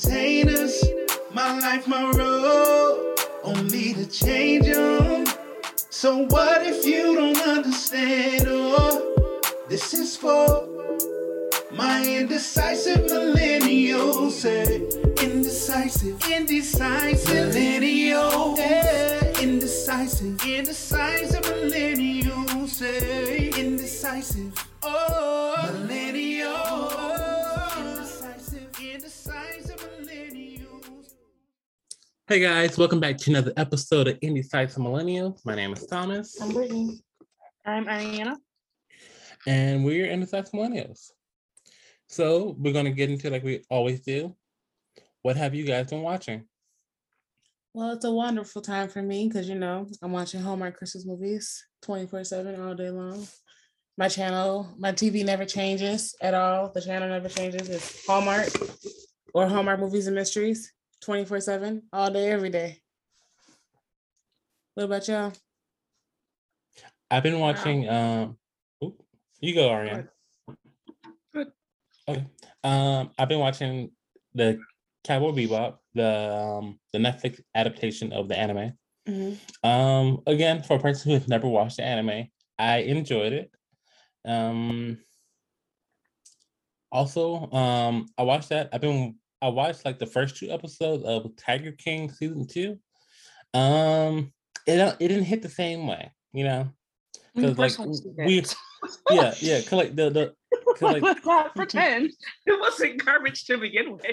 contain 0.00 0.48
us. 0.50 0.84
My 1.32 1.58
life, 1.58 1.88
my 1.88 2.10
road, 2.10 3.16
only 3.42 3.94
to 3.94 4.06
change 4.06 4.66
them. 4.66 5.26
So 5.90 6.26
what 6.26 6.66
if 6.66 6.84
you 6.84 7.14
don't 7.14 7.40
understand? 7.40 8.44
Oh, 8.46 9.40
this 9.68 9.94
is 9.94 10.16
for 10.16 10.66
my 11.72 12.04
indecisive 12.04 13.06
millennials. 13.10 14.32
Say 14.32 14.82
indecisive, 15.22 16.22
indecisive 16.30 17.34
millennial. 17.34 18.56
Yeah, 18.56 19.40
indecisive, 19.40 20.40
indecisive 20.46 21.42
millennials. 21.42 22.14
Eh? 22.14 22.17
Hey 32.28 32.40
guys, 32.40 32.76
welcome 32.76 33.00
back 33.00 33.16
to 33.16 33.30
another 33.30 33.54
episode 33.56 34.06
of 34.06 34.18
Indecisive 34.20 34.76
Millennials. 34.76 35.42
My 35.46 35.54
name 35.54 35.72
is 35.72 35.86
Thomas, 35.86 36.38
I'm 36.38 36.50
Brittany. 36.50 37.00
I'm 37.64 37.86
Ariana. 37.86 38.36
and 39.46 39.82
we're 39.82 40.04
Indecisive 40.04 40.52
Millennials. 40.52 41.08
So 42.06 42.54
we're 42.58 42.74
gonna 42.74 42.90
get 42.90 43.08
into 43.08 43.30
like 43.30 43.44
we 43.44 43.64
always 43.70 44.02
do. 44.02 44.36
What 45.22 45.38
have 45.38 45.54
you 45.54 45.64
guys 45.64 45.88
been 45.88 46.02
watching? 46.02 46.44
Well, 47.72 47.92
it's 47.92 48.04
a 48.04 48.12
wonderful 48.12 48.60
time 48.60 48.90
for 48.90 49.00
me 49.00 49.26
because 49.26 49.48
you 49.48 49.54
know 49.54 49.88
I'm 50.02 50.12
watching 50.12 50.42
Hallmark 50.42 50.76
Christmas 50.76 51.06
movies 51.06 51.64
24 51.80 52.24
7 52.24 52.60
all 52.60 52.74
day 52.74 52.90
long. 52.90 53.26
My 53.96 54.08
channel, 54.08 54.68
my 54.78 54.92
TV 54.92 55.24
never 55.24 55.46
changes 55.46 56.14
at 56.20 56.34
all. 56.34 56.72
The 56.74 56.82
channel 56.82 57.08
never 57.08 57.30
changes. 57.30 57.70
It's 57.70 58.06
Hallmark 58.06 58.50
or 59.32 59.48
Hallmark 59.48 59.80
Movies 59.80 60.08
and 60.08 60.14
Mysteries 60.14 60.74
24 61.02 61.40
7 61.40 61.82
all 61.92 62.10
day, 62.10 62.30
every 62.30 62.50
day. 62.50 62.78
What 64.74 64.84
about 64.84 65.08
y'all? 65.08 65.32
I've 67.10 67.22
been 67.22 67.38
watching. 67.38 67.88
Um, 67.88 68.36
oop, 68.84 69.02
you 69.40 69.54
go, 69.54 69.70
Ariane. 69.70 70.08
Good. 71.32 71.52
Okay. 72.08 72.26
Um, 72.64 73.10
I've 73.18 73.28
been 73.28 73.38
watching 73.38 73.90
the 74.34 74.58
Cowboy 75.04 75.32
Bebop, 75.32 75.78
the 75.94 76.34
um, 76.34 76.78
the 76.92 76.98
Netflix 76.98 77.40
adaptation 77.54 78.12
of 78.12 78.28
the 78.28 78.38
anime. 78.38 78.72
Um, 79.64 80.20
again, 80.26 80.62
for 80.62 80.76
a 80.76 80.80
person 80.80 81.10
who 81.10 81.18
has 81.18 81.28
never 81.28 81.48
watched 81.48 81.78
the 81.78 81.84
anime, 81.84 82.28
I 82.58 82.78
enjoyed 82.78 83.32
it. 83.32 83.50
Um, 84.24 84.98
also, 86.92 87.50
um, 87.50 88.06
I 88.18 88.22
watched 88.22 88.50
that. 88.50 88.68
I've 88.72 88.80
been 88.80 89.16
I 89.40 89.48
watched 89.48 89.84
like 89.84 89.98
the 89.98 90.06
first 90.06 90.36
two 90.36 90.50
episodes 90.50 91.04
of 91.04 91.34
Tiger 91.36 91.72
King 91.72 92.10
season 92.10 92.46
two. 92.46 92.78
Um, 93.54 94.32
it 94.66 94.76
don't- 94.76 94.96
it 95.00 95.08
didn't 95.08 95.24
hit 95.24 95.42
the 95.42 95.48
same 95.48 95.86
way, 95.86 96.10
you 96.32 96.44
know, 96.44 96.70
because 97.34 97.56
like 97.58 97.72
we, 98.26 98.44
yeah, 99.10 99.34
yeah, 99.40 99.60
'cause, 99.62 99.72
like 99.72 99.94
the 99.96 100.10
the 100.10 100.34
'cause, 100.76 101.00
like 101.00 101.02
not 101.24 101.54
pretend 101.54 102.10
it 102.46 102.60
wasn't 102.60 103.04
garbage 103.04 103.44
to 103.46 103.58
begin 103.58 103.92
with. 103.92 104.04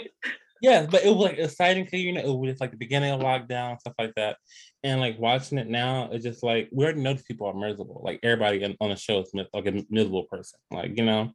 Yeah, 0.62 0.86
but 0.90 1.04
it 1.04 1.10
was 1.10 1.30
like 1.32 1.38
exciting 1.38 1.84
because 1.84 2.00
you 2.00 2.14
know 2.14 2.22
it 2.22 2.28
was 2.40 2.62
like 2.62 2.72
the 2.72 2.78
beginning 2.78 3.12
of 3.12 3.20
lockdown 3.20 3.80
stuff 3.80 3.94
like 4.00 4.14
that, 4.16 4.38
and 4.84 5.02
like 5.02 5.20
watching 5.20 5.58
it 5.58 5.68
now, 5.68 6.10
it's 6.12 6.24
just 6.24 6.44
like 6.44 6.70
we 6.72 6.86
already 6.86 7.02
know 7.02 7.14
these 7.14 7.24
people 7.24 7.48
are 7.48 7.54
miserable. 7.54 8.02
Like 8.04 8.20
everybody 8.24 8.64
on, 8.80 8.90
the 8.90 8.96
show 8.96 9.20
is 9.20 9.32
like 9.54 9.66
a 9.68 9.84
miserable 9.90 10.24
person, 10.24 10.60
like 10.72 10.98
you 10.98 11.04
know. 11.04 11.32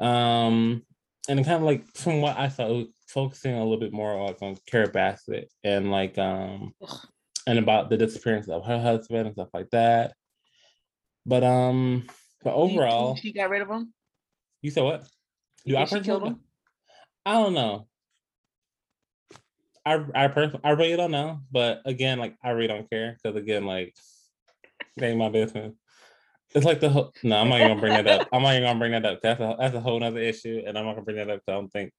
Um, 0.00 0.82
and 1.28 1.44
kind 1.44 1.56
of 1.58 1.62
like 1.62 1.84
from 1.94 2.22
what 2.22 2.38
I 2.38 2.48
saw, 2.48 2.82
focusing 3.12 3.54
a 3.54 3.62
little 3.62 3.78
bit 3.80 3.92
more 3.92 4.24
like 4.26 4.40
on 4.42 4.56
Carole 4.66 4.88
Baskin 4.90 5.44
and 5.64 5.90
like 5.90 6.16
um 6.18 6.72
and 7.46 7.58
about 7.58 7.90
the 7.90 7.96
disappearance 7.96 8.48
of 8.48 8.64
her 8.66 8.80
husband 8.80 9.26
and 9.26 9.34
stuff 9.34 9.48
like 9.52 9.70
that. 9.70 10.14
But 11.26 11.44
um, 11.44 12.06
but 12.42 12.54
overall, 12.54 13.16
she 13.16 13.32
got 13.32 13.50
rid 13.50 13.62
of 13.62 13.68
him. 13.68 13.92
you 14.62 14.70
said 14.70 14.84
what? 14.84 15.06
You 15.64 15.76
I 15.76 15.84
she 15.84 16.00
killed 16.00 16.22
personally- 16.22 16.30
him? 16.30 16.40
I 17.26 17.32
don't 17.34 17.54
know. 17.54 17.86
I 19.84 20.04
I 20.14 20.28
pers- 20.28 20.54
I 20.62 20.70
really 20.70 20.96
don't 20.96 21.10
know, 21.10 21.40
but 21.50 21.82
again, 21.86 22.18
like 22.18 22.36
I 22.44 22.50
really 22.50 22.68
don't 22.68 22.88
care 22.90 23.16
because 23.22 23.36
again, 23.36 23.64
like 23.66 23.94
it 24.96 25.02
ain't 25.02 25.18
my 25.18 25.28
business. 25.30 25.74
It's 26.54 26.66
like 26.66 26.80
the 26.80 26.88
whole. 26.90 27.12
No, 27.22 27.36
I'm 27.36 27.48
not 27.48 27.56
even 27.60 27.68
gonna 27.68 27.80
bring 27.80 27.92
that 28.04 28.06
up. 28.20 28.28
I'm 28.32 28.42
not 28.42 28.52
even 28.54 28.64
gonna 28.64 28.78
bring 28.78 28.92
that 28.92 29.04
up. 29.06 29.20
That's 29.22 29.40
a 29.40 29.56
that's 29.58 29.74
a 29.74 29.80
whole 29.80 30.02
other 30.02 30.18
issue, 30.20 30.62
and 30.66 30.76
I'm 30.76 30.84
not 30.84 30.94
gonna 30.94 31.04
bring 31.04 31.16
that 31.16 31.30
up. 31.30 31.38
'cause 31.38 31.44
I 31.48 31.52
don't 31.52 31.68
think 31.70 31.92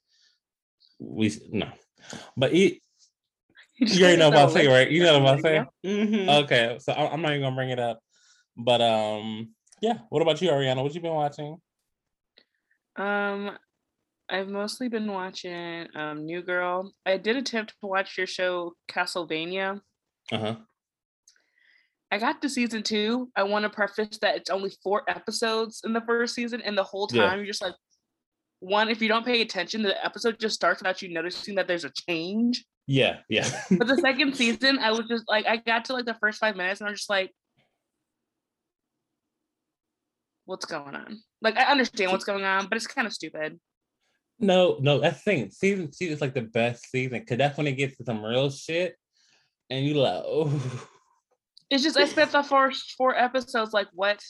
we 1.01 1.31
no. 1.51 1.67
But 2.37 2.53
it, 2.53 2.79
you 3.77 4.03
already 4.03 4.17
know 4.17 4.29
what 4.29 4.37
I'm 4.37 4.49
saying, 4.51 4.69
right? 4.69 4.89
You 4.89 5.03
know 5.03 5.19
what 5.19 5.33
I'm 5.33 5.41
saying. 5.41 5.65
Mhm. 5.85 6.43
Okay, 6.43 6.77
so 6.79 6.93
I'm 6.93 7.21
not 7.21 7.31
even 7.31 7.41
gonna 7.41 7.55
bring 7.55 7.71
it 7.71 7.79
up. 7.79 7.99
But 8.55 8.81
um, 8.81 9.53
yeah. 9.81 9.97
What 10.09 10.21
about 10.21 10.41
you, 10.41 10.49
Ariana? 10.49 10.83
What 10.83 10.93
you 10.93 11.01
been 11.01 11.13
watching? 11.13 11.57
Um, 12.95 13.57
I've 14.29 14.49
mostly 14.49 14.87
been 14.89 15.11
watching 15.11 15.87
um 15.95 16.25
New 16.25 16.41
Girl. 16.43 16.91
I 17.05 17.17
did 17.17 17.35
attempt 17.35 17.73
to 17.81 17.87
watch 17.87 18.17
your 18.17 18.27
show 18.27 18.75
Castlevania. 18.89 19.81
Uh 20.31 20.37
huh. 20.37 20.55
I 22.13 22.17
got 22.17 22.41
to 22.41 22.49
season 22.49 22.83
two. 22.83 23.31
I 23.37 23.43
want 23.43 23.63
to 23.63 23.69
preface 23.69 24.17
that 24.21 24.35
it's 24.35 24.49
only 24.49 24.71
four 24.83 25.03
episodes 25.07 25.81
in 25.85 25.93
the 25.93 26.01
first 26.01 26.35
season, 26.35 26.61
and 26.61 26.77
the 26.77 26.83
whole 26.83 27.07
time 27.07 27.19
Yeah. 27.19 27.35
you're 27.35 27.45
just 27.45 27.61
like, 27.61 27.73
one, 28.61 28.89
if 28.89 29.01
you 29.01 29.07
don't 29.07 29.25
pay 29.25 29.41
attention, 29.41 29.81
the 29.81 30.05
episode 30.05 30.39
just 30.39 30.55
starts 30.55 30.81
without 30.81 31.01
you 31.01 31.09
noticing 31.09 31.55
that 31.55 31.67
there's 31.67 31.83
a 31.83 31.91
change. 32.07 32.63
Yeah, 32.87 33.17
yeah. 33.27 33.49
But 33.71 33.87
the 33.87 33.97
second 33.97 34.35
season, 34.37 34.77
I 34.79 34.91
was 34.91 35.07
just 35.07 35.25
like, 35.27 35.45
I 35.47 35.57
got 35.57 35.85
to 35.85 35.93
like 35.93 36.05
the 36.05 36.13
first 36.15 36.39
five 36.39 36.55
minutes, 36.55 36.79
and 36.79 36.87
I 36.87 36.91
was 36.91 36.99
just 37.01 37.09
like, 37.09 37.31
what's 40.45 40.65
going 40.65 40.95
on? 40.95 41.21
Like, 41.41 41.57
I 41.57 41.63
understand 41.71 42.11
what's 42.11 42.23
going 42.23 42.43
on, 42.43 42.67
but 42.67 42.77
it's 42.77 42.87
kind 42.87 43.07
of 43.07 43.13
stupid. 43.13 43.59
No, 44.39 44.77
no, 44.79 44.99
that's 44.99 45.23
the 45.23 45.31
thing. 45.31 45.51
Season 45.51 45.87
two 45.87 46.05
is 46.05 46.21
like 46.21 46.33
the 46.33 46.41
best 46.41 46.89
season 46.89 47.19
because 47.19 47.37
that's 47.37 47.57
when 47.57 47.67
it 47.67 47.73
gets 47.73 47.97
to 47.97 48.03
some 48.03 48.23
real 48.23 48.49
shit, 48.51 48.95
and 49.69 49.85
you 49.85 49.95
like, 49.95 50.23
oh, 50.25 50.51
It's 51.71 51.83
just 51.83 51.97
I 51.97 52.05
spent 52.05 52.31
the 52.31 52.43
first 52.43 52.95
four 52.97 53.17
episodes 53.17 53.73
like, 53.73 53.87
what? 53.93 54.21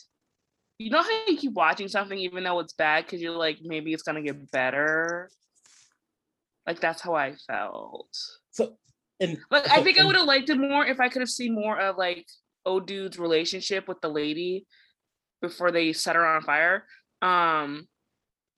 You 0.82 0.90
know 0.90 1.02
how 1.04 1.10
you 1.28 1.38
keep 1.38 1.54
watching 1.54 1.88
something 1.88 2.18
even 2.18 2.44
though 2.44 2.60
it's 2.60 2.74
bad 2.74 3.06
because 3.06 3.22
you're 3.22 3.38
like, 3.38 3.60
maybe 3.62 3.94
it's 3.94 4.04
gonna 4.04 4.22
get 4.22 4.52
better. 4.52 5.30
Like 6.66 6.80
that's 6.80 7.02
how 7.02 7.14
I 7.16 7.36
felt. 7.48 8.08
so 8.52 8.78
and 9.20 9.38
Like 9.50 9.70
I 9.70 9.78
so- 9.78 9.84
think 9.84 10.00
I 10.00 10.06
would 10.06 10.16
have 10.16 10.26
liked 10.26 10.50
it 10.50 10.58
more 10.58 10.86
if 10.86 11.00
I 11.00 11.10
could 11.10 11.22
have 11.22 11.30
seen 11.30 11.54
more 11.56 11.80
of 11.80 11.98
like 11.98 12.26
O 12.66 12.80
dude's 12.80 13.20
relationship 13.20 13.88
with 13.88 14.02
the 14.02 14.10
lady 14.10 14.66
before 15.42 15.72
they 15.72 15.94
set 15.94 16.16
her 16.16 16.26
on 16.26 16.42
fire. 16.44 16.86
Um, 17.22 17.88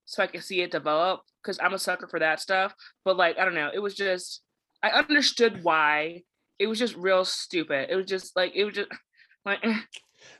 so 0.05 0.23
I 0.23 0.27
could 0.27 0.43
see 0.43 0.61
it 0.61 0.71
develop 0.71 1.21
because 1.41 1.59
I'm 1.61 1.73
a 1.73 1.79
sucker 1.79 2.07
for 2.07 2.19
that 2.19 2.39
stuff. 2.41 2.73
But 3.05 3.17
like 3.17 3.37
I 3.37 3.45
don't 3.45 3.55
know, 3.55 3.71
it 3.73 3.79
was 3.79 3.95
just 3.95 4.41
I 4.81 4.89
understood 4.89 5.63
why. 5.63 6.23
It 6.59 6.67
was 6.67 6.79
just 6.79 6.95
real 6.95 7.25
stupid. 7.25 7.87
It 7.89 7.95
was 7.95 8.05
just 8.05 8.35
like 8.35 8.53
it 8.55 8.63
was 8.65 8.75
just 8.75 8.89
like 9.45 9.63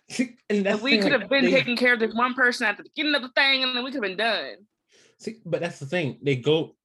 and 0.50 0.82
we 0.82 0.98
the 0.98 1.04
could 1.04 1.12
like, 1.12 1.22
have 1.22 1.30
been 1.30 1.46
they- 1.46 1.52
taking 1.52 1.78
care 1.78 1.94
of 1.94 2.00
this 2.00 2.14
one 2.14 2.34
person 2.34 2.68
at 2.68 2.78
the 2.78 2.84
beginning 2.84 3.16
of 3.16 3.22
the 3.22 3.30
thing, 3.30 3.64
and 3.64 3.76
then 3.76 3.84
we 3.84 3.92
could 3.92 4.04
have 4.04 4.10
been 4.10 4.18
done. 4.18 4.56
See, 5.20 5.38
but 5.46 5.62
that's 5.62 5.80
the 5.80 5.86
thing. 5.86 6.20
They 6.22 6.36
go 6.36 6.76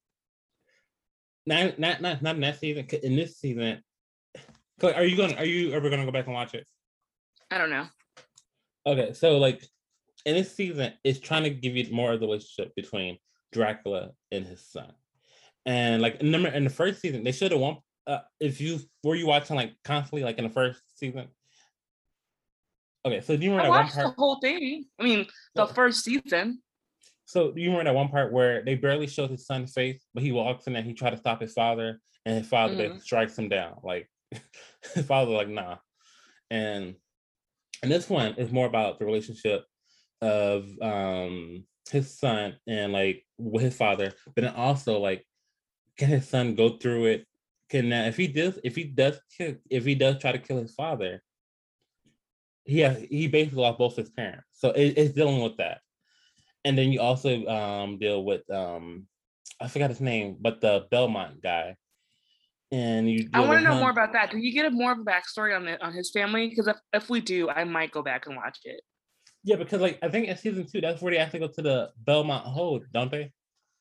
not 1.45 1.79
not 1.79 2.01
not 2.01 2.21
not 2.21 2.35
in 2.35 2.41
that 2.41 2.59
season. 2.59 2.87
In 3.03 3.15
this 3.15 3.37
season, 3.37 3.81
are 4.83 5.03
you 5.03 5.17
going? 5.17 5.37
Are 5.37 5.45
you 5.45 5.73
ever 5.73 5.89
going 5.89 5.99
to 5.99 6.05
go 6.05 6.11
back 6.11 6.25
and 6.25 6.33
watch 6.33 6.53
it? 6.53 6.65
I 7.51 7.57
don't 7.57 7.69
know. 7.69 7.87
Okay, 8.85 9.13
so 9.13 9.37
like 9.37 9.65
in 10.25 10.35
this 10.35 10.55
season, 10.55 10.93
it's 11.03 11.19
trying 11.19 11.43
to 11.43 11.49
give 11.49 11.75
you 11.75 11.91
more 11.91 12.13
of 12.13 12.19
the 12.19 12.27
relationship 12.27 12.73
between 12.75 13.17
Dracula 13.51 14.11
and 14.31 14.45
his 14.45 14.65
son, 14.65 14.91
and 15.65 16.01
like 16.01 16.21
remember 16.21 16.49
in 16.49 16.63
the 16.63 16.69
first 16.69 17.01
season, 17.01 17.23
they 17.23 17.31
should 17.31 17.51
have 17.51 17.59
one. 17.59 17.77
Uh, 18.07 18.19
if 18.39 18.61
you 18.61 18.79
were 19.03 19.15
you 19.15 19.27
watching 19.27 19.55
like 19.55 19.73
constantly 19.83 20.23
like 20.23 20.37
in 20.37 20.45
the 20.45 20.49
first 20.49 20.81
season. 20.95 21.27
Okay, 23.05 23.21
so 23.21 23.37
do 23.37 23.43
you 23.43 23.53
I 23.53 23.69
remember 23.69 23.71
that 23.71 23.77
one 23.77 23.85
watched 23.85 23.95
the 23.95 24.21
whole 24.21 24.39
thing. 24.39 24.85
I 24.99 25.03
mean, 25.03 25.25
the 25.55 25.67
first 25.67 26.03
season. 26.03 26.61
So 27.25 27.51
do 27.51 27.61
you 27.61 27.69
remember 27.69 27.91
that 27.91 27.95
one 27.95 28.09
part 28.09 28.33
where 28.33 28.63
they 28.63 28.75
barely 28.75 29.07
showed 29.07 29.29
his 29.29 29.45
son's 29.45 29.71
face, 29.71 30.03
but 30.13 30.23
he 30.23 30.31
walks 30.31 30.67
in 30.67 30.75
and 30.75 30.85
he 30.85 30.93
tried 30.93 31.11
to 31.11 31.17
stop 31.17 31.39
his 31.41 31.53
father, 31.53 32.01
and 32.25 32.37
his 32.37 32.47
father 32.47 32.89
Mhm. 32.89 33.01
strikes 33.01 33.37
him 33.37 33.49
down. 33.49 33.79
Like 33.83 34.09
his 34.93 35.05
father, 35.05 35.31
like 35.31 35.47
nah. 35.47 35.77
And 36.49 36.95
and 37.81 37.91
this 37.91 38.09
one 38.09 38.33
is 38.35 38.51
more 38.51 38.67
about 38.67 38.99
the 38.99 39.05
relationship 39.05 39.63
of 40.21 40.67
um 40.81 41.65
his 41.91 42.17
son 42.19 42.57
and 42.67 42.91
like 42.91 43.25
with 43.37 43.63
his 43.63 43.77
father, 43.77 44.11
but 44.25 44.43
then 44.43 44.53
also 44.53 44.99
like 44.99 45.25
can 45.97 46.09
his 46.09 46.27
son 46.27 46.55
go 46.55 46.77
through 46.77 47.05
it? 47.05 47.25
Can 47.69 47.89
now 47.89 48.05
if 48.05 48.17
he 48.17 48.27
does 48.27 48.59
if 48.63 48.75
he 48.75 48.83
does 48.85 49.19
kill, 49.37 49.55
if 49.69 49.85
he 49.85 49.95
does 49.95 50.17
try 50.19 50.31
to 50.31 50.39
kill 50.39 50.57
his 50.57 50.73
father, 50.73 51.21
he 52.69 52.79
has, 52.81 52.97
he 53.09 53.27
basically 53.27 53.61
lost 53.63 53.77
both 53.79 53.95
his 53.95 54.09
parents. 54.09 54.47
So 54.53 54.69
it, 54.71 54.93
it's 54.97 55.13
dealing 55.13 55.41
with 55.41 55.57
that. 55.57 55.79
and 56.65 56.77
then 56.77 56.91
you 56.91 56.99
also 57.01 57.45
um 57.47 57.97
deal 57.99 58.23
with 58.23 58.49
um 58.51 59.07
I 59.59 59.67
forgot 59.67 59.89
his 59.89 60.01
name, 60.01 60.37
but 60.39 60.61
the 60.61 60.87
Belmont 60.91 61.41
guy. 61.41 61.75
And 62.71 63.09
you 63.09 63.29
I 63.33 63.41
want 63.41 63.59
to 63.59 63.65
know 63.65 63.75
more 63.79 63.89
about 63.89 64.13
that. 64.13 64.31
Do 64.31 64.37
you 64.37 64.53
get 64.53 64.65
a 64.65 64.69
more 64.69 64.91
of 64.91 64.99
a 64.99 65.03
backstory 65.03 65.55
on 65.55 65.65
the 65.65 65.83
on 65.83 65.93
his 65.93 66.11
family? 66.11 66.47
Because 66.49 66.67
if, 66.67 66.77
if 66.93 67.09
we 67.09 67.19
do, 67.19 67.49
I 67.49 67.63
might 67.63 67.91
go 67.91 68.01
back 68.03 68.27
and 68.27 68.35
watch 68.35 68.59
it. 68.63 68.81
Yeah, 69.43 69.55
because 69.55 69.81
like 69.81 69.97
I 70.03 70.09
think 70.09 70.27
in 70.27 70.37
season 70.37 70.67
two, 70.71 70.81
that's 70.81 71.01
where 71.01 71.11
they 71.11 71.17
actually 71.17 71.39
go 71.39 71.47
to 71.47 71.61
the 71.61 71.89
Belmont 72.05 72.45
Hold, 72.45 72.83
don't 72.93 73.11
they? 73.11 73.31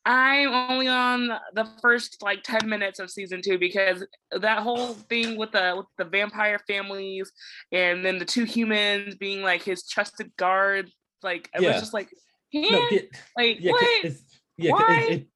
I'm 0.05 0.49
only 0.49 0.89
on 0.89 1.29
the 1.55 1.69
first 1.83 2.23
like 2.23 2.43
10 2.43 2.69
minutes 2.69 2.99
of 2.99 3.11
season 3.11 3.43
two 3.43 3.59
because 3.59 4.05
that 4.33 4.61
whole 4.61 4.95
thing 4.95 5.37
with 5.37 5.53
the 5.53 5.75
with 5.77 5.87
the 5.99 6.05
vampire 6.05 6.59
families 6.67 7.31
and 7.73 8.05
then 8.05 8.19
the 8.19 8.25
two 8.25 8.45
humans 8.45 9.17
being 9.17 9.43
like 9.43 9.63
his 9.63 9.87
trusted 9.87 10.35
guard, 10.37 10.91
like 11.23 11.51
I 11.55 11.61
Yeah. 11.61 11.73
was 11.73 11.81
just 11.81 11.95
like, 11.95 12.09
No, 12.55 12.89
like 13.37 13.59
yeah, 13.61 13.73
what? 13.73 14.05
it's 14.05 14.23
yeah, 14.57 14.73
Why? 14.73 15.27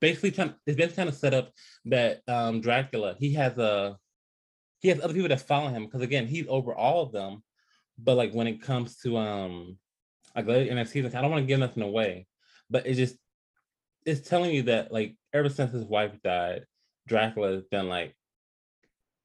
basically 0.00 0.30
trying 0.30 0.54
it's 0.66 0.76
basically 0.76 0.94
trying 1.04 1.10
to 1.10 1.16
set 1.16 1.34
up 1.34 1.52
that 1.86 2.20
um 2.28 2.60
Dracula, 2.60 3.16
he 3.18 3.32
has 3.34 3.56
a 3.58 3.96
he 4.80 4.88
has 4.88 5.00
other 5.00 5.14
people 5.14 5.28
that 5.28 5.40
follow 5.40 5.68
him 5.68 5.84
because 5.86 6.02
again, 6.02 6.26
he's 6.26 6.46
over 6.48 6.74
all 6.74 7.02
of 7.02 7.12
them. 7.12 7.42
But 7.98 8.16
like 8.16 8.32
when 8.32 8.46
it 8.46 8.62
comes 8.62 8.96
to 8.98 9.16
um 9.16 9.78
I 10.34 10.42
like 10.42 10.68
in 10.68 10.76
that 10.76 10.88
season, 10.88 11.14
I 11.16 11.20
don't 11.20 11.30
want 11.30 11.42
to 11.42 11.46
give 11.46 11.58
nothing 11.58 11.82
away, 11.82 12.26
but 12.70 12.86
it 12.86 12.94
just 12.94 13.16
it's 14.08 14.26
telling 14.26 14.54
you 14.54 14.62
that 14.62 14.90
like 14.90 15.16
ever 15.34 15.50
since 15.50 15.72
his 15.72 15.84
wife 15.84 16.12
died, 16.24 16.64
Dracula 17.06 17.52
has 17.52 17.64
been 17.64 17.88
like 17.88 18.14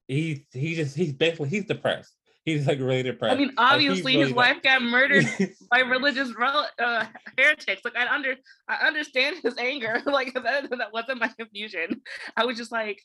he 0.08 0.46
he 0.52 0.76
just 0.76 0.96
he's 0.96 1.14
basically 1.14 1.50
he's 1.50 1.66
depressed. 1.66 2.14
He's 2.44 2.68
like 2.68 2.80
really 2.80 3.04
depressed. 3.04 3.34
I 3.34 3.38
mean, 3.38 3.48
Like, 3.56 3.72
obviously 3.72 4.18
really 4.18 4.28
his 4.28 4.34
wife 4.34 4.62
got 4.62 4.82
murdered 4.82 5.26
by 5.72 5.80
religious 5.80 6.36
rel- 6.38 6.70
uh, 6.78 7.06
heretics. 7.38 7.86
Like 7.86 7.96
I 7.96 8.14
under 8.14 8.36
I 8.68 8.86
understand 8.86 9.38
his 9.42 9.56
anger. 9.58 10.02
like 10.06 10.34
that, 10.44 10.70
that 10.70 10.92
wasn't 10.92 11.22
my 11.22 11.30
confusion. 11.30 12.02
I 12.36 12.44
was 12.44 12.58
just 12.58 12.72
like, 12.72 13.02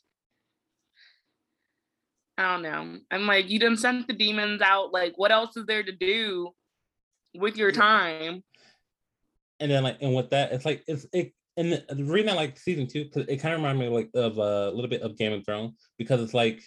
I 2.37 2.51
don't 2.51 2.63
know. 2.63 2.97
I'm 3.09 3.25
like, 3.25 3.49
you 3.49 3.59
done 3.59 3.77
sent 3.77 4.07
the 4.07 4.13
demons 4.13 4.61
out. 4.61 4.91
Like, 4.91 5.13
what 5.15 5.31
else 5.31 5.55
is 5.55 5.65
there 5.65 5.83
to 5.83 5.91
do 5.93 6.49
with 7.33 7.55
your 7.55 7.71
time? 7.71 8.43
and 9.59 9.71
then 9.71 9.83
like 9.83 9.97
and 10.01 10.15
with 10.15 10.29
that 10.29 10.51
it's 10.51 10.65
like 10.65 10.83
it's 10.87 11.05
it 11.13 11.33
and 11.59 11.73
the, 11.73 11.83
the 11.89 12.05
reason 12.05 12.29
I 12.29 12.33
like 12.33 12.57
season 12.57 12.87
two 12.87 13.03
because 13.03 13.25
it 13.27 13.37
kind 13.37 13.53
of 13.53 13.59
reminded 13.59 13.81
me 13.81 13.95
like 13.95 14.09
of 14.15 14.39
uh, 14.39 14.71
a 14.71 14.73
little 14.73 14.89
bit 14.89 15.01
of 15.01 15.17
Game 15.17 15.33
of 15.33 15.45
Thrones 15.45 15.73
because 15.97 16.21
it's 16.21 16.33
like 16.33 16.63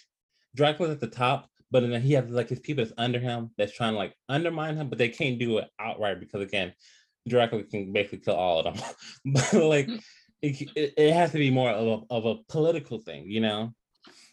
Dracula's 0.55 0.93
at 0.93 0.99
the 0.99 1.07
top, 1.07 1.49
but 1.71 1.79
then 1.81 1.99
he 1.99 2.13
has 2.13 2.29
like 2.29 2.49
his 2.49 2.59
people 2.59 2.85
that's 2.85 2.95
under 2.99 3.19
him 3.19 3.49
that's 3.57 3.73
trying 3.73 3.93
to 3.93 3.97
like 3.97 4.13
undermine 4.29 4.77
him, 4.77 4.89
but 4.89 4.99
they 4.99 5.09
can't 5.09 5.39
do 5.39 5.57
it 5.57 5.67
outright 5.79 6.19
because 6.19 6.41
again, 6.41 6.73
Dracula 7.27 7.63
can 7.63 7.91
basically 7.91 8.19
kill 8.19 8.35
all 8.35 8.59
of 8.59 8.65
them. 8.65 8.85
but 9.25 9.53
like 9.53 9.89
it, 10.43 10.69
it, 10.75 10.93
it 10.95 11.13
has 11.13 11.31
to 11.31 11.39
be 11.39 11.49
more 11.49 11.71
of 11.71 11.87
a, 11.87 12.13
of 12.13 12.25
a 12.25 12.43
political 12.47 12.99
thing, 12.99 13.25
you 13.25 13.41
know. 13.41 13.73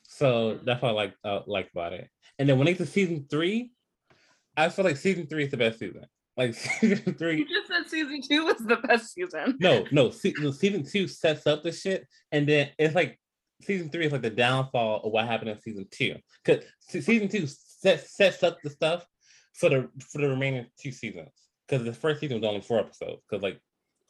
So 0.09 0.59
that's 0.63 0.83
what 0.83 0.91
I 0.91 0.93
like 0.93 1.15
uh, 1.25 1.41
like 1.47 1.71
about 1.73 1.95
it. 1.95 2.11
And 2.39 2.47
then 2.47 2.59
when 2.59 2.67
they 2.67 2.73
get 2.73 2.85
to 2.85 2.87
season 2.87 3.27
three, 3.31 3.71
I 4.59 4.69
feel 4.69 4.85
like 4.85 4.99
season 4.99 5.27
three 5.27 5.45
is 5.45 5.51
the 5.51 5.57
best 5.57 5.79
season. 5.79 6.05
Like 6.37 6.55
season 6.81 7.15
three, 7.15 7.39
You 7.39 7.49
just 7.49 7.69
said 7.69 7.89
season 7.89 8.23
two 8.23 8.45
was 8.45 8.59
the 8.59 8.77
best 8.77 9.13
season. 9.15 9.57
no, 9.61 9.85
no, 9.91 10.11
se- 10.11 10.35
season 10.53 10.85
two 10.85 11.09
sets 11.09 11.47
up 11.47 11.63
the 11.63 11.73
shit, 11.73 12.07
and 12.33 12.49
then 12.49 12.71
it's 12.79 12.95
like 12.95 13.19
season 13.63 13.91
three 13.91 14.07
is 14.07 14.13
like 14.13 14.23
the 14.23 14.31
downfall 14.31 15.03
of 15.05 15.13
what 15.13 15.27
happened 15.27 15.51
in 15.51 15.61
season 15.61 15.87
two. 15.91 16.17
Because 16.45 16.65
season 16.89 17.29
two 17.29 17.47
sets 17.47 18.17
sets 18.17 18.43
up 18.43 18.59
the 18.63 18.71
stuff 18.71 19.07
for 19.55 19.69
the 19.69 19.89
for 20.11 20.21
the 20.21 20.29
remaining 20.29 20.67
two 20.79 20.93
seasons. 20.93 21.31
Because 21.69 21.85
the 21.85 21.93
first 21.93 22.21
season 22.21 22.41
was 22.41 22.49
only 22.49 22.61
four 22.61 22.79
episodes. 22.79 23.23
Because 23.29 23.43
like 23.43 23.61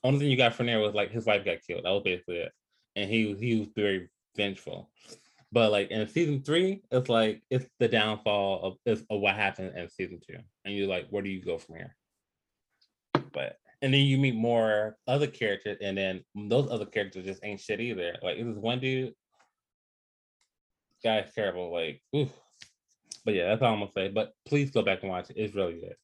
only 0.04 0.20
thing 0.20 0.30
you 0.30 0.36
got 0.36 0.54
from 0.54 0.66
there 0.66 0.80
was 0.80 0.94
like 0.94 1.10
his 1.10 1.26
wife 1.26 1.44
got 1.44 1.62
killed. 1.66 1.84
That 1.84 1.90
was 1.90 2.02
basically 2.04 2.38
it, 2.38 2.52
and 2.96 3.10
he 3.10 3.34
he 3.34 3.58
was 3.58 3.68
very 3.74 4.08
vengeful. 4.36 4.90
But 5.52 5.72
like 5.72 5.90
in 5.90 6.06
season 6.08 6.42
three, 6.42 6.82
it's 6.90 7.08
like 7.08 7.42
it's 7.50 7.66
the 7.78 7.88
downfall 7.88 8.78
of, 8.86 9.02
of 9.10 9.20
what 9.20 9.34
happened 9.34 9.76
in 9.76 9.88
season 9.88 10.20
two, 10.26 10.38
and 10.64 10.74
you're 10.74 10.86
like, 10.86 11.08
where 11.10 11.22
do 11.22 11.30
you 11.30 11.42
go 11.42 11.58
from 11.58 11.76
here? 11.76 11.96
But 13.32 13.56
and 13.82 13.94
then 13.94 14.00
you 14.00 14.18
meet 14.18 14.34
more 14.34 14.96
other 15.06 15.26
characters, 15.26 15.78
and 15.80 15.96
then 15.96 16.22
those 16.34 16.70
other 16.70 16.86
characters 16.86 17.24
just 17.24 17.44
ain't 17.44 17.60
shit 17.60 17.80
either. 17.80 18.16
Like 18.22 18.36
this 18.36 18.56
one 18.56 18.80
dude, 18.80 19.14
guy's 21.02 21.32
terrible. 21.34 21.72
Like, 21.72 22.02
ooh. 22.14 22.28
But 23.24 23.34
yeah, 23.34 23.48
that's 23.48 23.62
all 23.62 23.72
I'm 23.72 23.80
gonna 23.80 23.90
say. 23.94 24.08
But 24.08 24.32
please 24.46 24.70
go 24.70 24.82
back 24.82 25.02
and 25.02 25.10
watch 25.10 25.30
it. 25.30 25.36
It's 25.36 25.54
really 25.54 25.74
good. 25.74 25.94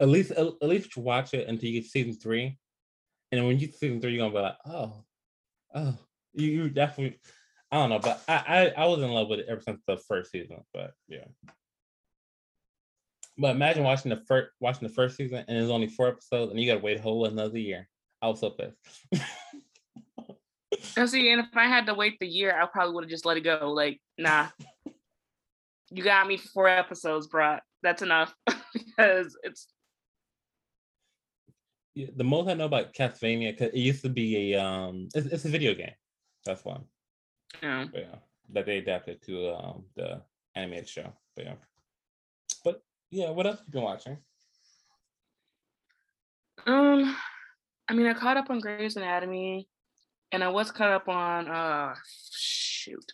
At 0.00 0.08
least, 0.08 0.30
at, 0.30 0.62
least 0.62 0.96
watch 0.96 1.34
it 1.34 1.48
until 1.48 1.68
you 1.68 1.80
get 1.80 1.90
season 1.90 2.14
three, 2.14 2.58
and 3.32 3.46
when 3.46 3.58
you 3.58 3.66
get 3.66 3.76
season 3.76 4.00
three, 4.00 4.12
you're 4.12 4.26
gonna 4.26 4.34
be 4.34 4.40
like, 4.40 4.56
oh, 4.66 5.04
oh, 5.74 5.98
you, 6.34 6.48
you 6.48 6.70
definitely. 6.70 7.18
I 7.72 7.76
don't 7.76 7.90
know, 7.90 8.00
but 8.00 8.22
I, 8.26 8.72
I 8.76 8.82
I 8.82 8.86
was 8.86 9.00
in 9.00 9.10
love 9.10 9.28
with 9.28 9.40
it 9.40 9.46
ever 9.48 9.60
since 9.60 9.80
the 9.86 9.96
first 9.96 10.32
season. 10.32 10.62
But 10.72 10.92
yeah. 11.08 11.24
But 13.40 13.56
imagine 13.56 13.84
watching 13.84 14.10
the 14.10 14.18
first 14.28 14.50
watching 14.60 14.86
the 14.86 14.92
first 14.92 15.16
season 15.16 15.38
and 15.48 15.56
there's 15.56 15.70
only 15.70 15.86
four 15.86 16.08
episodes 16.08 16.50
and 16.50 16.60
you 16.60 16.66
gotta 16.70 16.84
wait 16.84 16.98
a 16.98 17.02
whole 17.02 17.24
another 17.24 17.56
year. 17.58 17.88
I 18.20 18.28
was 18.28 18.40
so 18.40 18.50
pissed. 18.50 18.76
And 20.94 21.08
see, 21.10 21.32
and 21.32 21.40
if 21.40 21.46
I 21.56 21.64
had 21.64 21.86
to 21.86 21.94
wait 21.94 22.18
the 22.20 22.26
year, 22.26 22.54
I 22.54 22.66
probably 22.66 22.94
would 22.94 23.04
have 23.04 23.10
just 23.10 23.24
let 23.24 23.38
it 23.38 23.40
go. 23.40 23.72
Like, 23.72 23.98
nah, 24.18 24.48
you 25.90 26.04
got 26.04 26.26
me 26.26 26.36
for 26.36 26.48
four 26.48 26.68
episodes, 26.68 27.28
bruh. 27.28 27.60
That's 27.82 28.02
enough 28.02 28.34
because 28.74 29.34
it's 29.42 29.68
Yeah, 31.94 32.08
the 32.14 32.24
most 32.24 32.48
I 32.48 32.54
know 32.54 32.66
about 32.66 32.92
Castlevania, 32.92 33.56
'cause 33.56 33.68
it 33.72 33.76
used 33.76 34.02
to 34.02 34.10
be 34.10 34.52
a 34.54 34.62
um, 34.62 35.08
it's, 35.14 35.26
it's 35.26 35.44
a 35.46 35.48
video 35.48 35.72
game. 35.74 35.94
That's 36.44 36.62
one. 36.62 36.84
you 37.62 37.68
know. 37.68 37.88
But 37.90 38.00
yeah, 38.02 38.16
that 38.50 38.66
they 38.66 38.78
adapted 38.78 39.22
to 39.22 39.54
um 39.54 39.84
the 39.96 40.22
animated 40.54 40.88
show. 40.90 41.12
But 41.34 41.44
yeah, 41.46 41.54
yeah, 43.10 43.30
what 43.30 43.46
else 43.46 43.60
you 43.66 43.72
been 43.72 43.82
watching? 43.82 44.18
Um, 46.66 47.16
I 47.88 47.94
mean, 47.94 48.06
I 48.06 48.14
caught 48.14 48.36
up 48.36 48.50
on 48.50 48.60
Grey's 48.60 48.96
Anatomy, 48.96 49.68
and 50.32 50.44
I 50.44 50.48
was 50.48 50.70
caught 50.70 50.90
up 50.92 51.08
on 51.08 51.48
uh, 51.48 51.94
shoot. 52.06 53.04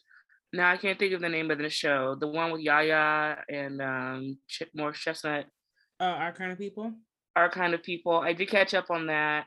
Now 0.52 0.70
I 0.70 0.76
can't 0.76 0.99
think 0.99 1.12
of 1.12 1.20
the 1.20 1.28
name 1.28 1.50
of 1.50 1.59
the 1.59 1.70
show. 1.70 2.14
The 2.18 2.28
one 2.28 2.50
with 2.52 2.61
Yaya 2.62 3.37
and 3.49 3.80
um, 3.82 4.38
Ch- 4.49 4.62
Morris 4.75 4.99
Chestnut, 4.99 5.47
Uh, 6.00 6.04
our 6.04 6.32
kind 6.32 6.52
of 6.52 6.59
people. 6.59 6.92
our 7.35 7.50
kind 7.50 7.75
of 7.75 7.82
people. 7.82 8.14
I 8.18 8.32
did 8.32 8.49
catch 8.49 8.75
up 8.75 8.90
on 8.90 9.06
that. 9.06 9.47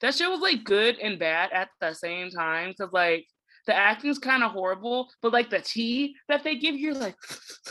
That 0.00 0.14
show 0.14 0.30
was 0.30 0.40
like 0.40 0.64
good 0.64 0.98
and 0.98 1.18
bad 1.18 1.52
at 1.52 1.68
the 1.80 1.92
same 1.92 2.30
time 2.30 2.70
because 2.70 2.92
like 2.92 3.26
the 3.66 3.74
acting's 3.74 4.18
kind 4.18 4.42
of 4.44 4.52
horrible, 4.52 5.08
but 5.22 5.32
like 5.32 5.50
the 5.50 5.60
tea 5.60 6.14
that 6.28 6.44
they 6.44 6.56
give 6.56 6.76
you, 6.76 6.94
like, 6.94 7.16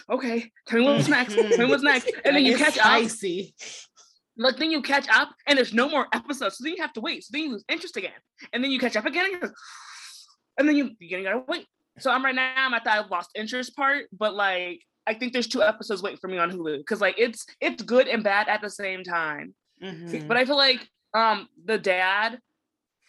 okay, 0.09 0.51
tell 0.67 0.79
me 0.79 0.85
what's 0.85 1.07
next, 1.07 1.33
tell 1.35 1.57
me 1.57 1.65
what's 1.65 1.83
next, 1.83 2.11
and 2.25 2.35
then 2.35 2.45
you 2.45 2.57
catch 2.57 2.77
up 2.77 2.83
spicy. 2.85 3.55
like 4.37 4.57
then 4.57 4.71
you 4.71 4.81
catch 4.81 5.07
up 5.09 5.29
and 5.47 5.57
there's 5.57 5.73
no 5.73 5.87
more 5.89 6.07
episodes. 6.13 6.57
So 6.57 6.63
then 6.65 6.73
you 6.75 6.81
have 6.81 6.93
to 6.93 7.01
wait. 7.01 7.23
So 7.23 7.29
then 7.31 7.43
you 7.43 7.51
lose 7.53 7.63
interest 7.69 7.95
again. 7.97 8.11
And 8.51 8.63
then 8.63 8.71
you 8.71 8.79
catch 8.79 8.95
up 8.97 9.05
again 9.05 9.25
and, 9.31 9.41
you're, 9.41 9.53
and 10.57 10.67
then 10.67 10.75
you 10.75 10.91
you 10.99 11.23
gotta 11.23 11.43
wait. 11.47 11.65
So 11.99 12.11
I'm 12.11 12.23
right 12.25 12.35
now 12.35 12.53
I'm 12.57 12.73
at 12.73 12.83
that 12.83 13.09
lost 13.09 13.29
interest 13.35 13.75
part, 13.75 14.05
but 14.11 14.35
like 14.35 14.81
I 15.07 15.13
think 15.13 15.31
there's 15.33 15.47
two 15.47 15.63
episodes 15.63 16.01
waiting 16.03 16.19
for 16.19 16.27
me 16.27 16.37
on 16.37 16.51
Hulu 16.51 16.79
because 16.79 16.99
like 16.99 17.15
it's 17.17 17.45
it's 17.61 17.81
good 17.83 18.07
and 18.07 18.23
bad 18.23 18.49
at 18.49 18.61
the 18.61 18.69
same 18.69 19.03
time. 19.03 19.55
Mhm. 19.81 20.27
But 20.27 20.35
I 20.37 20.43
feel 20.45 20.57
like 20.57 20.85
um 21.13 21.47
the 21.63 21.77
dad 21.77 22.39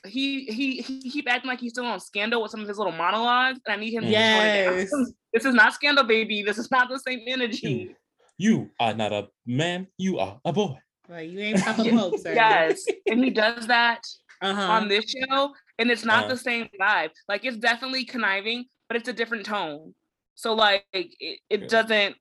he 0.07 0.45
he 0.47 0.81
he 0.83 1.11
keep 1.11 1.29
acting 1.29 1.49
like 1.49 1.61
he's 1.61 1.73
still 1.73 1.85
on 1.87 2.01
Scandal 2.01 2.43
with 2.43 2.51
some 2.51 2.61
of 2.61 2.69
his 2.69 2.79
little 2.79 2.93
monologues, 2.93 3.61
and 3.67 3.75
I 3.75 3.77
need 3.77 3.93
him 3.93 4.03
to 4.05 4.13
tone 4.13 4.17
it 4.17 4.65
down. 4.65 4.79
Yes. 4.79 4.91
This 5.33 5.45
is 5.45 5.55
not 5.55 5.75
Scandal, 5.75 6.05
baby. 6.05 6.43
This 6.43 6.57
is 6.57 6.71
not 6.71 6.89
the 6.89 6.99
same 6.99 7.21
energy. 7.27 7.95
You 8.39 8.71
are 8.81 8.95
not 8.95 9.13
a 9.13 9.29
man. 9.45 9.87
You 9.99 10.19
are 10.19 10.41
a 10.47 10.53
boy. 10.53 10.79
Like 11.09 11.31
you 11.31 11.39
ain't 11.41 11.61
Papa 11.63 11.85
Yeah, 11.85 11.93
Pope, 11.99 12.19
sir. 12.19 12.33
Yes, 12.33 12.85
and 13.07 13.23
he 13.23 13.31
does 13.31 13.67
that 13.67 14.01
Uh-huh. 14.41 14.61
on 14.73 14.89
this 14.89 15.05
show, 15.11 15.53
and 15.79 15.91
it's 15.91 16.05
not 16.05 16.25
Uh. 16.25 16.29
the 16.29 16.37
same 16.39 16.69
vibe. 16.81 17.11
Like 17.29 17.45
it's 17.45 17.59
definitely 17.59 18.05
conniving, 18.07 18.65
but 18.89 18.97
it's 18.97 19.09
a 19.09 19.13
different 19.13 19.45
tone. 19.45 19.95
So 20.37 20.55
like 20.55 20.85
it, 20.93 21.09
Yeah. 21.21 21.35
it 21.51 21.69
doesn't. 21.69 22.17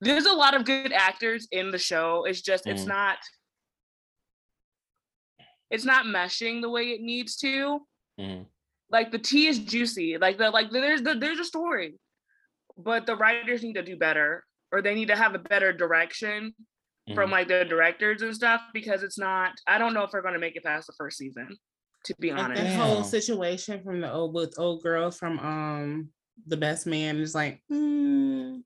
There's 0.00 0.26
a 0.26 0.32
lot 0.32 0.54
of 0.54 0.64
good 0.64 0.92
actors 0.92 1.48
in 1.50 1.70
the 1.70 1.78
show. 1.78 2.24
It's 2.26 2.42
just 2.42 2.66
it's 2.66 2.82
Mhm. 2.84 2.88
not. 2.88 3.18
It's 5.74 5.84
not 5.84 6.06
meshing 6.06 6.62
the 6.62 6.70
way 6.70 6.90
it 6.90 7.00
needs 7.00 7.34
to. 7.38 7.80
Mhm. 8.20 8.46
Like 8.90 9.10
the 9.10 9.18
tea 9.18 9.48
is 9.48 9.58
juicy. 9.58 10.18
Like 10.18 10.38
the 10.38 10.50
like 10.50 10.70
there's 10.70 11.02
the, 11.02 11.14
there's 11.14 11.40
a 11.40 11.44
story, 11.44 11.94
but 12.78 13.06
the 13.06 13.16
writers 13.16 13.64
need 13.64 13.74
to 13.74 13.82
do 13.82 13.96
better, 13.96 14.44
or 14.70 14.82
they 14.82 14.94
need 14.94 15.08
to 15.08 15.16
have 15.16 15.34
a 15.34 15.38
better 15.40 15.72
direction 15.72 16.54
from 17.16 17.30
Mhm. 17.30 17.32
like 17.32 17.48
the 17.48 17.64
directors 17.64 18.22
and 18.22 18.32
stuff 18.32 18.60
because 18.72 19.02
it's 19.02 19.18
not. 19.18 19.50
I 19.66 19.78
don't 19.78 19.94
know 19.94 20.04
if 20.04 20.12
we're 20.12 20.22
gonna 20.22 20.38
make 20.38 20.54
it 20.54 20.62
past 20.62 20.86
the 20.86 20.92
first 20.96 21.18
season. 21.18 21.48
To 22.04 22.14
be 22.20 22.30
Like 22.30 22.44
honest. 22.44 22.62
the 22.62 22.68
Damn. 22.68 22.80
whole 22.80 23.02
situation 23.02 23.82
from 23.82 24.00
the 24.00 24.12
old 24.12 24.32
with 24.32 24.54
old 24.58 24.82
girl 24.84 25.10
from 25.10 25.40
um 25.40 26.12
the 26.46 26.56
best 26.56 26.86
man 26.86 27.18
is 27.18 27.34
like, 27.34 27.62
mm, 27.72 28.62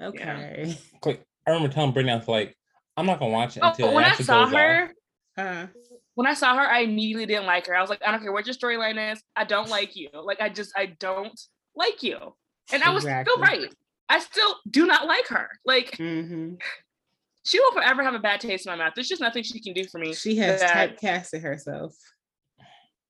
okay. 0.00 0.76
Quick, 1.00 1.24
I 1.46 1.50
remember 1.50 1.72
telling 1.74 1.92
Brittany, 1.92 2.12
I 2.12 2.16
was 2.16 2.28
like, 2.28 2.56
I'm 2.96 3.06
not 3.06 3.18
gonna 3.18 3.32
watch 3.32 3.56
it 3.56 3.60
Oh, 3.64 3.70
until 3.70 3.88
it 3.90 3.94
when 3.94 4.04
I 4.04 4.12
saw 4.14 4.46
her. 4.46 4.92
Uh, 5.36 5.66
when 6.14 6.26
I 6.26 6.34
saw 6.34 6.54
her, 6.56 6.62
I 6.62 6.80
immediately 6.80 7.26
didn't 7.26 7.46
like 7.46 7.66
her. 7.66 7.74
I 7.74 7.80
was 7.80 7.90
like, 7.90 8.02
I 8.06 8.10
don't 8.10 8.20
care 8.20 8.32
what 8.32 8.46
your 8.46 8.54
storyline 8.54 9.12
is. 9.12 9.22
I 9.36 9.44
don't 9.44 9.68
like 9.78 9.96
you. 9.96 10.08
Like, 10.12 10.40
I 10.40 10.48
just, 10.48 10.72
I 10.76 10.86
don't 10.98 11.40
like 11.74 12.02
you. 12.02 12.34
And 12.72 12.82
I 12.82 12.90
was 12.90 13.04
Exactly. 13.04 13.32
still 13.32 13.42
right. 13.42 13.74
I 14.08 14.18
still 14.20 14.56
do 14.68 14.86
not 14.86 15.06
like 15.06 15.26
her. 15.28 15.48
Like, 15.64 15.96
Mhm. 15.98 16.60
she 17.44 17.58
will 17.60 17.72
forever 17.72 18.02
have 18.02 18.14
a 18.14 18.18
bad 18.18 18.40
taste 18.40 18.66
in 18.66 18.72
my 18.72 18.76
mouth. 18.76 18.92
There's 18.94 19.08
just 19.08 19.20
nothing 19.22 19.42
she 19.42 19.60
can 19.60 19.72
do 19.74 19.84
for 19.84 19.98
me. 19.98 20.12
She 20.14 20.36
has 20.36 20.62
typecasted 20.62 21.42
herself. 21.42 21.94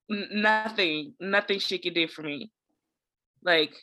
nothing, 0.08 1.14
nothing 1.20 1.58
she 1.58 1.78
can 1.78 1.94
do 1.94 2.06
for 2.06 2.22
me. 2.22 2.50
Like, 3.42 3.74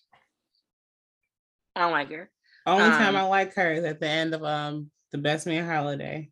I 1.75 1.81
don't 1.81 1.91
like 1.91 2.09
her. 2.11 2.29
Only 2.65 2.89
time 2.89 3.15
Um, 3.15 3.17
I 3.17 3.23
like 3.23 3.53
her 3.55 3.73
is 3.73 3.83
at 3.83 3.99
the 3.99 4.07
end 4.07 4.33
of 4.33 4.43
um 4.43 4.91
the 5.11 5.17
Best 5.17 5.47
Man 5.47 5.65
Holiday. 5.65 6.29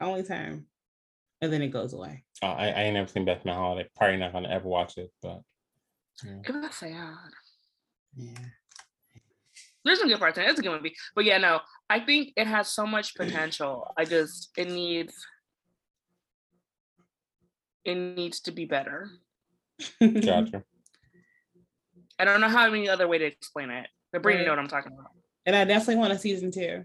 Only 0.00 0.22
time, 0.22 0.66
and 1.42 1.52
then 1.52 1.60
it 1.60 1.68
goes 1.68 1.92
away. 1.92 2.24
Oh, 2.42 2.46
I, 2.48 2.68
I 2.68 2.82
ain't 2.84 2.94
never 2.94 3.08
seen 3.08 3.24
Best 3.26 3.44
Man 3.44 3.54
Holiday. 3.56 3.88
Probably 3.96 4.16
not 4.16 4.32
gonna 4.32 4.48
ever 4.48 4.66
watch 4.68 4.96
it, 4.96 5.10
but 5.20 5.40
yeah. 6.24 6.38
It 6.48 6.54
was 6.54 6.74
sad. 6.74 7.14
Yeah. 8.16 8.38
There's 9.84 9.98
some 9.98 10.08
good 10.08 10.20
parts 10.20 10.38
in 10.38 10.44
it. 10.44 10.50
It's 10.50 10.60
a 10.60 10.62
good 10.62 10.70
movie. 10.72 10.94
But 11.16 11.24
yeah, 11.24 11.38
no, 11.38 11.60
I 11.90 11.98
think 12.00 12.32
it 12.36 12.46
has 12.46 12.70
so 12.70 12.86
much 12.86 13.14
potential. 13.16 13.92
I 13.98 14.04
just 14.04 14.50
it 14.56 14.70
needs 14.70 15.26
it 17.84 17.94
needs 17.96 18.40
to 18.42 18.52
be 18.52 18.64
better. 18.64 19.10
gotcha. 20.00 20.62
I 22.18 22.24
don't 22.24 22.40
know 22.40 22.48
how 22.48 22.66
any 22.68 22.88
other 22.88 23.08
way 23.08 23.18
to 23.18 23.24
explain 23.24 23.70
it. 23.70 23.88
But 24.12 24.22
Brittany 24.22 24.42
Right. 24.42 24.46
know 24.46 24.52
what 24.52 24.58
I'm 24.60 24.68
talking 24.68 24.92
about. 24.92 25.10
and 25.46 25.56
I 25.56 25.64
definitely 25.64 25.96
want 25.96 26.12
a 26.12 26.18
season 26.18 26.52
two. 26.52 26.84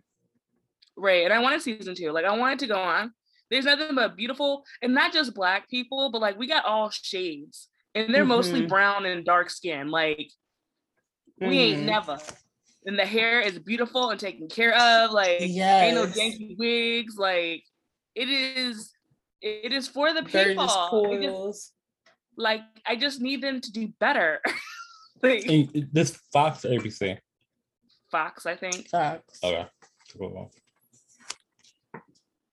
Right. 0.96 1.26
And 1.26 1.34
I 1.34 1.40
want 1.40 1.56
a 1.58 1.60
season 1.60 1.94
two. 1.94 2.12
Like 2.12 2.26
I 2.26 2.36
want 2.36 2.54
it 2.54 2.66
to 2.66 2.74
go 2.74 2.80
on. 2.80 3.14
There's 3.50 3.66
nothing 3.66 3.96
but 3.96 4.16
beautiful 4.18 4.66
and 4.82 4.94
not 4.94 5.14
just 5.14 5.34
black 5.34 5.70
people, 5.70 6.12
but 6.12 6.22
like 6.22 6.38
we 6.38 6.48
got 6.48 6.66
all 6.66 6.90
shades. 6.90 7.70
And 7.96 8.14
they're 8.14 8.26
mostly 8.26 8.62
Mhm. 8.64 8.70
brown 8.70 9.06
and 9.06 9.26
dark 9.26 9.50
skin. 9.50 9.90
Like 9.90 10.32
we 11.40 11.58
ain't 11.60 11.82
Mhm. 11.82 11.86
never. 11.86 12.20
And 12.86 12.98
the 13.00 13.06
hair 13.06 13.42
is 13.42 13.58
beautiful 13.60 14.10
and 14.12 14.20
taken 14.20 14.48
care 14.50 14.76
of. 14.76 15.12
Like 15.12 15.42
ain't 15.42 15.96
no 15.96 16.04
Yes. 16.04 16.18
janky 16.18 16.58
wigs. 16.58 17.18
Like 17.18 17.64
it 18.16 18.30
is 18.30 18.94
it 19.42 19.72
is 19.72 19.88
for 19.88 20.14
the 20.14 20.24
people. 20.24 20.66
Just- 20.66 20.90
coils. 20.90 21.72
like 22.40 22.62
I 22.86 22.96
just 22.96 23.20
need 23.20 23.42
them 23.42 23.62
to 23.62 23.72
do 23.72 23.88
better. 24.00 24.42
like 25.24 25.70
this 25.92 26.16
Fox 26.32 26.64
or 26.66 26.70
ABC. 26.70 27.18
Fox, 28.12 28.46
I 28.46 28.56
think. 28.56 28.88
Fox. 28.90 29.40
Okay. 29.44 29.68
Cool. 30.16 30.52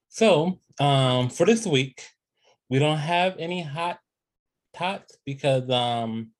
So, 0.08 0.60
um, 0.80 1.28
for 1.30 1.46
this 1.46 1.66
week, 1.66 2.02
we 2.70 2.78
don't 2.78 2.98
have 2.98 3.36
any 3.38 3.62
hot 3.62 3.98
tots 4.74 5.16
because 5.24 5.68
um 5.70 6.30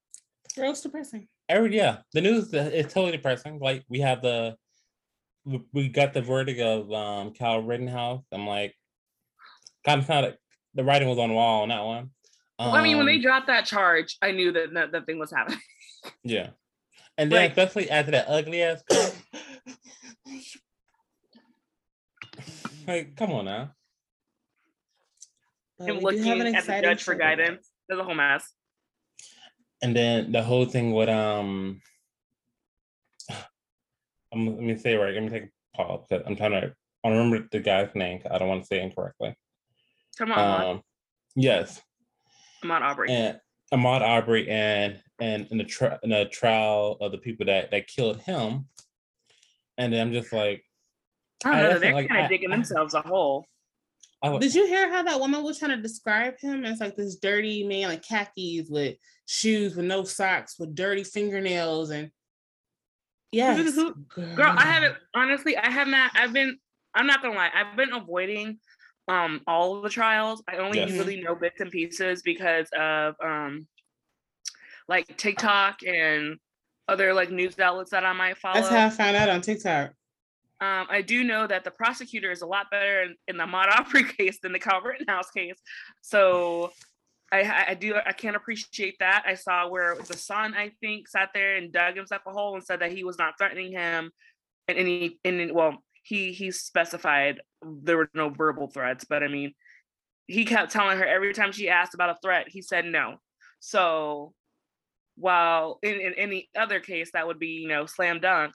Girls 0.56 0.80
depressing. 0.80 1.28
every 1.48 1.76
yeah, 1.76 1.98
the 2.12 2.20
news 2.20 2.52
is 2.52 2.92
totally 2.92 3.12
depressing. 3.12 3.58
Like 3.60 3.84
we 3.88 4.00
have 4.00 4.22
the 4.22 4.56
we- 5.72 5.88
got 5.88 6.12
the 6.14 6.22
verdict 6.22 6.60
of 6.60 6.90
um 6.92 7.32
Kyle 7.34 7.62
Rittenhouse. 7.62 8.24
I'm 8.32 8.46
like 8.46 8.74
kind 9.84 10.00
of 10.00 10.06
kind 10.06 10.26
of 10.26 10.34
the 10.74 10.84
writing 10.84 11.08
was 11.08 11.18
on 11.18 11.28
the 11.28 11.34
wall 11.34 11.62
on 11.62 11.68
that 11.68 11.84
one. 11.84 12.10
Well, 12.58 12.74
I 12.74 12.82
mean, 12.82 12.96
when 12.96 13.06
they 13.06 13.16
Um, 13.16 13.22
dropped 13.22 13.46
that 13.48 13.66
charge, 13.66 14.16
I 14.22 14.30
knew 14.32 14.52
that 14.52 14.72
that, 14.74 14.92
that 14.92 15.06
thing 15.06 15.18
was 15.18 15.30
happening. 15.32 15.58
yeah, 16.24 16.50
and 17.18 17.30
then 17.30 17.42
Like- 17.42 17.50
especially 17.50 17.90
after 17.90 18.12
that 18.12 18.26
ugly 18.28 18.62
ass. 18.62 18.82
like, 22.86 23.16
come 23.16 23.32
on 23.32 23.44
now. 23.46 23.72
But 25.78 25.88
Him 25.88 26.00
we 26.02 26.16
do 26.16 26.22
have 26.24 26.32
an 26.32 26.38
looking 26.38 26.54
at 26.56 26.64
the 26.66 26.80
judge 26.82 27.02
for 27.02 27.14
guidance. 27.14 27.68
There's 27.88 28.00
a 28.00 28.04
whole 28.04 28.14
mess. 28.14 28.50
and 29.82 29.94
then 29.94 30.32
the 30.32 30.42
whole 30.42 30.64
thing 30.66 30.92
with 30.92 31.08
um 31.08 31.80
I'm, 34.32 34.46
let 34.46 34.58
me 34.60 34.76
say 34.76 34.94
it 34.94 34.98
right 34.98 35.14
let 35.14 35.22
me 35.22 35.28
take 35.28 35.44
a 35.44 35.76
pause 35.76 36.04
because 36.08 36.24
i'm 36.26 36.36
trying 36.36 36.52
to 36.52 36.74
I 37.04 37.08
remember 37.10 37.46
the 37.52 37.60
guy's 37.60 37.94
name 37.94 38.20
'cause 38.20 38.32
i 38.32 38.38
don't 38.38 38.48
want 38.48 38.62
to 38.62 38.66
say 38.66 38.78
it 38.78 38.82
incorrectly 38.84 39.34
Come 40.18 40.32
on, 40.32 40.64
um 40.76 40.82
yes 41.36 41.80
Ahmaud 42.64 42.80
Aubrey. 42.82 43.10
and 43.10 43.40
ahmaud 43.72 44.00
aubrey 44.00 44.48
and 44.48 45.02
and 45.20 45.46
in 45.50 45.58
the, 45.58 45.64
tri- 45.64 45.98
in 46.02 46.10
the 46.10 46.24
trial 46.26 46.96
of 47.00 47.12
the 47.12 47.18
people 47.18 47.46
that 47.46 47.70
that 47.70 47.86
killed 47.86 48.20
him 48.20 48.66
and 49.78 49.92
then 49.92 50.00
i'm 50.06 50.12
just 50.12 50.32
like 50.32 50.64
I 51.44 51.50
don't 51.50 51.56
I 51.58 51.62
know. 51.62 51.68
also, 51.68 51.78
They're 51.80 51.92
like, 51.94 52.08
kind 52.08 52.20
I- 52.20 52.24
of 52.24 52.30
digging 52.30 52.50
I- 52.52 52.56
themselves 52.56 52.94
a 52.94 53.02
hole. 53.02 53.44
Wa- 54.30 54.38
Did 54.38 54.54
you 54.54 54.66
hear 54.66 54.90
how 54.90 55.02
that 55.02 55.20
woman 55.20 55.42
was 55.42 55.58
trying 55.58 55.76
to 55.76 55.82
describe 55.82 56.38
him 56.38 56.64
as 56.64 56.80
like 56.80 56.96
this 56.96 57.16
dirty 57.16 57.64
man, 57.64 57.88
like 57.88 58.02
khakis 58.02 58.68
with 58.70 58.96
shoes 59.26 59.76
with 59.76 59.86
no 59.86 60.04
socks, 60.04 60.58
with 60.58 60.74
dirty 60.74 61.04
fingernails, 61.04 61.90
and 61.90 62.10
yes, 63.32 63.74
who- 63.74 63.94
Girl, 64.14 64.54
I 64.56 64.62
haven't 64.64 64.96
honestly. 65.14 65.56
I 65.56 65.70
have 65.70 65.88
not. 65.88 66.10
I've 66.14 66.32
been. 66.32 66.58
I'm 66.94 67.06
not 67.06 67.22
gonna 67.22 67.34
lie. 67.34 67.50
I've 67.54 67.76
been 67.76 67.92
avoiding 67.92 68.58
um 69.08 69.42
all 69.46 69.76
of 69.76 69.82
the 69.82 69.90
trials. 69.90 70.42
I 70.48 70.56
only 70.56 70.78
Yes. 70.78 70.92
really 70.92 71.20
know 71.20 71.34
bits 71.34 71.60
and 71.60 71.70
pieces 71.70 72.22
because 72.22 72.68
of 72.78 73.14
um 73.22 73.66
like 74.88 75.16
TikTok 75.16 75.80
and 75.86 76.38
other 76.88 77.12
like 77.12 77.30
news 77.30 77.58
outlets 77.58 77.90
that 77.90 78.04
I 78.04 78.12
might 78.12 78.38
follow. 78.38 78.54
That's 78.54 78.68
how 78.68 78.86
I 78.86 78.90
found 78.90 79.16
out 79.16 79.28
on 79.28 79.40
TikTok. 79.40 79.92
Um, 80.64 80.86
I 80.88 81.02
do 81.02 81.24
know 81.24 81.46
that 81.46 81.64
the 81.64 81.70
prosecutor 81.70 82.30
is 82.30 82.40
a 82.40 82.46
lot 82.46 82.70
better 82.70 83.02
in, 83.02 83.16
in 83.28 83.36
the 83.36 83.44
Ahmaud 83.44 83.68
Aubrey 83.78 84.04
case 84.04 84.38
than 84.42 84.52
the 84.52 84.58
Kyle 84.58 84.80
Rittenhouse 84.80 85.30
case. 85.30 85.60
So 86.00 86.72
I, 87.30 87.42
I 87.42 87.64
I 87.68 87.74
do 87.74 87.96
I 88.06 88.12
can't 88.12 88.36
appreciate 88.36 88.96
that. 89.00 89.24
I 89.26 89.34
saw 89.34 89.68
where 89.68 89.96
the 89.96 90.16
son 90.16 90.54
I 90.54 90.72
think 90.80 91.08
sat 91.08 91.30
there 91.34 91.56
and 91.56 91.72
dug 91.72 91.96
himself 91.96 92.22
a 92.26 92.32
hole 92.32 92.54
and 92.54 92.64
said 92.64 92.80
that 92.80 92.92
he 92.92 93.04
was 93.04 93.18
not 93.18 93.34
threatening 93.36 93.72
him, 93.72 94.10
and 94.68 94.78
any 94.78 95.18
and 95.24 95.52
well 95.52 95.82
he 96.02 96.32
he 96.32 96.50
specified 96.50 97.40
there 97.62 97.96
were 97.96 98.10
no 98.14 98.30
verbal 98.30 98.68
threats, 98.68 99.04
but 99.04 99.22
I 99.22 99.28
mean 99.28 99.52
he 100.26 100.44
kept 100.46 100.72
telling 100.72 100.96
her 100.96 101.04
every 101.04 101.34
time 101.34 101.52
she 101.52 101.68
asked 101.68 101.94
about 101.94 102.10
a 102.10 102.18
threat, 102.22 102.48
he 102.48 102.62
said 102.62 102.86
no. 102.86 103.16
So 103.60 104.32
while 105.16 105.78
in, 105.82 106.00
in 106.00 106.14
any 106.14 106.48
other 106.56 106.80
case 106.80 107.10
that 107.12 107.26
would 107.26 107.38
be 107.38 107.48
you 107.48 107.68
know 107.68 107.86
slam 107.86 108.20
dunk 108.20 108.54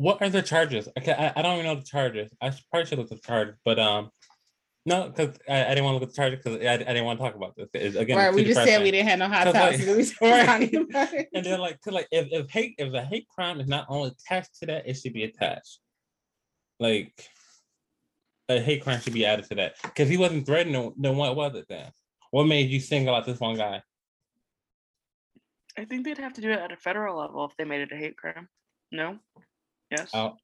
what 0.00 0.22
are 0.22 0.30
the 0.30 0.40
charges 0.40 0.88
okay 0.96 1.12
i, 1.12 1.38
I 1.38 1.42
don't 1.42 1.54
even 1.58 1.66
know 1.66 1.74
the 1.74 1.82
charges 1.86 2.32
i 2.40 2.48
should, 2.50 2.64
probably 2.70 2.86
should 2.86 2.98
look 2.98 3.12
at 3.12 3.20
the 3.20 3.26
charges 3.26 3.56
but 3.66 3.78
um 3.78 4.10
no 4.86 5.08
because 5.10 5.36
I, 5.46 5.66
I 5.66 5.68
didn't 5.70 5.84
want 5.84 5.96
to 5.96 6.00
look 6.00 6.02
at 6.04 6.08
the 6.08 6.16
charges 6.16 6.40
because 6.42 6.58
I, 6.66 6.72
I 6.72 6.76
didn't 6.78 7.04
want 7.04 7.18
to 7.18 7.24
talk 7.26 7.34
about 7.34 7.54
this 7.54 7.68
It's- 7.74 7.96
again 7.96 8.16
right, 8.16 8.28
it's 8.28 8.36
we 8.36 8.42
too 8.44 8.54
just 8.54 8.66
said 8.66 8.82
we 8.82 8.90
didn't 8.90 9.08
have 9.08 9.18
no 9.18 9.28
hot 9.28 9.44
topics. 9.44 9.78
like- 9.78 9.86
so 9.86 9.96
we 9.96 10.02
started 10.14 10.74
right. 10.74 10.90
talking 10.90 11.26
and 11.34 11.44
they're 11.44 11.58
like, 11.58 11.80
to 11.82 11.90
like 11.90 12.08
if, 12.10 12.28
if 12.32 12.50
hate 12.50 12.76
if 12.78 12.94
a 12.94 13.02
hate 13.02 13.28
crime 13.28 13.60
is 13.60 13.68
not 13.68 13.84
only 13.90 14.08
attached 14.10 14.58
to 14.60 14.66
that, 14.66 14.88
it 14.88 14.94
should 14.94 15.12
be 15.12 15.24
attached. 15.24 15.80
Like 16.78 17.12
a 18.48 18.58
hate 18.58 18.82
crime 18.82 19.00
should 19.00 19.12
be 19.12 19.26
added 19.26 19.44
to 19.50 19.54
that. 19.56 19.74
Because 19.82 20.08
he 20.08 20.16
wasn't 20.16 20.46
threatening, 20.46 20.94
then 20.96 21.14
what 21.16 21.36
was 21.36 21.54
it 21.56 21.66
then? 21.68 21.90
What 22.30 22.44
made 22.44 22.70
you 22.70 22.80
single 22.80 23.14
out 23.14 23.26
this 23.26 23.38
one 23.38 23.56
guy? 23.56 23.82
I 25.78 25.84
think 25.84 26.04
they'd 26.04 26.16
have 26.18 26.32
to 26.34 26.40
do 26.40 26.50
it 26.50 26.58
at 26.58 26.72
a 26.72 26.76
federal 26.76 27.18
level 27.18 27.44
if 27.44 27.54
they 27.58 27.64
made 27.64 27.82
it 27.82 27.92
a 27.92 27.96
hate 27.96 28.16
crime. 28.16 28.48
No? 28.90 29.18
Yes? 29.90 30.10
Oh, 30.14 30.36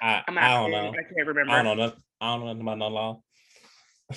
I, 0.00 0.22
I'm 0.28 0.38
I 0.38 0.48
don't 0.54 0.70
know. 0.70 0.90
I 0.90 1.02
can't 1.02 1.26
remember. 1.26 1.52
I 1.52 1.62
don't 1.62 1.76
know. 1.76 1.92
I 2.20 2.32
don't 2.32 2.40
know 2.40 2.46
nothing 2.46 2.62
about 2.62 2.78
no 2.78 2.88
law. 2.88 3.22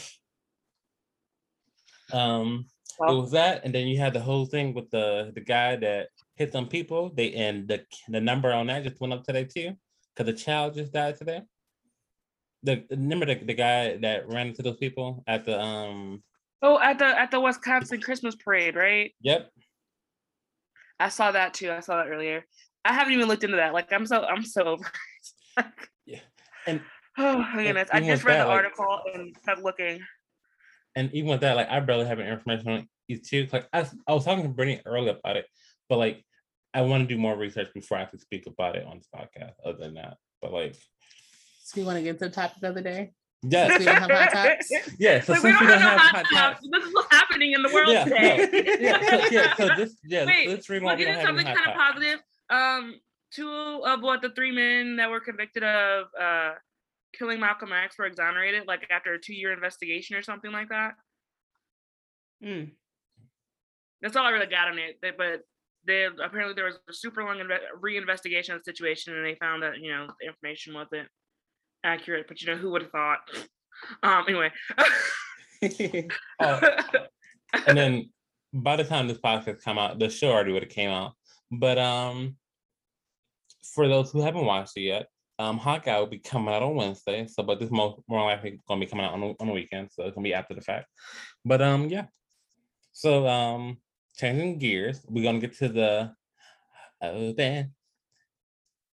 um, 2.14 2.66
it 3.00 3.14
was 3.14 3.32
that, 3.32 3.64
and 3.64 3.74
then 3.74 3.88
you 3.88 4.00
had 4.00 4.14
the 4.14 4.20
whole 4.20 4.46
thing 4.46 4.74
with 4.74 4.90
the 4.90 5.32
the 5.34 5.42
guy 5.42 5.76
that 5.78 6.10
hit 6.36 6.52
some 6.52 6.68
people. 6.68 7.12
They 7.14 7.34
and 7.34 7.68
the 7.68 7.84
the 8.08 8.22
number 8.22 8.52
on 8.52 8.68
that 8.68 8.84
just 8.84 9.00
went 9.00 9.14
up 9.14 9.24
today 9.24 9.46
too, 9.46 9.74
because 10.16 10.32
the 10.32 10.38
child 10.38 10.74
just 10.74 10.94
died 10.94 11.18
today. 11.18 11.42
The 12.64 12.84
remember 12.90 13.26
the, 13.26 13.36
the 13.36 13.54
guy 13.54 13.98
that 13.98 14.28
ran 14.28 14.48
into 14.48 14.64
those 14.64 14.78
people 14.78 15.24
at 15.28 15.46
the 15.46 15.60
um. 15.60 16.24
oh, 16.62 16.80
at 16.80 17.00
the 17.00 17.06
at 17.06 17.32
the 17.32 17.40
Wisconsin 17.40 18.02
Christmas 18.02 18.36
parade, 18.36 18.76
right? 18.76 19.14
Yep. 19.22 19.52
I 21.00 21.10
saw 21.10 21.32
that 21.32 21.54
too. 21.54 21.72
I 21.72 21.82
saw 21.82 21.98
that 21.98 22.10
earlier. 22.10 22.46
I 22.90 22.94
haven't 22.94 23.14
even 23.14 23.28
looked 23.28 23.44
into 23.44 23.58
that. 23.58 23.74
Like 23.74 23.92
I'm 23.92 24.06
so 24.06 24.24
I'm 24.24 24.44
so 24.44 24.64
over. 24.66 24.86
it. 25.58 25.66
Yeah. 26.06 26.20
And 26.66 26.82
oh 27.18 27.38
my 27.40 27.64
goodness. 27.64 27.90
I 27.92 28.00
just 28.02 28.24
read 28.24 28.36
that, 28.36 28.44
the 28.44 28.50
like- 28.50 28.56
article 28.66 29.00
and 29.14 29.36
kept 29.46 29.62
looking. 29.62 30.02
and 30.96 31.14
even 31.14 31.30
with 31.30 31.42
that, 31.42 31.56
like 31.56 31.70
I 31.70 31.80
barely 31.80 32.06
have 32.06 32.20
any 32.20 32.30
information 32.32 32.70
on 32.70 32.88
it 33.10 33.26
too. 33.26 33.48
Like 33.52 33.68
I, 33.74 33.86
I 34.08 34.14
was 34.14 34.26
talking 34.26 34.44
to 34.44 34.50
Brittany 34.50 34.82
earlier 34.86 35.16
about 35.20 35.38
it, 35.38 35.46
but 35.90 35.98
like 35.98 36.24
I 36.74 36.82
want 36.82 37.08
to 37.08 37.14
do 37.16 37.20
more 37.20 37.36
research 37.36 37.70
before 37.74 37.98
I 37.98 38.06
can 38.06 38.20
speak 38.20 38.46
about 38.48 38.76
it 38.76 38.86
on 38.86 38.98
this 38.98 39.08
podcast. 39.16 39.54
Other 39.66 39.78
than 39.80 39.94
that, 39.96 40.18
but 40.42 40.52
like 40.54 40.76
So 41.64 41.82
we 41.82 41.86
want 41.86 41.98
to 41.98 42.04
get 42.04 42.20
to 42.20 42.26
the 42.26 42.32
topic 42.32 42.62
of 42.64 42.76
the 42.76 42.82
day. 42.82 43.12
yes, 43.44 43.80
we 43.80 43.86
don't 43.86 43.96
have 43.96 44.12
hot 44.12 44.32
tops? 44.32 44.72
yeah. 45.00 45.22
So 45.22 45.34
Like, 45.34 45.44
we 45.44 45.50
since 45.52 45.60
don't 45.60 45.68
we 45.68 45.74
don't 45.74 45.80
no 45.82 45.88
have 45.90 46.00
hot 46.00 46.16
hot 46.16 46.26
tops. 46.26 46.60
tops, 46.62 46.70
This 46.72 46.84
is 46.86 46.94
what's 46.94 47.14
happening 47.16 47.52
in 47.54 47.62
the 47.64 47.70
world 47.74 47.90
Yeah, 47.90 48.04
today. 48.04 48.78
yeah. 48.82 49.00
So 49.10 49.28
yeah, 49.32 49.56
so 49.56 49.68
this 49.78 49.96
yeah, 50.04 50.26
Wait, 50.26 50.50
let's 50.50 50.70
read 50.70 50.82
We'll 50.82 50.92
why 50.92 50.96
we 50.98 51.06
get 51.06 51.14
don't 51.14 51.20
into 51.22 51.28
have 51.28 51.36
any 51.38 51.46
something 51.46 51.64
kind 51.64 51.70
of 51.70 51.76
positive. 51.96 52.20
Um, 52.50 53.00
two 53.32 53.50
of 53.86 54.02
what 54.02 54.22
the 54.22 54.30
three 54.30 54.52
men 54.52 54.96
that 54.98 55.10
were 55.10 55.20
convicted 55.20 55.64
of 55.64 56.06
uh 56.20 56.54
killing 57.18 57.40
Malcolm 57.40 57.72
X 57.74 57.98
were 57.98 58.06
exonerated, 58.06 58.68
like 58.68 58.88
after 58.92 59.14
a 59.14 59.20
two-year 59.20 59.52
investigation 59.52 60.16
or 60.16 60.22
something 60.22 60.52
like 60.52 60.70
that. 60.70 60.94
Mm. 62.44 62.72
That's 64.02 64.16
all 64.16 64.26
I 64.26 64.30
really 64.30 64.46
got 64.46 64.68
on 64.68 64.78
it. 64.78 65.00
They- 65.02 65.12
But 65.12 65.42
they 65.86 66.06
apparently 66.06 66.54
there 66.54 66.66
was 66.66 66.76
a 66.90 66.94
super 66.94 67.24
long 67.24 67.38
inve- 67.38 67.60
reinvestigation 67.82 68.54
of 68.54 68.64
the 68.64 68.72
situation, 68.72 69.16
and 69.16 69.26
they 69.26 69.36
found 69.36 69.64
that 69.64 69.80
you 69.80 69.90
know 69.92 70.08
the 70.20 70.28
information 70.28 70.74
wasn't 70.74 71.08
accurate. 71.84 72.28
But 72.28 72.42
you 72.42 72.48
know 72.48 72.58
who 72.58 72.72
would 72.72 72.82
have 72.84 72.92
thought? 72.92 73.20
Um. 74.04 74.26
Anyway. 74.28 74.52
Oh, 76.40 76.60
and 77.68 77.76
then 77.76 78.12
by 78.54 78.76
the 78.76 78.84
time 78.84 79.08
this 79.08 79.18
podcast 79.18 79.64
come 79.64 79.80
out, 79.80 79.98
the 79.98 80.08
show 80.10 80.30
already 80.32 80.52
would 80.52 80.62
have 80.62 80.72
came 80.72 80.92
out. 80.92 81.14
But 81.52 81.78
um, 81.78 82.36
for 83.74 83.88
those 83.88 84.12
who 84.12 84.22
haven't 84.22 84.46
watched 84.46 84.78
it 84.78 84.82
yet, 84.82 85.08
um, 85.40 85.58
Hot 85.58 85.80
Hawkeye 85.80 86.00
will 86.00 86.08
be 86.08 86.20
coming 86.20 86.54
out 86.54 86.64
on 86.64 86.76
Wednesday. 86.76 87.28
So, 87.28 87.44
but 87.44 87.60
this 87.60 87.70
most 87.70 88.02
more 88.08 88.24
likely 88.24 88.60
going 88.68 88.80
to 88.80 88.86
be 88.86 88.90
coming 88.90 89.06
out 89.06 89.14
on 89.14 89.22
the, 89.22 89.36
on 89.40 89.48
the 89.48 89.54
weekend, 89.54 89.90
so 89.92 90.04
it's 90.04 90.16
gonna 90.16 90.24
be 90.24 90.34
after 90.34 90.56
the 90.56 90.62
fact. 90.62 90.88
But 91.46 91.62
um, 91.62 91.90
yeah. 91.90 92.06
So 92.92 93.28
um, 93.28 93.78
changing 94.16 94.58
gears, 94.58 95.06
we're 95.08 95.24
gonna 95.24 95.40
get 95.40 95.58
to 95.60 95.70
the 95.70 96.14
oh 97.02 97.34
then. 97.34 97.74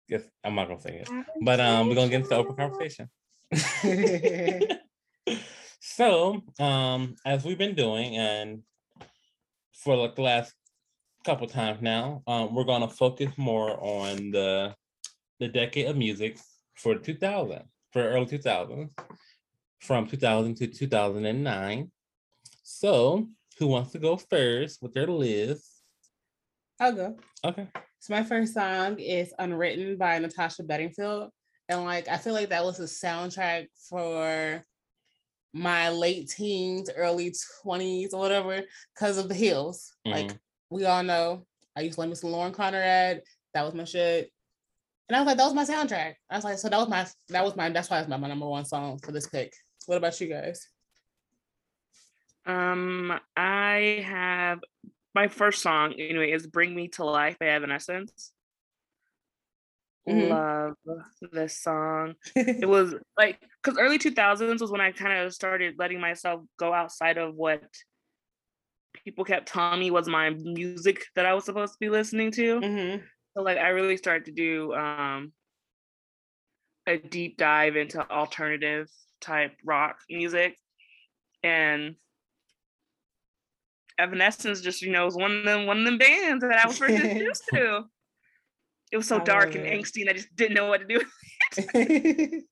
Yes, 0.08 0.24
I'm 0.44 0.56
not 0.56 0.68
gonna 0.68 0.82
say 0.82 1.04
it, 1.06 1.10
but 1.42 1.60
um, 1.60 1.88
we're 1.88 1.96
gonna 1.96 2.10
get 2.10 2.22
into 2.22 2.30
the 2.30 2.36
open 2.36 2.56
conversation. 2.56 3.10
so, 5.80 6.42
um, 6.60 7.16
as 7.26 7.46
we've 7.46 7.58
been 7.58 7.76
doing, 7.76 8.18
and 8.18 8.64
for 9.74 9.96
like 9.96 10.16
the 10.16 10.24
last 10.24 10.54
couple 11.24 11.48
times 11.48 11.82
now, 11.82 12.24
um, 12.28 12.54
we're 12.56 12.64
gonna 12.64 12.88
focus 12.88 13.32
more 13.38 13.78
on 13.80 14.32
the 14.32 14.74
the 15.40 15.48
decade 15.48 15.88
of 15.88 15.98
music 15.98 16.38
for 16.76 16.96
2000, 16.96 17.64
for 17.92 18.02
early 18.02 18.26
2000s, 18.26 18.92
from 19.80 20.08
2000 20.08 20.56
to 20.56 20.68
2009. 20.68 21.92
So, 22.64 23.28
who 23.58 23.68
wants 23.68 23.92
to 23.92 24.00
go 24.00 24.18
first 24.18 24.82
with 24.82 24.94
their 24.94 25.08
list? 25.08 25.84
I'll 26.80 26.94
go. 26.94 27.18
Okay. 27.44 27.68
So 28.00 28.14
my 28.14 28.24
first 28.24 28.56
song 28.56 28.98
is 29.00 29.34
Unwritten 29.38 29.98
by 29.98 30.18
Natasha 30.18 30.64
Bedingfield. 30.64 31.30
And 31.70 31.84
like 31.84 32.08
I 32.08 32.18
feel 32.18 32.34
like 32.34 32.50
that 32.50 32.64
was 32.64 32.80
a 32.80 32.84
soundtrack 32.84 33.68
for 33.90 34.64
my 35.54 35.90
late 35.90 36.30
teens, 36.30 36.90
early 36.96 37.36
20s 37.64 38.14
or 38.14 38.20
whatever, 38.20 38.62
because 38.96 39.18
of 39.18 39.30
the 39.30 39.36
hills. 39.36 39.94
Like 40.06 40.32
we 40.72 40.86
all 40.86 41.04
know 41.04 41.46
I 41.76 41.82
used 41.82 42.00
to 42.00 42.06
listen 42.06 42.30
to 42.30 42.36
Lauren 42.36 42.54
Conrad. 42.54 43.22
That 43.54 43.66
was 43.66 43.76
my 43.76 43.84
shit. 43.84 44.32
And 45.08 45.16
I 45.16 45.20
was 45.20 45.28
like, 45.28 45.38
that 45.38 45.46
was 45.46 45.54
my 45.54 45.66
soundtrack. 45.66 46.14
I 46.30 46.36
was 46.38 46.46
like, 46.46 46.58
so 46.58 46.70
that 46.70 46.80
was 46.80 46.88
my 46.88 47.06
that 47.30 47.44
was 47.44 47.56
my 47.56 47.70
that's 47.70 47.90
why 47.90 48.00
it's 48.00 48.10
my, 48.10 48.18
my 48.18 48.30
number 48.30 48.48
one 48.48 48.66
song 48.66 48.98
for 49.04 49.12
this 49.12 49.28
pick. 49.28 49.54
What 49.86 49.98
about 49.98 50.20
you 50.22 50.28
guys? 50.28 50.68
Um, 52.46 53.20
I 53.36 54.04
have 54.08 54.60
my 55.14 55.28
first 55.28 55.62
song 55.62 55.94
anyway 55.94 56.32
is 56.32 56.48
"Bring 56.48 56.74
Me 56.74 56.88
to 56.90 57.04
Life" 57.04 57.38
by 57.40 57.48
Evanescence. 57.48 58.32
Mhm. 60.08 60.30
Love 60.30 60.76
this 61.32 61.58
song. 61.58 62.16
It 62.36 62.68
was 62.68 62.96
like 63.18 63.40
because 63.62 63.78
early 63.78 63.98
two 63.98 64.12
thousands 64.12 64.62
was 64.62 64.72
when 64.72 64.82
I 64.82 64.92
kind 64.92 65.20
of 65.20 65.34
started 65.34 65.76
letting 65.78 66.00
myself 66.00 66.42
go 66.58 66.74
outside 66.74 67.18
of 67.18 67.36
what 67.36 67.62
people 69.04 69.24
kept 69.26 69.48
telling 69.48 69.80
me 69.80 69.92
was 69.92 70.08
my 70.08 70.30
music 70.30 71.06
that 71.16 71.26
I 71.26 71.34
was 71.34 71.46
supposed 71.46 71.74
to 71.74 71.80
be 71.80 71.90
listening 71.90 72.32
to. 72.32 72.60
Mhm. 72.60 73.04
So 73.34 73.42
like 73.44 73.58
I 73.58 73.70
really 73.70 73.98
started 73.98 74.26
to 74.26 74.32
do 74.32 74.74
um 74.74 75.34
a 76.88 76.98
deep 76.98 77.38
dive 77.38 77.76
into 77.76 78.10
alternative 78.10 78.90
type 79.22 79.54
rock 79.64 79.98
music. 80.10 80.58
And 81.44 81.96
Evanescence 83.98 84.62
just, 84.62 84.82
you 84.82 84.92
know, 84.92 85.06
was 85.06 85.16
one 85.16 85.32
of 85.32 85.46
them 85.46 85.66
one 85.68 85.80
of 85.80 85.86
them 85.86 85.98
bands 85.98 86.44
that 86.44 86.58
I 86.58 86.68
was 86.68 86.78
first 86.78 86.96
introduced 86.96 87.44
to. 87.54 87.84
It 88.92 88.98
was 88.98 89.08
so 89.08 89.20
I 89.20 89.24
dark 89.24 89.56
and 89.56 89.66
it. 89.66 89.74
angsty 89.74 90.02
and 90.02 90.10
I 90.10 90.14
just 90.14 90.36
didn't 90.36 90.56
know 90.56 90.68
what 90.68 90.82
to 90.82 90.88
do. 90.88 91.02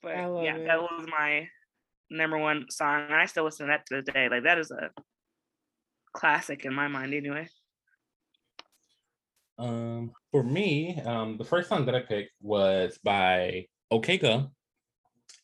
But 0.00 0.14
yeah, 0.44 0.56
it. 0.56 0.66
that 0.66 0.80
was 0.80 1.06
my 1.08 1.48
number 2.10 2.38
one 2.38 2.66
song. 2.70 3.02
And 3.02 3.14
I 3.14 3.26
still 3.26 3.44
listen 3.44 3.66
to 3.66 3.72
that 3.72 3.86
to 3.86 4.02
this 4.02 4.14
day. 4.14 4.28
Like 4.28 4.44
that 4.44 4.58
is 4.58 4.70
a 4.70 4.90
classic 6.12 6.64
in 6.64 6.74
my 6.74 6.88
mind 6.88 7.14
anyway. 7.14 7.48
Um, 9.58 10.12
for 10.30 10.42
me, 10.42 11.00
um, 11.04 11.36
the 11.36 11.44
first 11.44 11.68
song 11.68 11.86
that 11.86 11.94
I 11.94 12.00
picked 12.00 12.32
was 12.40 12.98
by 13.02 13.66
OK 13.90 14.18
Go. 14.18 14.50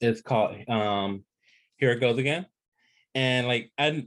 It's 0.00 0.22
called 0.22 0.56
um, 0.68 1.24
"Here 1.76 1.90
It 1.92 2.00
Goes 2.00 2.18
Again," 2.18 2.46
and 3.14 3.46
like 3.48 3.72
I, 3.76 4.06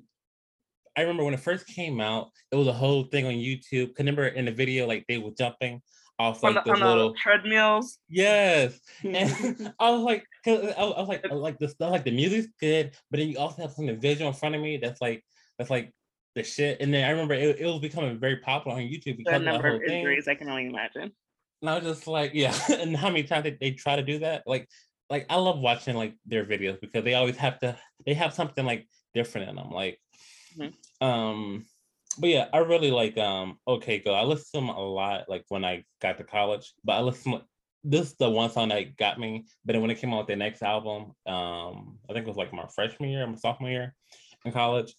I 0.95 1.01
remember 1.01 1.23
when 1.25 1.33
it 1.33 1.39
first 1.41 1.67
came 1.67 1.99
out, 1.99 2.29
it 2.51 2.55
was 2.55 2.67
a 2.67 2.73
whole 2.73 3.03
thing 3.03 3.25
on 3.25 3.33
YouTube. 3.33 3.87
'Cause 3.87 3.99
remember 3.99 4.27
in 4.27 4.45
the 4.45 4.51
video, 4.51 4.87
like 4.87 5.05
they 5.07 5.17
were 5.17 5.31
jumping 5.31 5.81
off 6.19 6.43
on 6.43 6.55
like 6.55 6.63
the, 6.63 6.71
on 6.71 6.79
the 6.79 6.85
little 6.87 7.13
treadmills. 7.13 7.99
yes, 8.09 8.79
and 9.03 9.73
I 9.79 9.89
was 9.91 10.01
like, 10.01 10.25
'cause 10.43 10.73
I, 10.77 10.81
I 10.81 10.99
was 10.99 11.07
like, 11.07 11.25
I 11.29 11.33
like 11.33 11.59
the 11.59 11.67
stuff, 11.69 11.91
like 11.91 12.03
the 12.05 12.11
music's 12.11 12.47
good, 12.59 12.95
but 13.11 13.19
then 13.19 13.29
you 13.29 13.37
also 13.37 13.61
have 13.61 13.71
something 13.71 13.99
visual 13.99 14.29
in 14.29 14.35
front 14.35 14.55
of 14.55 14.61
me 14.61 14.77
that's 14.77 15.01
like 15.01 15.23
that's 15.57 15.69
like 15.69 15.93
the 16.35 16.43
shit. 16.43 16.81
And 16.81 16.93
then 16.93 17.03
I 17.05 17.11
remember 17.11 17.33
it, 17.33 17.59
it 17.59 17.65
was 17.65 17.79
becoming 17.79 18.19
very 18.19 18.37
popular 18.37 18.77
on 18.77 18.83
YouTube 18.83 19.17
because 19.17 19.33
The 19.33 19.39
of 19.39 19.43
number 19.45 19.67
of 19.75 19.81
thing. 19.81 19.99
injuries 19.99 20.27
I 20.27 20.35
can 20.35 20.49
only 20.49 20.67
imagine. 20.67 21.11
And 21.61 21.69
I 21.69 21.75
was 21.79 21.83
just 21.83 22.07
like, 22.07 22.31
yeah. 22.35 22.55
and 22.69 22.95
how 22.95 23.09
many 23.09 23.23
times 23.23 23.43
they, 23.43 23.57
they 23.59 23.71
try 23.71 23.95
to 23.95 24.03
do 24.03 24.19
that? 24.19 24.43
Like, 24.45 24.67
like 25.09 25.25
I 25.29 25.37
love 25.37 25.59
watching 25.59 25.95
like 25.95 26.13
their 26.25 26.45
videos 26.45 26.79
because 26.79 27.03
they 27.03 27.15
always 27.15 27.37
have 27.37 27.59
to 27.59 27.77
they 28.05 28.13
have 28.13 28.33
something 28.33 28.65
like 28.65 28.87
different 29.13 29.49
in 29.49 29.55
them. 29.55 29.71
Like, 29.71 29.99
Mhm. 30.57 30.73
um, 31.01 31.65
but 32.19 32.29
yeah, 32.29 32.47
I 32.53 32.59
really 32.59 32.91
like 32.91 33.17
um 33.17 33.57
OK 33.67 33.99
Go. 33.99 34.13
I 34.13 34.23
listened 34.23 34.47
to 34.53 34.59
them 34.59 34.69
a 34.69 34.79
lot 34.79 35.29
like 35.29 35.45
when 35.49 35.65
I 35.65 35.83
got 36.01 36.17
to 36.17 36.23
college, 36.23 36.73
but 36.83 36.93
I 36.93 37.01
listened 37.01 37.41
this 37.83 38.07
is 38.11 38.15
the 38.17 38.29
one 38.29 38.49
song 38.49 38.69
that 38.69 38.97
got 38.97 39.19
me. 39.19 39.45
But 39.63 39.73
then 39.73 39.81
when 39.81 39.91
it 39.91 39.99
came 39.99 40.13
out 40.13 40.19
with 40.19 40.27
their 40.27 40.35
next 40.35 40.61
album, 40.61 41.13
um, 41.25 41.99
I 42.09 42.13
think 42.13 42.25
it 42.25 42.27
was 42.27 42.37
like 42.37 42.53
my 42.53 42.67
freshman 42.75 43.09
year, 43.09 43.25
my 43.25 43.35
sophomore 43.35 43.69
year 43.69 43.93
in 44.45 44.51
college. 44.51 44.93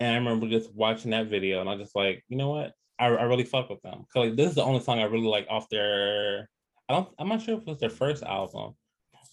And 0.00 0.12
I 0.12 0.16
remember 0.16 0.48
just 0.48 0.74
watching 0.74 1.12
that 1.12 1.28
video 1.28 1.60
and 1.60 1.68
I 1.68 1.74
was 1.74 1.82
just 1.84 1.96
like, 1.96 2.22
you 2.28 2.36
know 2.36 2.50
what? 2.50 2.72
I, 2.98 3.06
I 3.06 3.22
really 3.24 3.44
fuck 3.44 3.70
with 3.70 3.80
them. 3.82 4.04
Cause 4.12 4.26
like 4.28 4.36
this 4.36 4.50
is 4.50 4.56
the 4.56 4.62
only 4.64 4.80
song 4.80 4.98
I 4.98 5.04
really 5.04 5.26
like 5.26 5.46
off 5.48 5.68
their 5.68 6.48
I 6.88 6.94
don't 6.94 7.08
I'm 7.18 7.28
not 7.28 7.42
sure 7.42 7.56
if 7.56 7.62
it 7.62 7.66
was 7.66 7.80
their 7.80 7.90
first 7.90 8.22
album, 8.22 8.74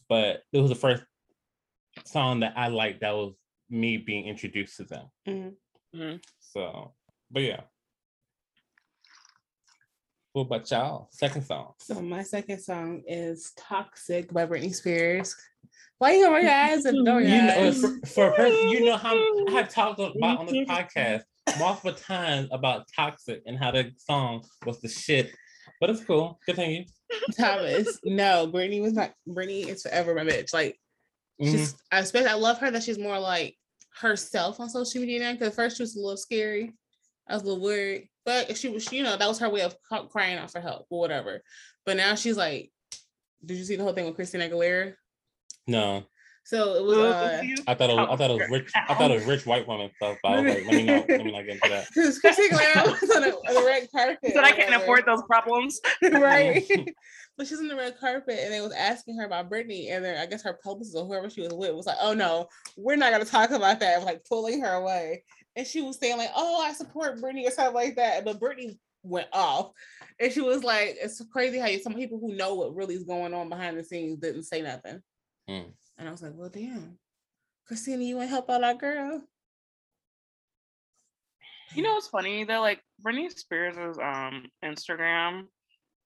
but 0.08 0.44
it 0.54 0.60
was 0.60 0.70
the 0.70 0.76
first 0.76 1.04
song 2.06 2.40
that 2.42 2.54
I 2.56 2.68
liked 2.68 3.02
that 3.02 3.16
was 3.16 3.34
me 3.70 3.98
being 3.98 4.26
introduced 4.26 4.78
to 4.78 4.84
them. 4.84 5.06
Mhm. 5.28 5.54
Mhm. 5.96 6.24
So 6.40 6.94
but 7.32 7.42
yeah. 7.44 7.62
What 10.34 10.44
about 10.44 10.72
y'all? 10.72 11.10
Second 11.12 11.44
song. 11.44 11.74
So 11.80 12.02
my 12.02 12.24
second 12.24 12.60
song 12.60 13.04
is 13.06 13.52
"Toxic" 13.58 14.32
by 14.32 14.46
Britney 14.46 14.74
Spears. 14.74 15.36
Why 15.98 16.14
you 16.14 16.32
roll 16.32 16.42
your 16.42 16.52
eyes 16.52 16.86
and 16.86 17.06
your 17.06 17.22
You 17.22 17.42
know, 17.42 17.74
for, 17.74 18.08
for 18.08 18.32
her, 18.32 18.48
you 18.48 18.86
know 18.86 18.98
how 18.98 19.14
I 19.50 19.52
have 19.52 19.70
talked 19.70 20.00
about 20.00 20.40
on 20.40 20.46
this 20.48 20.68
podcast 20.70 21.24
multiple 21.60 21.94
times 21.94 22.48
about 22.52 22.86
toxic 22.96 23.42
and 23.46 23.58
how 23.58 23.72
the 23.72 23.92
song 23.98 24.44
was 24.66 24.80
the 24.80 24.88
shit. 24.88 25.32
But 25.80 25.90
it's 25.90 26.04
cool. 26.06 26.40
good 26.46 26.56
Continue. 26.56 26.86
Thomas, 27.38 28.00
no, 28.06 28.48
Britney 28.48 28.82
was 28.82 28.94
not. 28.94 29.12
Britney 29.28 29.68
is 29.68 29.82
forever 29.84 30.16
my 30.16 30.24
bitch. 30.24 30.54
Like 30.54 30.78
Mhm. 31.42 31.52
she's, 31.52 31.76
I 31.92 32.00
especially 32.00 32.30
I 32.30 32.36
love 32.36 32.60
her 32.60 32.72
that 32.72 32.84
she's 32.84 33.00
more 33.00 33.20
like 33.20 33.56
herself 34.00 34.60
on 34.60 34.70
social 34.70 35.02
media 35.02 35.20
now. 35.20 35.34
Because 35.34 35.54
first 35.56 35.78
she 35.78 35.84
was 35.84 35.96
a 35.96 36.00
little 36.00 36.18
scary. 36.18 36.74
I 37.32 37.34
was 37.36 37.44
a 37.44 37.46
little 37.48 37.64
worried, 37.64 38.10
but 38.26 38.58
she 38.58 38.70
was, 38.70 38.92
you 38.92 39.04
know, 39.04 39.16
that 39.18 39.28
was 39.28 39.40
her 39.40 39.50
way 39.50 39.62
of 39.62 39.76
crying 40.12 40.38
out 40.38 40.52
for 40.52 40.60
help 40.60 40.86
or 40.90 41.00
whatever. 41.00 41.42
But 41.86 41.98
now 41.98 42.16
she's 42.16 42.38
like, 42.38 42.72
did 43.46 43.58
you 43.58 43.64
see 43.64 43.76
the 43.76 43.84
whole 43.84 43.94
thing 43.94 44.06
with 44.06 44.16
Christina 44.16 44.48
Aguilera? 44.50 44.94
No, 45.68 46.04
So 46.44 46.76
it 46.76 46.84
was. 46.84 46.98
uh 46.98 47.42
I 47.68 47.74
thought 47.76 47.90
it 47.90 47.96
was, 47.96 48.08
I 48.10 48.16
thought 48.18 48.32
it 48.32 48.38
was 48.40 48.50
rich. 48.50 48.72
I 48.76 48.94
thought 48.94 49.12
it 49.12 49.16
was 49.16 49.26
rich 49.26 49.46
white 49.46 49.68
woman 49.68 49.90
stuff. 49.96 50.18
But 50.22 50.32
I 50.34 50.42
was 50.42 50.54
like, 50.56 50.66
let 50.66 50.76
me 50.76 50.84
know. 50.84 51.06
Let 51.08 51.26
me 51.26 51.32
not 51.32 51.46
get 51.46 51.56
into 51.56 51.70
that. 51.70 51.88
Because 51.96 52.20
Christina 52.20 52.58
Aguilera 52.58 53.02
was 53.02 53.10
on, 53.16 53.24
a, 53.24 53.28
on 53.30 53.54
the 53.56 53.64
red 53.66 53.88
carpet. 53.92 54.34
So 54.34 54.40
I 54.42 54.52
can't 54.52 54.66
whatever. 54.70 54.84
afford 54.84 55.06
those 55.06 55.22
problems. 55.24 55.80
right? 56.12 56.68
but 57.38 57.48
she's 57.48 57.60
on 57.60 57.68
the 57.68 57.76
red 57.76 57.98
carpet 58.00 58.40
and 58.44 58.54
they 58.54 58.62
was 58.62 58.74
asking 58.74 59.18
her 59.18 59.26
about 59.26 59.50
Britney, 59.50 59.92
and 59.92 60.04
then 60.04 60.18
I 60.20 60.26
guess 60.26 60.44
her 60.44 60.60
publicist 60.64 60.96
or 60.98 61.06
whoever 61.06 61.30
she 61.30 61.42
was 61.42 61.54
with 61.54 61.74
was 61.74 61.86
like, 61.88 61.98
"Oh 62.02 62.14
no, 62.14 62.48
we're 62.78 62.98
not 62.98 63.12
gonna 63.12 63.26
talk 63.26 63.52
about 63.52 63.80
that," 63.80 64.04
like 64.04 64.24
pulling 64.26 64.62
her 64.62 64.74
away. 64.74 65.24
And 65.56 65.68
she 65.68 65.82
was 65.82 66.00
saying 66.00 66.18
like, 66.18 66.32
"Oh, 66.36 66.62
I 66.62 66.74
support 66.74 67.20
Britney" 67.20 67.48
or 67.48 67.52
something 67.52 67.76
like 67.76 67.96
that. 67.96 68.24
But 68.24 68.40
Britney 68.40 68.78
went 69.04 69.28
off, 69.34 69.72
and 70.20 70.32
she 70.32 70.42
was 70.42 70.64
like, 70.64 70.98
"It's 71.02 71.22
crazy 71.32 71.60
how 71.60 71.68
some 71.82 71.94
people 71.94 72.20
who 72.20 72.36
know 72.36 72.56
what 72.56 72.76
really 72.76 72.96
is 72.96 73.04
going 73.04 73.34
on 73.34 73.50
behind 73.50 73.78
the 73.78 73.84
scenes 73.84 74.20
didn't 74.20 74.44
say 74.44 74.62
nothing." 74.62 75.02
Mm. 75.50 75.74
And 75.98 76.08
I 76.08 76.12
was 76.12 76.22
like, 76.22 76.34
"Well, 76.36 76.50
damn, 76.50 76.98
Christina, 77.68 78.04
you 78.04 78.18
want 78.18 78.28
to 78.28 78.32
help 78.32 78.50
out 78.50 78.64
our 78.64 78.76
girl?" 78.76 79.22
You 81.74 81.84
know 81.84 81.94
what's 81.94 82.08
funny 82.08 82.44
though? 82.44 82.62
Like 82.62 82.82
Britney 83.06 83.32
Spears' 83.32 83.98
um 83.98 84.48
Instagram 84.64 85.48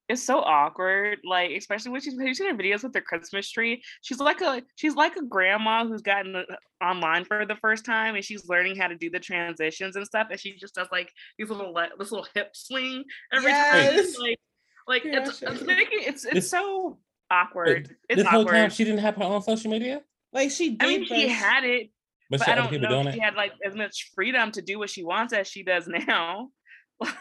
it's 0.08 0.24
so 0.24 0.40
awkward. 0.40 1.20
Like, 1.24 1.52
especially 1.52 1.92
when 1.92 2.02
she's 2.02 2.14
using 2.14 2.48
her 2.48 2.54
videos 2.54 2.84
with 2.84 2.94
their 2.94 3.02
Christmas 3.02 3.50
tree. 3.50 3.82
She's 4.02 4.20
like 4.20 4.42
a 4.42 4.62
she's 4.76 4.96
like 4.96 5.16
a 5.16 5.24
grandma 5.24 5.86
who's 5.88 6.02
gotten 6.02 6.46
online 6.84 7.26
for 7.26 7.46
the 7.46 7.56
first 7.56 7.86
time 7.86 8.16
and 8.16 8.24
she's 8.24 8.48
learning 8.48 8.76
how 8.76 8.88
to 8.88 8.96
do 8.96 9.10
the 9.10 9.20
transitions 9.20 9.96
and 9.96 10.06
stuff. 10.06 10.28
And 10.30 10.40
she 10.40 10.56
just 10.58 10.76
does 10.76 10.88
like 10.92 11.12
these 11.40 11.50
little 11.50 11.74
like 11.74 11.92
this 11.98 12.12
little 12.12 12.28
hip 12.36 12.52
swing 12.56 13.04
every 13.34 13.50
Yes. 13.52 14.16
time. 14.16 14.24
Like, 14.26 14.40
like 14.88 15.04
Yeah, 15.06 15.24
it's, 15.28 15.40
she- 15.40 15.46
it's 15.48 15.62
making 15.64 16.00
it's 16.02 16.26
it's 16.26 16.34
This- 16.34 16.50
so 16.52 17.00
awkward. 17.32 17.96
It's 18.08 18.22
this 18.22 18.28
whole 18.28 18.46
time 18.46 18.70
she 18.70 18.84
didn't 18.84 19.00
have 19.00 19.16
her 19.16 19.24
own 19.24 19.42
social 19.42 19.72
media, 19.72 20.02
Like 20.32 20.52
she 20.52 20.72
did. 20.76 20.84
I 20.84 20.88
mean, 20.88 21.06
she 21.08 21.28
had 21.28 21.64
it, 21.64 21.90
but, 22.30 22.40
but 22.40 22.46
she 22.46 22.52
I 22.52 22.54
other 22.54 22.62
don't 22.62 22.70
people 22.72 22.90
know 22.90 22.96
doing 22.98 23.08
if 23.08 23.14
she 23.16 23.20
it. 23.20 23.24
had 23.24 23.34
like 23.34 23.54
as 23.66 23.74
much 23.76 24.12
freedom 24.14 24.52
to 24.52 24.62
do 24.62 24.78
what 24.78 24.92
she 24.92 25.04
wants 25.04 25.34
as 25.34 25.48
she 25.48 25.64
does 25.64 25.88
now. 26.08 26.50
Like, 27.00 27.14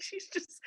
she's 0.00 0.26
just. 0.32 0.60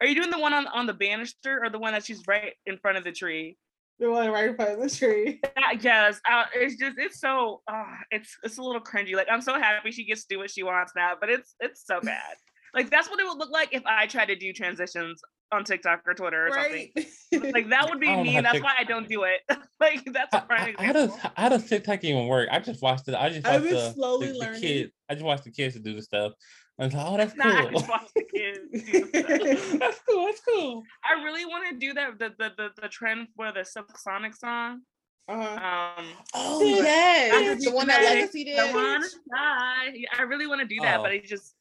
Are 0.00 0.06
you 0.06 0.14
doing 0.14 0.30
the 0.30 0.38
one 0.38 0.52
on 0.52 0.66
on 0.68 0.86
the 0.86 0.94
banister 0.94 1.60
or 1.62 1.70
the 1.70 1.78
one 1.78 1.92
that 1.92 2.04
she's 2.04 2.22
right 2.26 2.52
in 2.66 2.76
front 2.78 2.98
of 2.98 3.04
the 3.04 3.12
tree? 3.12 3.56
the 3.98 4.10
one 4.10 4.30
right 4.30 4.50
in 4.50 4.54
front 4.56 4.72
of 4.72 4.80
the 4.82 4.90
tree. 4.94 5.40
That- 5.56 5.82
yes, 5.82 6.20
uh, 6.30 6.44
it's 6.54 6.76
just 6.76 6.96
it's 6.98 7.18
so 7.18 7.62
uh, 7.70 7.84
it's 8.10 8.36
it's 8.42 8.58
a 8.58 8.62
little 8.62 8.80
cringy. 8.82 9.14
Like 9.14 9.28
I'm 9.30 9.40
so 9.40 9.54
happy 9.54 9.90
she 9.90 10.04
gets 10.04 10.22
to 10.26 10.34
do 10.34 10.38
what 10.38 10.50
she 10.50 10.62
wants 10.62 10.92
now, 10.94 11.14
but 11.18 11.30
it's 11.30 11.54
it's 11.60 11.84
so 11.86 12.00
bad. 12.00 12.20
Like 12.74 12.90
that's 12.90 13.08
what 13.08 13.18
it 13.18 13.26
would 13.26 13.38
look 13.38 13.50
like 13.50 13.72
if 13.72 13.82
I 13.86 14.06
tried 14.06 14.26
to 14.26 14.36
do 14.36 14.52
transitions 14.52 15.22
on 15.50 15.64
TikTok 15.64 16.02
or 16.04 16.12
Twitter 16.12 16.48
or 16.48 16.50
Right. 16.50 16.90
something. 17.32 17.52
Like 17.54 17.70
that 17.70 17.88
would 17.88 18.00
be 18.00 18.08
I 18.08 18.22
me, 18.22 18.38
that's 18.38 18.52
Tik- 18.54 18.62
why 18.64 18.74
I 18.78 18.84
don't 18.84 19.08
do 19.08 19.22
it. 19.22 19.40
like 19.80 20.04
that's 20.12 20.34
a 20.34 20.40
How, 20.40 20.44
prime 20.44 20.74
how, 20.78 20.84
how 20.84 20.92
does 20.92 21.10
how 21.36 21.48
does 21.48 21.66
TikTok 21.66 22.04
even 22.04 22.26
work? 22.26 22.50
I 22.52 22.58
just 22.58 22.82
watched 22.82 23.08
it. 23.08 23.14
I 23.14 23.30
just 23.30 23.46
I've 23.46 23.62
watched 23.62 23.72
been 23.72 23.82
the, 23.82 23.92
slowly 23.94 24.26
the, 24.26 24.32
the 24.34 24.38
learning. 24.40 24.60
kids. 24.60 24.92
I 25.08 25.14
just 25.14 25.24
watched 25.24 25.44
the 25.44 25.52
kids 25.52 25.74
to 25.76 25.80
do 25.80 25.94
the 25.94 26.02
stuff. 26.02 26.32
And 26.78 26.94
I 26.94 26.94
was 26.94 26.94
like, 26.94 27.06
oh, 27.06 27.16
that's 27.16 27.32
cool. 27.34 27.70
just 27.70 27.88
watch 27.88 28.08
the 28.14 28.24
kids. 28.24 28.60
do 28.70 29.00
the 29.10 29.56
stuff. 29.56 29.78
that's 29.80 30.00
cool. 30.08 30.26
That's 30.26 30.40
cool. 30.46 30.82
I 31.04 31.22
really 31.24 31.46
want 31.46 31.68
to 31.70 31.76
do 31.78 31.94
that. 31.94 32.18
The 32.18 32.34
the 32.38 32.52
the, 32.56 32.68
the 32.82 32.88
trend 32.88 33.28
for 33.36 33.50
the 33.52 33.60
subsonic 33.60 34.36
song. 34.36 34.82
Uh-huh. 35.28 35.42
Um, 35.98 36.06
Oh 36.34 36.60
but 36.60 36.66
yes, 36.84 37.64
the 37.64 37.70
one 37.72 37.88
that 37.88 38.00
just 38.00 38.14
Legacy 38.14 38.44
the 38.44 38.50
did. 38.50 38.74
one 38.74 39.02
side. 39.02 39.94
I 40.16 40.22
really 40.22 40.46
want 40.46 40.60
to 40.60 40.66
do 40.66 40.76
that, 40.82 40.98
but 40.98 41.10
Oh. 41.10 41.14
I 41.14 41.18
just 41.18 41.54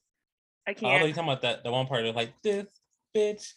I 0.68 0.74
can't. 0.74 1.02
can't. 1.02 1.16
talking 1.16 1.30
about 1.30 1.42
that, 1.44 1.64
the 1.64 1.72
one 1.72 1.88
part 1.88 2.06
of 2.06 2.16
like 2.16 2.34
this 2.44 2.66
bitch. 3.16 3.54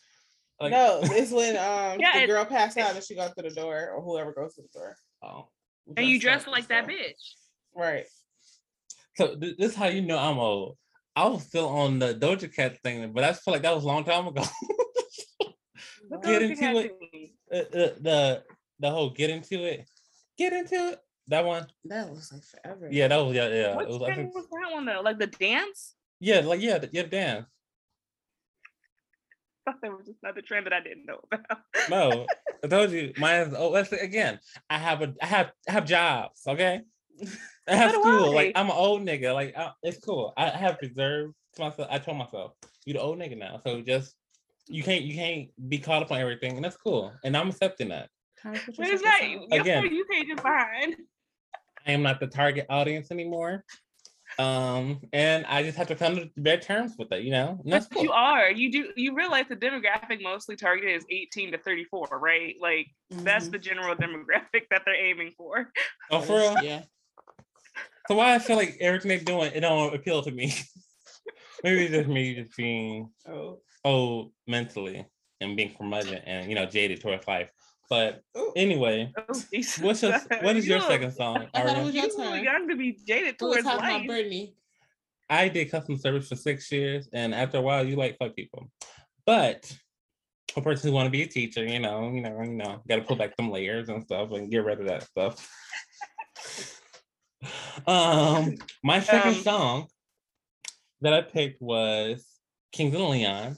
Like, 0.60 0.70
no, 0.72 1.00
it's 1.02 1.30
when 1.30 1.56
um 1.56 2.00
Yeah, 2.00 2.20
the 2.20 2.26
girl 2.26 2.44
passed 2.44 2.78
out 2.78 2.94
and 2.94 3.04
she 3.04 3.14
goes 3.16 3.32
to 3.36 3.42
the 3.42 3.50
door, 3.50 3.90
or 3.94 4.00
whoever 4.02 4.32
goes 4.32 4.54
to 4.54 4.62
the 4.62 4.68
door. 4.78 4.96
oh. 5.24 5.48
And 5.96 6.06
you 6.06 6.20
dress 6.20 6.44
dress 6.44 6.52
like 6.52 6.68
that 6.68 6.86
bitch. 6.86 7.12
Right. 7.74 8.04
So 9.16 9.34
th- 9.36 9.56
this 9.58 9.70
is 9.72 9.76
how 9.76 9.86
you 9.86 10.02
know 10.02 10.18
I'm 10.18 10.38
old. 10.38 10.76
I 11.18 11.26
was 11.28 11.42
still 11.44 11.68
on 11.68 11.98
the 11.98 12.14
Doja 12.14 12.48
Cat 12.54 12.78
thing, 12.84 13.12
but 13.12 13.24
I 13.24 13.32
feel 13.32 13.52
like 13.54 13.62
that 13.62 13.74
was 13.74 13.82
a 13.84 13.88
long 13.88 14.04
time 14.04 14.28
ago. 14.28 14.42
Get 16.22 16.22
the 16.22 16.44
into 16.44 16.56
fuck 16.56 16.84
it. 16.84 17.30
Uh, 17.52 17.56
uh, 17.56 17.92
the 18.00 18.42
the 18.78 18.90
whole 18.90 19.10
get 19.10 19.30
into 19.30 19.64
it, 19.64 19.88
get 20.38 20.52
into 20.52 20.74
it. 20.92 20.98
That 21.26 21.44
one, 21.44 21.66
That 21.84 22.08
was 22.08 22.32
like 22.32 22.42
forever. 22.44 22.88
yeah, 22.90 23.08
that 23.08 23.16
was 23.16 23.34
yeah, 23.34 23.48
yeah. 23.48 23.74
What 23.74 23.84
It 23.84 23.88
was, 23.88 24.02
I 24.02 24.06
trend 24.06 24.20
think, 24.20 24.34
was 24.34 24.46
that 24.48 24.72
one 24.72 24.84
though? 24.86 25.00
Like 25.02 25.18
the 25.18 25.26
dance? 25.26 25.94
yeah, 26.20 26.40
like 26.40 26.60
yeah, 26.62 26.78
the- 26.78 26.88
yeah, 26.92 27.02
the 27.02 27.08
dance. 27.08 27.46
I 29.66 29.70
thought 29.72 29.80
there 29.82 29.90
was 29.94 30.06
just 30.06 30.18
another 30.22 30.40
trend 30.42 30.66
that 30.66 30.72
I 30.72 30.80
didn't 30.80 31.04
know 31.04 31.20
about. 31.30 31.58
No, 31.90 32.26
I 32.64 32.66
told 32.68 32.90
you, 32.92 33.12
mine. 33.18 33.48
Is, 33.48 33.54
oh, 33.56 33.72
that's 33.74 33.92
again. 33.92 34.38
I 34.70 34.78
have 34.78 35.02
a, 35.02 35.14
I 35.20 35.26
have, 35.26 35.52
I 35.68 35.72
have 35.72 35.84
jobs. 35.84 36.40
Okay, 36.46 36.80
I 37.68 37.76
have 37.76 37.92
do 37.92 38.00
school. 38.00 38.34
Like 38.34 38.52
I. 38.54 38.60
I'm 38.60 38.66
an 38.66 38.76
old 38.76 39.02
nigga. 39.02 39.34
Like 39.34 39.56
I, 39.56 39.72
it's 39.82 39.98
cool. 39.98 40.32
I 40.36 40.48
have 40.48 40.78
preserved 40.78 41.34
to 41.54 41.62
myself. 41.62 41.88
I 41.90 41.98
told 41.98 42.16
myself, 42.16 42.52
you 42.86 42.94
the 42.94 43.00
old 43.00 43.18
nigga 43.18 43.36
now. 43.36 43.60
So 43.64 43.80
just 43.82 44.14
you 44.66 44.82
can't, 44.82 45.02
you 45.04 45.14
can't 45.14 45.48
be 45.68 45.78
caught 45.78 46.02
up 46.02 46.12
on 46.12 46.20
everything, 46.20 46.56
and 46.56 46.64
that's 46.64 46.76
cool. 46.76 47.12
And 47.24 47.36
I'm 47.36 47.48
accepting 47.48 47.88
that. 47.88 48.08
Time 48.42 48.54
for 48.54 48.72
What 48.72 48.86
your 48.86 48.94
is 48.96 49.02
that? 49.02 49.18
second 49.20 49.38
song. 49.40 49.48
Your 49.50 49.60
Again. 49.62 49.84
you 49.94 50.04
page 50.04 50.28
is 50.28 50.36
behind. 50.40 50.96
I 51.86 51.92
am 51.92 52.02
not 52.02 52.20
the 52.20 52.26
target 52.26 52.66
audience 52.68 53.10
anymore. 53.10 53.64
Um, 54.38 55.00
and 55.14 55.46
I 55.46 55.62
just 55.62 55.78
have 55.78 55.88
to 55.88 55.94
come 55.94 56.16
to 56.16 56.30
better 56.36 56.60
terms 56.60 56.94
with 56.98 57.10
it, 57.12 57.22
you 57.24 57.30
know. 57.30 57.58
And 57.64 57.72
that's 57.72 57.86
But 57.86 58.02
you 58.02 58.12
are. 58.12 58.50
You 58.50 58.70
do. 58.70 58.92
You 58.94 59.14
realize 59.14 59.46
the 59.48 59.56
demographic 59.56 60.22
mostly 60.22 60.54
targeted 60.54 60.96
is 60.96 61.06
18 61.10 61.52
to 61.52 61.58
34, 61.58 62.08
right? 62.12 62.54
Like 62.60 62.88
that's 63.10 63.48
Mhm. 63.48 63.52
the 63.52 63.58
general 63.58 63.94
demographic 63.96 64.68
that 64.70 64.82
they're 64.84 64.94
aiming 65.02 65.32
for. 65.36 65.72
Oh, 66.10 66.20
for 66.20 66.38
real? 66.38 66.62
Yeah. 66.62 66.82
So 68.08 68.14
why 68.14 68.34
I 68.34 68.38
feel 68.38 68.56
like 68.56 68.76
everything 68.80 69.10
they're 69.10 69.18
doing, 69.18 69.52
it 69.54 69.60
don't 69.60 69.94
appeal 69.94 70.22
to 70.22 70.30
me. 70.30 70.54
Maybe 71.62 71.84
it's 71.84 71.92
just 71.94 72.08
me 72.08 72.34
just 72.34 72.56
being 72.56 73.10
Oh. 73.28 73.60
old 73.84 74.32
mentally 74.46 75.04
and 75.40 75.56
being 75.56 75.74
curmudgeon 75.76 76.22
and 76.24 76.48
you 76.48 76.54
know 76.54 76.64
jaded 76.66 77.00
towards 77.00 77.26
life. 77.28 77.50
But 77.90 78.22
Ooh. 78.36 78.52
anyway, 78.56 79.12
Oh, 79.16 79.24
what's 79.80 80.02
your 80.02 80.18
what 80.42 80.56
is 80.56 80.66
You 80.66 80.72
your 80.72 80.78
look- 80.80 80.88
second 80.90 81.12
song? 81.12 81.46
I 81.54 81.62
thought 81.62 81.78
it 81.78 81.84
was 81.84 81.94
You 81.94 82.00
your 82.02 82.10
too 82.10 82.16
turn. 82.16 82.44
young 82.44 82.68
to 82.68 82.76
be 82.76 82.98
jaded 83.06 83.38
towards 83.38 83.62
talking 83.64 83.80
life. 83.80 84.06
Brittany. 84.06 84.54
I 85.30 85.48
did 85.48 85.70
customer 85.70 85.98
service 85.98 86.28
for 86.28 86.36
six 86.36 86.72
years, 86.72 87.08
and 87.12 87.34
after 87.34 87.58
a 87.58 87.60
while, 87.60 87.86
you 87.86 87.96
like 87.96 88.16
fuck 88.18 88.34
people. 88.34 88.70
But 89.26 89.70
a 90.56 90.62
person 90.62 90.88
who 90.88 90.94
want 90.94 91.06
to 91.06 91.10
be 91.10 91.22
a 91.22 91.26
teacher, 91.26 91.62
you 91.66 91.78
know, 91.80 92.10
you 92.10 92.22
know, 92.22 92.40
you 92.42 92.54
know, 92.54 92.82
got 92.88 92.96
to 92.96 93.02
pull 93.02 93.16
back 93.16 93.34
some 93.36 93.50
layers 93.50 93.90
and 93.90 94.02
stuff 94.02 94.30
and 94.32 94.50
get 94.50 94.64
rid 94.64 94.80
of 94.80 94.86
that 94.86 95.02
stuff. 95.02 95.46
um, 97.86 98.56
my 98.82 99.00
second 99.00 99.36
Um, 99.36 99.42
song 99.42 99.86
that 101.00 101.12
I 101.12 101.22
picked 101.22 101.62
was 101.62 102.26
Kings 102.72 102.94
of 102.94 103.00
Leon. 103.02 103.56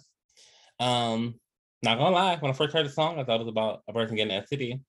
Um, 0.79 1.35
not 1.83 1.99
gonna 1.99 2.15
lie, 2.15 2.37
when 2.37 2.51
I 2.51 2.55
first 2.55 2.75
heard 2.75 2.87
the 2.87 2.91
song, 2.91 3.19
I 3.19 3.25
thought 3.25 3.41
it 3.41 3.45
was 3.45 3.49
about 3.49 3.83
a 3.89 3.93
person 3.93 4.17
getting 4.17 4.37
an 4.37 4.45
STD, 4.45 4.81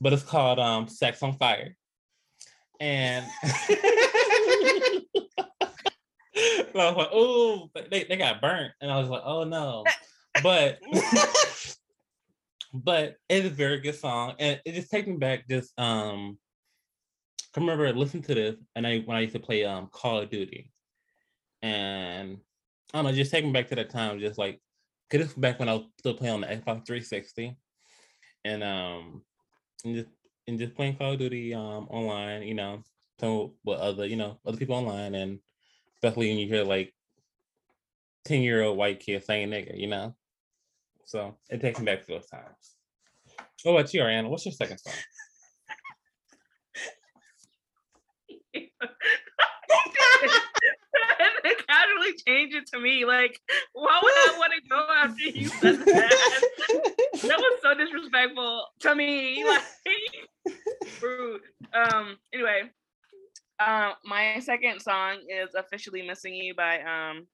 but 0.00 0.12
it's 0.12 0.22
called 0.22 0.58
um 0.58 0.88
"Sex 0.88 1.22
on 1.22 1.36
Fire," 1.38 1.74
and 2.80 3.24
I 3.42 5.00
was 6.74 6.96
like, 6.96 7.08
"Oh, 7.12 7.70
they, 7.90 8.04
they 8.04 8.16
got 8.16 8.42
burnt," 8.42 8.72
and 8.80 8.90
I 8.90 8.98
was 8.98 9.08
like, 9.08 9.22
"Oh 9.24 9.44
no," 9.44 9.84
but 10.42 10.78
but 12.74 13.16
it 13.28 13.44
is 13.44 13.46
a 13.46 13.50
very 13.50 13.80
good 13.80 13.94
song, 13.94 14.34
and 14.38 14.60
it 14.64 14.74
just 14.74 14.90
takes 14.90 15.06
me 15.06 15.16
back. 15.16 15.48
Just 15.48 15.78
um, 15.78 16.38
I 17.56 17.60
remember 17.60 17.92
listening 17.92 18.24
to 18.24 18.34
this, 18.34 18.56
and 18.74 18.86
I 18.86 18.98
when 19.00 19.16
I 19.16 19.20
used 19.20 19.34
to 19.34 19.40
play 19.40 19.64
um 19.64 19.88
Call 19.92 20.18
of 20.20 20.30
Duty, 20.30 20.72
and 21.62 22.38
I 22.92 22.98
don't 22.98 23.04
know, 23.06 23.12
just 23.12 23.30
take 23.30 23.44
me 23.44 23.52
back 23.52 23.68
to 23.68 23.76
that 23.76 23.90
time, 23.90 24.18
just 24.20 24.38
like, 24.38 24.60
cause 25.10 25.20
this 25.20 25.28
was 25.28 25.36
back 25.36 25.58
when 25.58 25.68
I 25.68 25.74
was 25.74 25.84
still 25.98 26.14
playing 26.14 26.34
on 26.34 26.40
the 26.42 26.48
Xbox 26.48 26.86
360, 26.86 27.56
and 28.44 28.62
um, 28.64 29.22
and 29.84 29.96
just 29.96 30.08
and 30.48 30.58
just 30.58 30.74
playing 30.74 30.96
Call 30.96 31.12
of 31.12 31.18
Duty 31.18 31.54
um 31.54 31.86
online, 31.90 32.42
you 32.42 32.54
know, 32.54 32.82
playing 33.18 33.52
with 33.64 33.78
other 33.78 34.06
you 34.06 34.16
know 34.16 34.38
other 34.46 34.56
people 34.58 34.76
online, 34.76 35.14
and 35.14 35.38
especially 35.96 36.28
when 36.30 36.38
you 36.38 36.48
hear 36.48 36.64
like 36.64 36.92
ten 38.24 38.42
year 38.42 38.62
old 38.62 38.78
white 38.78 39.00
kids 39.00 39.26
saying 39.26 39.50
nigga, 39.50 39.78
you 39.78 39.86
know, 39.86 40.14
so 41.04 41.36
it 41.50 41.60
takes 41.60 41.78
me 41.78 41.86
back 41.86 42.00
to 42.02 42.08
those 42.12 42.26
times. 42.26 42.76
What 43.62 43.72
about 43.72 43.94
you, 43.94 44.00
Ariana? 44.02 44.28
What's 44.28 44.44
your 44.46 44.52
second 44.52 44.78
song? 44.78 44.94
and 48.54 48.62
casually 51.84 52.14
change 52.26 52.54
it 52.54 52.66
to 52.72 52.80
me. 52.80 53.04
Like, 53.04 53.40
why 53.72 54.00
would 54.02 54.12
I 54.12 54.38
want 54.38 54.52
to 54.62 54.68
go 54.68 54.86
after 54.96 55.22
you 55.22 55.48
said 55.48 55.78
that? 55.78 56.42
that 57.22 57.38
was 57.38 57.60
so 57.62 57.74
disrespectful 57.74 58.66
to 58.80 58.94
me. 58.94 59.44
Like, 59.44 59.62
rude. 61.02 61.40
Um. 61.72 62.16
Anyway, 62.32 62.62
um, 63.64 63.92
my 64.04 64.38
second 64.40 64.80
song 64.80 65.18
is 65.28 65.54
"Officially 65.54 66.02
Missing 66.02 66.34
You" 66.34 66.54
by 66.54 66.80
um. 66.80 67.26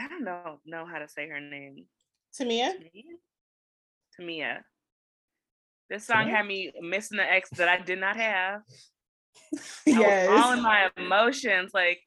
I 0.00 0.08
don't 0.08 0.24
know 0.24 0.58
know 0.64 0.86
how 0.86 0.98
to 0.98 1.08
say 1.08 1.28
her 1.28 1.40
name. 1.40 1.86
Tamia? 2.38 2.72
Tamia. 4.18 4.60
This 5.90 6.06
song 6.06 6.26
Tamia? 6.26 6.30
had 6.30 6.46
me 6.46 6.72
missing 6.80 7.18
the 7.18 7.30
ex 7.30 7.50
that 7.50 7.68
I 7.68 7.78
did 7.78 8.00
not 8.00 8.16
have. 8.16 8.62
Was 9.86 10.28
all 10.30 10.52
in 10.52 10.62
my 10.62 10.88
emotions, 10.96 11.72
like 11.74 12.00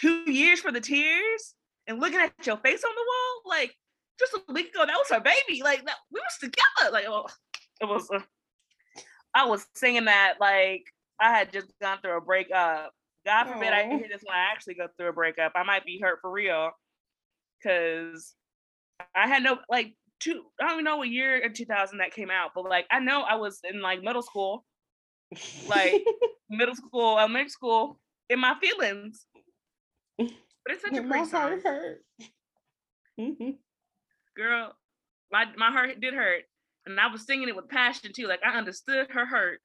two 0.00 0.30
years 0.30 0.60
for 0.60 0.72
the 0.72 0.80
tears 0.80 1.54
and 1.86 2.00
looking 2.00 2.18
at 2.18 2.32
your 2.46 2.56
face 2.58 2.84
on 2.84 2.94
the 2.94 3.06
wall. 3.06 3.58
Like 3.58 3.74
just 4.18 4.34
a 4.34 4.52
week 4.52 4.70
ago, 4.70 4.84
that 4.86 4.96
was 4.96 5.10
her 5.10 5.20
baby. 5.20 5.62
Like 5.62 5.84
that, 5.84 5.96
we 6.12 6.20
was 6.20 6.38
together. 6.40 6.92
Like 6.92 7.06
oh, 7.08 7.26
it 7.80 7.86
was. 7.86 8.08
Uh, 8.10 8.20
I 9.34 9.44
was 9.46 9.66
singing 9.74 10.06
that 10.06 10.34
like 10.40 10.84
I 11.20 11.30
had 11.30 11.52
just 11.52 11.68
gone 11.80 11.98
through 12.02 12.16
a 12.16 12.20
breakup. 12.20 12.92
God 13.26 13.44
forbid 13.52 13.72
I 13.72 13.84
hear 13.86 14.06
this 14.08 14.22
when 14.22 14.36
I 14.36 14.50
actually 14.52 14.74
go 14.74 14.86
through 14.96 15.08
a 15.08 15.12
breakup. 15.12 15.52
I 15.56 15.64
might 15.64 15.84
be 15.84 15.98
hurt 16.00 16.20
for 16.22 16.30
real, 16.30 16.70
cause 17.62 18.34
I 19.14 19.26
had 19.26 19.42
no 19.42 19.58
like 19.68 19.94
two. 20.20 20.44
I 20.60 20.64
don't 20.64 20.74
even 20.74 20.84
know 20.84 20.96
what 20.98 21.08
year 21.08 21.36
in 21.38 21.52
2000 21.52 21.98
that 21.98 22.14
came 22.14 22.30
out, 22.30 22.52
but 22.54 22.64
like 22.64 22.86
I 22.90 23.00
know 23.00 23.22
I 23.22 23.34
was 23.34 23.60
in 23.68 23.82
like 23.82 24.02
middle 24.02 24.22
school 24.22 24.64
like 25.68 26.04
middle 26.50 26.74
school, 26.74 27.18
elementary 27.18 27.50
school, 27.50 27.98
in 28.28 28.40
my 28.40 28.54
feelings. 28.60 29.26
But 30.66 30.74
it's 30.74 30.82
such 30.82 30.96
a 30.96 31.02
my 31.02 31.18
great 31.18 31.30
song, 31.30 31.40
heart 31.42 31.62
hurt. 31.62 32.04
Mhm. 33.20 33.58
girl. 34.36 34.76
my 35.30 35.44
my 35.56 35.70
heart 35.70 36.00
did 36.00 36.12
hurt, 36.12 36.42
and 36.86 36.98
I 36.98 37.06
was 37.06 37.24
singing 37.24 37.48
it 37.48 37.54
with 37.54 37.68
passion 37.68 38.10
too. 38.12 38.26
Like 38.26 38.40
I 38.44 38.58
understood 38.58 39.08
her 39.12 39.24
hurt. 39.24 39.60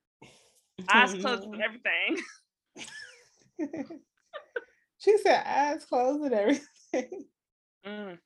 Eyes 0.94 1.14
closed 1.16 1.44
and 1.44 1.62
everything. 1.62 2.18
she 5.00 5.18
said 5.18 5.44
eyes 5.46 5.86
closed 5.86 6.24
and 6.24 6.34
everything. 6.34 7.26
Mm. 7.86 8.20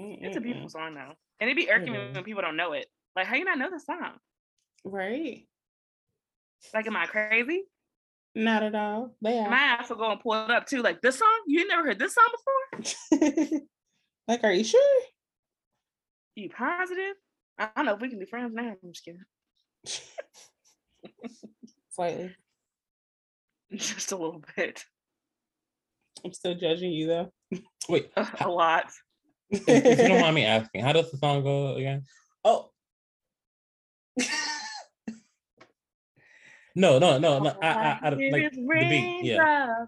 It's 0.00 0.36
a 0.36 0.40
beautiful 0.40 0.68
song 0.68 0.94
though, 0.94 1.12
and 1.40 1.48
it 1.48 1.56
be 1.56 1.70
irking 1.70 1.92
me 1.92 1.98
when 2.12 2.24
people 2.24 2.42
don't 2.42 2.56
know 2.56 2.72
it. 2.72 2.86
Like, 3.14 3.26
how 3.26 3.36
you 3.36 3.44
not 3.44 3.58
know 3.58 3.70
the 3.70 3.78
song? 3.80 4.18
Right. 4.84 5.46
Like, 6.74 6.86
am 6.86 6.96
I 6.96 7.06
crazy? 7.06 7.64
Not 8.34 8.62
at 8.62 8.74
all. 8.74 9.16
They 9.22 9.40
My 9.40 9.46
are. 9.46 9.52
ass 9.80 9.90
will 9.90 9.96
go 9.96 10.10
and 10.12 10.20
pull 10.20 10.34
it 10.44 10.50
up 10.50 10.66
too. 10.66 10.82
Like 10.82 11.00
this 11.00 11.18
song, 11.18 11.28
you 11.46 11.66
never 11.66 11.84
heard 11.84 11.98
this 11.98 12.14
song 12.14 12.28
before? 13.10 13.60
like, 14.28 14.44
are 14.44 14.52
you 14.52 14.64
sure? 14.64 15.02
You 16.36 16.48
positive? 16.50 17.16
I 17.58 17.68
don't 17.76 17.86
know 17.86 17.94
if 17.94 18.00
we 18.00 18.08
can 18.08 18.18
be 18.20 18.26
friends 18.26 18.54
now. 18.54 18.68
I'm 18.82 18.92
just 18.92 19.04
kidding. 19.04 19.24
Slightly. 21.90 22.34
Just 23.72 24.10
a 24.12 24.16
little 24.16 24.42
bit. 24.56 24.82
I'm 26.24 26.32
still 26.32 26.54
judging 26.54 26.90
you 26.92 27.06
though. 27.06 27.32
Wait, 27.88 28.10
A 28.40 28.48
lot. 28.48 28.86
if, 29.50 29.62
if 29.68 29.98
you 30.00 30.08
don't 30.08 30.20
mind 30.20 30.34
me 30.34 30.44
asking, 30.44 30.82
how 30.82 30.92
does 30.92 31.10
the 31.10 31.18
song 31.18 31.42
go 31.44 31.74
again? 31.76 32.02
oh. 32.44 32.70
No, 36.74 36.98
no, 36.98 37.18
no, 37.18 37.38
no. 37.40 37.56
I, 37.62 37.68
I, 37.68 37.98
I, 38.02 38.14
hear 38.14 38.32
like 38.32 38.52
the 38.52 38.86
beat. 38.88 39.24
Yeah. 39.24 39.86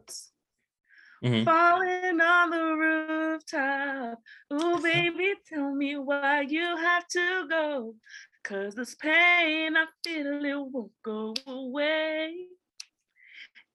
Mhm. 1.25 1.45
Falling 1.45 2.21
on 2.21 2.51
the 2.51 2.77
rooftop. 2.77 4.21
Ooh, 4.53 4.81
baby, 4.83 5.35
tell 5.47 5.73
me 5.73 5.97
why 5.97 6.41
you 6.41 6.77
have 6.77 7.07
to 7.09 7.47
go. 7.49 7.95
Cause 8.43 8.75
this 8.75 8.97
pain 8.97 9.77
I 9.77 9.87
feel 10.03 10.45
it 10.45 10.57
won't 10.57 10.91
go 11.05 11.33
away. 11.47 12.49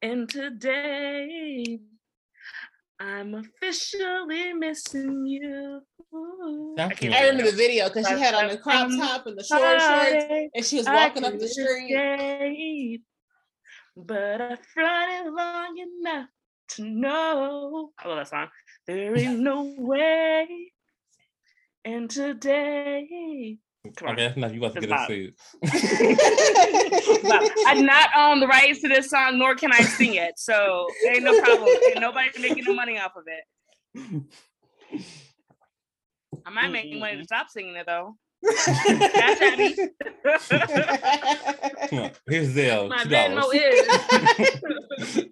And 0.02 0.30
today 0.30 1.80
I'm 3.00 3.34
officially 3.36 4.52
missing 4.52 5.26
you. 5.26 5.82
Ooh. 6.13 6.76
I 6.78 6.89
can't 6.89 6.91
I 6.91 6.98
familiar. 6.98 7.26
remember 7.32 7.52
the 7.52 7.58
video 7.58 7.88
because 7.89 8.08
she 8.08 8.13
had 8.13 8.34
on 8.34 8.48
the 8.50 8.58
crop 8.58 8.89
top 8.89 9.28
and 9.28 9.38
the 9.38 9.43
short 9.43 9.82
shorts, 9.82 10.26
and 10.56 10.65
she 10.65 10.78
was 10.78 10.86
walking 10.88 11.24
up 11.24 11.38
the 11.38 11.48
street. 11.48 11.91
escape, 11.91 13.04
But 13.96 14.41
I've 14.41 14.60
run 14.76 15.10
it 15.28 15.32
long 15.34 15.78
enough 15.78 16.30
to 16.70 16.84
know. 16.86 17.91
I 18.00 18.08
love 18.08 18.17
that 18.17 18.28
song. 18.30 18.48
There 18.86 19.15
ain't 19.17 19.39
no 19.39 19.74
way. 19.78 20.72
And 21.84 22.10
today, 22.10 23.58
Come 23.96 24.10
on. 24.10 24.13
Okay, 24.15 24.24
that's 24.26 24.38
enough. 24.38 24.52
You 24.54 24.60
about 24.60 24.74
to 24.76 24.82
Just 24.82 24.88
get 24.88 24.89
bop. 24.89 25.02
us 25.02 25.08
sued. 25.08 25.34
I 27.65 27.74
do 27.76 27.84
not 27.86 28.10
own 28.17 28.39
the 28.41 28.48
rights 28.48 28.82
to 28.82 28.89
this 28.89 29.10
song, 29.10 29.39
nor 29.39 29.56
can 29.56 29.72
I 29.72 29.80
sing 29.82 30.15
it. 30.15 30.38
So 30.38 30.88
ain't 31.10 31.24
no 31.24 31.39
problem. 31.39 31.70
Ain't 31.88 32.02
nobody 32.02 32.30
making 32.41 32.65
no 32.65 32.74
money 32.74 33.00
off 33.00 33.13
of 33.15 33.24
it. 33.28 34.24
I 36.46 36.50
might 36.50 36.70
make 36.72 36.94
money 36.98 37.18
to 37.18 37.24
stop 37.24 37.50
singing 37.50 37.76
it 37.76 37.86
though. 37.86 38.16
Cash 38.46 39.42
at 39.42 39.58
me. 39.58 39.76
On, 42.00 42.12
here's 42.28 42.54
Zelle. 42.54 42.90
My 42.90 43.04
two 43.04 43.10
Venmo 43.10 43.50
is. 43.54 43.88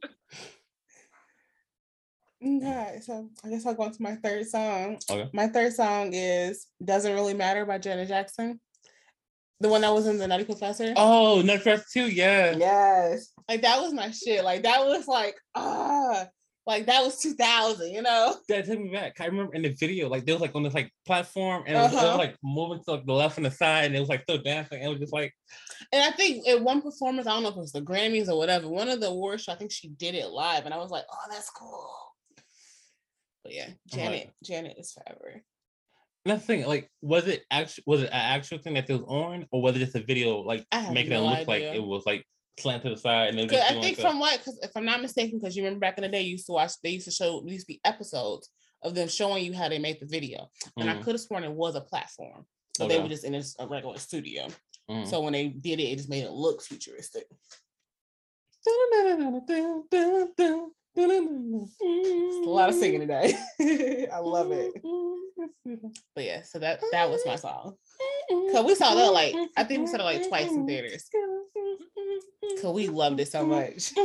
okay, 2.46 3.00
so 3.02 3.30
I 3.44 3.50
guess 3.50 3.66
I'll 3.66 3.76
go 3.76 3.84
on 3.84 3.92
to 3.92 4.02
my 4.02 4.16
third 4.16 4.48
song. 4.48 4.98
Okay. 5.10 5.30
My 5.34 5.48
third 5.48 5.74
song 5.74 6.14
is 6.14 6.68
"Doesn't 6.84 7.14
Really 7.14 7.34
Matter" 7.34 7.66
by 7.66 7.78
Janet 7.78 8.08
Jackson, 8.08 8.60
the 9.60 9.70
one 9.70 9.82
that 9.82 9.94
was 9.94 10.08
in 10.08 10.18
the 10.18 10.28
Nutty 10.28 10.46
Professor. 10.46 10.94
Oh, 10.96 11.42
Nutcracker 11.42 11.84
too. 11.92 12.10
Yeah. 12.10 12.56
Yes. 12.58 13.32
Like 13.48 13.62
that 13.62 13.82
was 13.82 13.94
my 13.94 14.12
shit. 14.12 14.44
Like 14.44 14.64
that 14.64 14.86
was 14.86 15.08
like 15.08 15.36
ah, 15.54 16.26
like 16.68 16.86
that 16.88 17.04
was 17.04 17.20
2000, 17.22 17.92
you 17.92 18.02
know? 18.02 18.36
That 18.50 18.66
took 18.66 18.80
me 18.80 18.90
back. 18.90 19.22
I 19.22 19.26
remember 19.26 19.54
in 19.54 19.62
the 19.62 19.70
video, 19.70 20.10
like 20.10 20.26
they 20.26 20.32
was 20.34 20.42
like 20.42 20.56
on 20.56 20.64
this 20.64 20.74
like 20.74 20.92
platform, 21.06 21.64
and 21.68 21.78
it 21.78 21.80
was, 21.80 21.92
it 21.92 21.96
was, 21.96 22.04
Uh-huh. 22.04 22.18
like 22.18 22.36
moving 22.44 22.82
to 22.84 22.92
like 22.92 23.06
the 23.06 23.14
left 23.14 23.38
and 23.38 23.46
the 23.46 23.52
side, 23.52 23.86
and 23.86 23.96
it 23.96 24.00
was 24.00 24.10
like 24.10 24.24
still 24.24 24.40
dancing. 24.42 24.80
And 24.80 24.88
it 24.88 24.90
was 24.90 25.00
just 25.00 25.14
like, 25.14 25.32
And 25.92 26.04
I 26.04 26.12
think 26.12 26.48
at 26.48 26.62
one 26.62 26.82
performance, 26.82 27.28
I 27.28 27.32
don't 27.32 27.44
know 27.44 27.50
if 27.50 27.56
it 27.58 27.60
was 27.60 27.72
the 27.72 27.82
Grammys 27.82 28.30
or 28.30 28.38
whatever, 28.38 28.68
one 28.68 28.90
of 28.90 29.00
the 29.00 29.08
awards 29.10 29.44
show, 29.44 29.52
I 29.54 29.56
think 29.56 29.72
she 29.72 29.90
did 29.90 30.16
it 30.16 30.28
live, 30.30 30.66
and 30.66 30.74
I 30.74 30.78
was 30.78 30.92
like, 30.92 31.06
oh, 31.12 31.18
that's 31.30 31.50
cool. 31.52 31.90
But 33.44 33.54
yeah, 33.54 33.66
I'm 33.66 33.70
like- 33.70 33.78
Janet, 33.88 34.34
Janet 34.44 34.76
is 34.80 34.92
forever. 34.92 35.44
that's 36.26 36.42
the 36.42 36.48
thing. 36.48 36.66
Like, 36.66 36.90
was 37.04 37.28
it 37.28 37.44
actual? 37.52 37.84
Was 37.86 38.02
it 38.02 38.08
an 38.08 38.14
actual 38.14 38.58
thing 38.58 38.74
that 38.74 38.90
it 38.90 38.94
was 38.94 39.04
on, 39.08 39.46
or 39.52 39.62
was 39.62 39.76
it 39.76 39.80
just 39.80 39.96
a 39.96 40.00
video 40.02 40.40
like 40.40 40.66
making 40.92 41.12
no 41.12 41.24
it 41.28 41.40
look 41.40 41.48
like 41.48 41.62
it 41.62 41.84
was 41.84 42.04
like 42.08 42.26
slant 42.58 42.84
to 42.84 42.90
the 42.90 42.98
side? 42.98 43.30
And 43.36 43.50
'Cause 43.50 43.60
just 43.60 43.72
I 43.72 43.82
think 43.82 43.98
from 43.98 44.20
what, 44.20 44.38
because 44.38 44.60
if 44.62 44.72
I'm 44.76 44.86
not 44.86 45.02
mistaken, 45.02 45.40
because 45.40 45.56
you 45.56 45.64
remember 45.64 45.82
back 45.82 45.98
in 45.98 46.04
the 46.04 46.10
day, 46.10 46.22
you 46.22 46.32
used 46.32 46.46
to 46.48 46.54
watch, 46.54 46.74
they 46.82 46.92
used 46.92 47.06
to 47.06 47.12
show, 47.12 47.42
there 47.42 47.54
used 47.54 47.68
to 47.68 47.74
be 47.74 47.82
episodes 47.84 48.50
of 48.82 48.96
them 48.96 49.08
showing 49.08 49.44
you 49.46 49.54
how 49.54 49.68
they 49.70 49.80
made 49.80 50.00
the 50.00 50.06
video. 50.06 50.50
And 50.78 50.90
I 50.90 50.96
Mhm, 50.96 51.04
could 51.04 51.14
have 51.16 51.22
sworn 51.22 51.44
it 51.44 51.52
was 51.52 51.76
a 51.76 51.82
platform, 51.82 52.46
but 52.80 52.88
they 52.88 53.00
were 53.00 53.08
just 53.10 53.24
in 53.24 53.36
a, 53.36 53.44
regular 53.68 53.98
studio. 53.98 54.48
mhm. 54.90 55.08
So 55.08 55.22
when 55.22 55.34
they 55.34 55.48
did 55.50 55.80
it, 55.80 55.84
it 55.84 55.96
just 55.98 56.10
made 56.10 56.24
it 56.24 56.32
look 56.32 56.62
futuristic. 56.62 57.28
It's 61.82 62.48
a 62.48 62.50
lot 62.50 62.70
of 62.70 62.76
singing 62.76 63.02
today. 63.02 63.34
I 64.12 64.20
love 64.20 64.52
it. 64.52 64.74
But 66.16 66.24
yeah, 66.24 66.44
so 66.44 66.60
that 66.60 66.80
that 66.92 67.10
was 67.10 67.26
my 67.26 67.36
song. 67.36 67.76
Cause 68.52 68.66
we 68.66 68.76
saw 68.76 68.96
that 68.96 69.14
like 69.14 69.36
I 69.58 69.64
think 69.64 69.82
we 69.82 69.88
saw 69.88 69.98
it 69.98 70.04
like 70.04 70.28
twice 70.28 70.50
in 70.50 70.66
theaters. 70.66 71.10
Cause 72.62 72.74
we 72.74 72.88
loved 72.88 73.20
it 73.20 73.28
so 73.28 73.46
much. 73.46 73.92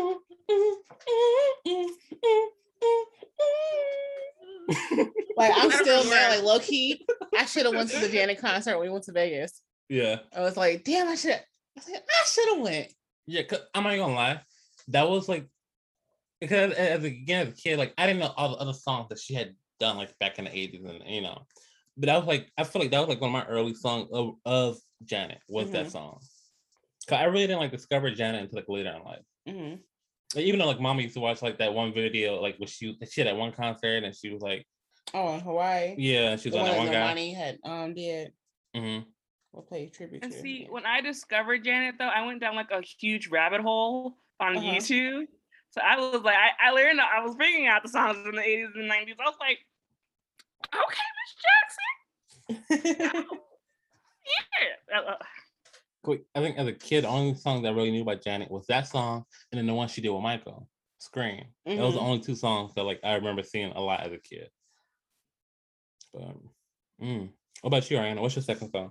Like 5.37 5.53
I'm 5.57 5.71
still 5.71 6.05
mad, 6.11 6.37
like 6.37 6.45
low 6.45 6.59
key. 6.59 7.07
I 7.37 7.47
should 7.47 7.65
have 7.65 7.75
went 7.75 7.89
to 7.91 7.99
the 7.99 8.09
Janet 8.13 8.39
concert 8.39 8.77
when 8.77 8.89
we 8.89 8.93
went 8.93 9.05
to 9.05 9.13
Vegas. 9.13 9.63
yeah. 9.89 10.19
I 10.37 10.43
was 10.43 10.57
like, 10.59 10.85
damn, 10.85 11.09
I 11.09 11.15
should. 11.15 11.33
I 11.33 11.41
was 11.77 11.89
like, 11.89 12.03
I 12.03 12.27
should 12.27 12.49
have 12.55 12.63
went. 12.63 12.93
Yeah, 13.27 13.43
cause 13.45 13.61
I'm 13.75 13.85
not 13.85 13.97
gonna 13.97 14.15
lie, 14.15 14.41
that 14.89 15.09
was 15.09 15.31
like 15.31 15.47
because 16.43 16.73
as 16.75 17.03
a, 17.03 17.07
again 17.07 17.47
as 17.47 17.55
a 17.55 17.57
kid, 17.57 17.79
like 17.79 17.95
I 17.97 18.07
didn't 18.07 18.21
know 18.21 18.35
all 18.37 18.51
the 18.51 18.57
other 18.57 18.75
songs 18.75 19.09
that 19.09 19.19
she 19.19 19.33
had 19.35 19.55
done 19.79 19.97
like 19.97 20.19
back 20.19 20.39
in 20.39 20.45
the 20.45 20.51
80s 20.51 20.89
and 20.89 21.03
you 21.07 21.23
know. 21.23 21.47
But 22.01 22.07
that 22.07 22.17
was 22.17 22.27
like 22.27 22.51
I 22.57 22.65
feel 22.65 22.81
like 22.81 22.91
that 22.93 23.01
was 23.01 23.09
like 23.11 23.21
one 23.21 23.29
of 23.29 23.33
my 23.35 23.45
early 23.47 23.75
songs 23.75 24.09
of, 24.13 24.37
of 24.47 24.79
Janet 25.05 25.39
was 25.49 25.71
that 25.73 25.87
Mhm. 25.87 25.91
song. 25.93 26.21
Cause 27.07 27.19
I 27.19 27.25
really 27.25 27.47
didn't 27.47 27.61
like 27.61 27.71
discover 27.73 28.11
Janet 28.11 28.43
until 28.43 28.57
like 28.57 28.69
later 28.69 28.91
in 28.97 29.03
life. 29.05 29.25
Mhm. 29.47 29.79
Like, 30.35 30.45
even 30.45 30.59
though 30.61 30.67
like 30.67 30.81
mama 30.81 31.03
used 31.03 31.15
to 31.15 31.21
watch 31.21 31.43
like 31.43 31.59
that 31.59 31.75
one 31.75 31.93
video, 31.93 32.41
like 32.41 32.57
when 32.59 32.69
she 32.69 32.97
she 33.11 33.21
had 33.21 33.29
that 33.29 33.37
one 33.37 33.53
concert 33.53 34.03
and 34.05 34.15
she 34.17 34.31
was 34.31 34.41
like, 34.41 34.67
Oh, 35.13 35.35
in 35.35 35.41
Hawaii. 35.41 35.95
yeah, 35.99 36.37
she 36.37 36.49
was 36.49 36.55
The 36.55 36.61
on 36.61 36.67
one 36.77 36.87
that 36.87 36.93
that 36.93 37.05
one 37.05 37.15
guy. 37.15 37.15
Normani 37.15 37.35
had 37.37 37.59
um 37.65 37.93
did. 37.95 38.33
Mm-hmm. 38.75 39.09
We'll 39.53 39.63
play 39.65 39.89
tribute 39.89 40.23
And 40.23 40.33
to. 40.33 40.39
see, 40.41 40.67
when 40.71 40.87
I 40.87 41.01
discovered 41.03 41.65
Janet, 41.65 41.97
though, 41.99 42.07
I 42.09 42.25
went 42.25 42.41
down 42.41 42.55
like 42.55 42.71
a 42.71 42.81
huge 42.81 43.29
rabbit 43.29 43.61
hole 43.61 44.17
on 44.39 44.57
Uh-huh. 44.57 44.67
YouTube. 44.77 45.27
So 45.73 45.81
I 45.83 45.97
was 45.99 46.23
like, 46.23 46.37
I, 46.37 46.69
I 46.69 46.71
learned, 46.71 47.01
I 47.01 47.23
was 47.23 47.35
bringing 47.35 47.67
out 47.67 47.83
the 47.83 47.89
songs 47.91 48.19
in 48.25 48.35
the 48.37 48.41
80s 48.43 48.75
and 48.77 48.91
90s. 48.91 49.17
I 49.21 49.25
was 49.29 49.37
like, 49.41 49.59
okay, 50.73 51.09
Miss 51.19 51.20
Jackson. 51.43 53.27
Yeah. 54.91 55.15
Quick, 56.03 56.23
I 56.35 56.41
think 56.41 56.57
as 56.57 56.67
a 56.67 56.73
kid, 56.73 57.05
the 57.05 57.09
only 57.09 57.35
song 57.35 57.63
that 57.63 57.69
I 57.69 57.73
really 57.73 57.91
knew 57.91 58.05
by 58.05 58.15
Janet 58.15 58.51
was 58.51 58.67
that 58.67 58.87
song, 58.87 59.25
and 59.53 59.59
then 59.59 59.67
the 59.67 59.75
one 59.75 59.89
she 59.89 60.01
did 60.01 60.09
with 60.11 60.23
Michael, 60.23 60.67
"Scream." 60.99 61.45
Those 61.67 61.95
are 61.95 61.99
the 61.99 62.01
only 62.01 62.21
two 62.21 62.35
songs 62.35 62.73
that 62.75 62.85
like 62.85 63.01
I 63.05 63.15
remember 63.15 63.43
seeing 63.43 63.73
a 63.73 63.81
lot 63.81 64.01
as 64.01 64.13
a 64.13 64.19
kid. 64.19 64.49
But, 66.15 66.37
mm. 67.03 67.29
what 67.61 67.69
about 67.69 67.91
you, 67.91 67.99
Ariana? 67.99 68.21
What's 68.21 68.35
your 68.35 68.43
second 68.43 68.71
song? 68.71 68.91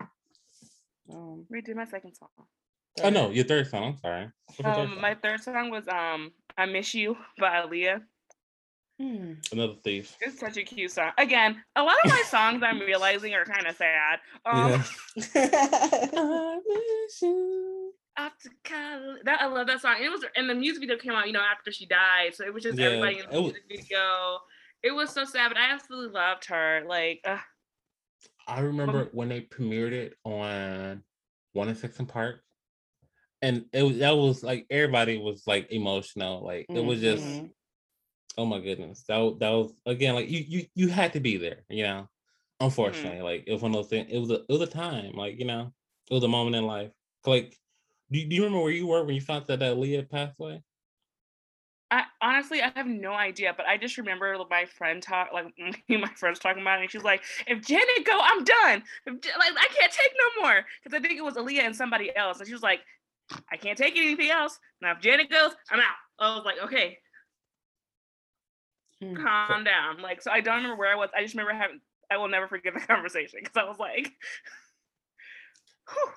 Um, 1.12 1.46
redid 1.52 1.76
my 1.76 1.86
second 1.86 2.14
song. 2.16 2.30
Oh 3.02 3.10
no, 3.10 3.32
your 3.32 3.46
third 3.46 3.68
song. 3.68 3.84
I'm 3.84 3.98
sorry. 3.98 4.30
What's 4.46 4.60
your 4.60 4.74
third 4.74 4.82
Um, 4.82 4.90
song? 4.94 5.02
my 5.02 5.16
third 5.16 5.42
song 5.42 5.72
was 5.72 5.88
um, 5.88 6.32
I 6.58 6.66
Miss 6.68 6.94
You 6.94 7.18
by 7.40 7.62
Aaliyah. 7.62 8.02
Hmm. 9.00 9.34
Another 9.52 9.74
thief. 9.84 10.16
It's 10.22 10.40
such 10.40 10.58
a 10.58 10.64
cute 10.64 10.92
song. 10.92 11.12
Again, 11.18 11.62
a 11.76 11.84
lot 11.84 11.96
of 12.04 12.12
my 12.12 12.24
songs 12.28 12.62
I'm 12.64 12.80
realizing 12.80 13.34
are 13.34 13.46
kind 13.46 13.68
of 13.68 13.76
sad. 13.76 14.20
Um, 14.46 14.72
Yeah. 14.72 14.84
after 18.18 18.50
college. 18.66 19.22
That 19.26 19.42
I 19.42 19.48
love 19.48 19.68
that 19.68 19.82
song. 19.82 19.96
And 19.98 20.06
it 20.06 20.10
was 20.12 20.26
and 20.36 20.50
the 20.50 20.56
music 20.56 20.82
video 20.82 20.98
came 20.98 21.14
out, 21.14 21.28
you 21.28 21.34
know, 21.34 21.42
after 21.42 21.72
she 21.72 21.86
died. 21.86 22.36
So 22.36 22.46
it 22.46 22.54
was 22.54 22.64
just 22.64 22.78
Yeah, 22.78 22.88
everybody 22.88 23.20
in 23.20 23.26
it 23.26 23.32
the 23.32 23.42
was- 23.42 23.54
music 23.54 23.64
video. 23.88 24.40
It 24.82 24.92
was 24.92 25.10
so 25.10 25.26
sad, 25.26 25.50
but 25.50 25.58
I 25.58 25.72
absolutely 25.72 26.14
loved 26.14 26.46
her. 26.46 26.84
Like, 26.88 27.20
uh, 27.26 27.38
I 28.48 28.62
remember 28.62 29.10
when 29.12 29.28
they 29.28 29.42
premiered 29.42 29.92
it 29.92 30.16
on 30.24 31.04
One 31.54 31.68
and 31.68 31.78
Six 31.78 32.00
and 32.00 32.08
Park, 32.08 32.42
and 33.42 33.66
it 33.74 33.84
was 33.84 33.98
that 34.00 34.16
was 34.16 34.42
like 34.44 34.66
everybody 34.70 35.18
was 35.18 35.44
like 35.46 35.72
emotional. 35.72 36.44
Like 36.46 36.66
it 36.70 36.84
was 36.84 37.02
just, 37.02 37.24
Mhm. 37.26 37.50
Oh 38.38 38.46
my 38.46 38.60
goodness, 38.60 39.04
that 39.08 39.38
that 39.39 39.50
was 39.50 39.74
again 39.86 40.15
like 40.15 40.30
you 40.30 40.39
you 40.48 40.65
you 40.76 40.88
had 40.88 41.13
to 41.13 41.20
be 41.20 41.38
there, 41.38 41.65
you 41.70 41.84
know. 41.84 42.08
Mm-hmm. 42.62 42.65
Unfortunately, 42.65 43.22
like 43.22 43.44
it 43.48 43.54
was 43.54 43.62
one 43.62 43.72
of 43.72 43.76
those 43.78 43.88
things. 43.89 44.08
It 44.12 44.20
was 44.20 44.32
a 44.32 44.42
it 44.42 44.50
was 44.50 44.62
a 44.62 44.68
time, 44.68 45.13
like 45.13 45.39
you 45.39 45.46
know, 45.46 45.74
it 46.10 46.13
was 46.13 46.24
a 46.24 46.28
moment 46.28 46.56
in 46.56 46.65
life. 46.65 46.92
Like, 47.26 47.58
do 48.12 48.20
you, 48.20 48.28
do 48.28 48.36
you 48.36 48.44
remember 48.44 48.63
where 48.63 48.72
you 48.72 48.88
were 48.88 49.04
when 49.04 49.15
you 49.15 49.22
found 49.22 49.48
that 49.48 49.60
that 49.60 49.76
Aaliyah 49.76 50.10
passed 50.10 50.36
away? 50.39 50.63
I 51.92 52.04
honestly 52.22 52.62
I 52.62 52.72
have 52.76 52.86
no 52.86 53.13
idea, 53.13 53.54
but 53.56 53.65
I 53.65 53.78
just 53.78 53.98
remember 53.98 54.38
my 54.50 54.65
friend 54.65 55.02
talk 55.02 55.30
like 55.34 55.46
me 55.58 55.74
and 55.89 56.02
my 56.02 56.13
friends 56.13 56.39
talking 56.39 56.62
about 56.62 56.80
it, 56.80 56.84
and 56.84 56.92
she's 56.92 57.04
like, 57.04 57.24
"If 57.48 57.65
Janet 57.65 58.06
go, 58.06 58.20
I'm 58.22 58.44
done. 58.44 58.84
If, 59.06 59.13
like 59.13 59.54
I 59.58 59.68
can't 59.78 59.92
take 59.92 60.12
no 60.18 60.44
more." 60.44 60.65
Because 60.84 60.98
I 60.98 61.02
think 61.02 61.18
it 61.18 61.24
was 61.24 61.36
Aaliyah 61.36 61.65
and 61.65 61.76
somebody 61.76 62.15
else, 62.15 62.39
and 62.39 62.48
she 62.48 62.54
was 62.54 62.62
like, 62.63 62.82
"I 63.52 63.58
can't 63.58 63.78
take 63.78 63.98
anything 63.98 64.30
else. 64.30 64.60
Now 64.82 64.92
if 64.94 65.00
Janet 65.02 65.30
goes, 65.32 65.52
I'm 65.72 65.80
out." 65.80 65.98
I 66.20 66.36
was 66.36 66.46
like, 66.46 66.60
"Okay, 66.63 67.00
Hmm. 69.02 69.16
calm 69.16 69.64
down." 69.64 70.02
Like 70.02 70.22
so, 70.22 70.32
I 70.32 70.42
don't 70.42 70.58
remember 70.58 70.76
where 70.78 70.92
I 70.92 70.96
was. 70.96 71.10
I 71.16 71.22
just 71.22 71.34
remember 71.36 71.54
having. 71.54 71.80
I 72.12 72.18
will 72.18 72.28
never 72.28 72.48
forget 72.48 72.74
the 72.74 72.80
conversation 72.88 73.40
because 73.44 73.56
I 73.58 73.68
was 73.68 73.78
like, 73.80 74.12
whew. 75.90 76.12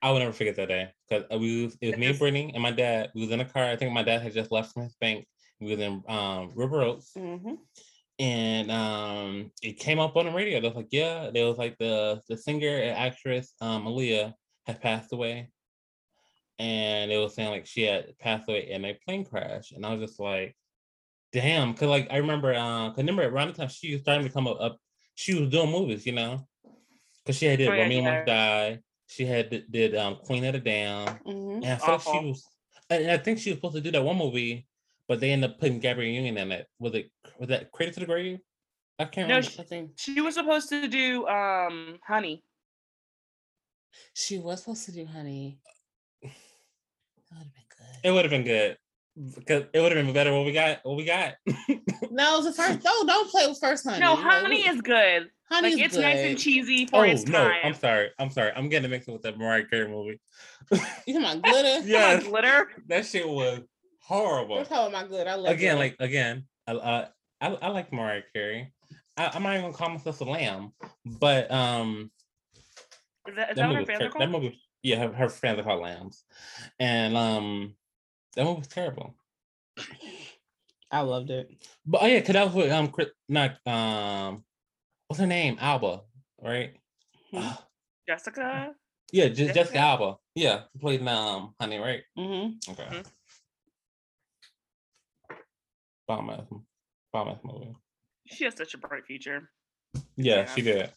I 0.00 0.12
will 0.12 0.20
never 0.20 0.32
forget 0.32 0.54
that 0.56 0.68
day 0.68 0.92
because 1.08 1.24
we 1.40 1.64
was, 1.64 1.76
it 1.80 1.88
was 1.88 1.96
me 1.96 2.06
and 2.06 2.18
Brittany 2.18 2.52
and 2.54 2.62
my 2.62 2.70
dad. 2.70 3.10
We 3.14 3.22
was 3.22 3.30
in 3.32 3.40
a 3.40 3.44
car. 3.44 3.64
I 3.64 3.76
think 3.76 3.92
my 3.92 4.04
dad 4.04 4.22
had 4.22 4.32
just 4.32 4.52
left 4.52 4.72
from 4.72 4.84
his 4.84 4.94
bank. 5.00 5.26
We 5.60 5.70
was 5.72 5.80
in 5.80 6.04
um, 6.08 6.52
River 6.54 6.82
Oaks, 6.82 7.10
Mhm. 7.16 7.56
and 8.20 8.70
um, 8.70 9.50
it 9.60 9.80
came 9.80 9.98
up 9.98 10.16
on 10.16 10.26
the 10.26 10.30
radio. 10.32 10.60
They 10.60 10.68
was 10.68 10.76
like, 10.76 10.92
"Yeah," 10.92 11.30
there 11.32 11.46
was 11.46 11.58
like 11.58 11.76
the 11.78 12.20
the 12.28 12.36
singer 12.36 12.68
and 12.68 12.96
actress 12.96 13.54
um, 13.60 13.86
Aaliyah 13.86 14.34
had 14.66 14.80
passed 14.80 15.12
away, 15.12 15.50
and 16.60 17.10
it 17.10 17.18
was 17.18 17.34
saying 17.34 17.50
like 17.50 17.66
she 17.66 17.82
had 17.82 18.16
passed 18.20 18.48
away 18.48 18.70
in 18.70 18.84
a 18.84 18.94
plane 19.04 19.24
crash, 19.24 19.72
and 19.72 19.84
I 19.84 19.92
was 19.94 20.08
just 20.08 20.20
like, 20.20 20.54
"Damn!" 21.32 21.72
Because 21.72 21.88
like 21.88 22.08
I 22.10 22.16
remember, 22.18 22.54
uh, 22.54 22.88
'cause 22.90 22.98
remember 22.98 23.24
around 23.26 23.48
the 23.48 23.54
time 23.54 23.68
she 23.68 23.92
was 23.92 24.02
starting 24.02 24.26
to 24.26 24.32
come 24.32 24.46
up, 24.46 24.58
up 24.60 24.78
she 25.14 25.34
was 25.38 25.50
doing 25.50 25.70
movies, 25.70 26.06
you 26.06 26.12
know, 26.12 26.46
because 27.24 27.36
she 27.38 27.46
had 27.46 27.58
did 27.58 27.68
Oh, 27.68 27.74
yeah, 27.74 27.82
Romeo 27.82 28.02
yeah. 28.02 28.14
Must 28.14 28.26
Die. 28.26 28.78
She 29.10 29.24
had 29.24 29.50
did, 29.50 29.72
did 29.72 29.94
um, 29.96 30.16
Queen 30.16 30.44
of 30.44 30.52
the 30.52 30.60
Damned. 30.60 31.20
Mhm. 31.24 31.56
And 31.56 31.66
I 31.66 31.76
feel 31.76 31.94
like 31.94 32.02
she 32.02 32.28
was, 32.28 32.46
and 32.90 33.10
I 33.10 33.16
think 33.18 33.38
she 33.38 33.50
was 33.50 33.56
supposed 33.58 33.74
to 33.76 33.80
do 33.80 33.90
that 33.90 34.02
one 34.04 34.16
movie, 34.16 34.66
but 35.06 35.18
they 35.20 35.30
ended 35.32 35.50
up 35.50 35.58
putting 35.58 35.80
Gabrielle 35.80 36.12
Union 36.12 36.36
in 36.38 36.52
it. 36.52 36.66
Was 36.78 36.94
it 36.94 37.10
was 37.38 37.48
that 37.48 37.72
Cradle 37.72 37.94
to 37.94 38.00
the 38.00 38.06
Grave? 38.06 38.38
I 38.98 39.04
can't 39.06 39.28
No, 39.28 39.36
remember. 39.36 39.60
I 39.60 39.64
think 39.64 39.92
she 39.98 40.20
was 40.20 40.34
supposed 40.34 40.68
to 40.70 40.88
do 40.88 41.26
um 41.26 41.98
Honey. 42.06 42.44
she 44.14 44.38
was 44.38 44.60
supposed 44.60 44.84
to 44.86 44.92
do 44.92 45.06
Honey. 45.06 45.58
That 46.22 46.30
would 47.38 47.44
have 47.44 47.54
been 47.54 47.64
good. 47.76 47.96
it 48.04 48.10
would 48.12 48.24
have 48.24 48.30
been 48.30 48.44
good 48.44 48.78
because 49.34 49.64
it 49.72 49.80
would 49.80 49.92
have 49.92 50.04
been 50.04 50.14
better. 50.14 50.32
What 50.32 50.44
we 50.46 50.52
got, 50.52 50.78
what 50.84 50.96
we 50.96 51.04
got. 51.04 51.34
No, 52.10 52.38
it's 52.38 52.46
was 52.46 52.56
the 52.56 52.62
first. 52.62 52.84
No, 52.84 53.04
don't 53.06 53.30
play 53.30 53.46
with 53.46 53.58
first 53.60 53.84
Honey. 53.86 54.00
No, 54.00 54.16
Honey 54.16 54.62
we- 54.64 54.68
is 54.70 54.80
good. 54.80 55.28
Honey 55.50 55.70
like 55.70 55.80
is 55.80 55.86
it's 55.86 55.96
nice 55.96 56.18
and 56.18 56.38
cheesy 56.38 56.86
for 56.86 57.00
oh 57.00 57.02
its 57.02 57.26
no, 57.26 57.48
time. 57.48 57.60
I'm 57.64 57.74
sorry, 57.74 58.10
I'm 58.18 58.30
sorry. 58.30 58.52
I'm 58.54 58.68
getting 58.68 58.90
mixed 58.90 59.08
up 59.08 59.14
with 59.14 59.22
that 59.22 59.38
Mariah 59.38 59.64
Carey 59.66 59.88
movie. 59.88 60.20
You 61.06 61.14
talking 61.14 61.16
about 61.16 61.42
glitter? 61.42 61.68
Come 61.68 61.82
on, 61.82 61.88
Yes. 61.88 62.24
glitter. 62.26 62.68
That 62.88 63.06
shit 63.06 63.26
was 63.28 63.60
horrible. 64.02 64.56
We're 64.56 64.64
talking 64.64 64.94
about 64.94 65.08
glitter. 65.08 65.30
I 65.30 65.34
love 65.34 65.46
Again, 65.52 65.76
glitter. 65.76 65.78
like 65.78 65.96
again, 66.00 66.44
I, 66.66 66.72
uh, 66.72 67.06
I 67.40 67.46
I 67.48 67.68
like 67.68 67.92
Mariah 67.92 68.22
Carey. 68.34 68.72
I, 69.16 69.30
I'm 69.34 69.42
not 69.42 69.52
even 69.54 69.62
gonna 69.66 69.74
call 69.74 69.90
myself 69.90 70.20
a 70.20 70.24
lamb, 70.24 70.72
but 71.04 71.50
um, 71.50 72.10
Is 73.26 73.34
that, 73.36 73.36
that 73.36 73.50
is 73.50 73.56
that 73.56 73.68
what 73.68 73.68
movie, 73.68 73.74
her 73.74 73.80
was 73.80 73.86
fans 73.88 73.98
ter- 74.00 74.06
are 74.06 74.20
that 74.20 74.30
movie, 74.30 74.60
yeah, 74.82 74.96
her, 74.96 75.12
her 75.12 75.28
friends 75.28 75.58
are 75.60 75.62
called 75.62 75.82
lambs, 75.82 76.24
and 76.78 77.16
um, 77.16 77.74
that 78.36 78.44
movie 78.44 78.58
was 78.58 78.68
terrible. 78.68 79.14
I 80.90 81.00
loved 81.00 81.30
it. 81.30 81.50
But 81.86 82.02
oh 82.02 82.06
yeah, 82.06 82.20
cause 82.20 82.32
that 82.32 82.46
was 82.46 82.54
with 82.54 82.72
um, 82.72 82.88
Chris, 82.88 83.08
not 83.28 83.56
um, 83.66 84.44
what's 85.06 85.20
her 85.20 85.26
name? 85.26 85.56
Alba, 85.60 86.00
right? 86.42 86.74
Hmm. 87.30 87.38
Ah, 87.40 87.64
Jessica. 88.08 88.74
yeah, 89.12 89.26
just 89.28 89.38
Jessica? 89.38 89.54
Jessica 89.54 89.78
Alba. 89.78 90.16
Yeah, 90.34 90.62
who 90.72 90.78
played 90.80 91.06
um, 91.06 91.54
Honey, 91.60 91.78
right? 91.78 92.02
Mm-hmm. 92.18 92.72
Okay. 92.72 92.84
Mhm. 92.90 93.06
Bomb 96.06 96.30
ass, 96.30 96.40
bomb 97.12 97.28
ass 97.28 97.38
movie. 97.44 97.76
She 98.26 98.44
has 98.44 98.56
such 98.56 98.74
a 98.74 98.78
bright 98.78 99.04
future. 99.06 99.50
Yeah, 100.16 100.36
Yeah. 100.40 100.54
she 100.54 100.62
did. 100.62 100.92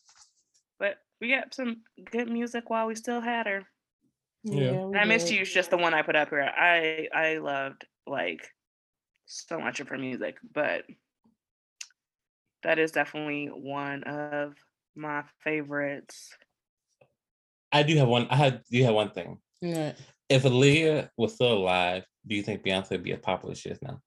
But 0.79 0.97
we 1.19 1.29
got 1.29 1.53
some 1.53 1.81
good 2.11 2.29
music 2.29 2.69
while 2.69 2.87
we 2.87 2.95
still 2.95 3.19
had 3.21 3.45
her. 3.47 3.63
Yeah. 4.43 4.86
we 4.86 4.97
I 4.97 5.06
Missed. 5.06 5.32
You 5.32 5.41
is 5.41 5.51
just 5.51 5.69
the 5.69 5.77
one 5.77 5.93
I 5.93 6.01
put 6.01 6.15
up 6.15 6.30
here. 6.30 6.41
I 6.41 7.08
I 7.13 7.38
loved 7.38 7.86
like 8.08 8.47
so 9.25 9.60
much 9.60 9.80
of 9.80 9.89
her 9.89 9.97
music, 9.97 10.38
but 10.54 10.84
that 12.63 12.80
is 12.80 12.91
definitely 12.91 13.47
one 13.47 14.04
of 14.04 14.54
my 14.95 15.23
favorites. 15.43 16.30
I 17.71 17.84
do 17.84 17.95
have 17.97 18.08
one. 18.08 18.27
I 18.30 18.36
had 18.36 18.62
do 18.71 18.84
have 18.84 18.93
one 18.93 19.12
thing. 19.12 19.38
Yeah. 19.62 19.93
If 20.30 20.43
Aaliyah 20.43 21.10
was 21.17 21.36
still 21.36 21.54
alive, 21.54 22.04
do 22.25 22.36
you 22.36 22.43
think 22.43 22.63
Beyonce 22.63 22.91
would 22.91 23.04
be 23.04 23.13
as 23.13 23.19
popular 23.19 23.51
as 23.51 23.60
she 23.60 23.69
is 23.69 23.80
now? 23.82 23.99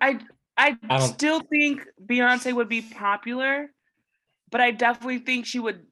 I 0.00 0.18
I, 0.56 0.76
I 0.90 1.06
still 1.06 1.40
think 1.40 1.86
Beyonce 2.04 2.52
would 2.52 2.68
be 2.68 2.82
popular, 2.82 3.70
but 4.50 4.60
I 4.60 4.72
definitely 4.72 5.20
think 5.20 5.46
she 5.46 5.60
would 5.60 5.86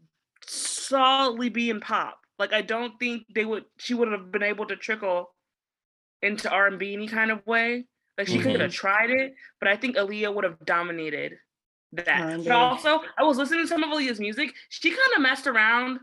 solidly 0.46 1.48
be 1.48 1.70
in 1.70 1.80
pop. 1.80 2.18
Like 2.38 2.52
I 2.52 2.62
don't 2.62 2.98
think 2.98 3.26
they 3.34 3.44
would 3.44 3.64
she 3.78 3.94
would 3.94 4.10
have 4.12 4.30
been 4.30 4.42
able 4.42 4.66
to 4.66 4.76
trickle 4.76 5.34
into 6.22 6.50
R 6.50 6.66
and 6.66 6.78
B 6.78 6.92
any 6.94 7.08
kind 7.08 7.30
of 7.30 7.46
way. 7.46 7.86
Like 8.18 8.28
she 8.28 8.38
could 8.38 8.60
have 8.60 8.72
tried 8.72 9.10
it, 9.10 9.34
but 9.60 9.68
I 9.68 9.76
think 9.76 9.96
Aaliyah 9.96 10.34
would 10.34 10.44
have 10.44 10.58
dominated 10.64 11.38
that. 11.92 12.42
But 12.44 12.52
also, 12.52 13.02
I 13.18 13.24
was 13.24 13.36
listening 13.36 13.60
to 13.62 13.68
some 13.68 13.82
of 13.82 13.90
Aaliyah's 13.90 14.18
music. 14.20 14.54
She 14.70 14.90
kind 14.90 15.12
of 15.16 15.22
messed 15.22 15.46
around. 15.46 16.00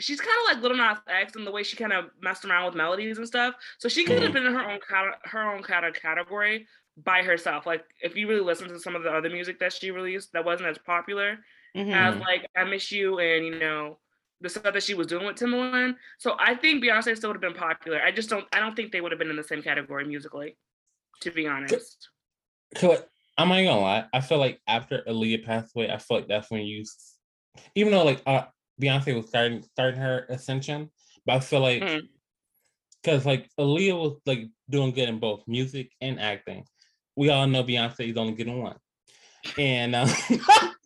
She's 0.00 0.20
kind 0.20 0.32
of 0.50 0.56
like 0.56 0.62
Lil 0.64 0.76
Nas 0.76 0.98
X 1.08 1.36
in 1.36 1.44
the 1.44 1.52
way 1.52 1.62
she 1.62 1.76
kind 1.76 1.92
of 1.92 2.06
messed 2.20 2.44
around 2.44 2.66
with 2.66 2.74
melodies 2.74 3.18
and 3.18 3.26
stuff. 3.26 3.54
So 3.78 3.88
she 3.88 4.04
could 4.04 4.20
have 4.20 4.30
Mhm. 4.30 4.34
been 4.34 4.46
in 4.46 4.54
her 4.54 4.68
own 4.70 4.80
her 5.24 5.52
own 5.54 5.62
cate- 5.62 5.94
category 6.02 6.66
by 6.96 7.22
herself. 7.22 7.66
Like 7.66 7.84
if 8.00 8.16
you 8.16 8.28
really 8.28 8.40
listen 8.42 8.68
to 8.68 8.78
some 8.80 8.96
of 8.96 9.04
the 9.04 9.10
other 9.12 9.30
music 9.30 9.60
that 9.60 9.72
she 9.72 9.92
released 9.92 10.32
that 10.32 10.44
wasn't 10.44 10.68
as 10.70 10.78
popular 10.78 11.38
Mhm. 11.76 11.94
as 11.94 12.16
like 12.18 12.50
I 12.56 12.64
Miss 12.64 12.90
You 12.90 13.20
and 13.20 13.46
you 13.46 13.58
know 13.60 13.98
the 14.42 14.48
stuff 14.48 14.74
that 14.74 14.82
she 14.82 14.94
was 14.94 15.06
doing 15.06 15.24
with 15.24 15.36
Timbaland. 15.36 15.94
So 16.18 16.36
I 16.38 16.54
think 16.54 16.82
Beyonce 16.82 17.16
still 17.16 17.30
would 17.30 17.42
have 17.42 17.54
been 17.54 17.58
popular. 17.58 18.00
I 18.02 18.10
just 18.10 18.28
don't 18.28 18.44
I 18.52 18.60
don't 18.60 18.74
think 18.74 18.92
they 18.92 19.00
would 19.00 19.12
have 19.12 19.18
been 19.18 19.30
in 19.30 19.36
the 19.36 19.44
same 19.44 19.62
category 19.62 20.04
musically, 20.04 20.56
to 21.20 21.30
be 21.30 21.46
honest. 21.46 22.08
So 22.76 22.98
I'm 23.38 23.48
not 23.48 23.56
gonna 23.56 23.80
lie. 23.80 24.04
I 24.12 24.20
feel 24.20 24.38
like 24.38 24.60
after 24.66 25.02
Aaliyah 25.08 25.44
passed 25.44 25.74
away, 25.76 25.90
I 25.90 25.98
feel 25.98 26.18
like 26.18 26.28
that's 26.28 26.50
when 26.50 26.62
you, 26.62 26.84
even 27.74 27.92
though 27.92 28.04
like 28.04 28.22
uh, 28.26 28.44
Beyonce 28.80 29.14
was 29.16 29.28
starting 29.28 29.62
starting 29.62 30.00
her 30.00 30.26
ascension, 30.28 30.90
but 31.24 31.36
I 31.36 31.40
feel 31.40 31.60
like 31.60 32.02
because 33.02 33.24
like 33.24 33.48
Aaliyah 33.58 33.98
was 33.98 34.20
like 34.26 34.48
doing 34.68 34.92
good 34.92 35.08
in 35.08 35.18
both 35.18 35.42
music 35.46 35.90
and 36.00 36.20
acting. 36.20 36.64
We 37.16 37.30
all 37.30 37.46
know 37.46 37.62
Beyonce 37.62 38.10
is 38.10 38.16
only 38.16 38.34
good 38.34 38.48
in 38.48 38.58
one, 38.58 38.76
and 39.56 39.94
uh, 39.94 40.06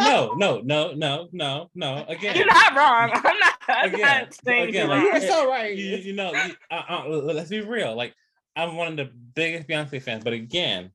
no, 0.00 0.34
no, 0.34 0.60
no, 0.62 0.92
no, 0.94 1.28
no, 1.32 1.70
no. 1.74 2.04
Again, 2.08 2.36
You're 2.36 2.46
not 2.46 2.74
wrong. 2.76 3.10
I'm 3.14 3.38
not, 3.38 3.54
I'm 3.68 3.94
Again, 3.94 4.00
not 4.00 4.34
saying 4.44 4.68
again, 4.70 4.88
you're 4.88 4.96
like, 4.96 5.02
you 5.02 5.12
wrong. 5.12 5.22
are 5.22 5.26
so 5.26 5.48
right. 5.50 5.76
you, 5.76 5.96
you 5.96 6.12
know, 6.14 6.32
you, 6.32 6.54
uh, 6.70 6.82
uh, 6.88 7.04
let's 7.08 7.50
be 7.50 7.60
real. 7.60 7.94
Like 7.96 8.14
I'm 8.56 8.76
one 8.76 8.88
of 8.88 8.96
the 8.96 9.10
biggest 9.34 9.68
Beyonce 9.68 10.02
fans, 10.02 10.24
but 10.24 10.32
again, 10.32 10.90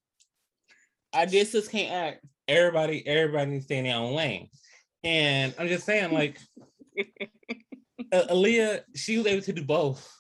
I 1.14 1.26
just 1.26 1.52
sis 1.52 1.68
can't 1.68 1.92
act. 1.92 2.26
everybody 2.48 3.06
everybody 3.08 3.52
needs 3.52 3.64
to 3.64 3.68
stay 3.68 3.78
in 3.78 3.86
their 3.86 3.98
own 3.98 4.14
lane. 4.16 4.50
And 5.04 5.54
I'm 5.58 5.68
just 5.68 5.86
saying, 5.86 6.12
like 6.12 6.38
uh, 7.00 8.24
Aaliyah, 8.30 8.82
she 8.96 9.18
was 9.18 9.28
able 9.28 9.42
to 9.44 9.54
do 9.54 9.64
both, 9.64 10.12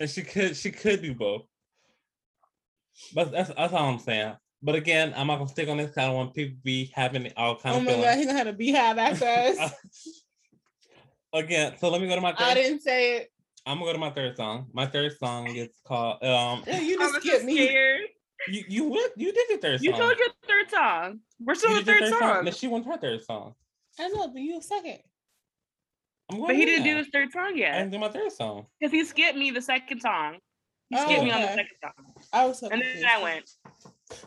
and 0.00 0.08
she 0.10 0.22
could 0.22 0.56
she 0.56 0.70
could 0.70 1.02
do 1.02 1.14
both. 1.14 1.42
But 3.14 3.32
that's 3.32 3.50
that's 3.54 3.72
all 3.72 3.88
I'm 3.88 3.98
saying. 3.98 4.34
But 4.62 4.74
again, 4.74 5.12
I'm 5.16 5.28
not 5.28 5.36
gonna 5.38 5.48
stick 5.48 5.68
on 5.68 5.76
this. 5.76 5.96
I 5.96 6.06
don't 6.06 6.14
want 6.16 6.34
people 6.34 6.56
to 6.56 6.62
be 6.62 6.90
having 6.94 7.30
all 7.36 7.56
kind 7.56 7.76
Oh 7.76 7.78
of 7.78 7.84
my 7.84 7.92
god, 7.92 8.00
feelings. 8.00 8.20
he 8.20 8.26
gonna 8.26 8.38
have 8.38 8.46
a 8.48 8.52
BeyHive 8.52 8.98
after 8.98 9.24
us. 9.62 9.72
again, 11.32 11.74
so 11.78 11.88
let 11.90 12.00
me 12.00 12.08
go 12.08 12.14
to 12.16 12.20
my 12.20 12.32
I 12.32 12.34
third. 12.34 12.54
didn't 12.54 12.80
say 12.80 13.16
it. 13.18 13.32
I'm 13.66 13.76
gonna 13.78 13.86
go 13.90 13.92
to 13.92 13.98
my 13.98 14.10
third 14.10 14.36
song. 14.36 14.66
My 14.72 14.86
third 14.86 15.16
song 15.18 15.48
is 15.54 15.68
called 15.86 16.22
um. 16.24 16.64
Yeah, 16.66 16.80
you 16.80 16.94
I'm 16.94 17.00
just 17.00 17.14
so 17.14 17.20
skipped 17.20 17.44
me. 17.44 17.66
scared. 17.66 18.00
You 18.48 18.64
you 18.68 18.84
went 18.88 19.12
you 19.16 19.32
did 19.32 19.48
your 19.50 19.58
third 19.58 19.78
song. 19.80 19.84
You 19.84 19.90
song. 19.92 20.00
told 20.00 20.18
your 20.18 20.28
third 20.46 20.70
song. 20.70 21.20
We're 21.40 21.54
still 21.54 21.70
You 21.70 21.78
in 21.78 21.84
the 21.84 21.92
did 21.92 22.00
your 22.00 22.10
third 22.10 22.18
song. 22.20 22.44
No, 22.44 22.50
she 22.50 22.68
went 22.68 22.86
her 22.86 22.96
third 22.96 23.22
song. 23.24 23.54
I 24.00 24.08
know, 24.08 24.28
but 24.28 24.40
you 24.40 24.58
a 24.58 24.62
second. 24.62 24.98
I'm 26.30 26.36
going 26.38 26.48
But 26.48 26.56
he 26.56 26.64
didn't 26.64 26.84
do 26.84 26.92
now. 26.92 26.98
his 26.98 27.08
third 27.12 27.30
song 27.32 27.56
yet. 27.56 27.74
I 27.74 27.78
didn't 27.78 27.92
do 27.92 27.98
my 27.98 28.08
third 28.10 28.32
song. 28.32 28.66
Because 28.80 28.92
he 28.92 29.04
skipped 29.04 29.36
me 29.38 29.50
the 29.50 29.62
second 29.62 30.00
song. 30.00 30.38
He 30.90 30.96
Oh, 30.96 31.04
skipped 31.04 31.24
me 31.24 31.30
on 31.30 31.40
the 31.42 31.48
second 31.48 31.66
song. 31.82 31.92
I 32.32 32.46
was 32.46 32.58
so 32.60 32.68
And 32.70 32.80
then. 32.82 33.04
I 33.04 33.22
went. 33.22 33.50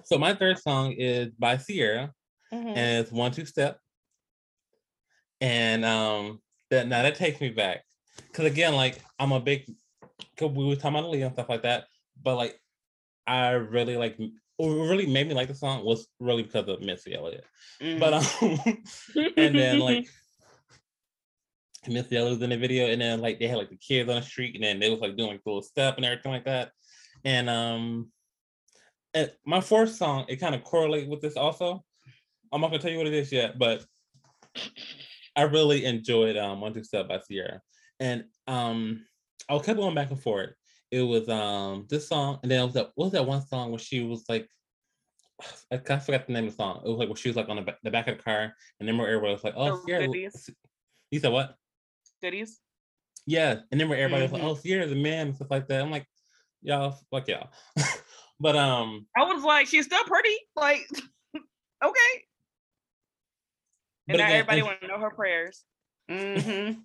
So 0.03 0.17
my 0.17 0.33
third 0.33 0.59
song 0.59 0.91
is 0.93 1.29
by 1.37 1.57
Ciara, 1.57 2.13
Mhm. 2.53 2.75
and 2.75 3.01
it's 3.01 3.11
one 3.11 3.31
two 3.31 3.45
step. 3.45 3.79
And 5.39 5.83
um, 5.85 6.41
that 6.69 6.87
now 6.87 7.01
that 7.03 7.15
takes 7.15 7.41
me 7.41 7.49
back, 7.49 7.83
cause 8.33 8.45
again, 8.45 8.75
like 8.75 9.01
I'm 9.17 9.31
a 9.31 9.39
big, 9.39 9.65
cause 10.37 10.51
we 10.51 10.65
were 10.65 10.75
talking 10.75 10.99
about 10.99 11.11
Aaliyah 11.11 11.25
and 11.27 11.33
stuff 11.33 11.49
like 11.49 11.63
that, 11.63 11.85
but 12.21 12.35
like 12.35 12.59
I 13.25 13.51
really 13.51 13.97
like 13.97 14.17
what 14.57 14.67
really 14.67 15.07
made 15.07 15.27
me 15.27 15.33
like 15.33 15.47
the 15.47 15.55
song 15.55 15.83
was 15.83 16.07
really 16.19 16.43
because 16.43 16.67
of 16.67 16.81
Missy 16.81 17.15
Elliott. 17.15 17.45
Mm. 17.81 17.99
But 17.99 18.13
um 18.13 18.23
and 19.37 19.55
then 19.57 19.79
like 19.79 20.07
Missy 21.87 22.17
Elliott 22.17 22.33
was 22.33 22.41
in 22.43 22.51
the 22.51 22.57
video, 22.57 22.87
and 22.87 23.01
then 23.01 23.21
like 23.21 23.39
they 23.39 23.47
had 23.47 23.57
like 23.57 23.69
the 23.69 23.77
kids 23.77 24.09
on 24.09 24.17
the 24.17 24.21
street, 24.21 24.53
and 24.55 24.63
then 24.63 24.79
they 24.79 24.89
was 24.91 24.99
like 24.99 25.15
doing 25.17 25.31
like 25.31 25.41
little 25.45 25.63
step 25.63 25.97
and 25.97 26.05
everything 26.05 26.31
like 26.31 26.45
that. 26.45 26.71
And 27.25 27.49
um 27.49 28.11
and 29.13 29.31
my 29.45 29.61
fourth 29.61 29.93
song, 29.93 30.25
it 30.29 30.37
kind 30.37 30.55
of 30.55 30.63
correlate 30.63 31.09
with 31.09 31.21
this 31.21 31.37
also. 31.37 31.83
I'm 32.51 32.61
not 32.61 32.67
gonna 32.71 32.81
tell 32.81 32.91
you 32.91 32.97
what 32.97 33.07
it 33.07 33.13
is 33.13 33.31
yet, 33.31 33.57
but 33.57 33.85
I 35.35 35.43
really 35.43 35.85
enjoyed 35.85 36.37
um 36.37 36.61
One 36.61 36.73
Two 36.73 36.83
Step 36.83 37.07
by 37.07 37.19
Ciara. 37.19 37.61
And 37.99 38.25
um 38.47 39.05
I 39.49 39.57
kept 39.59 39.77
going 39.77 39.95
back 39.95 40.11
and 40.11 40.21
forth. 40.21 40.51
It 40.91 41.01
was 41.01 41.29
um 41.29 41.87
this 41.89 42.07
song, 42.07 42.39
and 42.43 42.51
then 42.51 42.61
it 42.61 42.65
was 42.65 42.73
that 42.73 42.91
what 42.95 43.05
was 43.05 43.13
that 43.13 43.25
one 43.25 43.45
song 43.45 43.71
where 43.71 43.79
she 43.79 44.01
was 44.01 44.25
like 44.27 44.47
I 45.71 45.77
kind 45.77 45.99
of 45.99 46.05
forgot 46.05 46.27
the 46.27 46.33
name 46.33 46.45
of 46.47 46.51
the 46.51 46.57
song. 46.57 46.81
It 46.85 46.89
was 46.89 46.97
like 46.97 47.09
where 47.09 47.15
she 47.15 47.29
was 47.29 47.37
like 47.37 47.49
on 47.49 47.57
the, 47.57 47.75
the 47.83 47.91
back 47.91 48.07
of 48.07 48.17
the 48.17 48.23
car, 48.23 48.53
and 48.79 48.87
then 48.87 48.97
where 48.97 49.07
everybody 49.07 49.33
was 49.33 49.43
like, 49.43 49.55
"Oh, 49.55 49.71
Oh, 49.73 49.85
Ciara." 49.87 50.07
goodies. 50.07 50.49
You 51.11 51.19
said 51.19 51.31
what? 51.31 51.55
Goodies. 52.21 52.59
Yeah, 53.25 53.61
and 53.71 53.79
then 53.79 53.87
where 53.87 53.97
everybody 53.99 54.23
was 54.23 54.31
Mhm. 54.31 54.35
like, 54.35 54.43
"Oh, 54.43 54.55
Ciara's 54.55 54.91
a 54.91 54.95
man," 54.95 55.27
and 55.27 55.35
stuff 55.35 55.51
like 55.51 55.67
that. 55.67 55.81
I'm 55.81 55.91
like, 55.91 56.07
y'all, 56.61 56.97
fuck 57.11 57.27
y'all. 57.27 57.49
but 58.41 58.55
um, 58.55 59.05
I 59.15 59.23
was 59.23 59.43
like, 59.43 59.67
she's 59.67 59.85
still 59.85 60.03
pretty. 60.03 60.35
Like, 60.55 60.87
okay. 61.35 62.11
And 64.07 64.17
now 64.17 64.25
again, 64.25 64.31
everybody 64.31 64.59
and- 64.59 64.67
want 64.67 64.81
to 64.81 64.87
know 64.87 64.99
her 64.99 65.11
prayers. 65.11 65.63
Mhm. 66.09 66.77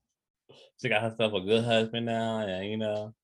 she 0.80 0.88
got 0.88 1.02
herself 1.02 1.32
a 1.32 1.40
good 1.40 1.64
husband 1.64 2.06
now, 2.06 2.40
and 2.40 2.66
you 2.70 2.76
know, 2.76 3.14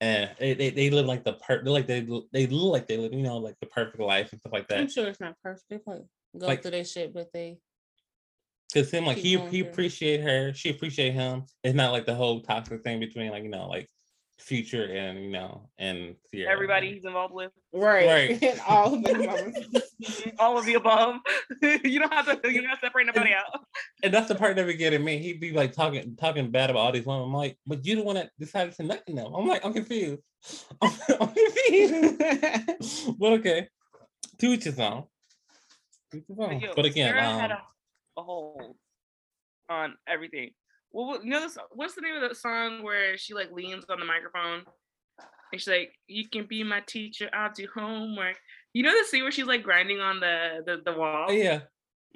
and 0.00 0.30
they 0.38 0.54
they, 0.54 0.70
they 0.70 0.90
live 0.90 1.06
like 1.06 1.24
the 1.24 1.34
per 1.34 1.62
they 1.62 1.70
like 1.70 1.86
they 1.86 2.00
they 2.32 2.46
look 2.48 2.72
like 2.72 2.86
they 2.88 2.96
live, 2.96 3.12
you 3.12 3.22
know, 3.22 3.38
like 3.38 3.54
the 3.60 3.66
perfect 3.66 4.00
life 4.00 4.32
and 4.32 4.40
stuff 4.40 4.52
like 4.52 4.68
that. 4.68 4.80
I'm 4.80 4.90
sure 4.90 5.06
it's 5.06 5.20
not 5.20 5.36
perfect. 5.42 5.64
They 5.70 5.78
probably 5.78 6.04
go 6.36 6.46
Like- 6.46 6.62
through 6.62 6.72
that 6.72 6.88
shit, 6.88 7.14
but 7.14 7.28
they 7.32 7.58
Cause 8.74 8.90
him 8.90 9.06
like 9.06 9.16
he 9.16 9.38
he 9.48 9.60
appreciate 9.60 10.20
her, 10.22 10.52
she 10.52 10.70
appreciate 10.70 11.12
him. 11.12 11.44
It's 11.62 11.76
not 11.76 11.92
like 11.92 12.04
the 12.04 12.16
whole 12.16 12.40
toxic 12.42 12.82
thing 12.82 12.98
between 12.98 13.30
like 13.30 13.44
you 13.44 13.48
know 13.48 13.68
like 13.68 13.88
future 14.38 14.84
and 14.84 15.24
you 15.24 15.30
know 15.30 15.68
and 15.78 16.14
Ciara. 16.32 16.52
Everybody 16.52 16.92
he's 16.94 17.04
involved 17.04 17.32
with. 17.34 17.52
right, 17.72 18.06
Right. 18.06 18.42
and 18.42 18.60
all 18.68 18.94
of 18.94 19.02
them. 19.02 19.28
All 20.38 20.58
of 20.58 20.66
the 20.66 20.74
above. 20.74 21.16
you 21.62 21.98
don't 21.98 22.12
have 22.12 22.26
to 22.26 22.52
you 22.52 22.60
don't 22.60 22.68
have 22.68 22.80
to 22.80 22.86
separate 22.86 23.06
nobody 23.06 23.32
out. 23.32 23.60
And 24.02 24.12
that's 24.12 24.28
the 24.28 24.34
part 24.34 24.56
that 24.56 24.66
be 24.66 24.74
getting 24.74 25.02
me. 25.02 25.16
He'd 25.18 25.40
be 25.40 25.52
like 25.52 25.72
talking 25.72 26.14
talking 26.16 26.50
bad 26.50 26.68
about 26.68 26.80
all 26.80 26.92
these 26.92 27.06
women. 27.06 27.22
I'm 27.24 27.32
like, 27.32 27.56
but 27.66 27.84
you 27.86 27.96
the 27.96 28.02
one 28.02 28.16
that 28.16 28.30
decided 28.38 28.74
to 28.74 28.82
nut 28.82 29.02
in 29.06 29.14
them. 29.16 29.34
I'm 29.34 29.48
like, 29.48 29.64
I'm 29.64 29.72
confused. 29.72 30.20
I'm, 30.82 30.92
I'm 31.18 31.28
confused. 31.28 33.18
but 33.18 33.32
okay. 33.32 33.68
To 34.38 34.46
each 34.48 34.64
his 34.64 34.78
own. 34.78 35.04
To 36.10 36.18
each 36.18 36.24
his 36.28 36.38
own. 36.38 36.60
yo, 36.60 36.74
But 36.76 36.84
again, 36.84 37.12
Ciara 37.14 37.40
had 37.40 37.52
um, 37.52 37.58
a, 38.18 38.20
a 38.20 38.22
hold 38.24 38.76
on 39.70 39.94
everything. 40.06 40.50
Well, 40.96 41.22
you 41.22 41.28
know 41.28 41.40
this. 41.40 41.58
What's 41.72 41.94
the 41.94 42.00
name 42.00 42.14
of 42.14 42.22
that 42.22 42.38
song 42.38 42.82
where 42.82 43.18
she 43.18 43.34
like 43.34 43.52
leans 43.52 43.84
on 43.90 44.00
the 44.00 44.06
microphone 44.06 44.62
and 45.52 45.60
she's 45.60 45.68
like, 45.68 45.92
"You 46.06 46.26
can 46.26 46.46
be 46.46 46.64
my 46.64 46.80
teacher. 46.80 47.28
I'll 47.34 47.52
do 47.52 47.68
homework." 47.74 48.38
You 48.72 48.82
know 48.82 48.98
the 48.98 49.04
scene 49.04 49.22
where 49.22 49.30
she's 49.30 49.44
like 49.44 49.62
grinding 49.62 50.00
on 50.00 50.20
the 50.20 50.62
the, 50.64 50.80
the 50.90 50.98
wall. 50.98 51.26
oh, 51.28 51.32
yeah. 51.32 51.60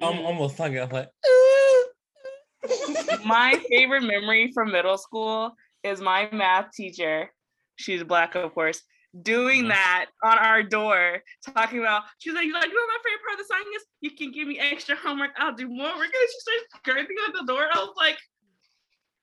I'm 0.01 0.17
Mhm. 0.17 0.25
almost. 0.25 0.59
I 0.59 0.69
was 0.69 0.91
like, 0.91 1.09
my 3.23 3.61
favorite 3.69 4.01
memory 4.01 4.51
from 4.51 4.71
middle 4.71 4.97
school 4.97 5.51
is 5.83 6.01
my 6.01 6.27
math 6.31 6.71
teacher. 6.73 7.31
She's 7.75 8.03
black, 8.03 8.33
of 8.33 8.51
course. 8.55 8.81
Doing 9.21 9.65
Mhm. 9.65 9.69
that 9.69 10.07
on 10.23 10.39
our 10.39 10.63
door, 10.63 11.21
talking 11.53 11.81
about. 11.81 12.05
She's 12.17 12.33
like, 12.33 12.45
"You 12.45 12.53
like, 12.53 12.65
you 12.65 12.73
know, 12.73 12.87
my 12.87 12.97
favorite 13.03 13.21
part 13.27 13.39
of 13.39 13.47
the 13.47 13.53
song 13.53 13.73
is 13.75 13.85
you 13.99 14.09
can 14.09 14.31
give 14.31 14.47
me 14.47 14.57
extra 14.57 14.95
homework. 14.95 15.33
I'll 15.37 15.53
do 15.53 15.69
more 15.69 15.95
work." 15.95 16.05
And 16.05 16.29
she 16.31 16.39
starts 16.39 16.63
grinding 16.83 17.17
on 17.27 17.33
the 17.33 17.43
door. 17.53 17.67
I 17.71 17.77
was 17.77 17.93
like, 17.95 18.17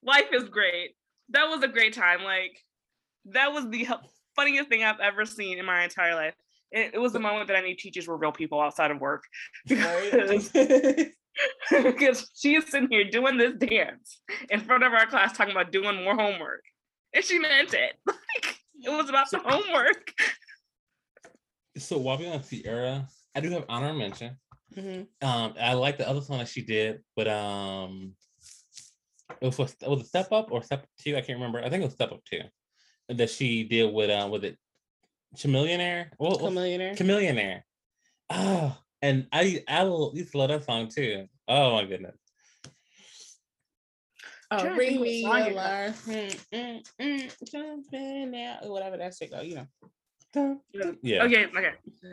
"Life 0.09 0.32
is 0.32 0.48
great." 0.48 0.96
That 1.30 1.48
was 1.48 1.62
a 1.62 1.68
great 1.68 1.92
time. 1.92 2.24
Like, 2.24 2.59
that 3.26 3.52
was 3.52 3.68
the 3.68 3.86
funniest 4.34 4.68
thing 4.68 4.82
I've 4.82 5.00
ever 5.00 5.26
seen 5.26 5.59
in 5.59 5.66
my 5.66 5.84
entire 5.84 6.14
life. 6.14 6.34
It, 6.70 6.94
it 6.94 6.98
was 6.98 7.12
the 7.12 7.20
moment 7.20 7.48
that 7.48 7.56
I 7.56 7.61
knew 7.61 7.74
teachers 7.74 8.06
were 8.06 8.16
real 8.16 8.32
people 8.32 8.61
outside 8.61 8.90
of 8.90 9.00
work 9.00 9.24
because 9.66 10.50
because 11.70 12.30
she 12.34 12.56
is 12.56 12.66
sitting 12.66 12.88
here 12.90 13.04
doing 13.04 13.36
this 13.36 13.54
dance 13.54 14.20
in 14.50 14.61
front 14.61 14.84
of 14.84 14.92
our 14.92 15.06
class 15.06 15.36
talking 15.36 15.52
about 15.52 15.72
doing 15.72 16.02
more 16.04 16.14
homework. 16.16 16.62
And 17.14 17.24
she 17.24 17.38
meant 17.38 17.74
it. 17.74 17.94
Like 18.06 18.59
it 18.80 18.90
was 18.90 19.09
about 19.09 19.30
the 19.30 19.38
homework. 19.38 20.12
so 21.76 21.98
while 21.98 22.18
we're 22.18 22.32
on 22.32 22.42
Ciara, 22.42 23.09
I 23.34 23.40
do 23.40 23.50
have 23.50 23.64
honor 23.68 23.92
mention. 23.92 24.36
Mhm. 24.76 25.06
Um, 25.22 25.54
I 25.61 25.72
like 25.74 25.98
the 25.98 26.09
other 26.09 26.20
song 26.20 26.38
that 26.38 26.48
she 26.48 26.62
did, 26.62 27.00
but 27.16 27.26
um, 27.26 28.12
it 29.41 29.47
was 29.47 29.59
was 29.59 29.76
it 29.81 29.89
was 29.89 30.03
a 30.03 30.05
step 30.05 30.33
up 30.33 30.51
or 30.51 30.62
step 30.62 30.87
two? 30.99 31.16
I 31.16 31.20
can't 31.20 31.39
remember. 31.39 31.61
I 31.61 31.68
think 31.68 31.83
it 31.83 31.87
was 31.87 31.95
step 31.95 32.12
up 32.12 32.24
two 32.24 32.41
that 33.09 33.31
she 33.31 33.64
did 33.64 33.93
with 33.93 34.11
uh, 34.11 34.29
with 34.31 34.45
it 34.45 34.59
Chamillionaire. 35.37 36.09
What, 36.16 36.41
what, 36.41 36.53
Chamillionaire. 36.53 36.97
Chamillionaire. 36.97 37.62
Oh, 38.31 38.76
and 39.03 39.26
I 39.33 39.62
I 39.68 39.85
used 39.85 40.33
to 40.33 40.39
love 40.39 40.49
that 40.49 40.64
song 40.64 40.89
too. 40.89 41.26
Oh 41.47 41.72
my 41.74 41.85
goodness. 41.85 42.16
Oh, 44.51 44.61
trying 44.61 44.76
bring 44.76 45.01
me 45.01 45.22
song 45.22 45.39
your 45.39 45.49
it 45.49 45.55
life. 45.57 46.07
Mm, 46.07 46.45
mm, 46.55 46.87
mm, 47.01 47.51
jumping 47.51 48.45
out. 48.45 48.68
Whatever 48.68 48.97
that 48.97 49.14
shit 49.14 49.31
go, 49.31 49.43
you 49.43 49.57
know. 49.57 49.66
Yeah. 50.35 51.24
Okay, 51.24 51.47
okay. 51.47 51.70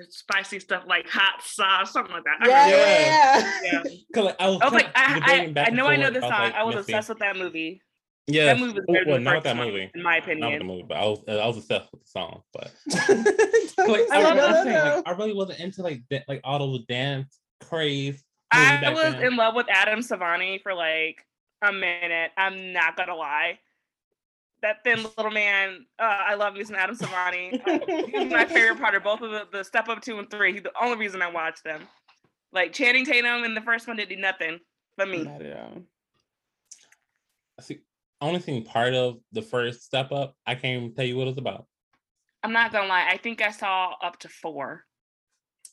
Spicy 0.09 0.59
stuff 0.59 0.83
like 0.87 1.07
hot 1.09 1.41
sauce, 1.43 1.91
something 1.91 2.13
like 2.13 2.23
that. 2.23 2.37
I 2.41 2.47
Yeah, 2.47 3.35
remember. 3.35 3.49
yeah, 3.65 3.83
Yeah. 3.83 3.83
'Cause, 4.13 4.25
like, 4.25 4.35
I 4.39 4.49
was, 4.49 4.61
I 4.61 4.65
was 4.65 4.73
like, 4.73 4.89
I, 4.95 5.51
I, 5.55 5.63
I 5.65 5.69
know 5.71 5.87
I 5.87 5.95
know 5.97 6.03
forth 6.03 6.13
this 6.13 6.21
song. 6.23 6.31
like, 6.31 6.53
I 6.55 6.63
was 6.63 6.75
obsessed 6.75 7.09
with 7.09 7.19
that 7.19 7.35
movie. 7.37 7.81
Yeah, 8.27 8.45
That 8.45 8.59
movie 8.59 8.73
was 8.73 8.85
oh, 8.89 8.93
better 8.93 9.05
well, 9.05 9.15
than 9.15 9.23
the 9.23 9.29
not 9.29 9.35
first 9.35 9.43
that 9.43 9.57
one, 9.57 9.67
movie. 9.67 9.91
in 9.93 10.01
my 10.01 10.17
opinion. 10.17 10.39
Not 10.39 10.51
with 10.51 10.59
the 10.59 10.65
movie, 10.65 10.85
but 10.89 10.97
I 10.97 11.05
was 11.05 11.23
I 11.27 11.45
was 11.45 11.57
obsessed 11.57 11.91
with 11.91 12.01
the 12.03 12.09
song. 12.09 12.41
But 12.53 12.71
like, 13.87 14.09
I, 14.11 14.23
love 14.23 14.35
no, 14.37 14.47
was 14.47 14.55
no, 14.55 14.63
saying, 14.63 14.75
no. 14.75 14.95
like, 14.95 15.03
I 15.07 15.11
really 15.11 15.33
wasn't 15.33 15.59
into 15.59 15.83
like 15.83 16.01
da- 16.09 16.23
like 16.27 16.41
all 16.43 16.57
those 16.59 16.85
dance 16.85 17.37
craze. 17.61 18.23
I 18.51 18.91
was 18.93 19.13
then. 19.13 19.23
in 19.23 19.35
love 19.35 19.53
with 19.53 19.67
Adam 19.69 19.99
Sevani 19.99 20.61
for 20.63 20.73
like 20.73 21.23
a 21.61 21.71
minute. 21.71 22.31
I'm 22.37 22.73
not 22.73 22.95
gonna 22.97 23.15
lie. 23.15 23.59
That 24.65 24.83
thin 24.83 25.03
little 25.15 25.29
man, 25.31 25.85
uh, 25.99 26.17
I 26.27 26.33
love 26.33 26.55
me 26.55 26.63
some 26.63 26.75
Adam 26.75 26.97
Sevani. 26.97 27.61
Uh, 27.67 27.79
He's 28.07 28.31
my 28.31 28.45
favorite 28.45 28.79
part 28.79 28.95
of 28.95 29.03
both 29.03 29.21
of 29.21 29.29
the, 29.29 29.47
the 29.51 29.63
Step 29.63 29.89
Up 29.89 30.01
two 30.01 30.17
and 30.17 30.27
three. 30.31 30.53
He's 30.53 30.63
the 30.63 30.71
only 30.81 30.97
reason 30.97 31.21
I 31.21 31.29
watched 31.29 31.63
them. 31.63 31.81
Like 32.51 32.73
Channing 32.73 33.05
Tatum 33.05 33.43
in 33.43 33.53
the 33.53 33.61
first 33.61 33.87
one 33.87 33.97
did 33.97 34.09
do 34.09 34.15
nothing 34.15 34.57
for 34.97 35.05
me. 35.05 35.21
Not 35.23 35.43
at 35.43 35.55
all. 35.55 35.83
See, 37.61 37.81
only 38.21 38.39
thing 38.39 38.63
part 38.63 38.95
of 38.95 39.19
the 39.33 39.43
first 39.43 39.83
step 39.83 40.11
up, 40.11 40.35
I 40.47 40.55
can't 40.55 40.81
even 40.81 40.95
tell 40.95 41.05
you 41.05 41.15
what 41.15 41.27
it's 41.27 41.37
about. 41.37 41.67
I'm 42.43 42.51
not 42.51 42.71
gonna 42.71 42.87
lie. 42.87 43.07
I 43.07 43.17
think 43.17 43.43
I 43.43 43.51
saw 43.51 43.93
up 44.01 44.17
to 44.21 44.29
four. 44.29 44.83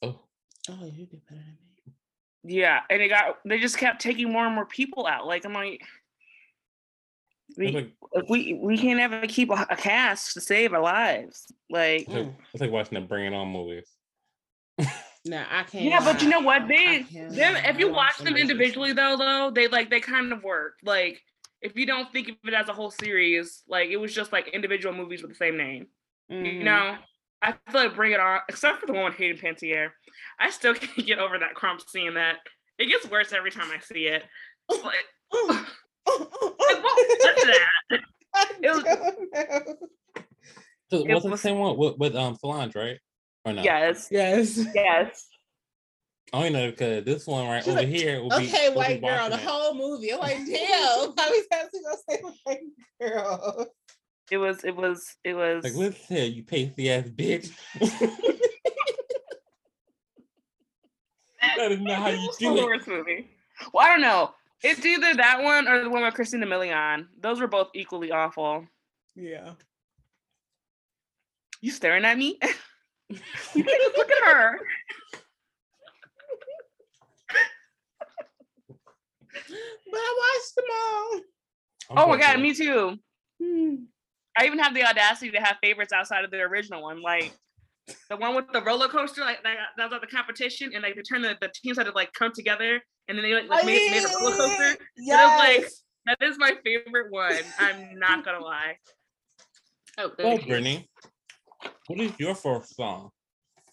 Oh, 0.02 0.20
Oh, 0.68 0.84
you 0.84 1.06
did 1.06 1.24
better 1.26 1.40
than 1.40 1.56
me. 1.86 1.94
Yeah, 2.44 2.80
and 2.90 3.00
it 3.00 3.08
got 3.08 3.38
they 3.46 3.58
just 3.58 3.78
kept 3.78 4.02
taking 4.02 4.30
more 4.30 4.44
and 4.44 4.54
more 4.54 4.66
people 4.66 5.06
out. 5.06 5.26
Like 5.26 5.46
I'm 5.46 5.54
like, 5.54 5.80
it's 5.80 5.88
we 7.56 7.70
like 7.72 7.90
we 8.28 8.54
we 8.54 8.76
can't 8.78 9.00
ever 9.00 9.26
keep 9.26 9.50
a, 9.50 9.66
a 9.70 9.76
cast 9.76 10.34
to 10.34 10.40
save 10.40 10.72
our 10.72 10.80
lives. 10.82 11.46
Like 11.70 12.02
it's 12.02 12.08
like, 12.10 12.26
Mm. 12.26 12.34
it's 12.52 12.60
like 12.60 12.70
watching 12.70 12.94
the 13.00 13.06
Bring 13.06 13.26
It 13.26 13.34
On 13.34 13.48
movies. 13.48 13.88
Nah, 15.24 15.44
I 15.48 15.62
can't. 15.62 15.84
yeah, 15.84 16.00
but 16.04 16.20
you 16.20 16.28
know 16.28 16.40
what? 16.40 16.66
They 16.66 17.02
them 17.12 17.54
if 17.64 17.78
you 17.78 17.86
watch 17.88 17.96
watch 17.96 18.16
them 18.18 18.24
them 18.34 18.36
individually 18.38 18.92
though, 18.92 19.16
though 19.16 19.52
they 19.54 19.68
like 19.68 19.88
they 19.88 20.00
kind 20.00 20.32
of 20.32 20.42
work. 20.42 20.78
Like 20.82 21.22
if 21.60 21.76
you 21.76 21.86
don't 21.86 22.12
think 22.12 22.28
of 22.28 22.34
it 22.44 22.54
as 22.54 22.68
a 22.68 22.72
whole 22.72 22.90
series, 22.90 23.62
like 23.68 23.90
it 23.90 23.98
was 23.98 24.12
just 24.12 24.32
like 24.32 24.48
individual 24.48 24.92
movies 24.92 25.22
with 25.22 25.30
the 25.30 25.36
same 25.36 25.56
name. 25.56 25.86
You 26.28 26.36
Mhm. 26.36 26.62
know, 26.64 26.96
I 27.40 27.52
feel 27.70 27.82
like 27.84 27.94
Bring 27.94 28.10
It 28.10 28.18
On, 28.18 28.40
except 28.48 28.80
for 28.80 28.86
the 28.86 28.94
one 28.94 29.04
with 29.04 29.14
Hayden 29.14 29.36
Panettiere, 29.38 29.90
I 30.40 30.50
still 30.50 30.74
can't 30.74 31.06
get 31.06 31.20
over 31.20 31.38
that 31.38 31.54
krump 31.54 31.88
scene. 31.88 32.14
That 32.14 32.38
it 32.78 32.86
gets 32.86 33.08
worse 33.08 33.32
every 33.32 33.52
time 33.52 33.70
I 33.70 33.78
see 33.78 34.06
it. 34.08 34.24
Like, 34.68 34.82
like 34.84 34.94
what 35.28 35.48
was 35.48 35.56
that? 36.18 38.00
It 38.62 38.70
was- 38.70 38.84
don't 40.90 41.10
It 41.10 41.14
was 41.14 41.22
the 41.24 41.36
same 41.36 41.58
one 41.58 41.76
with, 41.76 41.98
with 41.98 42.16
um 42.16 42.36
Solange, 42.36 42.74
right? 42.74 42.98
Or 43.44 43.52
no? 43.52 43.62
Yes, 43.62 44.08
Yes. 44.10 44.58
yes. 44.74 45.26
I 46.32 46.36
only 46.38 46.50
know 46.50 46.70
because 46.70 47.04
this 47.04 47.26
one 47.26 47.46
right 47.48 47.62
She's 47.62 47.72
over 47.74 47.80
like, 47.80 47.88
here 47.88 48.22
will 48.22 48.30
be 48.30 48.34
Okay, 48.48 48.70
we'll 48.70 48.86
be 48.88 49.00
white 49.00 49.02
girl, 49.02 49.28
the 49.28 49.34
it. 49.36 49.40
whole 49.42 49.74
movie. 49.74 50.12
I'm 50.14 50.20
like, 50.20 50.38
damn. 50.38 51.12
How 51.16 51.30
is 51.32 51.46
that 51.50 51.68
gonna 51.72 51.96
say 52.08 52.22
white 52.44 52.60
girl? 53.00 53.66
It 54.30 54.38
was, 54.38 54.64
it 54.64 54.74
was, 54.74 55.16
it 55.24 55.34
was. 55.34 55.62
Like, 55.64 55.74
let's 55.74 56.06
here, 56.06 56.24
you 56.24 56.42
pasty 56.44 56.90
ass 56.90 57.04
bitch. 57.08 57.50
that 61.56 61.72
is 61.72 61.80
not 61.80 61.96
how 61.98 62.08
you 62.08 62.30
do 62.38 62.56
it. 62.56 62.64
worst 62.64 62.88
movie. 62.88 63.28
Well, 63.74 63.84
I 63.84 63.90
don't 63.90 64.00
know. 64.00 64.30
It's 64.62 64.84
either 64.84 65.14
that 65.14 65.42
one 65.42 65.66
or 65.66 65.82
the 65.82 65.90
one 65.90 66.02
with 66.02 66.14
Christina 66.14 66.46
Milian. 66.46 67.06
Those 67.20 67.40
were 67.40 67.48
both 67.48 67.70
equally 67.74 68.12
awful. 68.12 68.66
Yeah. 69.16 69.54
You 71.60 71.70
staring 71.70 72.04
at 72.04 72.16
me? 72.16 72.38
you 73.08 73.18
can't 73.64 73.82
just 73.82 73.96
look 73.96 74.10
at 74.10 74.32
her. 74.32 74.60
But 79.90 79.98
I 79.98 80.38
watched 80.38 80.54
them 80.56 80.64
all. 80.74 81.20
Oh 81.90 82.08
my 82.08 82.16
god, 82.16 82.36
Unfortunately. 82.36 82.42
me 82.42 82.54
too. 82.54 82.96
Hmm. 83.42 83.74
I 84.38 84.46
even 84.46 84.58
have 84.58 84.74
the 84.74 84.84
audacity 84.84 85.30
to 85.32 85.40
have 85.40 85.56
favorites 85.62 85.92
outside 85.92 86.24
of 86.24 86.30
the 86.30 86.40
original 86.40 86.82
one, 86.82 87.02
like 87.02 87.32
the 88.08 88.16
one 88.16 88.34
with 88.34 88.46
the 88.52 88.62
roller 88.62 88.88
coaster. 88.88 89.20
Like 89.20 89.42
that, 89.42 89.56
that 89.76 89.84
was 89.84 89.92
at 89.92 90.00
the 90.00 90.06
competition, 90.06 90.70
and 90.74 90.82
like 90.82 90.96
they 90.96 91.02
turned 91.02 91.24
the, 91.24 91.36
the 91.40 91.50
teams 91.54 91.76
had 91.76 91.84
to 91.84 91.92
like 91.92 92.12
come 92.14 92.32
together, 92.34 92.80
and 93.08 93.18
then 93.18 93.22
they 93.24 93.34
like, 93.34 93.48
like, 93.48 93.64
made, 93.66 93.90
made 93.90 94.04
a 94.04 94.08
roller 94.20 94.36
coaster. 94.36 94.76
Yes. 94.96 95.82
That 96.06 96.18
is 96.22 96.36
my 96.38 96.52
favorite 96.64 97.10
one. 97.12 97.32
I'm 97.58 97.98
not 97.98 98.24
gonna 98.24 98.44
lie. 98.44 98.76
Oh, 99.98 100.10
there 100.16 100.26
Well. 100.26 100.38
Brittany, 100.38 100.88
what 101.86 102.00
is 102.00 102.12
your 102.18 102.34
first 102.34 102.74
song? 102.74 103.10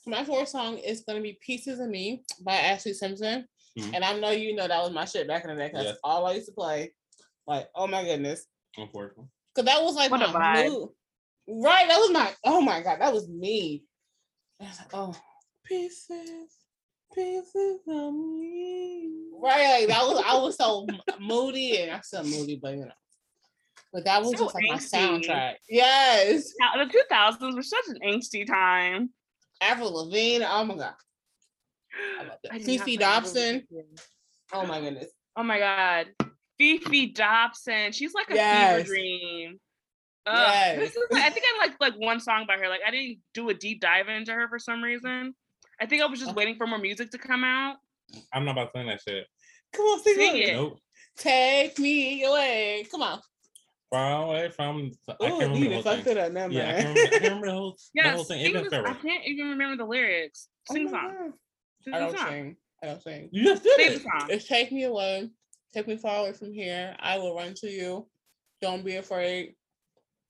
My 0.06 0.24
fourth 0.24 0.50
song 0.50 0.78
is 0.78 1.02
gonna 1.02 1.22
be 1.22 1.40
"Pieces 1.42 1.80
of 1.80 1.90
Me" 1.90 2.24
by 2.42 2.56
Ashlee 2.56 2.94
Simpson, 2.96 3.48
Mhm. 3.78 3.94
and 3.96 4.04
I 4.06 4.18
know 4.20 4.32
you 4.32 4.56
know 4.56 4.68
that 4.68 4.82
was 4.84 4.92
my 4.92 5.06
shit 5.06 5.28
back 5.28 5.44
in 5.44 5.50
the 5.50 5.56
day 5.56 5.68
because 5.70 5.86
Yes. 5.86 5.98
all 6.04 6.26
I 6.26 6.34
used 6.34 6.48
to 6.48 6.54
play. 6.54 6.94
Like, 7.48 7.68
oh 7.76 7.88
my 7.88 8.04
goodness, 8.04 8.46
Unfortunately. 8.78 9.26
because 9.56 9.66
that 9.66 9.84
was 9.84 9.96
like 9.96 10.12
What 10.12 10.22
a 10.22 10.28
my 10.32 10.40
vibe. 10.40 10.70
mood. 10.70 10.90
Right, 11.48 11.88
that 11.88 11.98
was 11.98 12.12
my. 12.12 12.36
Oh 12.44 12.62
my 12.62 12.82
god, 12.82 13.02
that 13.02 13.12
was 13.14 13.28
me. 13.28 13.84
I 14.62 14.66
was 14.66 14.78
like, 14.80 14.94
oh, 14.94 15.16
Pieces, 15.66 16.59
pieces 17.14 17.80
of 17.88 18.14
me. 18.14 19.10
right, 19.42 19.80
like 19.80 19.88
that 19.88 20.02
was. 20.04 20.24
I 20.26 20.38
was 20.38 20.56
so 20.58 20.88
moody, 21.20 21.78
and 21.82 21.92
I'm 21.92 22.02
still 22.04 22.24
moody, 22.24 22.60
but 22.62 22.74
you 22.74 22.86
know. 22.86 22.92
But 23.92 24.06
that 24.06 24.22
was 24.22 24.32
So 24.38 24.46
just 24.46 24.56
like 24.56 24.64
my 24.70 24.76
soundtrack. 24.78 25.56
Yes, 25.68 26.54
Now, 26.60 26.84
the 26.84 26.92
2000s 27.12 27.56
were 27.56 27.64
such 27.64 27.86
an 27.88 27.98
angsty 28.06 28.46
time. 28.46 29.10
Avril 29.62 30.06
Lavigne. 30.06 30.46
Oh 30.48 30.64
my 30.64 30.76
god. 30.76 30.94
I 32.20 32.24
love 32.24 32.38
that. 32.44 32.54
I 32.54 32.58
did 32.60 32.78
not 32.80 32.88
Fefe 32.88 33.00
Dobson. 33.00 33.68
Oh 34.54 34.66
my 34.66 34.80
goodness. 34.80 35.10
Oh 35.36 35.44
my 35.44 35.58
god. 35.60 36.08
Fefe 36.62 37.14
Dobson. 37.16 37.92
She's 37.94 38.14
like 38.14 38.30
a 38.30 38.36
Yes. 38.36 38.76
fever 38.76 38.84
dream. 38.88 39.60
Ugh, 40.28 40.38
Yes. 40.38 40.78
This 40.80 40.92
is 40.96 41.04
like, 41.10 41.24
I 41.24 41.30
think 41.32 41.46
I 41.48 41.66
like 41.66 41.76
like 41.80 41.96
one 42.00 42.20
song 42.20 42.46
by 42.48 42.58
her. 42.58 42.70
Like 42.70 42.82
I 42.88 42.92
didn't 42.92 43.20
do 43.34 43.50
a 43.50 43.54
deep 43.54 43.82
dive 43.82 44.08
into 44.08 44.34
her 44.34 44.48
for 44.48 44.60
some 44.60 44.84
reason. 44.84 45.34
I 45.82 45.86
think 45.86 46.02
I 46.02 46.06
was 46.06 46.20
just 46.20 46.32
oh. 46.32 46.34
waiting 46.36 46.56
for 46.56 46.68
more 46.68 46.80
music 46.80 47.12
to 47.12 47.18
come 47.18 47.44
out. 47.44 47.78
I'm 48.34 48.46
not 48.46 48.52
about 48.54 48.74
to 48.74 48.80
sing 48.80 48.88
that 48.88 49.02
shit. 49.08 49.26
Come 49.74 49.86
on, 49.86 50.04
sing, 50.04 50.16
Sing 50.16 50.38
it. 50.38 50.50
it. 50.50 50.54
Nope. 50.56 50.80
Take 51.18 51.78
me 51.80 52.24
away. 52.24 52.86
Come 52.92 53.02
on. 53.04 53.20
Far 53.92 54.24
away 54.28 54.50
from. 54.50 54.92
I 55.08 55.14
can't 55.20 55.32
Oh, 55.34 55.40
remember 55.40 55.58
you 55.58 55.64
the 55.64 55.70
done 55.70 55.74
whole 55.74 55.94
fucked 55.94 56.04
thing. 56.06 56.18
it 56.18 56.24
up 56.24 56.32
now, 56.32 56.48
Yeah, 56.48 56.70
I 56.70 56.82
can't 56.82 56.88
remember, 56.88 57.00
I 57.02 57.10
can't 57.10 57.24
remember 57.24 57.46
the 57.48 57.54
whole, 57.54 57.72
the 57.96 58.02
Yes, 58.04 58.16
whole 58.16 58.24
thing. 58.24 58.46
sing 58.46 58.56
It's 58.56 58.70
this- 58.70 58.86
I 58.86 58.94
can't 58.94 59.26
even 59.26 59.50
remember 59.50 59.78
the 59.84 59.90
lyrics. 59.90 60.48
Oh 60.70 60.74
sing 60.74 60.88
Oh 60.88 60.92
the 60.92 60.92
song. 60.98 61.34
Sing 61.84 61.94
I 61.94 62.00
don't 62.00 62.18
song. 62.18 62.28
sing. 62.28 62.56
I 62.84 62.86
don't 62.88 63.04
sing. 63.04 63.30
You 63.32 63.44
just 63.44 63.64
did 63.64 63.76
Sing 63.78 63.88
the 63.90 63.96
it. 63.96 64.02
song. 64.02 64.30
It's 64.30 64.48
take 64.48 64.72
me 64.72 64.84
away. 64.84 65.30
Take 65.74 65.88
me 65.88 65.98
far 65.98 66.20
away 66.22 66.34
from 66.34 66.52
here. 66.54 66.96
I 67.00 67.18
will 67.18 67.36
run 67.36 67.54
to 67.58 67.68
you. 67.70 68.08
Don't 68.62 68.84
be 68.84 68.96
afraid. 68.96 69.56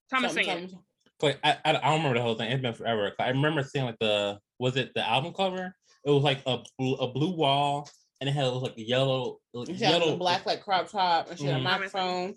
Thomas 0.09 0.33
Something, 0.33 0.45
sing 0.45 0.63
it. 0.65 0.73
Like 1.21 1.39
I, 1.43 1.51
I, 1.65 1.69
I 1.69 1.71
don't 1.73 1.97
remember 1.97 2.17
the 2.17 2.23
whole 2.23 2.35
thing. 2.35 2.51
It's 2.51 2.61
been 2.61 2.73
forever. 2.73 3.13
I 3.19 3.29
remember 3.29 3.63
seeing 3.63 3.85
like 3.85 3.99
the 3.99 4.39
was 4.59 4.75
it 4.77 4.93
the 4.93 5.07
album 5.07 5.33
cover? 5.33 5.75
It 6.05 6.09
was 6.11 6.23
like 6.23 6.41
a 6.45 6.59
blue, 6.77 6.95
a 6.95 7.07
blue 7.11 7.35
wall, 7.35 7.89
and 8.19 8.29
it 8.29 8.33
had 8.33 8.47
like 8.47 8.77
a 8.77 8.81
yellow, 8.81 9.39
like 9.53 9.67
She 9.67 9.73
had 9.75 10.01
yellow 10.01 10.13
a 10.13 10.17
black 10.17 10.45
like 10.45 10.61
crop 10.61 10.89
top 10.89 11.29
and 11.29 11.39
she 11.39 11.45
had 11.45 11.55
a 11.55 11.59
Mhm. 11.59 11.63
microphone. 11.63 12.29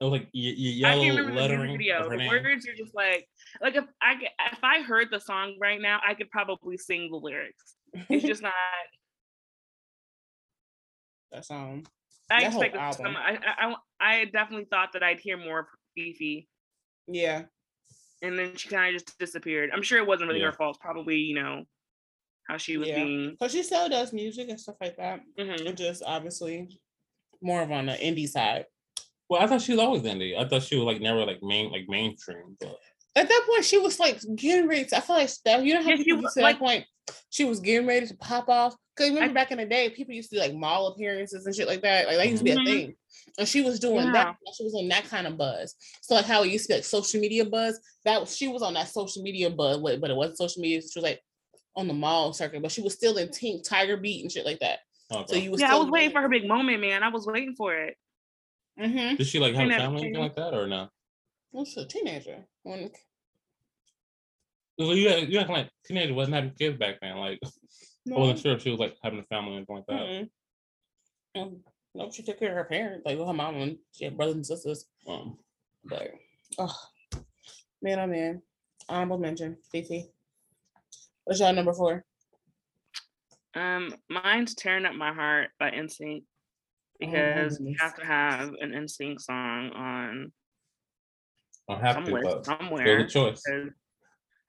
It 0.00 0.04
was 0.04 0.12
like 0.12 0.22
y- 0.22 0.28
y- 0.32 0.54
I 0.54 0.54
yellow 0.56 1.02
can't 1.02 1.18
remember 1.18 1.30
the 1.32 1.36
lettering. 1.40 1.60
music 1.60 1.78
video. 1.78 2.04
of 2.06 2.10
The 2.18 2.26
words 2.26 2.66
are 2.68 2.74
just 2.74 2.94
like 2.94 3.28
like 3.60 3.74
if 3.76 3.84
I 4.00 4.14
g- 4.18 4.28
if 4.52 4.58
I 4.64 4.80
heard 4.82 5.08
the 5.10 5.20
song 5.20 5.56
right 5.60 5.80
now, 5.80 6.00
I 6.06 6.14
could 6.14 6.30
probably 6.30 6.78
sing 6.78 7.10
the 7.10 7.18
lyrics. 7.18 7.76
It's 8.08 8.24
just 8.24 8.40
not. 8.42 8.52
That's 11.30 11.50
um 11.50 11.82
I 12.30 12.42
That 12.42 12.52
whole 12.52 12.62
expected 12.62 12.96
some. 12.96 13.16
album. 13.16 13.16
I, 13.16 13.38
I 13.46 13.74
I 14.00 14.20
I 14.20 14.24
definitely 14.26 14.66
thought 14.70 14.92
that 14.94 15.02
I'd 15.02 15.20
hear 15.20 15.36
more 15.36 15.60
of 15.60 15.66
Fefe, 15.98 16.46
yeah. 17.08 17.44
And 18.22 18.38
then 18.38 18.56
she 18.56 18.68
kind 18.68 18.94
of 18.94 19.02
just 19.02 19.18
disappeared. 19.18 19.70
I'm 19.72 19.82
sure 19.82 19.98
it 19.98 20.06
wasn't 20.06 20.28
really 20.28 20.40
Yeah. 20.40 20.46
her 20.46 20.52
fault. 20.52 20.78
Probably 20.80 21.16
you 21.16 21.34
know 21.34 21.64
how 22.48 22.56
she 22.56 22.76
was 22.76 22.88
Yeah. 22.88 23.02
being. 23.04 23.36
Cause 23.40 23.52
she 23.52 23.62
still 23.62 23.88
does 23.88 24.12
music 24.12 24.48
and 24.48 24.60
stuff 24.60 24.76
like 24.80 24.96
that. 24.96 25.20
Mhm. 25.38 25.66
It 25.66 25.76
just 25.76 26.02
obviously 26.04 26.68
more 27.40 27.62
of 27.62 27.70
on 27.70 27.86
the 27.86 27.92
indie 27.94 28.28
side. 28.28 28.66
Well, 29.28 29.40
I 29.40 29.46
thought 29.46 29.62
she 29.62 29.72
was 29.72 29.80
always 29.80 30.02
indie. 30.02 30.36
I 30.36 30.46
thought 30.48 30.62
she 30.64 30.76
was 30.76 30.84
like 30.84 31.00
never 31.00 31.24
like 31.24 31.42
main 31.42 31.70
like 31.70 31.88
mainstream. 31.88 32.56
But 32.60 32.76
At 33.16 33.28
that 33.28 33.46
point, 33.48 33.64
she 33.64 33.78
was 33.78 33.98
like 34.00 34.20
getting 34.36 34.68
ready. 34.68 34.84
To, 34.86 34.96
I 34.96 35.00
feel 35.00 35.16
like 35.16 35.30
that. 35.44 35.64
You 35.64 35.74
know 35.74 35.82
how 35.82 35.90
Yeah, 35.90 35.96
she 35.96 36.04
people 36.04 36.22
wa- 36.22 36.28
get 36.28 36.34
to 36.34 36.40
like- 36.42 36.56
that 36.58 36.64
point. 36.64 36.86
She 37.30 37.44
was 37.44 37.60
getting 37.60 37.86
ready 37.86 38.06
to 38.06 38.16
pop 38.16 38.48
off. 38.48 38.76
Cause 39.00 39.08
remember 39.08 39.32
back 39.32 39.50
in 39.50 39.56
the 39.56 39.64
day, 39.64 39.88
people 39.88 40.12
used 40.14 40.28
to 40.28 40.36
do 40.36 40.40
like 40.42 40.54
mall 40.54 40.88
appearances 40.88 41.46
and 41.46 41.54
shit 41.54 41.66
like 41.66 41.80
that. 41.80 42.06
Like 42.06 42.18
that 42.18 42.28
used 42.28 42.44
to 42.44 42.44
be 42.44 42.50
Mhm. 42.50 42.60
a 42.60 42.64
thing. 42.66 42.96
And 43.38 43.48
she 43.48 43.62
was 43.62 43.80
doing 43.80 44.04
Yeah. 44.06 44.12
that. 44.12 44.36
She 44.54 44.62
was 44.62 44.74
on 44.74 44.88
that 44.88 45.04
kind 45.04 45.26
of 45.26 45.38
buzz. 45.38 45.74
So 46.02 46.16
like 46.16 46.26
how 46.26 46.42
it 46.42 46.50
used 46.52 46.66
to 46.66 46.68
be 46.68 46.74
like 46.74 46.84
social 46.84 47.18
media 47.18 47.46
buzz. 47.46 47.80
That 48.04 48.20
was 48.20 48.36
she 48.36 48.48
was 48.48 48.60
on 48.60 48.74
that 48.74 48.88
social 48.88 49.22
media 49.22 49.48
buzz, 49.48 49.78
but 49.78 50.02
but 50.02 50.10
it 50.10 50.16
wasn't 50.16 50.36
social 50.36 50.60
media. 50.60 50.82
She 50.82 50.98
was 50.98 51.02
like 51.04 51.22
on 51.76 51.88
the 51.88 51.94
mall 51.94 52.34
circuit, 52.34 52.60
but 52.60 52.72
she 52.72 52.82
was 52.82 52.92
still 52.92 53.16
in 53.16 53.28
Tink 53.28 53.62
Tiger 53.66 53.96
Beat 53.96 54.22
and 54.22 54.30
shit 54.30 54.44
like 54.44 54.58
that. 54.58 54.80
So 55.28 55.34
you 55.34 55.50
was 55.50 55.62
Yeah, 55.62 55.74
I 55.74 55.78
was 55.78 55.88
waiting 55.90 56.10
for 56.12 56.20
her 56.20 56.28
big 56.28 56.46
moment, 56.46 56.80
man. 56.82 57.02
I 57.02 57.08
was 57.08 57.26
waiting 57.26 57.54
for 57.56 57.74
it. 57.74 57.96
Mm-hmm. 58.78 59.16
did 59.16 59.26
she 59.26 59.38
like 59.38 59.54
have 59.54 59.66
a 59.66 59.70
family 59.70 60.02
or 60.02 60.04
anything 60.04 60.20
like 60.22 60.36
that 60.36 60.52
or 60.52 60.66
no? 60.66 60.90
What's 61.52 61.74
a 61.78 61.86
teenager? 61.86 62.46
When 62.64 62.90
So 64.78 64.92
you 64.92 65.08
had, 65.08 65.32
you 65.32 65.38
acting 65.38 65.56
like 65.56 65.70
teenager 65.86 66.12
wasn't 66.14 66.34
having 66.34 66.50
kids 66.52 66.78
back 66.78 67.00
then. 67.00 67.16
Like 67.16 67.38
I 68.16 68.18
wasn't 68.18 68.40
sure 68.40 68.52
if 68.54 68.62
she 68.62 68.70
was 68.70 68.80
like 68.80 68.96
having 69.02 69.18
a 69.20 69.24
family 69.24 69.52
or 69.52 69.56
anything 69.56 69.76
like 69.76 69.86
that. 69.86 70.00
Mm-mm. 70.00 70.30
Um, 71.36 71.56
no, 71.94 72.10
she 72.10 72.22
took 72.22 72.38
care 72.38 72.50
of 72.50 72.56
her 72.56 72.64
parents, 72.64 73.04
like 73.06 73.18
her 73.18 73.32
mom 73.32 73.56
and 73.56 73.78
she 73.92 74.04
had 74.04 74.16
brothers 74.16 74.34
and 74.36 74.46
sisters. 74.46 74.86
Um, 75.08 75.38
But 75.84 76.10
oh 76.58 76.76
man, 77.82 77.98
oh 78.00 78.06
man. 78.06 78.42
Honorable 78.88 79.18
mention, 79.18 79.56
Fefe. 79.72 80.08
What's 81.24 81.38
your 81.40 81.52
number 81.52 81.72
four? 81.72 82.04
Um, 83.54 83.94
mine's 84.08 84.54
"Tearing 84.54 84.86
Up 84.86 84.94
My 84.94 85.12
Heart" 85.12 85.50
by 85.58 85.70
NSYNC 85.70 86.22
Oh, 87.02 87.06
because 87.06 87.60
you 87.60 87.74
have 87.78 87.94
to 87.96 88.04
have 88.04 88.50
an 88.60 88.72
NSYNC 88.72 89.20
song 89.20 89.70
on 89.70 90.32
I 91.68 91.74
don't 91.74 91.82
have 91.82 91.94
some 91.94 92.04
to, 92.06 92.12
list 92.12 92.46
but 92.46 92.80
it 92.86 92.96
was 92.98 93.04
a 93.04 93.08
choice. 93.08 93.42
'cause- 93.42 93.70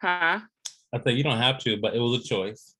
Huh? 0.02 0.40
I 0.94 1.00
say 1.04 1.12
you 1.14 1.24
don't 1.24 1.38
have 1.38 1.60
to, 1.60 1.78
but 1.78 1.96
it 1.96 2.00
was 2.00 2.20
a 2.20 2.28
choice. 2.28 2.76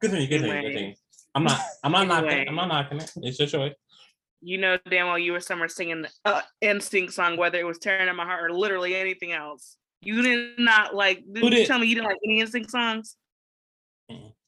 Continue, 0.00 0.26
continue, 0.28 0.52
Anyway. 0.52 0.62
continue. 0.72 0.94
I'm 1.34 1.44
not. 1.44 1.60
I'm 1.84 1.92
not 1.92 2.08
knocking. 2.08 2.28
Anyway. 2.30 2.42
it. 2.42 2.48
I'm 2.48 2.54
not 2.56 2.68
knocking 2.68 2.98
it. 3.00 3.12
It's 3.16 3.38
your 3.38 3.48
choice. 3.48 3.74
You 4.42 4.58
know 4.58 4.78
damn 4.88 5.06
well 5.06 5.18
you 5.18 5.32
were 5.32 5.40
somewhere 5.40 5.68
singing 5.68 6.02
the 6.02 6.10
uh, 6.24 6.42
NSYNC 6.62 7.10
song, 7.12 7.36
whether 7.36 7.58
it 7.58 7.64
was 7.64 7.78
"Tearing 7.78 8.08
Up 8.08 8.16
My 8.16 8.24
Heart" 8.24 8.50
or 8.50 8.54
literally 8.54 8.94
anything 8.94 9.32
else. 9.32 9.76
You 10.00 10.22
did 10.22 10.58
not 10.58 10.94
like. 10.94 11.24
Did 11.30 11.40
Who 11.42 11.48
you 11.50 11.56
did? 11.56 11.66
tell 11.66 11.78
me 11.78 11.86
you 11.86 11.94
didn't 11.94 12.08
like 12.08 12.18
any 12.24 12.42
NSYNC 12.42 12.70
songs? 12.70 13.16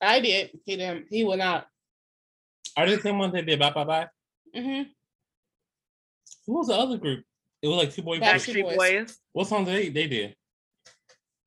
I 0.01 0.21
did. 0.21 0.51
He 0.65 0.77
didn't. 0.77 1.07
He 1.11 1.25
will 1.25 1.37
not. 1.37 1.67
Are 2.77 2.87
they 2.87 2.95
the 2.97 3.03
same 3.03 3.19
ones 3.19 3.33
they 3.33 3.43
did? 3.43 3.59
Bye 3.59 3.71
bye 3.73 3.85
bye. 3.85 4.09
Mm-hmm. 4.55 4.91
Who 6.47 6.53
was 6.59 6.69
the 6.69 6.75
other 6.75 6.97
group? 6.97 7.25
It 7.61 7.67
was 7.69 7.77
like 7.79 7.93
two 7.93 8.03
boy 8.03 8.21
Backstreet 8.21 8.63
Boys. 8.63 8.77
Boys. 8.77 9.19
What 9.33 9.49
songs 9.49 9.67
they 9.67 9.89
they 9.89 10.07
did? 10.07 10.37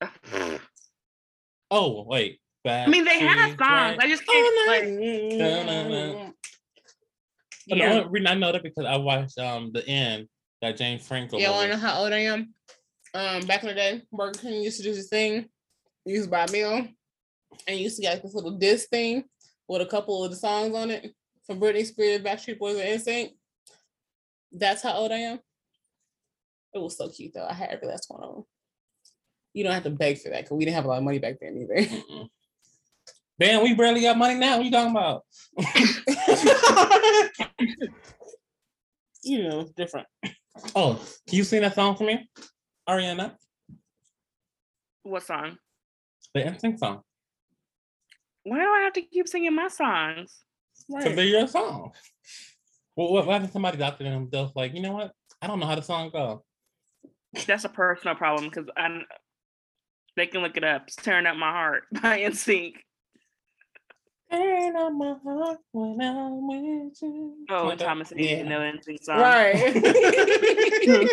Oh 1.74 2.04
wait, 2.06 2.42
I 2.66 2.88
mean, 2.88 3.06
they 3.06 3.20
have 3.20 3.58
Backstreet 3.58 3.58
songs. 3.58 3.98
I 4.00 4.08
just 4.08 4.26
can't 4.26 4.68
like. 4.68 4.84
Mm-hmm. 4.84 6.32
Yeah. 7.68 7.90
the 7.90 8.00
only 8.00 8.10
reason 8.10 8.28
I 8.28 8.34
know 8.36 8.52
that 8.52 8.64
because 8.64 8.86
I 8.86 8.98
watched 8.98 9.38
um 9.38 9.72
the 9.74 9.88
end 9.88 10.28
that 10.62 10.78
James 10.78 11.06
Franco. 11.08 11.38
Yeah, 11.38 11.48
movie. 11.48 11.58
wanna 11.58 11.70
know 11.74 11.78
how 11.78 12.02
old 12.02 12.14
I 12.14 12.20
am? 12.20 12.54
Um, 13.14 13.46
back 13.46 13.64
in 13.64 13.70
the 13.70 13.76
day, 13.76 14.02
Burger 14.12 14.40
King 14.40 14.62
used 14.62 14.78
to 14.78 14.84
do 14.84 14.94
this 14.94 15.10
thing. 15.10 15.48
You 16.06 16.16
used 16.16 16.26
to 16.26 16.32
buy 16.32 16.46
a 16.46 16.52
meal, 16.52 16.88
and 17.68 17.78
you 17.78 17.84
used 17.84 17.98
to 17.98 18.02
get 18.02 18.14
like 18.14 18.24
this 18.24 18.34
little 18.34 18.58
disc 18.58 18.90
thing 18.90 19.26
with 19.68 19.82
a 19.82 19.86
couple 19.86 20.24
of 20.24 20.32
the 20.32 20.38
songs 20.38 20.76
on 20.76 20.92
it 20.92 21.14
from 21.46 21.60
Britney 21.60 21.86
Spears, 21.86 22.22
Backstreet 22.22 22.60
Boys, 22.60 22.78
and 22.78 23.00
NSYNC. 23.00 23.32
That's 24.54 24.84
how 24.84 24.94
old 24.94 25.12
I 25.12 25.18
am. 25.18 25.40
It 26.74 26.80
was 26.80 26.98
so 26.98 27.10
cute 27.10 27.34
though. 27.34 27.46
I 27.46 27.54
had 27.54 27.70
every 27.70 27.88
last 27.88 28.06
one 28.10 28.24
of 28.24 28.36
them. 28.36 28.44
You 29.54 29.64
don't 29.64 29.74
have 29.74 29.84
to 29.84 29.90
beg 29.90 30.20
for 30.20 30.30
that 30.30 30.44
because 30.44 30.58
we 30.58 30.66
didn't 30.66 30.76
have 30.76 30.86
a 30.86 30.88
lot 30.88 30.98
of 30.98 31.04
money 31.04 31.20
back 31.20 31.36
then 31.42 31.58
either. 31.58 32.30
Mm-mm. 33.42 33.64
We 33.64 33.74
barely 33.74 34.02
got 34.02 34.18
money 34.18 34.36
now. 34.36 34.58
What 34.58 34.66
you 34.66 34.72
talking 34.72 34.92
about? 34.92 35.24
you 39.24 39.44
know, 39.44 39.62
it's 39.62 39.72
different. 39.72 40.08
Oh, 40.76 41.00
can 41.28 41.38
you 41.38 41.44
sing 41.44 41.62
that 41.62 41.74
song 41.76 41.96
for 41.96 42.04
me, 42.04 42.30
Ariana? 42.88 43.36
What 45.04 45.24
song? 45.24 45.58
The 46.34 46.42
NSYNC 46.42 46.78
song. 46.78 47.02
Why 48.44 48.58
do 48.58 48.64
I 48.64 48.82
have 48.84 48.94
to 48.94 49.02
keep 49.02 49.28
singing 49.28 49.56
my 49.56 49.68
songs? 49.68 50.44
Because 50.88 51.16
they're 51.16 51.26
your 51.26 51.48
song. 51.48 51.92
Well, 52.96 53.12
what, 53.12 53.26
what 53.26 53.34
happened? 53.34 53.54
Somebody's 53.54 53.82
out 53.82 53.98
there 53.98 54.12
and 54.12 54.32
they're 54.32 54.50
like, 54.56 54.76
you 54.76 54.82
know 54.82 54.94
what? 54.94 55.12
I 55.42 55.48
don't 55.48 55.60
know 55.60 55.66
how 55.66 55.76
the 55.76 55.82
song 55.82 56.12
go. 56.12 56.44
That's 57.48 57.66
a 57.66 57.70
personal 57.70 58.16
problem 58.16 58.50
because 58.50 58.70
I 58.78 59.02
They 60.16 60.28
can 60.28 60.42
look 60.42 60.58
it 60.58 60.64
up. 60.64 60.84
It's 60.88 60.96
Tearing 60.96 61.26
Up 61.26 61.38
My 61.38 61.52
Heart 61.52 61.84
by 62.02 62.20
NSYNC. 62.20 62.74
Tearing 64.32 64.76
up 64.78 64.94
my 64.94 65.16
heart 65.24 65.58
when 65.74 66.00
I'm 66.02 66.48
with 66.48 67.02
you. 67.02 67.36
Oh, 67.50 67.66
Like 67.66 67.74
uh, 67.74 67.76
that. 67.76 67.80
Thomas 67.86 68.10
didn't 68.10 68.24
Yeah. 68.24 68.32
even 68.38 68.50
know 68.50 68.60
NSYNC 68.60 69.04
song. 69.04 69.20
Right. 69.20 69.56
he 69.56 69.70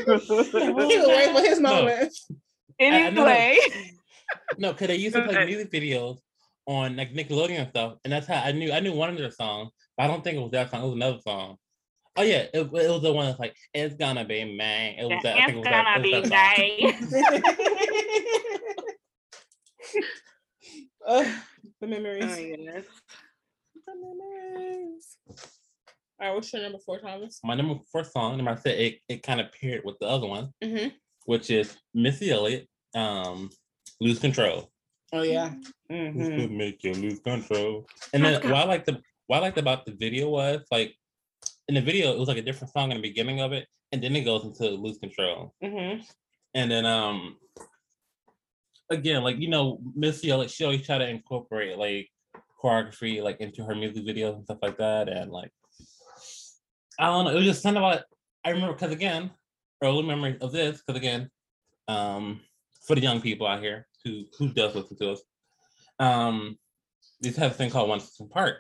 was 0.09 1.09
waiting 1.09 1.35
for 1.35 1.41
his 1.43 1.59
No. 1.61 1.71
moment. 1.75 2.13
I- 2.81 2.85
I 2.85 3.11
know 3.11 3.25
that- 3.25 3.37
Anyway, 3.41 3.59
No, 4.59 4.73
because 4.73 4.89
they 4.89 4.97
used 4.97 5.17
to 5.17 5.23
play 5.25 5.45
music 5.47 5.71
videos 5.73 6.19
on 6.67 6.97
like 6.97 7.13
Nickelodeon 7.13 7.59
and 7.59 7.69
stuff, 7.71 7.95
and 8.05 8.13
that's 8.13 8.27
how 8.27 8.41
I 8.43 8.53
knew 8.53 8.71
I 8.71 8.79
knew 8.81 8.93
one 8.93 9.09
of 9.11 9.17
their 9.19 9.31
songs, 9.33 9.71
but 9.97 10.05
I 10.05 10.07
don't 10.07 10.23
think 10.23 10.37
it 10.37 10.41
was 10.43 10.51
that 10.53 10.71
song. 10.71 10.83
It 10.83 10.85
was 10.87 10.95
another 10.95 11.19
song. 11.27 11.57
Oh 12.17 12.23
yeah, 12.23 12.47
it, 12.53 12.53
it 12.55 12.71
was 12.71 13.03
the 13.03 13.13
one 13.13 13.27
that's 13.27 13.39
like 13.41 13.57
"It's 13.75 13.95
gonna 13.97 14.25
be 14.25 14.45
man." 14.45 14.95
It 14.99 15.05
was 15.05 15.21
that. 15.23 15.37
I 15.39 15.47
think 15.47 15.49
it 15.49 15.67
it's 15.67 15.67
was 15.67 15.67
gonna 15.67 15.99
it 15.99 16.03
be 16.03 16.21
was 16.21 16.29
that 16.31 16.57
song. 16.57 16.67
day. 16.69 16.95
Ugh, 21.09 21.27
the 21.81 21.87
Oh, 21.87 21.87
memories. 21.87 22.25
my 22.27 22.43
goodness. 22.43 22.87
The 23.89 23.95
memories. 23.95 25.17
All 26.21 26.27
right, 26.29 26.35
what's 26.35 26.53
your 26.53 26.63
number 26.63 26.79
four, 26.79 26.99
Thomas? 26.99 27.41
My 27.43 27.55
number 27.55 27.77
four 27.91 28.05
song, 28.05 28.39
and 28.39 28.49
I 28.49 28.55
said 28.57 28.79
it, 28.79 28.99
it 29.09 29.23
kind 29.23 29.41
of 29.41 29.47
paired 29.53 29.83
with 29.85 29.99
the 29.99 30.07
other 30.07 30.27
one, 30.27 30.53
Mm-hmm. 30.63 30.89
which 31.25 31.51
is 31.51 31.75
Missy 31.95 32.31
Elliott, 32.31 32.69
um, 32.95 33.49
"Lose 34.01 34.19
Control." 34.19 34.71
Oh 35.13 35.23
yeah. 35.23 35.55
This 35.89 35.99
Mm-hmm. 35.99 36.37
could 36.37 36.51
make 36.51 36.85
you 36.85 36.93
lose 36.93 37.21
control. 37.21 37.87
And 38.13 38.23
then 38.23 38.35
what 38.43 38.53
I 38.55 38.65
liked 38.65 38.85
the 38.87 39.01
what 39.27 39.39
I 39.39 39.41
liked 39.41 39.57
about 39.59 39.87
the 39.87 39.93
video 39.93 40.29
was 40.29 40.61
like 40.71 40.95
in 41.69 41.75
the 41.77 41.81
video 41.81 42.13
it 42.13 42.19
was 42.19 42.29
like 42.29 42.37
a 42.37 42.43
different 42.43 42.73
song 42.75 42.91
in 42.91 42.99
the 42.99 43.03
beginning 43.09 43.41
of 43.41 43.53
it, 43.55 43.67
and 43.93 44.03
then 44.03 44.15
it 44.17 44.25
goes 44.25 44.45
into 44.45 44.69
lose 44.69 44.99
control. 44.99 45.55
Mm-hmm. 45.65 46.03
And 46.55 46.71
then 46.71 46.85
um 46.85 47.37
again, 48.91 49.23
like 49.23 49.39
you 49.39 49.49
know, 49.49 49.81
Missy 49.95 50.31
Elliott, 50.31 50.51
she 50.51 50.65
always 50.65 50.85
try 50.85 50.99
to 50.99 51.09
incorporate 51.09 51.79
like 51.79 52.11
choreography 52.63 53.23
like 53.23 53.41
into 53.41 53.65
her 53.65 53.75
music 53.75 54.05
videos 54.05 54.35
and 54.35 54.45
stuff 54.45 54.59
like 54.63 54.79
that. 54.79 55.09
And 55.09 55.31
like 55.31 55.51
I 56.99 57.07
don't 57.07 57.25
know, 57.25 57.31
it 57.33 57.37
was 57.37 57.45
just 57.45 57.63
something 57.63 57.83
about 57.83 58.03
I 58.45 58.51
remember 58.51 58.75
because 58.75 58.93
again, 58.93 59.31
early 59.83 60.03
memory 60.03 60.37
of 60.41 60.53
this, 60.53 60.83
because 60.85 60.99
again, 60.99 61.31
um, 61.87 62.41
for 62.87 62.95
the 62.95 63.03
young 63.03 63.21
people 63.21 63.47
out 63.47 63.61
here 63.61 63.87
who 64.05 64.25
who 64.39 64.49
does 64.49 64.75
listen 64.75 64.97
to 64.99 65.13
us, 65.13 65.23
um, 65.99 66.59
they 67.23 67.31
have 67.31 67.51
a 67.53 67.55
thing 67.55 67.71
called 67.71 67.89
One 67.89 68.01
Sixteen 68.01 68.29
Park. 68.29 68.59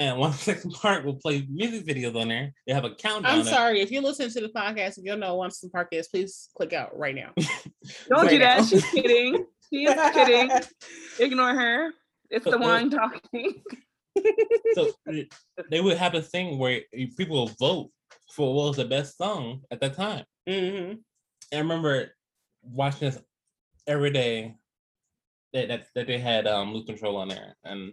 And 0.00 0.18
One 0.18 0.32
Sixteen 0.48 0.72
Park 0.72 1.04
will 1.04 1.14
play 1.16 1.46
music 1.50 1.84
videos 1.86 2.14
on 2.20 2.28
there. 2.28 2.52
They 2.66 2.72
have 2.72 2.84
a 2.84 2.94
countdown. 2.94 3.32
I'm 3.32 3.40
of- 3.40 3.48
sorry 3.48 3.80
if 3.80 3.90
you're 3.90 4.02
listening 4.02 4.30
to 4.30 4.40
the 4.40 4.48
podcast. 4.48 4.98
If 4.98 4.98
you 4.98 5.10
don't 5.10 5.20
know 5.20 5.34
what 5.34 5.44
Winston 5.46 5.70
Park 5.70 5.88
is, 5.92 6.08
please 6.08 6.48
click 6.56 6.72
out 6.72 6.96
right 6.96 7.14
now. 7.14 7.30
Don't 8.08 8.22
Right 8.22 8.30
do 8.30 8.38
that. 8.38 8.58
now. 8.60 8.64
She's 8.64 8.84
kidding. 8.90 9.44
She 9.70 9.84
is 9.84 10.12
kidding. 10.12 10.50
Ignore 11.20 11.54
her. 11.54 11.90
It's 12.30 12.44
the 12.44 12.52
But- 12.52 12.60
but- 12.60 12.66
one 12.66 12.90
talking. 12.90 13.62
so 14.74 14.92
they 15.70 15.80
would 15.80 15.96
have 15.96 16.14
a 16.14 16.22
thing 16.22 16.58
where 16.58 16.82
people 17.16 17.44
would 17.44 17.56
vote 17.58 17.90
for 18.34 18.54
what 18.54 18.68
was 18.68 18.76
the 18.76 18.84
best 18.84 19.16
song 19.16 19.62
at 19.70 19.80
that 19.80 19.94
time. 19.94 20.24
Mm-hmm. 20.48 20.90
And 20.92 21.00
I 21.52 21.58
remember 21.58 22.14
watching 22.62 23.08
this 23.10 23.18
every 23.86 24.10
day 24.10 24.56
that 25.52 25.68
that, 25.68 25.86
that 25.94 26.06
they 26.06 26.18
had 26.18 26.46
um 26.46 26.74
lose 26.74 26.84
control 26.84 27.16
on 27.16 27.28
there. 27.28 27.56
And 27.64 27.92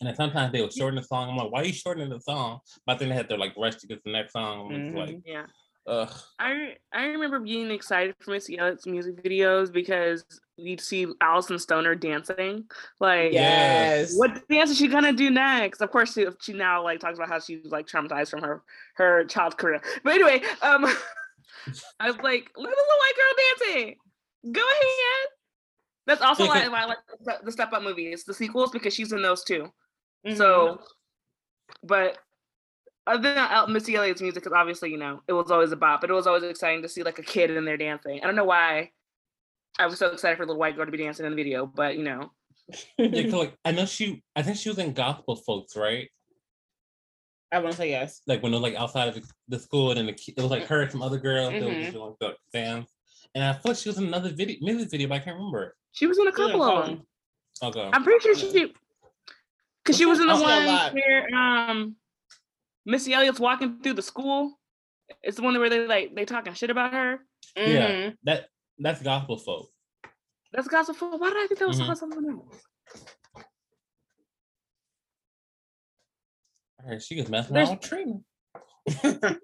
and 0.00 0.08
then 0.08 0.14
sometimes 0.16 0.52
they 0.52 0.60
would 0.62 0.72
shorten 0.72 0.96
the 0.96 1.02
song. 1.02 1.28
I'm 1.30 1.36
like, 1.36 1.50
why 1.50 1.60
are 1.60 1.64
you 1.64 1.72
shortening 1.72 2.08
the 2.08 2.20
song? 2.20 2.60
But 2.86 2.98
then 2.98 3.08
they 3.10 3.14
had 3.14 3.28
to 3.30 3.36
like 3.36 3.54
rush 3.56 3.76
to 3.76 3.86
get 3.86 4.02
the 4.04 4.12
next 4.12 4.32
song. 4.32 4.72
It's 4.72 4.94
Mhm. 4.94 4.98
like, 4.98 5.18
Yeah. 5.26 5.46
ugh. 5.86 6.12
I 6.38 6.76
I 6.92 7.04
remember 7.06 7.40
being 7.40 7.70
excited 7.70 8.14
for 8.20 8.30
Missy 8.32 8.58
Elliott's 8.58 8.86
music 8.86 9.22
videos 9.22 9.72
because 9.72 10.24
you'd 10.60 10.80
see 10.80 11.06
Alyson 11.20 11.58
Stoner 11.60 11.94
dancing. 11.94 12.64
Like 13.00 13.32
Yes. 13.32 14.16
what 14.16 14.46
dance 14.48 14.70
is 14.70 14.78
she 14.78 14.88
gonna 14.88 15.12
do 15.12 15.30
next? 15.30 15.80
Of 15.80 15.90
course, 15.90 16.12
she, 16.14 16.26
she 16.40 16.52
now 16.52 16.82
like 16.82 17.00
talks 17.00 17.18
about 17.18 17.28
how 17.28 17.40
she 17.40 17.56
was 17.58 17.72
like 17.72 17.86
traumatized 17.86 18.30
from 18.30 18.42
her 18.42 18.62
her 18.96 19.24
child's 19.24 19.54
career. 19.56 19.80
But 20.04 20.14
anyway, 20.14 20.42
um, 20.62 20.84
I 22.00 22.06
was 22.10 22.16
like, 22.22 22.50
look 22.56 22.70
at 22.70 22.76
the 22.76 22.84
little 22.86 22.98
white 22.98 23.12
girl 23.16 23.74
dancing. 23.74 23.96
Go 24.52 24.60
ahead. 24.60 25.28
That's 26.06 26.22
also 26.22 26.46
why, 26.46 26.66
why 26.68 26.82
I 26.82 26.84
like 26.86 26.98
the- 27.44 27.52
Step 27.52 27.72
Up 27.72 27.82
movies, 27.82 28.24
the 28.24 28.34
sequels, 28.34 28.70
because 28.70 28.94
she's 28.94 29.12
in 29.12 29.22
those 29.22 29.44
too. 29.44 29.68
Mhm. 30.26 30.36
So, 30.36 30.80
but 31.82 32.18
other 33.06 33.34
than 33.34 33.72
Missy 33.72 33.94
Elliott's 33.96 34.20
music, 34.22 34.42
because 34.42 34.56
obviously 34.56 34.90
you 34.90 34.96
know 34.98 35.22
it 35.28 35.32
was 35.32 35.50
always 35.50 35.72
a 35.72 35.76
bop, 35.76 36.00
but 36.00 36.10
it 36.10 36.14
was 36.14 36.26
always 36.26 36.42
exciting 36.42 36.82
to 36.82 36.88
see 36.88 37.02
like 37.02 37.18
a 37.18 37.22
kid 37.22 37.50
in 37.50 37.64
there 37.64 37.76
dancing. 37.76 38.20
I 38.22 38.26
don't 38.26 38.36
know 38.36 38.44
why 38.44 38.90
I 39.78 39.86
was 39.86 39.98
so 39.98 40.08
excited 40.10 40.36
for 40.36 40.44
the 40.44 40.48
little 40.52 40.60
white 40.60 40.76
girl 40.76 40.84
to 40.86 40.92
be 40.92 40.98
dancing 40.98 41.24
in 41.26 41.32
the 41.32 41.36
video, 41.36 41.66
but 41.66 41.96
you 41.96 42.04
know, 42.04 42.32
Yeah, 42.98 43.22
'cause, 43.22 43.32
like 43.32 43.54
I 43.64 43.72
know 43.72 43.86
she 43.86 44.22
I 44.36 44.42
think 44.42 44.56
she 44.58 44.68
was 44.68 44.78
in 44.78 44.92
Gossip 44.92 45.24
Folks, 45.46 45.76
right? 45.76 46.08
I 47.52 47.58
want 47.58 47.72
to 47.72 47.76
say 47.76 47.90
yes. 47.90 48.22
Like 48.26 48.42
when 48.42 48.52
it 48.52 48.56
was 48.56 48.62
like 48.62 48.76
outside 48.76 49.08
of 49.08 49.14
the, 49.14 49.28
the 49.48 49.58
school 49.58 49.90
and 49.90 49.98
then 49.98 50.06
the, 50.06 50.12
it 50.36 50.40
was 50.40 50.50
like 50.52 50.66
her 50.66 50.82
and 50.82 50.90
some 50.92 51.02
other 51.02 51.18
girls 51.18 51.52
that 51.52 51.62
were 51.62 51.74
Mhm. 51.74 51.80
just 51.80 51.92
doing 51.92 52.04
like 52.10 52.18
the 52.20 52.36
dance. 52.52 52.92
And 53.34 53.42
I 53.42 53.52
thought 53.54 53.76
she 53.76 53.88
was 53.88 53.98
in 53.98 54.06
another 54.06 54.30
video 54.30 54.56
music 54.60 54.90
video, 54.90 55.08
but 55.08 55.16
I 55.16 55.18
can't 55.18 55.36
remember. 55.36 55.76
she 55.92 56.06
was 56.06 56.18
in 56.18 56.28
a 56.28 56.30
She 56.34 56.40
was 56.42 56.50
couple 56.52 56.62
of 56.62 56.86
them. 56.86 57.06
Okay. 57.62 57.90
I'm 57.92 58.04
pretty 58.04 58.20
sure 58.22 58.34
she, 58.36 58.72
because 59.82 59.96
she 59.98 60.06
was 60.06 60.20
in 60.20 60.26
the 60.28 60.34
She 60.36 60.44
did 60.44 60.66
one 60.66 60.94
where 60.94 61.34
um 61.34 61.96
Missy 62.86 63.12
Elliott's 63.14 63.40
walking 63.40 63.80
through 63.82 63.94
the 63.94 64.02
school. 64.02 64.58
It's 65.22 65.36
the 65.36 65.42
one 65.42 65.58
where 65.58 65.68
they 65.68 65.86
like 65.86 66.14
they 66.14 66.24
talking 66.24 66.54
shit 66.54 66.70
about 66.70 66.92
her. 66.92 67.18
Yeah. 67.56 67.88
Mhm. 67.90 68.16
That 68.22 68.48
that's 68.80 69.02
Gossip 69.02 69.40
Folk. 69.40 69.70
That's 70.52 70.66
gospel. 70.66 70.94
folk. 70.94 71.20
Why 71.20 71.28
did 71.30 71.36
I 71.38 71.46
think 71.46 71.60
that 71.60 71.68
was 71.68 71.78
Mhm. 71.80 71.86
called 71.86 71.98
something 71.98 72.28
else? 72.28 72.62
I 76.80 76.82
heard 76.88 77.02
she 77.02 77.20
was 77.20 77.28
messing 77.28 77.54
There's- 77.54 77.68
around 77.68 77.78
with 77.78 77.88
Trina. 79.04 79.38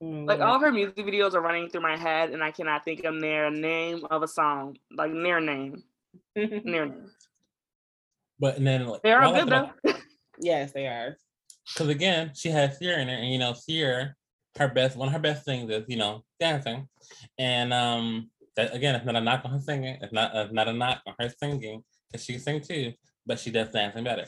Like 0.00 0.40
all 0.40 0.58
her 0.58 0.72
music 0.72 0.96
videos 1.06 1.34
are 1.34 1.40
running 1.40 1.68
through 1.68 1.82
my 1.82 1.96
head, 1.96 2.30
and 2.30 2.42
I 2.42 2.50
cannot 2.50 2.84
think 2.84 3.04
of 3.04 3.20
their 3.20 3.50
name 3.50 4.04
of 4.10 4.22
a 4.22 4.28
song, 4.28 4.76
like 4.90 5.12
their 5.12 5.40
name, 5.40 5.82
their 6.34 6.46
name. 6.64 7.10
But 8.38 8.56
and 8.56 8.66
then 8.66 8.86
like 8.86 9.02
They 9.02 9.12
are 9.12 9.22
all 9.22 9.32
good 9.34 9.48
though. 9.48 9.70
yes, 10.40 10.72
they 10.72 10.86
are. 10.86 11.16
Because 11.72 11.88
again, 11.88 12.32
she 12.34 12.48
has 12.50 12.78
Ciara 12.78 13.00
in 13.02 13.08
there, 13.08 13.18
and 13.18 13.30
you 13.32 13.38
know, 13.38 13.54
Ciara, 13.54 14.14
her 14.58 14.68
best 14.68 14.96
one 14.96 15.08
of 15.08 15.14
her 15.14 15.20
best 15.20 15.44
things 15.44 15.70
is 15.70 15.84
you 15.88 15.96
know 15.96 16.22
dancing, 16.40 16.88
and 17.38 17.72
um 17.72 18.30
that 18.56 18.74
again, 18.74 18.94
it's 18.94 19.04
not 19.04 19.16
a 19.16 19.20
knock 19.20 19.42
on 19.44 19.50
her 19.52 19.60
singing. 19.60 19.98
It's 20.00 20.12
not 20.12 20.34
it's 20.34 20.52
not 20.52 20.68
a 20.68 20.72
knock 20.72 21.02
on 21.06 21.14
her 21.20 21.28
singing 21.28 21.82
because 22.10 22.24
she 22.24 22.32
can 22.34 22.42
sing 22.42 22.60
too, 22.60 22.92
but 23.26 23.38
she 23.38 23.50
does 23.50 23.70
dancing 23.70 24.04
better. 24.04 24.24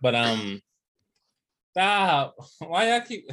But 0.00 0.14
um, 0.14 0.60
stop! 1.72 2.34
Why 2.60 2.88
y'all 2.90 3.00
keep 3.02 3.28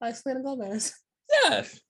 Like 0.00 0.16
Selena 0.16 0.42
Gomez. 0.42 0.94
yes? 1.30 1.80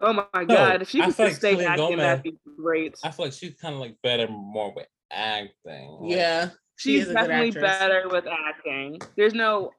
Oh 0.00 0.12
my 0.12 0.24
No, 0.34 0.44
god, 0.46 0.82
if 0.82 0.90
she 0.90 1.00
I 1.02 1.06
could 1.06 1.14
feel 1.16 1.26
just 1.26 1.42
like 1.42 1.52
stay 1.52 1.52
Selena 1.54 1.70
acting, 1.70 1.96
that'd 1.98 2.22
be 2.22 2.38
great. 2.56 2.96
I 3.04 3.10
feel 3.10 3.26
like 3.26 3.34
she's 3.34 3.54
kind 3.56 3.74
of 3.74 3.80
like 3.80 3.96
better 4.02 4.28
more 4.28 4.72
with 4.74 4.86
acting. 5.10 5.90
like- 6.00 6.10
Yeah, 6.12 6.50
She's 6.76 7.08
is 7.08 7.12
definitely 7.12 7.50
better 7.50 8.04
with 8.08 8.26
acting. 8.28 9.00
There's 9.16 9.34
no 9.34 9.72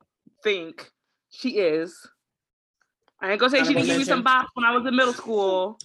think. 0.43 0.89
She 1.31 1.57
is. 1.57 1.97
I 3.21 3.31
ain't 3.31 3.39
gonna 3.39 3.49
say 3.49 3.63
she 3.63 3.73
didn't 3.73 3.85
give 3.85 3.97
me 3.97 4.03
some 4.03 4.23
mention. 4.23 4.41
bops 4.43 4.47
when 4.53 4.65
I 4.65 4.75
was 4.75 4.85
in 4.85 4.95
middle 4.95 5.13
school, 5.13 5.77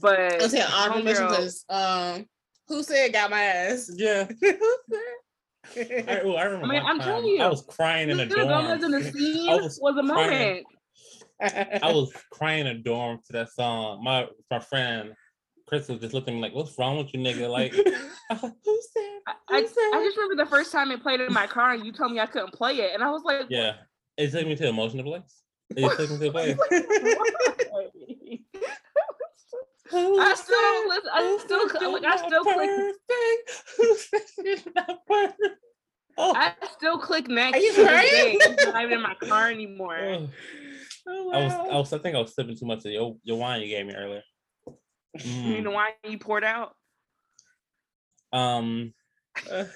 but 0.00 0.42
I 0.42 0.48
said 0.48 0.66
honorable 0.72 1.04
mention 1.04 1.28
because 1.28 1.64
um, 1.68 2.26
who 2.68 2.82
said 2.82 3.12
got 3.12 3.30
my 3.30 3.42
ass? 3.42 3.90
Yeah. 3.96 4.26
I, 5.64 5.74
said? 5.74 6.22
oh, 6.24 6.34
I 6.34 6.42
remember. 6.44 6.66
I 6.66 6.68
mean, 6.68 6.82
I'm 6.84 6.98
telling 6.98 7.36
time 7.36 7.46
I 7.46 7.48
was 7.48 7.62
crying 7.62 8.10
in 8.10 8.18
a 8.18 8.26
dorm. 8.26 8.48
Gomez 8.48 8.82
in 8.82 8.90
the 8.90 9.02
scene 9.12 9.48
I 9.48 9.56
was, 9.56 9.78
was 9.80 9.96
a 9.96 10.12
crying. 10.12 10.64
moment. 11.40 11.82
I 11.82 11.92
was 11.92 12.12
crying 12.32 12.66
in 12.66 12.66
a 12.66 12.74
dorm 12.78 13.20
to 13.26 13.32
that 13.34 13.52
song. 13.52 14.02
My 14.02 14.26
my 14.50 14.58
friend 14.58 15.14
Chris 15.72 15.88
was 15.88 16.00
just 16.00 16.12
looking 16.14 16.34
at 16.34 16.36
me 16.36 16.42
like, 16.42 16.54
"What's 16.54 16.78
wrong 16.78 16.98
with 16.98 17.14
you, 17.14 17.20
nigga?" 17.20 17.48
Like, 17.48 17.72
who 17.74 17.86
said? 17.86 19.20
I, 19.26 19.34
Who 19.48 19.54
I, 19.54 19.64
said? 19.64 19.90
I 19.94 20.04
just 20.04 20.16
remember 20.16 20.44
the 20.44 20.50
first 20.50 20.72
time 20.72 20.90
it 20.90 21.00
played 21.02 21.20
in 21.20 21.32
my 21.32 21.46
car 21.46 21.72
and 21.72 21.86
you 21.86 21.92
told 21.92 22.12
me 22.12 22.20
I 22.20 22.26
couldn't 22.26 22.52
play 22.52 22.74
it. 22.74 22.92
And 22.92 23.02
I 23.02 23.10
was 23.10 23.22
like, 23.24 23.46
yeah, 23.48 23.74
it 24.16 24.32
took 24.32 24.46
me 24.46 24.56
to 24.56 24.68
emotional 24.68 25.04
place. 25.04 25.42
It 25.76 25.80
just 25.80 25.96
took 25.96 26.10
me 26.10 26.18
to 26.18 26.28
a 26.28 26.32
place. 26.32 26.58
I 29.94 30.34
still 30.34 30.88
listen. 30.88 31.10
I 31.12 31.22
this 31.22 31.42
still, 31.42 31.60
is 31.66 31.72
cl- 31.72 31.92
like, 31.92 32.04
I 32.04 32.16
still 32.16 32.42
click. 32.44 32.70
perfect? 32.70 33.64
Who 33.76 33.96
said 33.96 34.20
it's 34.38 34.66
not 34.74 35.06
perfect? 35.06 35.40
Oh, 36.18 36.34
I 36.36 36.52
still 36.76 36.98
click 36.98 37.28
next. 37.28 37.56
Are 37.56 37.60
you 37.60 37.72
to 37.74 37.84
crying? 37.84 38.08
day. 38.10 38.38
It's 38.40 38.66
not 38.66 38.82
even 38.82 38.98
in 38.98 39.02
my 39.02 39.14
car 39.14 39.48
anymore. 39.50 39.96
Ugh. 39.98 40.28
oh, 41.08 41.30
I 41.32 41.44
was, 41.44 41.52
wow. 41.52 41.68
I 41.70 41.76
was, 41.76 41.92
I 41.92 41.98
think 41.98 42.16
I 42.16 42.20
was 42.20 42.34
sipping 42.34 42.56
too 42.56 42.66
much 42.66 42.84
of 42.84 42.92
your, 42.92 43.16
your 43.22 43.38
wine 43.38 43.60
you 43.62 43.68
gave 43.68 43.86
me 43.86 43.94
earlier. 43.94 44.22
You 45.24 45.60
know 45.60 45.70
Mm. 45.70 45.74
why 45.74 45.90
you 46.08 46.18
poured 46.18 46.42
out? 46.44 46.74
Um. 48.32 48.94
Ugh. 49.50 49.68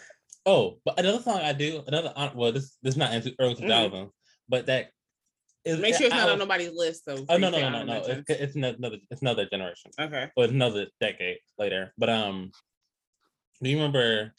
Oh, 0.47 0.79
but 0.85 0.99
another 0.99 1.21
song 1.21 1.41
I 1.41 1.53
do, 1.53 1.83
another 1.87 2.13
hon- 2.17 2.37
well, 2.37 2.53
this 2.53 2.79
this 2.83 2.97
not 2.97 3.13
into 3.13 3.35
early 3.39 3.55
2000s, 3.55 3.91
Mhm. 3.93 4.11
but 4.49 4.65
that 4.67 4.93
It's- 5.67 5.81
Make 5.81 5.97
sure 5.97 6.07
it's 6.07 6.15
I 6.15 6.19
not 6.19 6.31
on 6.31 6.39
nobody's 6.39 6.73
list. 6.73 7.05
Though. 7.07 7.25
Oh 7.29 7.37
no 7.37 7.51
no 7.51 7.59
no 7.59 7.71
no 7.71 7.83
no! 7.85 7.93
honorable 7.95 8.25
It's, 8.29 8.31
it's 8.31 8.55
another 8.57 8.97
it's 9.11 9.21
another 9.21 9.47
generation. 9.47 9.91
Okay. 10.01 10.31
Well, 10.37 10.45
it's 10.45 10.53
another 10.53 10.87
decade 11.01 11.39
later. 11.59 11.93
But 11.99 12.09
um, 12.09 12.53
do 13.63 13.69
you 13.69 13.77
remember? 13.77 14.33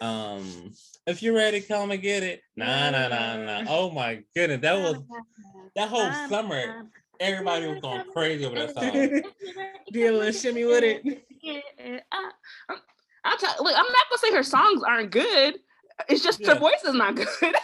Um, 0.00 0.72
if 1.06 1.22
you're 1.22 1.34
ready, 1.34 1.60
come 1.60 1.90
and 1.90 2.00
get 2.00 2.22
it. 2.22 2.40
Nah 2.56 2.88
nah 2.90 3.08
nah 3.08 3.36
nah. 3.36 3.64
Oh 3.68 3.90
my 3.90 4.22
goodness, 4.34 4.62
that 4.62 4.78
was 4.78 4.96
that 5.76 5.88
whole 5.90 6.10
summer. 6.30 6.86
Everybody 7.20 7.66
was 7.66 7.80
going 7.80 8.04
crazy 8.14 8.46
over 8.46 8.54
that 8.54 8.74
song. 8.74 9.22
Do 9.92 10.10
a 10.10 10.12
little 10.16 10.32
shimmy 10.32 10.64
with 10.64 10.82
it. 10.82 11.26
I, 12.10 12.30
I'm, 12.70 12.78
I'll 13.24 13.36
tell. 13.36 13.54
Look, 13.60 13.74
I'm 13.76 13.84
not 13.84 14.06
gonna 14.08 14.18
say 14.18 14.32
her 14.34 14.42
songs 14.42 14.82
aren't 14.82 15.10
good. 15.10 15.58
It's 16.08 16.22
just 16.22 16.44
her 16.46 16.54
voice 16.54 16.82
is 16.84 16.94
not 16.94 17.14
good. 17.14 17.28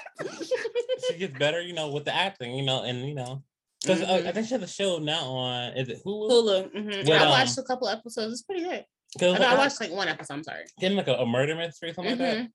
she 1.09 1.19
gets 1.19 1.39
better, 1.39 1.61
you 1.61 1.73
know, 1.73 1.91
with 1.91 2.05
the 2.05 2.15
acting, 2.15 2.55
you 2.55 2.65
know, 2.65 2.83
and 2.83 3.09
you 3.09 3.15
know, 3.15 3.43
because 3.83 4.03
uh, 4.03 4.07
Mhm. 4.07 4.27
I 4.27 4.33
think 4.33 4.47
she 4.47 4.55
has 4.55 4.63
a 4.63 4.67
show 4.69 4.99
now 4.99 5.25
on 5.31 5.77
is 5.77 5.89
it 5.89 6.03
Hulu? 6.05 6.31
Hulu. 6.31 6.73
mhm. 6.75 7.07
But, 7.07 7.21
I 7.21 7.25
um, 7.25 7.31
watched 7.31 7.59
a 7.59 7.63
couple 7.63 7.89
episodes. 7.89 8.33
It's 8.33 8.43
pretty 8.43 8.65
good. 8.65 8.85
I, 9.21 9.39
know, 9.39 9.47
I 9.47 9.57
watched 9.57 9.81
like 9.81 9.93
one 9.93 10.09
episode. 10.09 10.35
I'm 10.35 10.43
sorry. 10.43 10.65
getting 10.79 10.97
like 10.97 11.09
a, 11.09 11.15
a 11.15 11.27
murder 11.27 11.55
mystery, 11.55 11.93
something 11.93 12.19
like 12.19 12.19
that. 12.19 12.37
Mhm. 12.39 12.51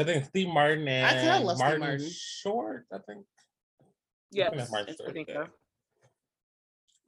I 0.00 0.04
think 0.04 0.24
Steve 0.26 0.48
Martin 0.48 0.88
and 0.88 1.16
think 1.18 1.30
I 1.30 1.38
love 1.38 1.56
Steve 1.56 1.64
Martin, 1.66 1.80
Martin. 1.80 2.10
Short. 2.10 2.86
I 2.92 2.98
think. 3.06 3.26
yes, 4.30 4.50
that's 4.54 4.70
Martin 4.70 4.96
I 5.06 5.12
think 5.12 5.28
yeah. 5.28 5.44
so. 5.44 5.50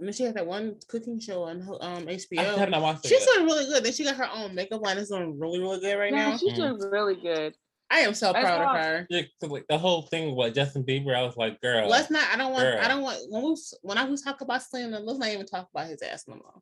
And 0.03 0.09
then 0.09 0.14
she 0.14 0.24
had 0.24 0.34
that 0.34 0.48
one 0.48 0.74
cooking 0.88 1.20
show 1.20 1.44
on 1.44 1.62
um 1.80 2.09
I 2.09 2.16
HBO. 2.16 2.59
have 2.59 2.70
not 2.70 2.82
watched 2.82 3.05
it. 3.05 3.09
She's 3.09 3.20
yet. 3.24 3.36
doing 3.36 3.46
really 3.46 3.66
good. 3.66 3.84
Then 3.84 3.92
she 3.92 4.03
got 4.03 4.16
her 4.16 4.28
own 4.34 4.53
makeup 4.53 4.80
line. 4.82 4.98
It's 4.98 5.11
doing 5.11 5.38
really, 5.38 5.61
really 5.61 5.78
good 5.78 5.96
right 5.96 6.11
Yeah, 6.12 6.30
now. 6.30 6.36
she's 6.38 6.55
Mm. 6.55 6.57
doing 6.57 6.90
really 6.90 7.14
good. 7.14 7.55
I 7.88 8.00
am 8.00 8.12
so 8.12 8.30
I 8.30 8.40
proud 8.40 8.62
of 8.62 8.82
her. 8.84 9.07
Yeah, 9.11 9.22
'cause, 9.40 9.50
like 9.50 9.64
the 9.68 9.78
whole 9.78 10.03
thing 10.03 10.34
with 10.34 10.57
Justin 10.57 10.82
Bieber, 10.82 11.14
I 11.14 11.22
was 11.22 11.36
like, 11.36 11.61
girl. 11.61 11.88
Let's 11.88 12.11
not. 12.11 12.24
I 12.32 12.36
don't 12.36 12.53
want. 12.53 12.66
I 12.66 12.88
don't 12.88 13.03
want 13.03 13.18
when 13.30 13.44
we 13.44 13.57
when 13.82 13.96
I 13.96 14.03
was 14.03 14.22
talk 14.22 14.40
about 14.40 14.61
Selena. 14.64 14.98
Let's 14.98 15.20
not 15.20 15.28
even 15.28 15.46
talk 15.46 15.68
about 15.72 15.86
his 15.86 16.03
ass 16.03 16.24
no 16.26 16.34
more. 16.34 16.61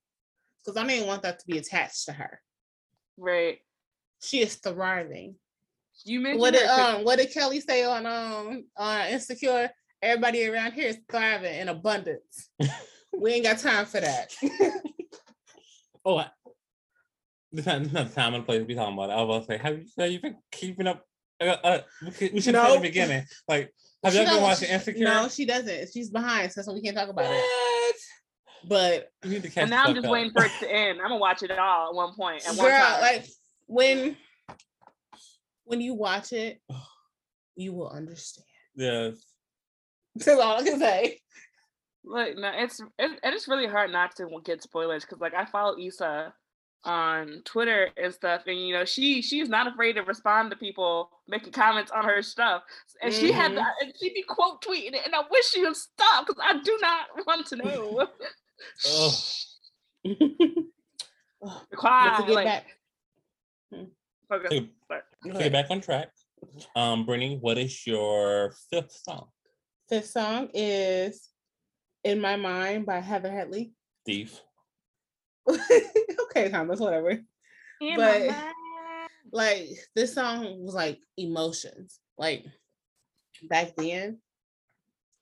Because 0.63 0.77
I 0.77 0.83
don't 0.83 0.91
even 0.91 1.07
want 1.09 1.23
that 1.23 1.39
to 1.39 1.47
be 1.47 1.57
attached 1.57 2.05
to 2.07 2.13
her. 2.13 2.43
Right. 3.17 3.61
She 4.21 4.43
is 4.43 4.57
thriving. 4.57 5.37
You 6.05 6.21
mentioned 6.21 6.43
What 6.43 6.53
did 6.53 6.61
her 6.69 6.77
'cause- 6.77 6.95
um 6.97 7.05
What 7.05 7.19
did 7.19 7.33
Kelly 7.33 7.61
say 7.63 7.85
on 7.85 8.05
um 8.05 8.67
on 8.77 9.07
Insecure? 9.07 9.71
Everybody 10.03 10.47
around 10.47 10.73
here 10.73 10.89
is 10.89 10.99
thriving 11.11 11.55
in 11.59 11.71
abundance. 11.71 12.51
we 13.17 13.33
ain't 13.33 13.45
got 13.45 13.59
time 13.59 13.87
for 13.87 14.01
that. 14.01 14.33
oh, 16.05 16.19
I, 16.19 16.29
this 17.53 17.67
not, 17.67 17.93
not 17.93 18.09
the 18.09 18.15
time 18.15 18.35
and 18.35 18.45
place 18.47 18.61
to 18.61 18.65
be 18.65 18.75
talking 18.75 18.95
about 18.95 19.11
it. 19.11 19.15
I 19.15 19.23
was 19.23 19.37
about 19.37 19.41
to 19.41 19.47
say, 19.47 19.63
have 19.63 19.79
you, 19.79 19.85
have 19.99 20.11
you 20.13 20.21
been 20.21 20.37
keeping 20.53 20.87
up? 20.87 21.05
Uh, 21.41 21.45
uh, 21.65 21.81
we 22.05 22.11
should, 22.13 22.33
we 22.35 22.41
should 22.41 22.53
Nope. 22.53 22.75
the 22.77 22.89
beginning. 22.89 23.25
Like, 23.49 23.73
have 24.05 24.15
you 24.15 24.21
ever 24.21 24.29
been 24.31 24.35
don't- 24.37 24.43
watching 24.43 24.69
Insecure? 24.71 25.05
No, 25.05 25.29
she 25.29 25.45
doesn't. 25.47 25.89
She's 25.93 26.11
behind, 26.11 26.53
so 26.53 26.73
we 26.73 26.83
can't 26.83 26.97
talk 26.97 27.09
about 27.09 27.27
it. 27.29 27.97
But 28.69 29.09
You 29.25 29.31
need 29.31 29.43
to 29.45 29.49
catch 29.49 29.63
and 29.63 29.71
now 29.71 29.85
I'm 29.87 29.95
just 29.95 30.07
up. 30.07 30.13
waiting 30.13 30.33
for 30.33 30.45
it 30.45 30.53
to 30.61 30.71
end. 30.71 31.01
I'm 31.01 31.09
gonna 31.09 31.17
watch 31.17 31.43
it 31.43 31.51
all 31.51 31.89
at 31.89 31.95
one 31.95 32.15
point. 32.15 32.47
At 32.47 32.57
one 32.57 32.67
girl, 32.69 32.79
time. 32.79 33.01
like 33.01 33.27
when 33.67 34.17
when 35.65 35.81
you 35.81 35.95
watch 35.95 36.33
it, 36.35 36.61
you 37.57 37.73
will 37.73 37.89
understand. 37.89 38.45
Yes. 38.75 39.17
That's 40.15 40.29
all 40.41 40.59
I 40.61 40.63
can 40.63 40.79
say. 40.79 41.21
Look, 42.05 42.37
no, 42.39 42.51
it's 42.55 42.81
it, 42.99 43.21
it's 43.23 43.47
really 43.49 43.67
hard 43.67 43.93
not 43.93 44.17
to 44.17 44.29
get 44.45 44.63
spoilers 44.63 45.05
because 45.05 45.21
like 45.21 45.35
I 45.35 45.45
follow 45.45 45.77
Issa 45.79 46.33
on 46.85 47.43
Twitter 47.45 47.91
and 48.03 48.13
stuff, 48.15 48.43
and 48.47 48.59
you 48.59 48.73
know 48.73 48.87
she 48.87 49.21
she's 49.21 49.51
not 49.51 49.67
afraid 49.67 49.93
to 49.95 50.03
respond 50.03 50.51
to 50.51 50.57
people 50.57 51.11
making 51.29 51.53
comments 51.53 51.91
on 51.91 52.05
her 52.05 52.23
stuff, 52.23 52.63
and 53.03 53.13
she 53.13 53.31
had 53.33 53.53
Mhm. 53.53 53.57
that, 53.57 53.73
and 53.83 53.93
she 54.01 54.15
be 54.15 54.23
quote 54.23 54.63
tweeting 54.65 54.95
it, 54.95 55.05
and 55.05 55.15
I 55.15 55.21
wish 55.31 55.51
she 55.51 55.63
would 55.63 55.77
stop 55.77 56.27
because 56.27 56.43
I 56.43 56.59
do 56.63 56.79
not 56.81 57.27
want 57.27 57.47
to 57.49 57.57
know. 57.57 58.09
Oh, 58.87 59.13
But 61.43 61.77
Quiet, 61.77 62.17
to 62.21 62.27
get 62.27 62.35
like, 62.35 62.45
back, 62.47 62.67
okay, 64.33 64.49
Take- 64.49 64.71
sorry. 64.89 65.03
to 65.25 65.33
get 65.39 65.53
back 65.53 65.71
on 65.71 65.81
track. 65.81 66.09
Um, 66.77 67.05
Brittany, 67.07 67.37
what 67.41 67.59
is 67.59 67.87
your 67.87 68.53
fifth 68.71 68.93
song? 68.93 69.29
Fifth 69.89 70.07
song 70.11 70.49
is 70.55 71.29
"In 72.05 72.21
My 72.21 72.37
Mind" 72.37 72.87
by 72.87 73.01
Heather 73.01 73.31
Headley. 73.31 73.73
Thief. 74.07 74.41
okay, 75.49 76.49
Thomas, 76.51 76.81
whatever. 76.81 77.11
In 77.81 77.97
my 77.97 77.97
But- 77.97 78.27
mind. 78.29 78.55
Like 79.33 79.69
this 79.95 80.13
song 80.15 80.65
was 80.65 80.75
like 80.75 80.99
emotions. 81.17 82.01
Like 82.19 82.45
back 83.45 83.77
then, 83.77 84.19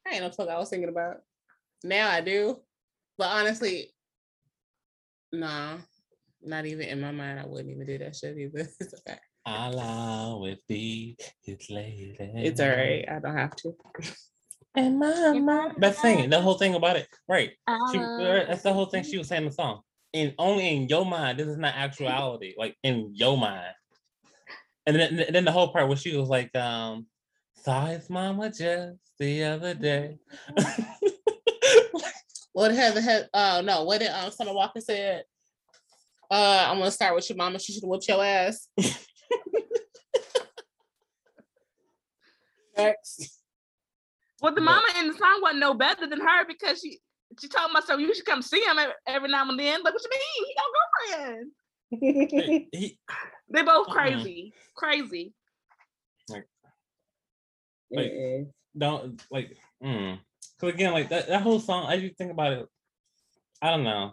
I 0.06 0.14
ain't 0.14 0.22
no 0.22 0.30
fuck 0.30 0.48
I 0.48 0.58
was 0.58 0.70
thinking 0.70 0.88
about. 0.88 1.18
Now 1.84 2.08
I 2.10 2.22
do, 2.22 2.58
but 3.18 3.26
honestly, 3.28 3.92
nah, 5.30 5.76
not 6.42 6.64
even 6.64 6.88
in 6.88 7.00
my 7.02 7.10
mind. 7.12 7.38
I 7.38 7.46
wouldn't 7.46 7.70
even 7.70 7.86
do 7.86 7.98
that 7.98 8.16
shit 8.16 8.38
either. 8.38 8.66
It's 8.80 8.94
okay. 9.06 9.18
Allow 9.44 10.44
it 10.44 10.60
be 10.68 11.16
his 11.42 11.68
lady. 11.70 12.16
It's 12.18 12.60
all 12.60 12.68
right. 12.68 13.04
I 13.10 13.18
don't 13.18 13.36
have 13.36 13.56
to. 13.56 13.74
And 14.78 14.98
my 14.98 15.32
mind. 15.32 15.74
That's 15.78 15.96
the 15.96 16.02
thing. 16.02 16.30
The 16.30 16.40
whole 16.40 16.54
thing 16.54 16.74
about 16.74 16.96
it. 16.96 17.08
Right. 17.28 17.50
She, 17.92 17.98
Uh, 17.98 18.44
that's 18.46 18.62
the 18.62 18.72
whole 18.72 18.86
thing 18.86 19.02
she 19.02 19.18
was 19.18 19.28
saying 19.28 19.42
in 19.42 19.48
the 19.48 19.54
song. 19.54 19.80
And 20.14 20.34
only 20.38 20.68
in 20.74 20.88
your 20.88 21.04
mind. 21.04 21.38
This 21.38 21.48
is 21.48 21.58
not 21.58 21.74
actuality. 21.74 22.54
Like 22.56 22.76
in 22.82 23.10
your 23.14 23.36
mind. 23.36 23.74
And 24.86 24.96
then, 24.96 25.26
then 25.30 25.44
the 25.44 25.52
whole 25.52 25.72
part 25.72 25.88
where 25.88 25.96
she 25.96 26.16
was 26.16 26.28
like, 26.28 26.54
um, 26.56 27.06
saw 27.62 27.86
his 27.86 28.08
mama 28.08 28.48
just 28.50 28.96
the 29.18 29.44
other 29.44 29.74
day. 29.74 30.18
What 32.58 32.74
had 32.74 32.94
the 32.94 33.00
head? 33.00 33.28
Uh, 33.32 33.62
no. 33.64 33.84
What 33.84 34.00
did 34.00 34.10
um, 34.10 34.32
Summer 34.32 34.52
Walker 34.52 34.80
said? 34.80 35.22
Uh, 36.28 36.66
I'm 36.68 36.78
gonna 36.78 36.90
start 36.90 37.14
with 37.14 37.30
your 37.30 37.36
mama. 37.36 37.60
She 37.60 37.72
should 37.72 37.84
have 37.84 37.88
whipped 37.88 38.08
your 38.08 38.24
ass. 38.24 38.66
Next. 42.76 43.37
Well, 44.40 44.54
the 44.54 44.60
But- 44.60 44.64
mama 44.66 44.86
in 45.00 45.08
the 45.08 45.14
song 45.14 45.40
wasn't 45.42 45.60
no 45.60 45.74
better 45.74 46.06
than 46.06 46.20
her 46.20 46.44
because 46.46 46.80
she 46.80 46.98
she 47.40 47.46
told 47.48 47.72
myself 47.72 48.00
you 48.00 48.14
should 48.14 48.24
come 48.24 48.40
see 48.40 48.60
him 48.62 48.78
every, 48.78 48.94
every 49.06 49.28
now 49.28 49.48
and 49.48 49.58
then. 49.58 49.82
Like, 49.82 49.92
what 49.94 50.02
you 50.02 50.10
mean? 50.10 50.46
He 50.46 50.54
got 50.54 50.64
a 50.68 51.26
girlfriend. 51.26 52.68
he, 52.72 52.98
They 53.50 53.62
both 53.62 53.88
Uh-uh. 53.88 53.92
crazy, 53.94 54.52
crazy. 54.74 55.32
Like, 57.90 58.12
Mm-mm. 58.12 58.46
don't 58.76 59.22
like 59.30 59.56
mm. 59.82 60.18
Cause 60.60 60.74
again, 60.74 60.92
like 60.92 61.08
that, 61.08 61.28
that 61.28 61.40
whole 61.42 61.60
song, 61.60 61.90
as 61.90 62.02
you 62.02 62.10
think 62.10 62.30
about 62.32 62.52
it, 62.52 62.66
I 63.62 63.70
don't 63.70 63.84
know. 63.84 64.12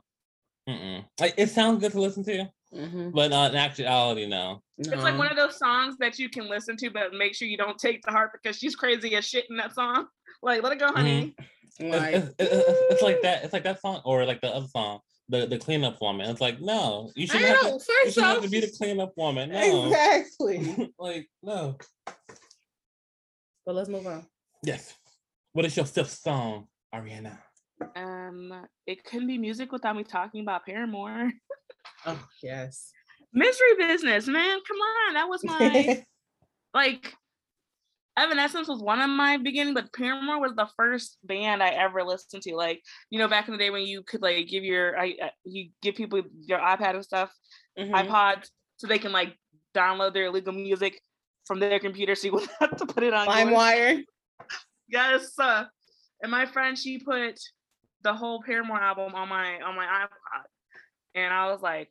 Mm-mm. 0.69 1.05
Like 1.19 1.33
it 1.37 1.49
sounds 1.49 1.79
good 1.81 1.91
to 1.91 1.99
listen 2.01 2.23
to, 2.25 2.49
Mhm. 2.75 3.13
but 3.13 3.31
uh, 3.31 3.49
in 3.51 3.55
actuality, 3.55 4.25
no. 4.25 4.61
It's 4.77 4.89
like 4.89 5.17
one 5.17 5.31
of 5.31 5.37
those 5.37 5.57
songs 5.57 5.95
that 5.99 6.19
you 6.19 6.29
can 6.29 6.49
listen 6.49 6.75
to, 6.77 6.89
but 6.89 7.13
make 7.13 7.33
sure 7.33 7.47
you 7.47 7.57
don't 7.57 7.77
take 7.77 8.03
to 8.03 8.11
heart 8.11 8.31
because 8.33 8.57
she's 8.57 8.75
crazy 8.75 9.15
as 9.15 9.25
shit 9.25 9.45
in 9.49 9.57
that 9.57 9.73
song. 9.73 10.07
Like, 10.41 10.61
let 10.61 10.73
it 10.73 10.79
go, 10.79 10.91
honey. 10.91 11.33
No. 11.37 11.45
It's, 11.77 11.79
Like, 11.79 12.15
it's, 12.15 12.35
it's, 12.39 12.91
it's 12.91 13.01
like 13.01 13.21
that. 13.21 13.43
It's 13.43 13.53
like 13.53 13.63
that 13.63 13.81
song, 13.81 14.01
or 14.05 14.25
like 14.25 14.41
the 14.41 14.47
other 14.47 14.67
song, 14.67 14.99
the 15.29 15.45
the 15.45 15.57
cleanup 15.57 15.99
woman. 16.01 16.29
It's 16.29 16.41
like 16.41 16.61
no, 16.61 17.11
you 17.15 17.27
shouldn't 17.27 17.45
have 17.45 17.59
to. 17.59 17.67
know. 17.67 17.73
You 17.73 18.11
shouldn't 18.11 18.25
have 18.25 18.37
off, 18.37 18.43
to 18.43 18.49
be 18.49 18.59
the 18.61 18.71
cleanup 18.77 19.13
woman. 19.17 19.49
No, 19.51 19.87
exactly. 19.87 20.93
like 20.99 21.29
no. 21.43 21.77
But 23.65 23.75
let's 23.75 23.89
move 23.89 24.05
on. 24.07 24.25
Yes. 24.63 24.93
What 25.53 25.65
is 25.65 25.75
your 25.75 25.85
fifth 25.85 26.11
song, 26.11 26.67
Ariana? 26.93 27.39
Um, 27.95 28.67
it 28.85 29.03
couldn't 29.03 29.27
be 29.27 29.37
music 29.37 29.71
without 29.71 29.95
me 29.95 30.03
talking 30.03 30.41
about 30.41 30.65
Paramore. 30.65 31.31
Oh 32.05 32.27
yes. 32.41 32.91
Misery 33.33 33.75
Business, 33.77 34.27
man. 34.27 34.59
Come 34.67 34.77
on. 34.77 35.13
That 35.15 35.27
was 35.29 35.43
my 35.43 36.03
like 36.73 37.13
Evanescence 38.17 38.69
was 38.69 38.79
one 38.79 39.01
of 39.01 39.09
my 39.09 39.35
beginning, 39.37 39.73
but 39.73 39.91
Paramore 39.91 40.39
was 40.39 40.53
the 40.55 40.69
first 40.77 41.17
band 41.23 41.61
I 41.61 41.69
ever 41.69 42.01
listened 42.01 42.43
to. 42.43 42.55
Like, 42.55 42.81
you 43.09 43.19
know, 43.19 43.27
back 43.27 43.47
in 43.47 43.51
the 43.51 43.57
day 43.57 43.69
when 43.71 43.81
you 43.81 44.03
could 44.03 44.21
like 44.21 44.47
give 44.47 44.63
your 44.63 44.97
I 44.97 45.31
you 45.43 45.71
give 45.81 45.95
people 45.95 46.21
your 46.47 46.59
iPad 46.59 46.95
and 46.95 47.03
stuff, 47.03 47.31
Mhm. 47.77 47.91
iPods, 48.07 48.49
so 48.77 48.87
they 48.87 48.99
can 48.99 49.11
like 49.11 49.37
download 49.73 50.13
their 50.13 50.25
illegal 50.25 50.53
music 50.53 51.01
from 51.45 51.59
their 51.59 51.79
computer 51.79 52.15
so 52.15 52.27
you 52.27 52.33
wouldn't 52.35 52.51
have 52.59 52.77
to 52.77 52.85
put 52.85 53.03
it 53.03 53.13
on. 53.13 53.27
LimeWire. 53.27 54.03
Yes. 54.87 55.37
Uh, 55.37 55.65
and 56.21 56.31
my 56.31 56.45
friend, 56.45 56.77
she 56.77 56.99
put 56.99 57.37
the 58.03 58.13
whole 58.13 58.41
Paramore 58.41 58.79
album 58.81 59.13
on 59.13 59.27
my 59.27 59.59
on 59.61 59.75
my 59.75 59.85
iPod, 59.85 60.43
and 61.15 61.33
I 61.33 61.51
was 61.51 61.61
like, 61.61 61.89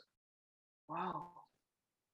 "Whoa!" 0.86 1.28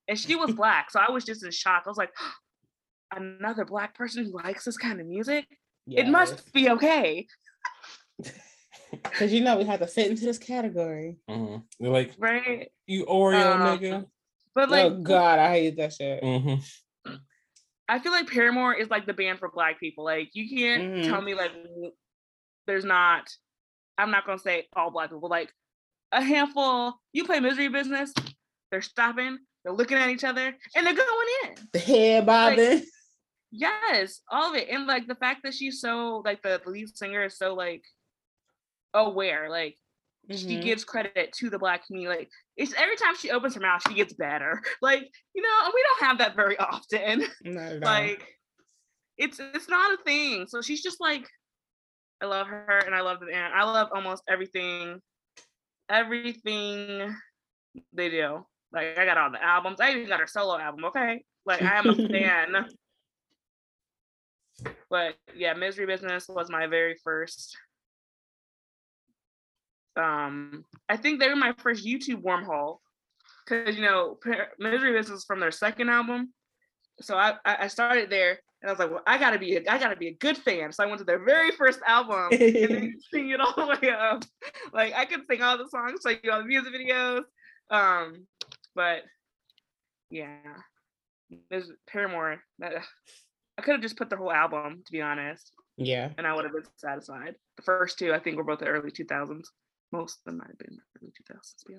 And 0.09 0.19
she 0.19 0.37
was 0.37 0.53
black, 0.55 0.91
so 0.91 1.01
I 1.01 1.11
was 1.11 1.25
just 1.25 1.45
in 1.45 1.51
shock. 1.51 1.83
I 1.85 1.91
was 1.91 1.99
like, 1.99 2.13
"Another 3.15 3.65
black 3.65 3.95
person 3.95 4.25
who 4.25 4.33
likes 4.43 4.65
this 4.65 4.79
kind 4.79 5.01
of 5.01 5.07
music? 5.07 5.47
It 5.89 6.07
must 6.07 6.53
be 6.53 6.71
okay, 6.71 7.27
because 8.93 9.33
you 9.33 9.41
know 9.41 9.59
we 9.59 9.65
have 9.65 9.81
to 9.81 9.87
fit 9.87 10.11
into 10.11 10.25
this 10.25 10.39
category. 10.39 11.19
hmm 11.29 11.57
You're 11.79 11.93
like 11.93 12.15
right?" 12.19 12.71
you 12.87 13.05
Oreo 13.07 13.55
Um, 13.55 13.61
nigga. 13.61 14.07
But 14.55 14.71
like, 14.71 14.85
oh 14.87 15.03
God, 15.03 15.39
I 15.39 15.49
hate 15.49 15.77
that 15.77 15.93
shit. 15.93 16.23
hmm 16.23 16.55
I 17.89 17.99
feel 17.99 18.13
like 18.13 18.31
Paramore 18.31 18.75
is 18.75 18.89
like 18.89 19.05
the 19.07 19.13
band 19.13 19.41
for 19.41 19.51
black 19.51 19.81
people. 19.81 20.05
Like, 20.05 20.31
you 20.33 20.49
can't 20.49 20.85
Mhm. 20.85 21.09
tell 21.09 21.21
me 21.21 21.35
like 21.35 21.51
there's 22.67 22.85
not. 22.85 23.29
I'm 23.99 24.13
not 24.13 24.25
gonna 24.25 24.39
say 24.39 24.69
all 24.77 24.93
black 24.93 25.11
people, 25.11 25.29
like 25.29 25.53
a 26.13 26.23
handful. 26.23 26.95
You 27.13 27.25
play 27.25 27.41
misery 27.41 27.69
business, 27.69 28.13
they're 28.71 28.83
stopping, 28.83 29.39
they're 29.65 29.73
looking 29.73 29.99
at 29.99 30.09
each 30.11 30.25
other, 30.25 30.55
and 30.77 30.87
they're 30.87 30.95
going 30.95 31.29
in. 31.45 31.55
The 31.73 31.79
head 31.79 32.27
bobbing. 32.27 32.83
Yes, 33.53 34.21
all 34.31 34.51
of 34.51 34.57
it, 34.57 34.69
and 34.71 34.87
like 34.87 35.07
the 35.09 35.15
fact 35.17 35.41
that 35.45 35.55
she's 35.55 35.81
so 35.81 36.23
like 36.25 36.41
the, 36.43 36.61
the 36.65 36.71
lead 36.71 36.97
singer 36.97 37.25
is 37.25 37.37
so 37.37 37.55
like 37.55 37.83
aware, 38.95 39.49
like 39.51 39.77
she 40.31 40.59
Mhm. 40.59 40.63
gives 40.63 40.85
credit 40.85 41.33
to 41.39 41.51
the 41.51 41.59
black 41.59 41.85
community. 41.87 42.19
Like 42.21 42.31
it's 42.57 42.73
every 42.75 42.97
time 42.97 43.17
she 43.17 43.31
opens 43.31 43.55
her 43.55 43.61
mouth, 43.61 43.83
she 43.89 43.95
gets 43.95 44.13
better. 44.13 44.63
Like 44.83 45.11
you 45.35 45.43
know, 45.43 45.71
we 45.75 45.83
don't 45.83 46.09
have 46.09 46.19
that 46.19 46.37
very 46.37 46.57
often. 46.59 47.25
Not 47.43 47.73
at 47.73 47.73
all. 47.85 47.91
like 47.91 48.25
it's 49.19 49.41
it's 49.41 49.69
not 49.69 49.99
a 49.99 50.03
thing. 50.05 50.47
So 50.47 50.63
she's 50.63 50.83
just 50.83 51.01
like, 51.01 51.27
I 52.23 52.27
love 52.27 52.47
her 52.47 52.79
and 52.87 52.95
I 52.95 53.01
love 53.01 53.19
the 53.21 53.27
band. 53.27 53.53
I 53.55 53.65
love 53.65 53.89
almost 53.95 54.23
everything, 54.29 55.01
everything 55.91 57.14
they 57.93 58.09
do. 58.09 58.47
Like 58.72 58.99
I 58.99 59.05
got 59.05 59.18
all 59.18 59.30
the 59.30 59.43
albums. 59.43 59.80
I 59.80 59.91
even 59.91 60.09
got 60.09 60.20
her 60.20 60.26
solo 60.26 60.59
album. 60.59 60.84
Okay, 60.86 61.24
like 61.45 61.62
I 61.62 61.78
am 61.78 61.88
a 61.88 61.95
fan. 62.09 62.66
But 64.88 65.14
yeah, 65.34 65.55
Misery 65.55 65.86
Business 65.86 66.26
was 66.28 66.51
my 66.51 66.66
very 66.66 66.97
first. 67.03 67.57
Um, 69.97 70.64
I 70.88 70.97
think 70.97 71.20
they 71.20 71.28
were 71.28 71.36
my 71.36 71.53
first 71.59 71.84
YouTube 71.84 72.22
wormhole 72.22 72.78
because 73.45 73.76
you 73.76 73.82
know 73.82 74.18
Misery 74.59 74.93
Business 74.93 75.16
was 75.16 75.24
from 75.24 75.41
their 75.41 75.51
second 75.51 75.88
album, 75.88 76.32
so 77.01 77.16
I 77.16 77.34
I 77.44 77.64
I 77.64 77.68
started 77.68 78.11
there 78.11 78.38
and 78.62 78.68
I 78.68 78.72
was 78.72 78.78
like, 78.78 78.90
well, 78.90 79.03
I 79.07 79.18
gotta 79.18 79.38
be 79.38 79.57
a, 79.57 79.61
I 79.70 79.78
gotta 79.78 79.96
be 79.96 80.09
a 80.09 80.14
good 80.14 80.36
fan. 80.36 80.72
So 80.72 80.82
I 80.82 80.86
went 80.86 80.98
to 80.98 81.05
their 81.05 81.24
very 81.24 81.51
first 81.53 81.80
album 81.86 82.28
and 82.30 82.40
then 82.40 82.94
sing 83.12 83.30
it 83.30 83.40
all 83.40 83.55
the 83.55 83.78
way 83.80 83.90
up. 83.90 84.24
Like 84.72 84.94
I 84.94 85.05
could 85.05 85.22
sing 85.28 85.42
all 85.42 85.59
the 85.59 85.68
songs, 85.68 86.01
like 86.05 86.26
all 86.30 86.38
the 86.40 86.44
music 86.44 86.72
videos. 86.74 87.22
Um, 87.70 88.26
but 88.74 89.03
yeah, 90.11 90.36
there's 91.51 91.70
Paramore. 91.88 92.42
That 92.59 92.82
I 93.59 93.62
could 93.62 93.72
have 93.72 93.82
just 93.82 93.96
put 93.96 94.11
the 94.11 94.16
whole 94.16 94.32
album, 94.32 94.82
to 94.84 94.92
be 94.92 95.03
honest, 95.03 95.53
yeah. 95.76 96.11
and 96.18 96.26
I 96.26 96.34
would 96.34 96.44
have 96.44 96.53
been 96.55 96.64
satisfied. 96.76 97.34
The 97.57 97.62
first 97.62 97.98
two, 97.98 98.12
I 98.12 98.18
think, 98.18 98.36
were 98.36 98.44
both 98.44 98.61
the 98.61 98.66
early 98.66 98.90
2000s. 98.90 99.44
Most 99.92 100.18
of 100.18 100.24
them 100.24 100.38
might 100.38 100.48
have 100.48 100.59
been 100.59 100.78
early 101.01 101.12
2000s, 101.30 101.57
to 101.59 101.64
be 101.68 101.76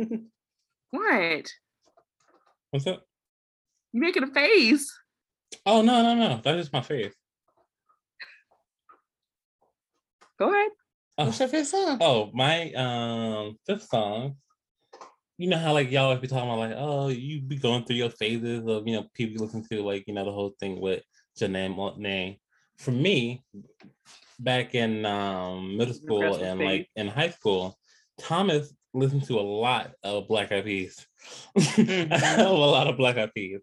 honest. 0.00 0.30
What? 0.94 1.50
What's 2.70 2.86
up? 2.86 3.04
You 3.94 4.00
making 4.00 4.24
a 4.24 4.26
face? 4.26 4.92
Oh 5.64 5.80
no, 5.80 6.02
no, 6.02 6.16
no. 6.16 6.40
That's 6.42 6.72
my 6.72 6.80
face. 6.80 7.14
Go 10.36 10.52
ahead. 10.52 10.70
Oh, 11.16 11.26
What's 11.26 11.38
your 11.38 11.48
fifth 11.48 11.68
song? 11.68 11.98
oh, 12.00 12.30
my 12.34 12.72
um 12.72 13.56
fifth 13.64 13.84
song. 13.84 14.34
You 15.38 15.48
know 15.48 15.58
how 15.58 15.72
like 15.72 15.92
y'all 15.92 16.06
always 16.06 16.18
be 16.18 16.26
talking 16.26 16.50
about 16.50 16.58
like, 16.58 16.74
oh, 16.76 17.06
you 17.06 17.40
be 17.40 17.54
going 17.54 17.84
through 17.84 17.96
your 17.96 18.10
phases 18.10 18.66
of 18.66 18.84
you 18.88 18.94
know 18.94 19.06
people 19.14 19.44
listen 19.44 19.64
to 19.68 19.82
like 19.82 20.02
you 20.08 20.14
know 20.14 20.24
the 20.24 20.32
whole 20.32 20.56
thing 20.58 20.80
with 20.80 21.04
Janelle 21.38 21.76
Monae. 21.76 22.40
For 22.76 22.90
me, 22.90 23.44
back 24.40 24.74
in 24.74 25.06
um 25.06 25.76
middle 25.76 25.94
school 25.94 26.34
and 26.42 26.58
like 26.58 26.88
in 26.96 27.06
high 27.06 27.30
school, 27.30 27.78
Thomas 28.18 28.74
listened 28.94 29.24
to 29.24 29.38
a 29.38 29.42
lot 29.42 29.92
of 30.04 30.28
Black 30.28 30.52
Eyed 30.52 30.64
Peas. 30.64 31.06
a 31.78 32.44
lot 32.48 32.86
of 32.86 32.96
Black 32.96 33.18
Eyed 33.18 33.34
Peas. 33.34 33.60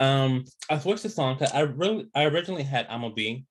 Um, 0.00 0.44
I 0.70 0.78
switched 0.78 1.02
the 1.02 1.10
song 1.10 1.36
because 1.36 1.52
I 1.52 1.60
really 1.60 2.08
I 2.14 2.24
originally 2.24 2.62
had 2.62 2.86
I'm 2.88 3.04
a 3.04 3.10
B, 3.12 3.44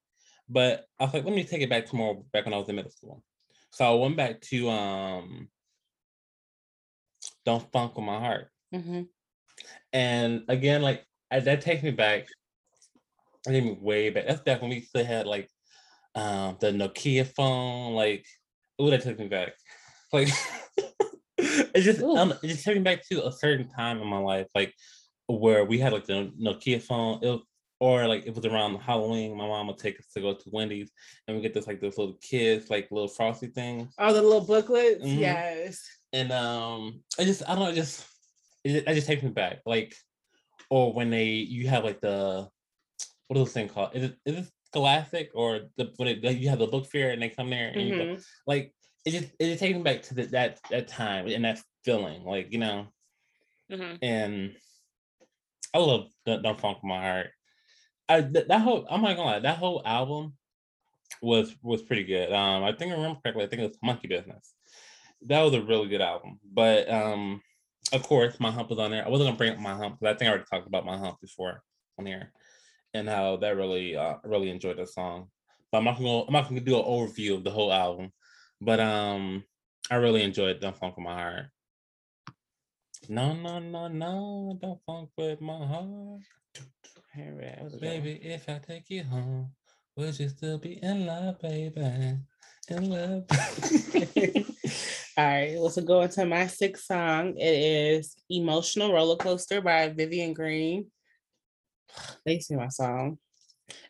but 0.49 0.85
I 0.99 1.05
was 1.05 1.13
like, 1.13 1.23
let 1.23 1.35
me 1.35 1.43
take 1.43 1.61
it 1.61 1.69
back 1.69 1.85
to 1.87 1.95
more 1.95 2.23
back 2.33 2.45
when 2.45 2.53
I 2.53 2.57
was 2.57 2.67
in 2.67 2.75
middle 2.75 2.91
school. 2.91 3.23
So 3.71 3.85
I 3.85 3.93
went 4.01 4.17
back 4.17 4.41
to 4.41 4.69
um 4.69 5.49
Don't 7.45 7.71
Phunk 7.71 7.95
with 7.95 8.05
My 8.05 8.19
Heart. 8.19 8.49
hmm 8.73 9.03
And 9.93 10.43
again, 10.47 10.81
like 10.81 11.05
I, 11.31 11.39
that 11.41 11.61
takes 11.61 11.83
me 11.83 11.91
back. 11.91 12.27
I 13.47 13.51
take 13.51 13.63
me 13.63 13.77
way 13.79 14.09
back. 14.09 14.27
That's 14.27 14.41
back 14.41 14.61
when 14.61 14.71
we 14.71 14.81
still 14.81 15.05
had 15.05 15.27
like 15.27 15.49
um 16.15 16.57
the 16.59 16.71
Nokia 16.71 17.27
phone. 17.27 17.93
Like, 17.93 18.25
oh, 18.79 18.89
that 18.89 19.01
took 19.01 19.19
me 19.19 19.27
back. 19.27 19.53
Like, 20.11 20.29
it 21.75 21.81
just 21.81 22.01
um, 22.01 22.33
just 22.43 22.65
me 22.67 22.79
back 22.79 23.07
to 23.09 23.25
a 23.25 23.31
certain 23.31 23.67
time 23.69 24.01
in 24.01 24.07
my 24.07 24.17
life, 24.19 24.47
like 24.55 24.73
where 25.27 25.63
we 25.65 25.77
had 25.79 25.93
like 25.93 26.05
the 26.05 26.31
Nokia 26.41 26.81
phone. 26.81 27.19
It 27.23 27.41
or 27.81 28.07
like 28.07 28.25
it 28.25 28.35
was 28.35 28.45
around 28.45 28.75
Halloween. 28.79 29.37
My 29.37 29.47
mom 29.47 29.67
would 29.67 29.77
take 29.77 29.97
us 29.99 30.07
to 30.13 30.21
go 30.21 30.33
to 30.33 30.49
Wendy's, 30.51 30.91
and 31.27 31.35
we 31.37 31.41
get 31.41 31.53
this 31.53 31.67
like 31.67 31.79
this 31.79 31.97
little 31.97 32.17
kids 32.21 32.69
like 32.69 32.89
little 32.91 33.07
frosty 33.07 33.47
thing. 33.47 33.87
All 33.97 34.13
the 34.13 34.21
little 34.21 34.41
booklets. 34.41 35.03
Mhm. 35.05 35.19
Yes. 35.19 35.81
and 36.11 36.31
um 36.31 37.03
i 37.19 37.23
just 37.23 37.43
i 37.47 37.53
don't 37.53 37.59
know 37.65 37.71
just 37.71 38.03
it, 38.63 38.71
just- 38.73 38.87
it 38.87 38.95
just 38.95 39.05
takes 39.05 39.21
me 39.21 39.29
back 39.29 39.59
like 39.67 39.93
or 40.71 40.91
when 40.91 41.11
they 41.11 41.25
you 41.25 41.67
have 41.69 41.83
like 41.83 42.01
the 42.01 42.49
what 43.27 43.37
is 43.37 43.45
this 43.45 43.53
thing 43.53 43.69
called 43.69 43.91
is 43.93 44.03
it 44.05 44.15
is 44.25 44.35
it 44.37 44.51
scholastic 44.65 45.29
or 45.35 45.61
the 45.77 45.93
when 45.97 46.07
it, 46.07 46.23
you 46.37 46.49
have 46.49 46.57
the 46.57 46.65
book 46.65 46.87
fair 46.87 47.11
and 47.11 47.21
they 47.21 47.29
come 47.29 47.49
there 47.51 47.69
and 47.69 47.81
you 47.87 47.95
go, 47.95 48.03
Mhm. 48.05 48.23
like 48.47 48.73
it 49.13 49.19
just 49.19 49.33
it 49.39 49.45
just 49.45 49.59
takes 49.59 49.75
me 49.75 49.83
back 49.83 50.01
to 50.03 50.13
the, 50.13 50.23
that 50.27 50.59
that 50.69 50.87
time 50.87 51.27
and 51.27 51.45
that 51.45 51.61
feeling 51.83 52.23
like 52.23 52.51
you 52.51 52.59
know 52.59 52.87
hmm 53.71 53.95
and 54.01 54.55
i 55.73 55.77
love 55.77 56.07
don't, 56.25 56.59
funk 56.59 56.79
my 56.83 57.01
heart 57.01 57.27
I, 58.07 58.21
that, 58.21 58.47
that 58.47 58.61
whole 58.61 58.87
i'm 58.89 59.01
not 59.01 59.15
gonna 59.15 59.29
lie 59.29 59.39
that 59.39 59.57
whole 59.57 59.81
album 59.85 60.33
was 61.21 61.55
was 61.61 61.81
pretty 61.81 62.03
good 62.03 62.31
um 62.31 62.63
i 62.63 62.71
think 62.71 62.91
i 62.91 62.95
remember 62.95 63.19
correctly 63.21 63.43
i 63.43 63.47
think 63.47 63.61
it 63.61 63.67
was 63.67 63.77
monkey 63.83 64.07
business 64.07 64.53
that 65.27 65.41
was 65.41 65.53
a 65.53 65.61
really 65.61 65.87
good 65.87 66.01
album. 66.01 66.39
But 66.51 66.89
um, 66.89 67.41
of 67.93 68.03
course, 68.03 68.39
my 68.39 68.51
hump 68.51 68.69
was 68.69 68.79
on 68.79 68.91
there. 68.91 69.05
I 69.05 69.09
wasn't 69.09 69.27
gonna 69.27 69.37
bring 69.37 69.53
up 69.53 69.59
my 69.59 69.75
hump 69.75 69.99
because 69.99 70.15
I 70.15 70.17
think 70.17 70.27
I 70.27 70.31
already 70.31 70.45
talked 70.49 70.67
about 70.67 70.85
my 70.85 70.97
hump 70.97 71.19
before 71.21 71.61
on 71.97 72.05
here, 72.05 72.31
and 72.93 73.07
how 73.07 73.37
that 73.37 73.55
really, 73.55 73.95
uh, 73.95 74.15
really 74.23 74.49
enjoyed 74.49 74.77
that 74.77 74.89
song. 74.89 75.29
But 75.71 75.79
I'm 75.79 75.85
not 75.85 75.97
gonna, 75.97 76.23
I'm 76.25 76.33
not 76.33 76.47
gonna 76.47 76.61
do 76.61 76.77
an 76.77 76.85
overview 76.85 77.35
of 77.35 77.43
the 77.43 77.51
whole 77.51 77.71
album. 77.71 78.11
But 78.61 78.79
um, 78.79 79.43
I 79.89 79.95
really 79.95 80.23
enjoyed 80.23 80.59
"Don't 80.59 80.77
Phunk 80.77 80.97
with 80.97 81.05
My 81.05 81.13
Heart." 81.13 81.45
No, 83.07 83.33
no, 83.33 83.59
no, 83.59 83.87
no, 83.87 84.57
don't 84.61 84.79
funk 84.85 85.09
with 85.17 85.41
my 85.41 85.65
heart, 85.65 86.21
Alright, 87.17 87.55
that 87.55 87.63
was 87.63 87.73
a 87.73 87.77
good 87.77 87.85
one. 87.85 88.01
baby. 88.01 88.19
If 88.23 88.49
I 88.49 88.59
take 88.59 88.89
you 88.89 89.03
home, 89.03 89.51
would 89.95 90.19
you 90.19 90.29
still 90.29 90.57
be 90.57 90.73
in 90.83 91.05
love, 91.05 91.39
baby? 91.39 92.17
In 92.67 92.89
love. 92.89 93.25
All 95.17 95.25
right, 95.25 95.57
so 95.71 95.81
go 95.81 96.01
into 96.01 96.25
my 96.25 96.45
sixth 96.47 96.85
song. 96.85 97.35
It 97.37 97.95
is 97.95 98.15
Emotional 98.29 98.93
Roller 98.93 99.15
Coaster 99.15 99.59
by 99.61 99.89
Vivian 99.89 100.33
Green. 100.33 100.91
They 102.25 102.39
sing 102.39 102.57
my 102.57 102.67
song. 102.67 103.17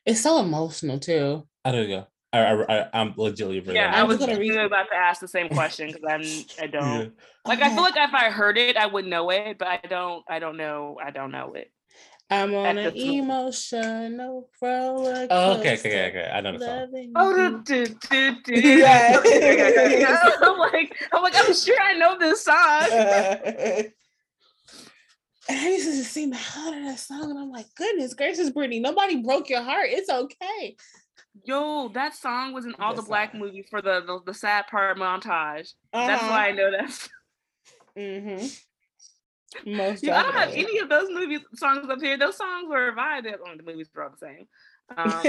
It's 0.06 0.22
so 0.22 0.40
emotional 0.40 1.00
too. 1.00 1.48
I 1.66 1.72
don't 1.72 1.88
go. 1.88 2.08
I, 2.32 2.40
I, 2.40 2.80
I, 2.82 2.90
I'm 2.94 3.14
legitimately 3.18 3.60
really. 3.62 3.76
Yeah, 3.76 3.92
I 3.94 4.02
I 4.02 4.04
was 4.04 4.20
was 4.20 4.28
literally 4.28 4.56
about 4.58 4.88
to 4.92 4.96
ask 4.96 5.20
the 5.20 5.28
same 5.28 5.50
question 5.50 5.88
because 5.92 6.04
I'm 6.08 6.64
I 6.64 6.68
don't 6.72 7.02
Yeah. 7.02 7.06
like. 7.46 7.62
I 7.62 7.70
feel 7.74 7.82
like 7.82 7.98
if 7.98 8.14
I 8.14 8.30
heard 8.30 8.58
it, 8.58 8.78
I 8.78 8.86
would 8.86 9.06
know 9.06 9.30
it, 9.32 9.58
but 9.58 9.68
I 9.68 9.80
don't. 9.90 10.24
I 10.30 10.40
don't 10.40 10.58
know. 10.58 10.98
I 11.04 11.10
don't 11.12 11.32
know 11.32 11.54
it. 11.54 11.72
I'm 12.32 12.54
on 12.54 12.78
at 12.78 12.78
an 12.78 12.94
the- 12.94 13.18
emotional 13.18 14.48
oh, 14.62 14.68
roller 14.68 15.28
Oh, 15.32 15.54
okay, 15.54 15.60
okay, 15.62 15.70
coaster, 15.72 15.88
okay, 15.90 16.08
okay. 16.10 16.32
I 16.32 16.42
know 16.42 16.52
the 16.60 16.64
song. 16.64 17.12
Oh, 17.16 17.62
do, 17.66 17.86
do, 17.88 17.96
do, 18.08 18.36
do. 18.44 18.62
Yeah. 18.78 19.20
I'm 20.44 20.60
like, 20.60 20.96
I'm 21.12 21.24
like, 21.24 21.34
I'm 21.36 21.54
sure 21.56 21.82
I 21.82 21.94
know 21.94 22.20
this 22.20 22.44
song. 22.44 23.90
And 25.50 25.58
I 25.58 25.70
used 25.70 25.86
to 25.90 25.96
just 25.98 26.12
sing 26.12 26.30
the 26.30 26.36
hell 26.36 26.68
out 26.68 26.78
of 26.78 26.84
that 26.84 27.00
song, 27.00 27.32
and 27.32 27.40
I'm 27.40 27.50
like, 27.50 27.66
goodness 27.76 28.14
gracious, 28.14 28.52
Brittany, 28.52 28.80
nobody 28.80 29.24
broke 29.24 29.50
your 29.50 29.64
heart. 29.64 29.88
It's 29.90 30.12
okay. 30.12 30.76
Yo, 31.50 31.88
that 31.96 32.14
song 32.14 32.54
was 32.54 32.66
in 32.66 32.76
all 32.78 32.94
the 32.94 33.02
Good 33.02 33.08
black 33.08 33.32
song. 33.32 33.40
movies 33.42 33.66
for 33.72 33.82
the, 33.82 34.02
the 34.06 34.20
the 34.24 34.34
sad 34.36 34.68
part 34.68 35.00
montage. 35.00 35.74
That's 35.92 36.22
why 36.22 36.50
I 36.50 36.52
know 36.52 36.70
that. 36.72 37.10
Mm-hmm. 37.98 38.46
Most 39.76 40.04
Yeah, 40.04 40.20
I 40.20 40.24
don't 40.24 40.36
have 40.36 40.52
any 40.52 40.78
of 40.78 40.90
those 40.90 41.10
movie 41.10 41.40
songs 41.56 41.90
up 41.90 42.00
here. 42.00 42.18
Those 42.18 42.38
songs 42.38 42.68
were 42.70 42.92
vibed. 42.94 43.34
Oh, 43.44 43.56
the 43.58 43.64
movies 43.64 43.90
were 43.94 44.04
all 44.04 44.12
the 44.12 44.18
same. 44.18 44.48
Um, 44.96 45.24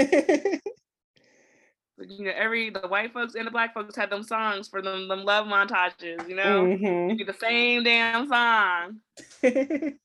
you 2.07 2.25
know, 2.25 2.31
every 2.35 2.69
the 2.69 2.81
white 2.81 3.13
folks 3.13 3.33
and 3.35 3.47
the 3.47 3.51
black 3.51 3.73
folks 3.73 3.95
had 3.95 4.09
them 4.11 4.21
songs 4.23 4.67
for 4.69 4.81
them 4.81 5.07
them 5.07 5.23
love 5.25 5.47
montages. 5.47 6.29
You 6.29 6.35
know, 6.35 6.65
Mhm. 6.65 7.05
It'd 7.07 7.17
be 7.17 7.23
the 7.23 7.33
same 7.33 7.83
damn 7.83 8.27
song. 8.27 8.99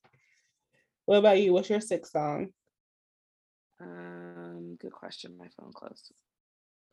what 1.05 1.17
about 1.19 1.39
you? 1.39 1.53
What's 1.53 1.69
your 1.69 1.79
sixth 1.79 2.11
song? 2.11 2.49
Um, 3.79 4.16
good 4.87 4.93
question. 4.93 5.37
My 5.37 5.47
phone 5.59 5.73
closed. 5.73 6.13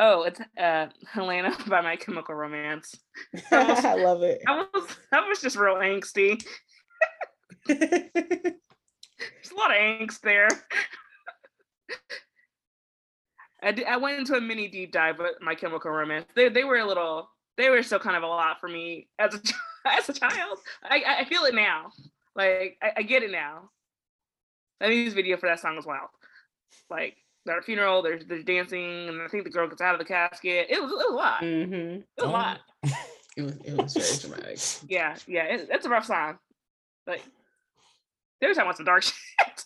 Oh, 0.00 0.22
it's 0.24 0.40
uh 0.58 0.88
Helena 1.12 1.56
by 1.68 1.80
My 1.80 1.96
Chemical 1.96 2.34
Romance. 2.34 2.94
I 3.52 3.94
love 3.94 4.22
it. 4.22 4.42
That 4.46 4.68
was 4.74 4.96
that 5.12 5.26
was 5.28 5.40
just 5.40 5.56
real 5.56 5.76
angsty. 5.76 6.44
There's 7.66 7.80
a 9.52 9.56
lot 9.56 9.70
of 9.70 9.76
angst 9.76 10.20
there. 10.20 10.48
I 13.62 13.72
did, 13.72 13.86
I 13.86 13.96
went 13.96 14.18
into 14.18 14.34
a 14.34 14.40
mini 14.40 14.68
deep 14.68 14.92
dive 14.92 15.18
with 15.18 15.36
My 15.40 15.54
Chemical 15.54 15.92
Romance. 15.92 16.26
They 16.34 16.48
they 16.48 16.64
were 16.64 16.78
a 16.78 16.86
little 16.86 17.30
they 17.56 17.70
were 17.70 17.82
still 17.84 18.00
kind 18.00 18.16
of 18.16 18.24
a 18.24 18.26
lot 18.26 18.58
for 18.60 18.68
me 18.68 19.08
as 19.20 19.34
a 19.34 19.40
as 19.88 20.08
a 20.08 20.12
child. 20.12 20.58
I 20.82 21.20
I 21.20 21.24
feel 21.26 21.44
it 21.44 21.54
now. 21.54 21.92
Like 22.34 22.76
I, 22.82 22.92
I 22.96 23.02
get 23.02 23.22
it 23.22 23.30
now. 23.30 23.70
I 24.80 24.88
think 24.88 25.06
this 25.06 25.14
video 25.14 25.36
for 25.36 25.48
that 25.48 25.60
song 25.60 25.78
as 25.78 25.86
well. 25.86 26.10
Like 26.90 27.23
at 27.48 27.58
a 27.58 27.62
funeral, 27.62 28.02
there's 28.02 28.24
there's 28.26 28.44
dancing, 28.44 29.08
and 29.08 29.20
I 29.22 29.28
think 29.28 29.44
the 29.44 29.50
girl 29.50 29.68
gets 29.68 29.80
out 29.82 29.94
of 29.94 29.98
the 29.98 30.04
casket. 30.04 30.66
It 30.70 30.80
was 30.82 30.90
it 30.90 30.94
was 30.96 31.06
a 31.10 31.14
lot. 31.14 31.42
It 31.42 31.70
Mm-hmm. 31.70 31.94
was 31.96 32.04
a 32.18 32.24
Oh. 32.24 32.30
lot. 32.30 32.60
It 33.36 33.42
was 33.42 33.56
it 33.64 33.76
was 33.76 33.94
very 33.96 34.32
dramatic. 34.36 34.60
Yeah, 34.88 35.16
yeah. 35.26 35.44
It, 35.46 35.68
it's 35.68 35.84
a 35.86 35.88
rough 35.88 36.04
song. 36.06 36.38
Like 37.04 37.20
there's 38.40 38.58
I 38.58 38.64
want 38.64 38.76
some 38.76 38.86
dark 38.86 39.02
shit. 39.02 39.64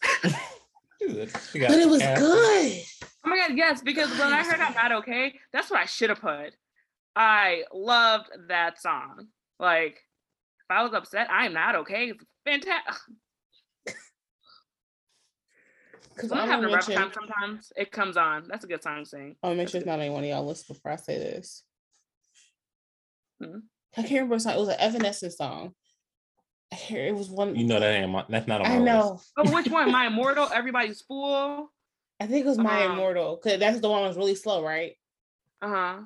Good. 1.00 1.30
She 1.52 1.58
got 1.58 1.68
But 1.68 1.78
it 1.78 1.88
was 1.88 2.00
cast. 2.00 2.18
good. 2.20 2.82
Oh 3.26 3.28
my 3.28 3.36
god, 3.36 3.56
yes, 3.58 3.82
because 3.82 4.08
when 4.18 4.32
I 4.32 4.42
heard 4.42 4.60
I'm 4.60 4.72
not 4.72 4.92
okay, 5.02 5.34
that's 5.52 5.70
what 5.70 5.80
I 5.80 5.84
should 5.84 6.08
have 6.08 6.20
put. 6.20 6.54
I 7.14 7.64
loved 7.72 8.30
that 8.48 8.80
song. 8.80 9.26
Like, 9.60 9.96
if 9.96 10.70
I 10.70 10.82
was 10.82 10.94
upset, 10.94 11.28
I'm 11.30 11.52
not 11.52 11.74
okay. 11.76 12.10
It's 12.10 12.24
fantastic. 12.46 12.94
Because 16.18 16.32
I 16.32 16.40
I'm 16.42 16.48
having 16.48 16.64
a 16.64 16.74
rough 16.74 16.86
time 16.86 17.12
sometimes, 17.14 17.72
it 17.76 17.92
comes 17.92 18.16
on. 18.16 18.48
That's 18.48 18.64
a 18.64 18.66
good 18.66 18.82
song 18.82 19.04
to 19.04 19.08
sing. 19.08 19.36
I 19.40 19.46
want 19.46 19.56
to 19.56 19.62
make 19.62 19.68
sure 19.68 19.78
it's 19.78 19.86
not 19.86 20.00
on 20.00 20.12
one 20.12 20.24
of 20.24 20.28
y'all 20.28 20.44
lists 20.44 20.66
before 20.66 20.90
I 20.90 20.96
say 20.96 21.16
this. 21.16 21.62
Hmm. 23.40 23.58
I 23.96 24.02
can't 24.02 24.10
remember 24.14 24.34
a 24.34 24.40
song. 24.40 24.54
It 24.54 24.58
was 24.58 24.68
an 24.68 24.80
Evanescence 24.80 25.36
song. 25.36 25.74
I 26.72 26.74
hear 26.74 27.06
it 27.06 27.14
was 27.14 27.30
one. 27.30 27.54
You 27.54 27.66
know 27.66 27.78
that 27.78 27.94
ain't 28.02 28.10
my, 28.10 28.24
that's 28.28 28.48
not 28.48 28.62
on 28.62 28.68
my 28.68 28.74
I 28.74 28.78
know. 28.80 29.20
Oh, 29.36 29.54
which 29.54 29.68
one? 29.70 29.92
My 29.92 30.08
Immortal, 30.08 30.48
Everybody's 30.52 31.02
Fool. 31.02 31.70
I 32.20 32.26
think 32.26 32.44
it 32.44 32.48
was 32.48 32.58
My 32.58 32.82
Uh-huh. 32.84 32.92
Immortal 32.94 33.40
because 33.42 33.60
that's 33.60 33.78
the 33.80 33.88
one 33.88 34.02
that 34.02 34.08
was 34.08 34.16
really 34.16 34.34
slow, 34.34 34.64
right? 34.64 34.94
Uh 35.62 35.68
huh. 35.68 35.98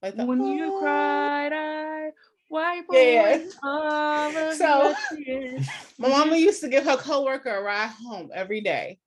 Like 0.00 0.16
the, 0.16 0.24
When 0.26 0.46
you 0.46 0.72
"Oh." 0.76 0.80
cried, 0.80 1.52
I 1.52 2.10
wipe 2.48 2.84
Yeah. 2.92 3.20
away 3.34 3.48
all 3.64 4.36
of 4.36 4.54
So- 4.56 4.94
My 5.98 6.08
mama 6.08 6.36
used 6.36 6.60
to 6.60 6.68
give 6.68 6.84
her 6.84 6.96
coworker 6.96 7.50
a 7.50 7.62
ride 7.62 7.90
home 7.90 8.30
every 8.32 8.60
day. 8.60 9.00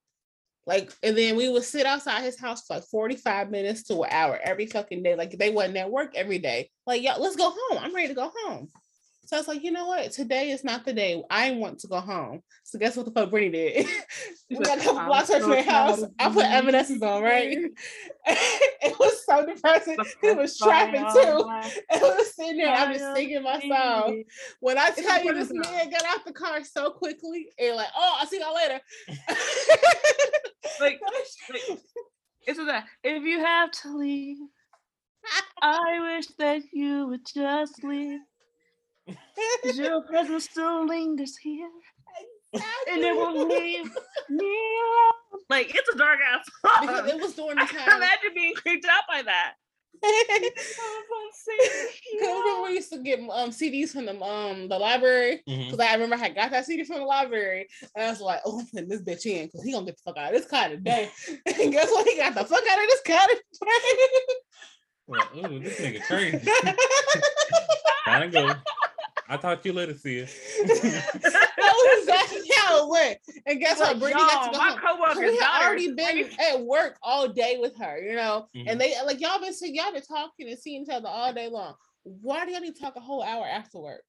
Like, 0.70 0.92
and 1.02 1.18
then 1.18 1.34
we 1.34 1.48
would 1.48 1.64
sit 1.64 1.84
outside 1.84 2.22
his 2.22 2.38
house 2.38 2.64
for 2.64 2.76
like 2.76 2.84
45 2.84 3.50
minutes 3.50 3.82
to 3.88 4.02
an 4.02 4.08
hour 4.12 4.38
every 4.40 4.66
fucking 4.66 5.02
day. 5.02 5.16
Like 5.16 5.32
they 5.32 5.50
wasn't 5.50 5.78
at 5.78 5.90
work 5.90 6.14
every 6.14 6.38
day. 6.38 6.70
Like, 6.86 7.02
yo, 7.02 7.18
let's 7.18 7.34
go 7.34 7.52
home. 7.52 7.80
I'm 7.82 7.92
ready 7.92 8.06
to 8.06 8.14
go 8.14 8.30
home. 8.32 8.68
So 9.30 9.36
I 9.36 9.38
was 9.38 9.46
like, 9.46 9.62
you 9.62 9.70
know 9.70 9.86
what? 9.86 10.10
Today 10.10 10.50
is 10.50 10.64
not 10.64 10.84
the 10.84 10.92
day. 10.92 11.22
I 11.30 11.52
want 11.52 11.78
to 11.78 11.86
go 11.86 12.00
home. 12.00 12.42
So 12.64 12.80
guess 12.80 12.96
what 12.96 13.06
the 13.06 13.12
fuck 13.12 13.30
Brittany 13.30 13.52
did? 13.52 13.86
we 14.50 14.56
got 14.56 14.78
a 14.78 14.80
couple 14.82 15.04
blocks 15.04 15.30
away 15.30 15.38
from 15.38 15.50
my 15.50 15.62
house. 15.62 16.02
I 16.18 16.30
put. 16.30 16.46
Evanescence 16.46 17.00
on, 17.00 17.22
right? 17.22 17.56
it 18.26 18.98
was 18.98 19.24
so 19.24 19.46
depressing. 19.46 19.98
It 20.24 20.36
was 20.36 20.58
trapping 20.58 21.02
too. 21.12 21.44
I 21.48 21.70
I 21.92 21.98
was 22.00 22.34
sitting 22.34 22.56
there, 22.56 22.74
I'm 22.74 22.92
just 22.92 23.14
singing 23.14 23.44
my 23.44 23.60
song. 23.60 24.24
When 24.58 24.76
I 24.76 24.90
tell 24.90 25.22
you 25.22 25.32
this 25.32 25.52
man 25.52 25.90
got 25.90 26.02
out 26.08 26.24
the 26.26 26.32
car 26.32 26.64
so 26.64 26.90
quickly 26.90 27.50
and 27.56 27.76
like, 27.76 27.86
oh, 27.96 28.16
I'll 28.18 28.26
see 28.26 28.40
y'all 28.40 28.52
later. 28.52 28.80
Like, 30.80 31.00
like, 31.00 31.78
it's 32.48 32.58
that 32.58 32.84
if 33.04 33.22
you 33.22 33.38
have 33.38 33.70
to 33.70 33.96
leave, 33.96 34.38
I 35.62 36.16
wish 36.16 36.26
that 36.38 36.62
you 36.72 37.06
would 37.06 37.24
just 37.32 37.84
leave. 37.84 38.18
'Cause 39.62 39.78
Your 39.78 40.02
presence 40.02 40.44
still 40.44 40.86
lingers 40.86 41.36
here, 41.36 41.70
and 42.54 43.02
it 43.02 43.14
will 43.14 43.46
leave 43.48 43.84
me 44.28 44.46
alone. 44.46 45.42
Like 45.48 45.74
it's 45.74 45.88
a 45.88 45.96
dark 45.98 46.20
ass 46.20 46.44
because 46.80 46.98
song. 47.00 47.08
it 47.08 47.20
was 47.20 47.34
during 47.34 47.56
the 47.56 47.62
I 47.62 47.96
imagine 47.96 48.34
being 48.34 48.54
creeped 48.54 48.86
out 48.86 49.02
by 49.08 49.22
that. 49.22 49.54
Cause 50.02 50.12
remember 52.22 52.62
we 52.62 52.70
used 52.74 52.90
to 52.92 52.98
get 53.02 53.18
um 53.20 53.50
CDs 53.50 53.90
from 53.90 54.06
the 54.06 54.18
um 54.22 54.68
the 54.68 54.78
library. 54.78 55.42
Mhm. 55.48 55.70
Cause 55.70 55.80
I 55.80 55.92
remember 55.94 56.16
I 56.24 56.28
got 56.30 56.50
that 56.52 56.64
CD 56.64 56.84
from 56.84 56.98
the 57.00 57.04
library, 57.04 57.68
and 57.94 58.06
I 58.06 58.10
was 58.10 58.20
like, 58.20 58.40
"Oh, 58.46 58.60
I'm 58.60 58.66
putting 58.66 58.88
this 58.88 59.02
bitch 59.02 59.26
in, 59.26 59.48
cause 59.50 59.62
he 59.62 59.72
gonna 59.72 59.84
get 59.86 59.96
the 59.96 60.02
fuck 60.04 60.16
out 60.16 60.32
of 60.34 60.40
this 60.40 60.50
car 60.50 60.68
today." 60.70 61.10
and 61.46 61.72
guess 61.72 61.90
what? 61.90 62.08
He 62.08 62.16
got 62.16 62.34
the 62.34 62.44
fuck 62.44 62.62
out 62.66 62.82
of 62.82 62.88
this 62.88 63.02
car 63.06 63.28
Well, 65.06 65.28
ooh, 65.36 65.58
this 65.60 65.78
nigga 65.80 66.02
crazy. 66.04 66.38
today. 66.38 66.74
Gotta 68.06 68.28
go. 68.28 68.54
I'll 69.30 69.38
talk 69.38 69.62
to 69.62 69.68
you 69.68 69.72
later, 69.74 69.96
see 69.96 70.18
ya. 70.20 70.26
that 70.26 71.56
was 71.56 71.98
exactly 72.02 72.50
how 72.56 72.82
it 72.84 72.90
went. 72.90 73.18
And 73.46 73.60
guess 73.60 73.78
what? 73.78 73.90
Like, 73.92 73.98
Brittany 74.00 74.22
got 74.22 74.46
to 74.46 74.50
go 74.50 74.58
my 74.58 74.70
home. 74.70 74.78
coworker's 74.98 75.18
we 75.18 75.36
had 75.36 75.40
daughter. 75.40 75.64
already 75.66 75.92
been 75.92 76.30
at 76.50 76.60
work 76.60 76.98
all 77.02 77.28
day 77.28 77.56
with 77.60 77.76
her, 77.78 77.98
you 78.02 78.16
know, 78.16 78.46
Mhm. 78.56 78.64
and 78.66 78.80
they 78.80 78.94
like 79.06 79.20
y'all 79.20 79.40
been 79.40 79.52
see- 79.54 79.72
y'all 79.72 79.92
been 79.92 80.02
talking 80.02 80.48
and 80.48 80.58
seeing 80.58 80.82
each 80.82 80.88
other 80.88 81.08
all 81.08 81.32
day 81.32 81.48
long. 81.48 81.74
Why 82.02 82.44
do 82.44 82.50
y'all 82.52 82.60
need 82.60 82.74
to 82.74 82.80
talk 82.80 82.96
a 82.96 83.00
whole 83.00 83.22
hour 83.22 83.46
after 83.46 83.78
work? 83.78 84.04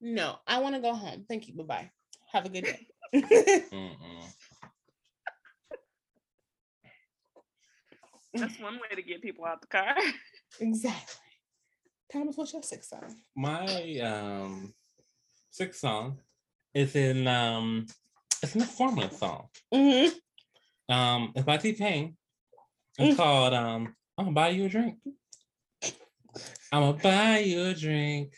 No, 0.00 0.36
I 0.46 0.60
want 0.60 0.74
to 0.76 0.80
go 0.80 0.94
home. 0.94 1.24
Thank 1.28 1.48
you. 1.48 1.54
Bye 1.54 1.64
bye. 1.64 1.90
Have 2.32 2.46
a 2.46 2.48
good 2.48 2.64
day. 2.64 2.86
That's 8.34 8.58
one 8.60 8.74
way 8.76 8.96
to 8.96 9.02
get 9.02 9.20
people 9.22 9.44
out 9.44 9.60
the 9.60 9.66
car. 9.66 9.94
exactly. 10.60 11.14
Thomas, 12.12 12.36
what's 12.36 12.52
your 12.52 12.62
sixth 12.62 12.90
song? 12.90 13.16
My 13.34 13.98
um 14.00 14.74
sixth 15.50 15.80
song 15.80 16.18
is 16.74 16.94
in 16.94 17.26
um 17.26 17.86
it's 18.42 18.54
not 18.54 18.68
formula 18.68 19.10
song. 19.10 19.48
Mm-hmm. 19.72 20.92
Um 20.94 21.32
it's 21.34 21.44
by 21.46 21.56
T 21.56 21.72
Pain. 21.72 22.16
It's 22.98 23.14
Mm. 23.14 23.16
called 23.16 23.54
um 23.54 23.94
I'm 24.18 24.26
gonna 24.26 24.34
buy 24.34 24.48
you 24.50 24.66
a 24.66 24.68
drink. 24.68 24.98
I'm 26.70 26.82
gonna 26.82 26.92
buy 27.02 27.38
you 27.38 27.62
a 27.64 27.74
drink. 27.74 28.34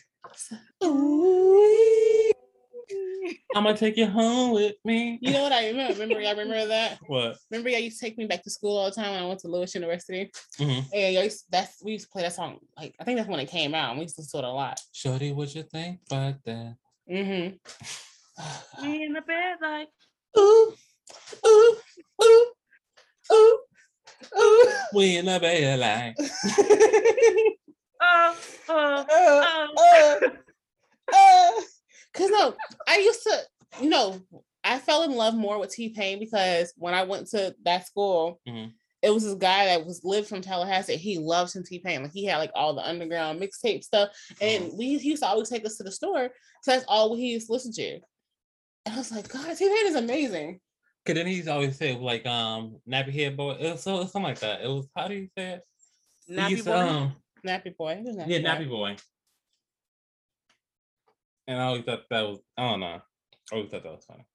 I'm 3.55 3.63
gonna 3.63 3.77
take 3.77 3.97
you 3.97 4.05
home 4.07 4.51
with 4.53 4.75
me. 4.83 5.17
You 5.21 5.31
know 5.33 5.43
what 5.43 5.51
I 5.53 5.67
remember? 5.67 5.93
Remember, 5.99 6.21
y'all 6.21 6.35
remember 6.35 6.67
that? 6.67 6.99
What? 7.07 7.37
Remember, 7.51 7.69
y'all 7.69 7.79
used 7.79 7.99
to 7.99 8.05
take 8.05 8.17
me 8.17 8.25
back 8.25 8.43
to 8.43 8.49
school 8.49 8.77
all 8.77 8.85
the 8.85 8.91
time 8.91 9.11
when 9.11 9.23
I 9.23 9.25
went 9.25 9.39
to 9.41 9.47
Lewis 9.47 9.73
University, 9.75 10.29
Mhm. 10.59 10.85
and 10.93 11.13
y'all 11.13 11.23
used 11.23 11.45
that's 11.49 11.81
we 11.83 11.93
used 11.93 12.05
to 12.05 12.11
play 12.11 12.21
that 12.23 12.33
song. 12.33 12.59
Like 12.77 12.95
I 12.99 13.03
think 13.03 13.17
that's 13.17 13.29
when 13.29 13.39
it 13.39 13.49
came 13.49 13.73
out. 13.73 13.91
and 13.91 13.99
We 13.99 14.03
used 14.03 14.15
to 14.15 14.21
listen 14.21 14.41
to 14.41 14.45
it 14.47 14.49
a 14.49 14.51
lot. 14.53 14.79
Shorty, 14.91 15.31
what 15.31 15.53
you 15.55 15.63
think 15.63 16.01
about 16.09 16.43
that? 16.43 16.75
Mm-hmm. 17.09 18.83
In 18.85 19.13
the 19.13 19.21
bed, 19.21 19.55
like 19.61 19.87
ooh, 20.37 20.73
ooh, 21.47 21.77
ooh, 22.23 22.51
ooh, 23.31 23.59
ooh. 24.37 24.69
We 24.93 25.17
in 25.17 25.25
the 25.25 25.39
bed 25.39 25.79
like 25.79 26.15
oh, 28.01 28.35
oh, 28.69 29.05
uh, 29.09 29.67
oh. 29.77 30.19
Cause 32.15 32.29
no, 32.29 32.55
I 32.87 32.97
used 32.99 33.23
to, 33.23 33.37
you 33.81 33.89
know, 33.89 34.19
I 34.63 34.79
fell 34.79 35.03
in 35.03 35.11
love 35.11 35.35
more 35.35 35.59
with 35.59 35.71
T 35.71 35.89
Pain 35.89 36.19
because 36.19 36.73
when 36.77 36.93
I 36.93 37.03
went 37.03 37.27
to 37.31 37.55
that 37.65 37.85
school, 37.85 38.39
Mhm. 38.47 38.71
it 39.01 39.09
was 39.11 39.23
this 39.23 39.35
guy 39.35 39.65
that 39.65 39.85
was 39.85 40.01
lived 40.03 40.27
from 40.27 40.41
Tallahassee. 40.41 40.95
He 40.95 41.17
loved 41.19 41.51
some 41.51 41.63
T 41.63 41.79
Pain. 41.79 42.03
Like 42.03 42.13
he 42.13 42.25
had 42.25 42.37
like 42.37 42.51
all 42.55 42.73
the 42.73 42.87
underground 42.87 43.39
mixtape 43.41 43.83
stuff, 43.83 44.09
and 44.41 44.71
we 44.77 44.97
he 44.97 45.09
used 45.09 45.23
to 45.23 45.27
always 45.29 45.49
take 45.49 45.65
us 45.65 45.77
to 45.77 45.83
the 45.83 45.91
store. 45.91 46.29
So 46.63 46.71
that's 46.71 46.85
all 46.87 47.15
he 47.15 47.27
used 47.33 47.47
to 47.47 47.53
listen 47.53 47.73
to. 47.73 47.99
And 48.85 48.95
I 48.95 48.97
was 48.97 49.11
like, 49.11 49.27
God, 49.27 49.55
T 49.57 49.67
Pain 49.67 49.87
is 49.87 49.95
amazing. 49.95 50.59
Cause 51.05 51.13
then 51.15 51.27
he's 51.27 51.47
always 51.47 51.77
said 51.77 51.99
like 51.99 52.25
um 52.25 52.77
nappy 52.89 53.13
head 53.13 53.37
boy. 53.37 53.51
It 53.59 53.73
was 53.73 53.83
so 53.83 53.99
something 54.05 54.23
like 54.23 54.39
that. 54.39 54.61
It 54.61 54.67
was 54.67 54.87
how 54.95 55.07
do 55.07 55.13
you 55.15 55.27
say 55.37 55.53
it? 55.55 55.61
Nappy 56.31 56.49
used 56.51 56.65
boy. 56.65 56.73
um, 56.73 57.15
Nappy 57.45 57.77
boy. 57.77 58.01
Was 58.03 58.15
yeah, 58.27 58.39
boy. 58.39 58.47
nappy 58.47 58.69
boy. 58.69 58.95
And 61.47 61.61
I 61.61 61.65
always 61.65 61.83
thought 61.83 62.03
that 62.09 62.21
was 62.21 62.39
I 62.57 62.69
don't 62.69 62.79
know. 62.79 63.01
I 63.51 63.55
always 63.55 63.69
thought 63.69 63.83
that 63.83 63.91
was 63.91 64.05
funny. 64.05 64.25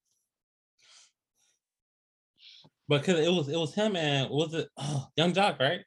But 2.88 3.04
cause 3.04 3.18
it 3.18 3.30
was 3.30 3.48
it 3.48 3.56
was 3.56 3.74
him 3.74 3.96
and 3.96 4.30
was 4.30 4.54
it 4.54 4.68
oh, 4.76 5.06
Yung 5.16 5.32
Joc, 5.32 5.58
right? 5.58 5.80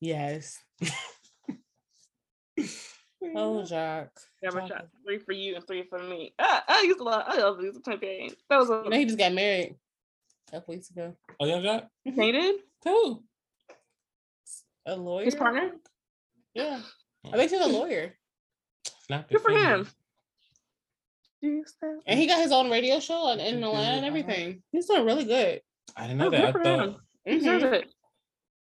Yes. 0.00 0.58
Oh, 3.36 3.64
Joc. 3.66 4.08
Never 4.42 4.60
Chocolate. 4.60 4.68
shot 4.68 4.88
three 5.04 5.18
for 5.18 5.32
you 5.32 5.56
and 5.56 5.66
three 5.66 5.84
for 5.88 5.98
me. 5.98 6.34
Ah, 6.38 6.62
I 6.68 6.82
used 6.82 6.98
to 6.98 7.04
love. 7.04 7.24
I 7.26 7.38
love 7.38 7.60
these 7.60 7.78
campaign. 7.84 8.32
That 8.50 8.58
was 8.58 8.70
a 8.70 8.82
You 8.84 8.90
know, 8.90 8.98
he 8.98 9.04
just 9.06 9.18
got 9.18 9.32
married 9.32 9.76
a 10.48 10.52
couple 10.52 10.74
weeks 10.74 10.90
ago. 10.90 11.16
Oh, 11.40 11.46
Yung 11.46 11.62
Joc? 11.62 11.86
painted. 12.14 12.56
Too. 12.84 13.24
A 14.86 14.94
lawyer. 14.94 15.24
His 15.24 15.34
partner. 15.34 15.72
Yeah. 16.54 16.80
I 17.32 17.36
think 17.36 17.50
she's 17.50 17.60
a 17.60 17.66
lawyer. 17.66 18.14
Snap 19.06 19.28
Good 19.30 19.40
for 19.40 19.50
your 19.52 19.60
him. 19.60 19.88
Fingers. 21.44 21.74
And 22.06 22.18
he 22.18 22.26
got 22.26 22.40
his 22.42 22.52
own 22.52 22.70
radio 22.70 23.00
show 23.00 23.30
in, 23.30 23.40
in 23.40 23.62
Atlanta 23.62 23.96
and 23.96 24.04
everything. 24.06 24.62
He's 24.72 24.86
doing 24.86 25.04
really 25.04 25.24
good. 25.24 25.60
I 25.96 26.02
didn't 26.02 26.18
know 26.18 26.26
Oh, 26.26 26.30
that. 26.30 26.40
good 26.40 26.48
I 26.48 26.52
for 26.52 26.62
thought 26.64 26.80
him. 26.88 26.96
He 27.24 27.32
Mhm. 27.32 27.38
deserves 27.38 27.64
it. 27.64 27.92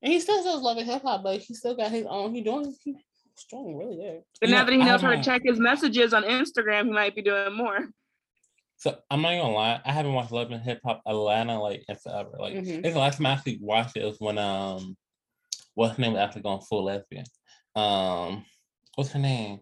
And 0.03 0.13
he 0.13 0.21
still 0.21 0.43
does 0.43 0.63
love 0.63 0.77
and 0.79 0.87
hip 0.89 1.03
hop, 1.03 1.23
but 1.25 1.41
he 1.41 1.55
still 1.55 1.75
got 1.75 1.91
his 1.91 2.07
own. 2.07 2.35
He 2.35 2.43
doing 2.43 2.75
he's 2.85 2.97
strong, 3.35 3.75
really 3.77 3.97
good. 3.97 4.23
But 4.41 4.51
now 4.51 4.65
that 4.65 4.73
he 4.73 4.79
knows 4.79 5.03
how 5.03 5.11
to 5.11 5.23
check 5.23 5.43
his 5.45 5.59
messages 5.59 6.15
on 6.15 6.23
Instagram, 6.23 6.85
he 6.87 6.91
might 6.93 7.15
be 7.17 7.23
doing 7.23 7.53
more. 7.57 7.89
So 8.77 8.97
I'm 9.11 9.23
not 9.23 9.31
gonna 9.31 9.51
lie, 9.53 9.81
I 9.85 9.93
haven't 9.93 10.13
watched 10.13 10.31
Love 10.31 10.53
and 10.53 10.63
Hip 10.63 10.81
Hop 10.85 11.03
Atlanta 11.05 11.61
like 11.61 11.85
in 11.89 11.97
forever. 11.97 12.31
Like 12.39 12.55
I 12.55 12.61
Mhm. 12.61 12.83
think 12.83 12.95
the 12.95 12.99
last 13.01 13.17
time 13.17 13.27
I 13.27 13.33
actually 13.33 13.59
watched 13.61 13.97
it 13.97 14.05
was 14.05 14.21
when 14.21 14.39
um 14.39 14.97
what's 15.75 15.97
her 15.97 16.01
name 16.01 16.13
was 16.13 16.21
actually 16.21 16.43
going 16.43 16.61
full 16.61 16.85
lesbian. 16.85 17.25
Um, 17.75 18.45
what's 18.95 19.11
her 19.13 19.19
name? 19.19 19.61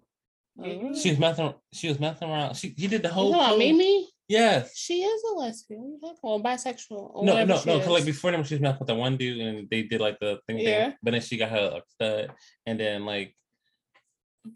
Mhm. 0.59 0.97
She 1.03 1.11
was 1.11 1.19
messing. 1.19 1.53
She 1.73 1.89
was 1.89 2.01
messing 2.01 2.29
around. 2.31 2.55
She 2.57 2.75
he 2.77 2.87
did 2.89 3.03
the 3.03 3.09
whole. 3.11 3.31
talking 3.33 3.45
about 3.45 3.51
pose. 3.51 3.59
Mimi? 3.59 4.09
Yes. 4.29 4.77
She 4.77 5.03
is 5.03 5.23
a 5.31 5.35
lesbian. 5.39 5.81
What 5.83 5.89
you 5.91 5.99
talking 6.01 6.19
about? 6.23 6.29
Or 6.31 6.43
bisexual. 6.43 7.11
Or 7.15 7.25
No, 7.25 7.45
no, 7.45 7.59
she 7.59 7.69
no. 7.69 7.79
Cause 7.81 7.89
like 7.89 8.05
before 8.07 8.33
them, 8.33 8.43
she 8.43 8.55
was 8.55 8.61
messing 8.63 8.79
with 8.81 8.89
the 8.89 8.95
one 8.95 9.17
dude, 9.17 9.39
and 9.41 9.69
they 9.71 9.83
did 9.83 10.01
like 10.01 10.19
the 10.19 10.41
thing. 10.47 10.59
Yeah. 10.59 10.87
thing. 10.91 10.97
But 11.03 11.11
then 11.13 11.21
she 11.21 11.37
got 11.37 11.51
her 11.51 11.71
like, 11.75 11.85
stud, 11.89 12.33
and 12.65 12.81
then 12.81 13.05
like 13.05 13.37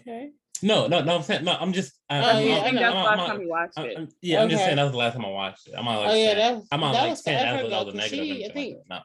Okay. 0.00 0.30
no, 0.62 0.86
no, 0.86 1.02
no. 1.02 1.16
I'm 1.16 1.22
saying 1.22 1.44
no. 1.44 1.52
I'm 1.52 1.72
just. 1.72 1.92
I, 2.08 2.18
Oh, 2.18 2.22
I'm, 2.38 2.46
yeah, 2.48 2.54
I'm- 2.54 2.64
think 2.64 2.76
I 2.78 2.80
that's 2.80 2.94
the 2.94 2.98
I'm- 2.98 3.04
last 3.04 3.18
I'm- 3.20 3.28
time 3.30 3.40
you 3.42 3.48
watched 3.50 3.78
I'm- 3.78 3.88
it. 3.90 3.96
I'm- 3.98 4.08
yeah, 4.22 4.42
I'm 4.42 4.48
just 4.48 4.64
saying 4.64 4.76
that 4.76 4.82
was 4.84 4.92
the 4.92 4.98
last 4.98 5.12
time 5.14 5.24
I 5.24 5.28
watched 5.30 5.68
it. 5.68 5.74
I'm 5.76 5.84
not 5.84 5.98
like. 6.00 6.10
Oh 6.10 6.14
yeah, 6.14 6.24
saying- 6.24 6.38
that 6.38 6.54
was 6.56 6.68
I'm 6.72 6.82
on 6.82 6.92
that 6.92 7.00
like 7.02 7.10
was 7.10 7.22
saying 7.22 7.38
forever 7.38 7.56
that 7.58 7.64
was 7.64 7.72
all 7.74 7.84
the 7.84 7.92
negative. 7.92 8.24
She, 8.24 8.44
I 8.46 8.52
think 8.52 8.76
like 8.76 8.86
that. 8.88 9.02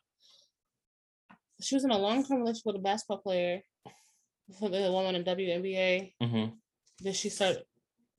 she 1.61 1.75
was 1.75 1.83
in 1.85 1.91
a 1.91 1.97
long 1.97 2.25
term 2.25 2.37
relationship 2.39 2.65
with 2.67 2.75
a 2.77 2.79
basketball 2.79 3.17
player 3.19 3.61
for 4.59 4.69
the 4.69 4.91
woman 4.91 5.15
in 5.15 5.23
WNBA. 5.23 6.13
No. 6.21 6.53
Then 7.01 7.13
she 7.13 7.29
said 7.29 7.63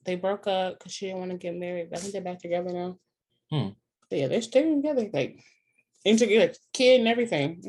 They 0.04 0.14
broke 0.16 0.46
up 0.46 0.78
because 0.78 0.92
she 0.92 1.06
didn't 1.06 1.18
want 1.20 1.32
to 1.32 1.36
get 1.38 1.54
married. 1.56 1.88
But 1.90 1.98
I 1.98 2.02
think 2.02 2.12
they're 2.12 2.22
back 2.22 2.38
together 2.40 2.70
now. 2.72 2.98
Hmm. 3.50 3.68
But 4.08 4.18
yeah, 4.18 4.28
they're 4.28 4.42
staying 4.42 4.82
together, 4.82 5.08
like 5.12 5.40
integrated 6.04 6.56
kid 6.72 7.00
and 7.00 7.08
everything. 7.08 7.62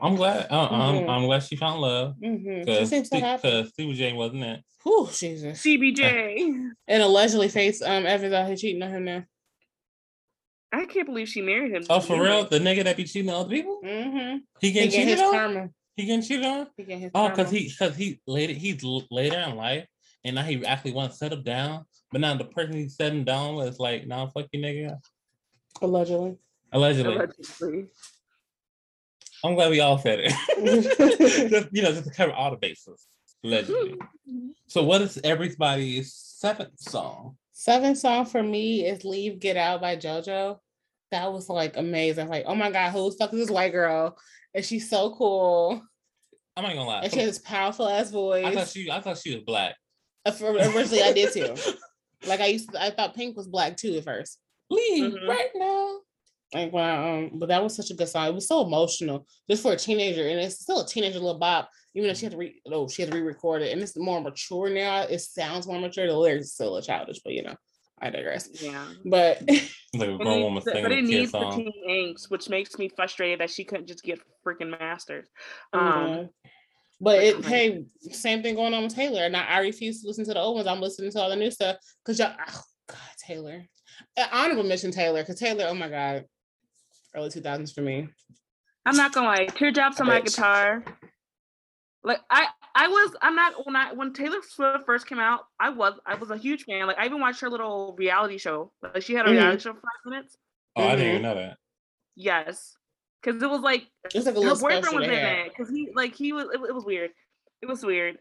I'm 0.00 0.16
glad. 0.16 0.48
I, 0.50 0.56
I'm, 0.66 0.94
Mhm. 1.04 1.08
I'm 1.08 1.24
glad 1.26 1.44
she 1.44 1.54
found 1.54 1.80
love. 1.80 2.14
Mm-hmm. 2.22 2.60
She 2.60 2.64
Because 2.64 2.90
seems 2.90 3.08
so 3.08 3.20
happy. 3.20 3.64
Stevie 3.66 3.94
J 3.94 4.12
wasn't 4.12 4.42
it. 4.42 4.60
Whew, 4.82 5.08
Jesus. 5.12 5.62
CBJ. 5.62 6.72
And 6.88 7.02
allegedly 7.02 7.48
Faith 7.48 7.80
um 7.84 8.04
Evans 8.06 8.32
out 8.34 8.46
here 8.48 8.56
cheating 8.56 8.82
on 8.82 8.90
him 8.90 9.04
now. 9.04 9.24
I 10.72 10.86
can't 10.86 11.06
believe 11.06 11.28
she 11.28 11.40
married 11.40 11.70
him. 11.72 11.84
Oh, 11.88 12.00
for 12.00 12.20
real? 12.20 12.44
The 12.48 12.58
nigga 12.58 12.82
that 12.84 12.96
be 12.96 13.04
cheating 13.04 13.30
on 13.30 13.36
other 13.42 13.50
people? 13.50 13.80
Mm-hmm. 13.84 14.38
He 14.60 14.66
He 14.68 14.72
getting 14.72 14.90
get 14.90 15.06
his 15.08 15.18
cheated 15.20 15.24
on? 15.24 15.32
karma. 15.32 15.68
He 15.96 16.06
getting 16.06 16.22
cheated 16.22 16.44
on? 16.44 16.66
He 16.76 16.82
get 16.82 16.98
his 16.98 17.10
Oh, 17.14 17.28
because 17.28 17.50
he 17.52 17.68
because 17.68 17.96
he 17.96 18.20
later 18.26 18.52
he's 18.52 18.82
later 19.10 19.38
in 19.38 19.54
life 19.56 19.86
and 20.24 20.34
now 20.36 20.42
he 20.42 20.64
actually 20.64 20.92
wants 20.92 21.18
to 21.18 21.24
settle 21.24 21.42
down. 21.42 21.84
But 22.10 22.20
now 22.20 22.34
the 22.36 22.44
person 22.44 22.76
he's 22.76 22.96
setting 22.96 23.24
down 23.24 23.56
with 23.56 23.68
is 23.68 23.78
like, 23.78 24.06
nah, 24.06 24.26
fuck 24.26 24.46
you 24.52 24.60
nigga. 24.60 24.98
allegedly. 25.82 26.36
Allegedly. 26.72 27.14
Allegedly. 27.14 27.86
I'm 29.44 29.54
glad 29.54 29.70
we 29.70 29.80
all 29.80 29.98
said 29.98 30.20
it. 30.22 30.32
just, 31.50 31.68
you 31.72 31.82
know, 31.82 31.92
just 31.92 32.04
to 32.04 32.10
cover 32.10 32.32
all 32.32 32.50
the 32.50 32.56
bases. 32.56 33.06
Allegedly. 33.44 33.96
So 34.66 34.82
what 34.82 35.02
is 35.02 35.20
everybody's 35.22 36.14
seventh 36.14 36.80
song? 36.80 37.36
Seventh 37.52 37.98
song 37.98 38.24
for 38.24 38.42
me 38.42 38.86
is 38.86 39.04
"Leave 39.04 39.38
Get 39.38 39.56
Out" 39.56 39.80
by 39.80 39.94
JoJo. 39.94 40.58
That 41.12 41.32
was 41.32 41.48
like 41.48 41.76
amazing. 41.76 42.28
Like, 42.28 42.44
oh 42.46 42.56
my 42.56 42.70
god, 42.72 42.90
who 42.90 43.10
the 43.10 43.16
fuck 43.16 43.32
is 43.34 43.40
this 43.40 43.50
white 43.50 43.70
girl? 43.70 44.18
And 44.54 44.64
she's 44.64 44.88
so 44.90 45.14
cool. 45.14 45.82
I'm 46.56 46.64
not 46.64 46.74
gonna 46.74 46.88
lie. 46.88 47.02
And 47.02 47.12
she 47.12 47.20
has 47.20 47.38
this 47.38 47.38
powerful 47.38 47.86
ass 47.86 48.10
voice. 48.10 48.44
I 48.44 48.54
thought 48.54 48.68
she 48.68 48.90
I 48.90 49.00
thought 49.00 49.18
she 49.18 49.34
was 49.34 49.44
black. 49.44 49.76
For- 50.38 50.50
Originally, 50.52 51.02
I 51.02 51.12
did 51.12 51.32
too. 51.32 51.54
Like 52.26 52.40
I 52.40 52.46
used, 52.46 52.72
to, 52.72 52.82
I 52.82 52.90
thought 52.90 53.14
Pink 53.14 53.36
was 53.36 53.46
black 53.48 53.76
too 53.76 53.94
at 53.96 54.04
first. 54.04 54.38
Leave 54.70 55.12
Mhm. 55.12 55.28
right 55.28 55.50
now. 55.54 55.98
Like 56.54 56.72
wow, 56.72 57.14
um, 57.18 57.30
but 57.34 57.48
that 57.48 57.62
was 57.62 57.74
such 57.74 57.90
a 57.90 57.94
good 57.94 58.08
song. 58.08 58.28
It 58.28 58.34
was 58.34 58.46
so 58.46 58.64
emotional, 58.64 59.26
just 59.50 59.62
for 59.62 59.72
a 59.72 59.76
teenager, 59.76 60.26
and 60.28 60.38
it's 60.38 60.60
still 60.60 60.80
a 60.80 60.86
teenager 60.86 61.18
little 61.18 61.38
bop. 61.38 61.68
Even 61.94 62.08
though 62.08 62.14
she 62.14 62.24
had 62.26 62.32
to 62.32 62.38
re, 62.38 62.60
oh, 62.70 62.86
she 62.88 63.02
had 63.02 63.10
to 63.10 63.16
re-record 63.16 63.62
it, 63.62 63.72
and 63.72 63.82
it's 63.82 63.96
more 63.96 64.20
mature 64.20 64.70
now. 64.70 65.02
It 65.02 65.18
sounds 65.20 65.66
more 65.66 65.80
mature. 65.80 66.06
The 66.06 66.16
lyrics 66.16 66.46
is 66.46 66.52
still 66.54 66.76
a 66.76 66.82
childish, 66.82 67.20
but 67.24 67.32
you 67.34 67.42
know, 67.42 67.56
I 68.00 68.10
digress. 68.10 68.48
Yeah. 68.62 68.86
But 69.04 69.40
like 69.48 70.08
a 70.08 70.16
But 70.16 70.18
grown 70.18 70.38
it, 70.38 70.42
woman 70.44 70.62
but 70.64 70.74
singing 70.74 70.86
a 70.86 70.94
it 70.94 71.00
kid 71.00 71.04
needs 71.08 71.32
the 71.32 71.40
song. 71.40 71.56
teen 71.56 71.72
angst, 71.90 72.30
which 72.30 72.48
makes 72.48 72.78
me 72.78 72.88
frustrated 72.88 73.40
that 73.40 73.50
she 73.50 73.64
couldn't 73.64 73.86
just 73.88 74.02
get 74.04 74.20
freaking 74.46 74.70
masters. 74.78 75.26
Um, 75.72 75.82
Yeah. 75.82 76.24
But 77.00 77.16
but 77.16 77.24
it, 77.24 77.34
come 77.34 77.42
hey, 77.44 77.84
same 78.10 78.42
thing 78.42 78.54
going 78.54 78.72
on 78.74 78.84
with 78.84 78.94
Taylor. 78.94 79.22
And 79.24 79.36
I, 79.36 79.44
I 79.44 79.58
refuse 79.60 80.00
to 80.02 80.08
listen 80.08 80.24
to 80.26 80.34
the 80.34 80.40
old 80.40 80.56
ones. 80.56 80.66
I'm 80.66 80.80
listening 80.80 81.10
to 81.12 81.20
all 81.20 81.28
the 81.30 81.36
new 81.36 81.50
stuff 81.50 81.76
because 82.04 82.18
y'all, 82.18 82.34
oh 82.48 82.62
God, 82.88 82.98
Taylor. 83.18 83.62
Honorable 84.32 84.62
mention 84.64 84.90
Taylor 84.90 85.22
because 85.22 85.38
Taylor, 85.38 85.66
oh 85.68 85.74
my 85.74 85.88
God, 85.88 86.24
early 87.14 87.28
2000s 87.30 87.74
for 87.74 87.82
me. 87.82 88.08
I'm 88.86 88.96
not 88.96 89.12
gonna 89.12 89.26
lie, 89.28 89.46
teardrops 89.46 90.00
on 90.00 90.06
my 90.06 90.20
guitar. 90.20 90.84
Like 92.02 92.20
I, 92.28 92.48
I 92.74 92.88
was, 92.88 93.16
I'm 93.22 93.34
not 93.34 93.66
when 93.66 93.74
I 93.76 93.92
when 93.92 94.12
Taylor 94.12 94.38
Swift 94.46 94.84
first 94.84 95.06
came 95.06 95.18
out, 95.18 95.40
I 95.58 95.70
was, 95.70 95.94
I 96.04 96.16
was 96.16 96.30
a 96.30 96.36
huge 96.36 96.64
fan. 96.64 96.86
Like 96.86 96.98
I 96.98 97.06
even 97.06 97.20
watched 97.20 97.40
her 97.40 97.48
little 97.48 97.94
reality 97.98 98.36
show. 98.38 98.72
Like 98.82 99.02
she 99.02 99.14
had 99.14 99.26
a 99.26 99.30
Mhm. 99.30 99.32
reality 99.32 99.62
show 99.62 99.72
for 99.72 99.80
five 99.80 100.12
minutes. 100.12 100.36
Oh, 100.76 100.84
I 100.84 100.96
didn't 100.96 101.10
even 101.10 101.22
know 101.22 101.34
that. 101.34 101.56
Yes, 102.14 102.76
because 103.24 103.42
it 103.42 103.48
was 103.50 103.60
like 103.62 103.86
It's 104.14 104.26
like 104.26 104.36
a 104.36 104.42
her 104.42 104.54
boyfriend 104.54 104.84
was 104.92 105.04
in 105.04 105.10
had. 105.10 105.38
it 105.46 105.52
because 105.56 105.70
he 105.72 105.88
like 105.94 106.14
he 106.14 106.32
was 106.32 106.44
it, 106.52 106.60
it 106.68 106.74
was 106.74 106.84
weird 106.84 107.10
it 107.62 107.66
was 107.66 107.84
weird 107.84 108.18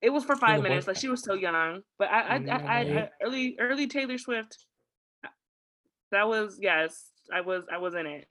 it 0.00 0.10
was 0.10 0.24
for 0.24 0.36
five 0.36 0.58
the 0.62 0.68
minutes 0.68 0.86
like 0.86 0.96
she 0.96 1.08
was 1.08 1.22
so 1.22 1.34
young 1.34 1.80
but 1.98 2.08
i 2.08 2.20
i, 2.20 2.34
I, 2.34 2.36
I, 2.36 2.84
Mhm. 2.84 2.98
I 2.98 3.10
early 3.22 3.56
early 3.58 3.86
taylor 3.88 4.18
swift 4.18 4.56
that 6.12 6.28
was 6.28 6.58
yes 6.60 7.10
i 7.32 7.40
was 7.40 7.64
i 7.72 7.78
was 7.78 7.94
in 7.94 8.06
it 8.06 8.26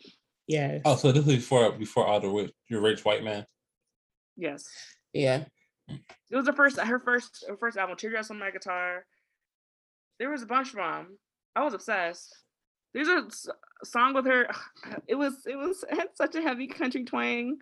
Yes. 0.50 0.82
Oh, 0.86 0.96
so 0.96 1.12
this 1.12 1.28
is 1.28 1.36
before 1.36 1.74
before 1.74 2.06
all 2.08 2.22
the 2.22 2.30
rich, 2.30 2.52
your 2.70 2.80
rich 2.80 3.04
white 3.04 3.22
man. 3.22 3.46
yes 4.38 4.64
Yeah. 5.12 5.44
it 5.90 6.36
was 6.38 6.46
the 6.46 6.54
first 6.54 6.80
her 6.80 7.00
first 7.00 7.44
her 7.50 7.58
first 7.58 7.76
album 7.78 7.98
teardrops 7.98 8.32
on 8.32 8.40
my 8.40 8.50
guitar 8.52 9.06
there 10.20 10.30
was 10.30 10.44
a 10.44 10.46
bunch 10.46 10.70
of 10.70 10.76
them 10.76 11.18
i 11.54 11.64
was 11.66 11.74
obsessed 11.74 12.34
there's 13.06 13.48
a 13.48 13.86
song 13.86 14.14
with 14.14 14.26
her 14.26 14.48
it 15.08 15.16
was 15.16 15.46
it 15.46 15.56
was 15.56 15.84
it 15.90 15.96
had 15.96 16.10
such 16.16 16.36
a 16.36 16.42
heavy 16.42 16.68
country 16.68 17.04
twang 17.04 17.58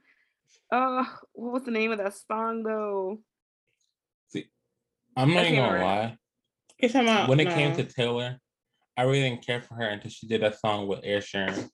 uh 0.71 1.03
what 1.33 1.53
was 1.53 1.63
the 1.63 1.71
name 1.71 1.91
of 1.91 1.97
that 1.97 2.13
song 2.13 2.63
though 2.63 3.19
I'm 5.15 5.33
not 5.33 5.45
even 5.45 5.55
gonna 5.55 5.83
lie. 5.83 6.17
You're 6.79 7.01
about, 7.01 7.29
When 7.29 7.39
it 7.39 7.49
came 7.49 7.75
to 7.75 7.83
Taylor, 7.83 8.37
I 8.97 9.03
really 9.03 9.21
didn't 9.21 9.45
care 9.45 9.61
for 9.61 9.75
her 9.75 9.87
until 9.87 10.11
she 10.11 10.27
did 10.27 10.41
that 10.41 10.59
song 10.59 10.87
with 10.87 10.99
Ed 11.03 11.19
Sheeran. 11.19 11.57
And 11.57 11.69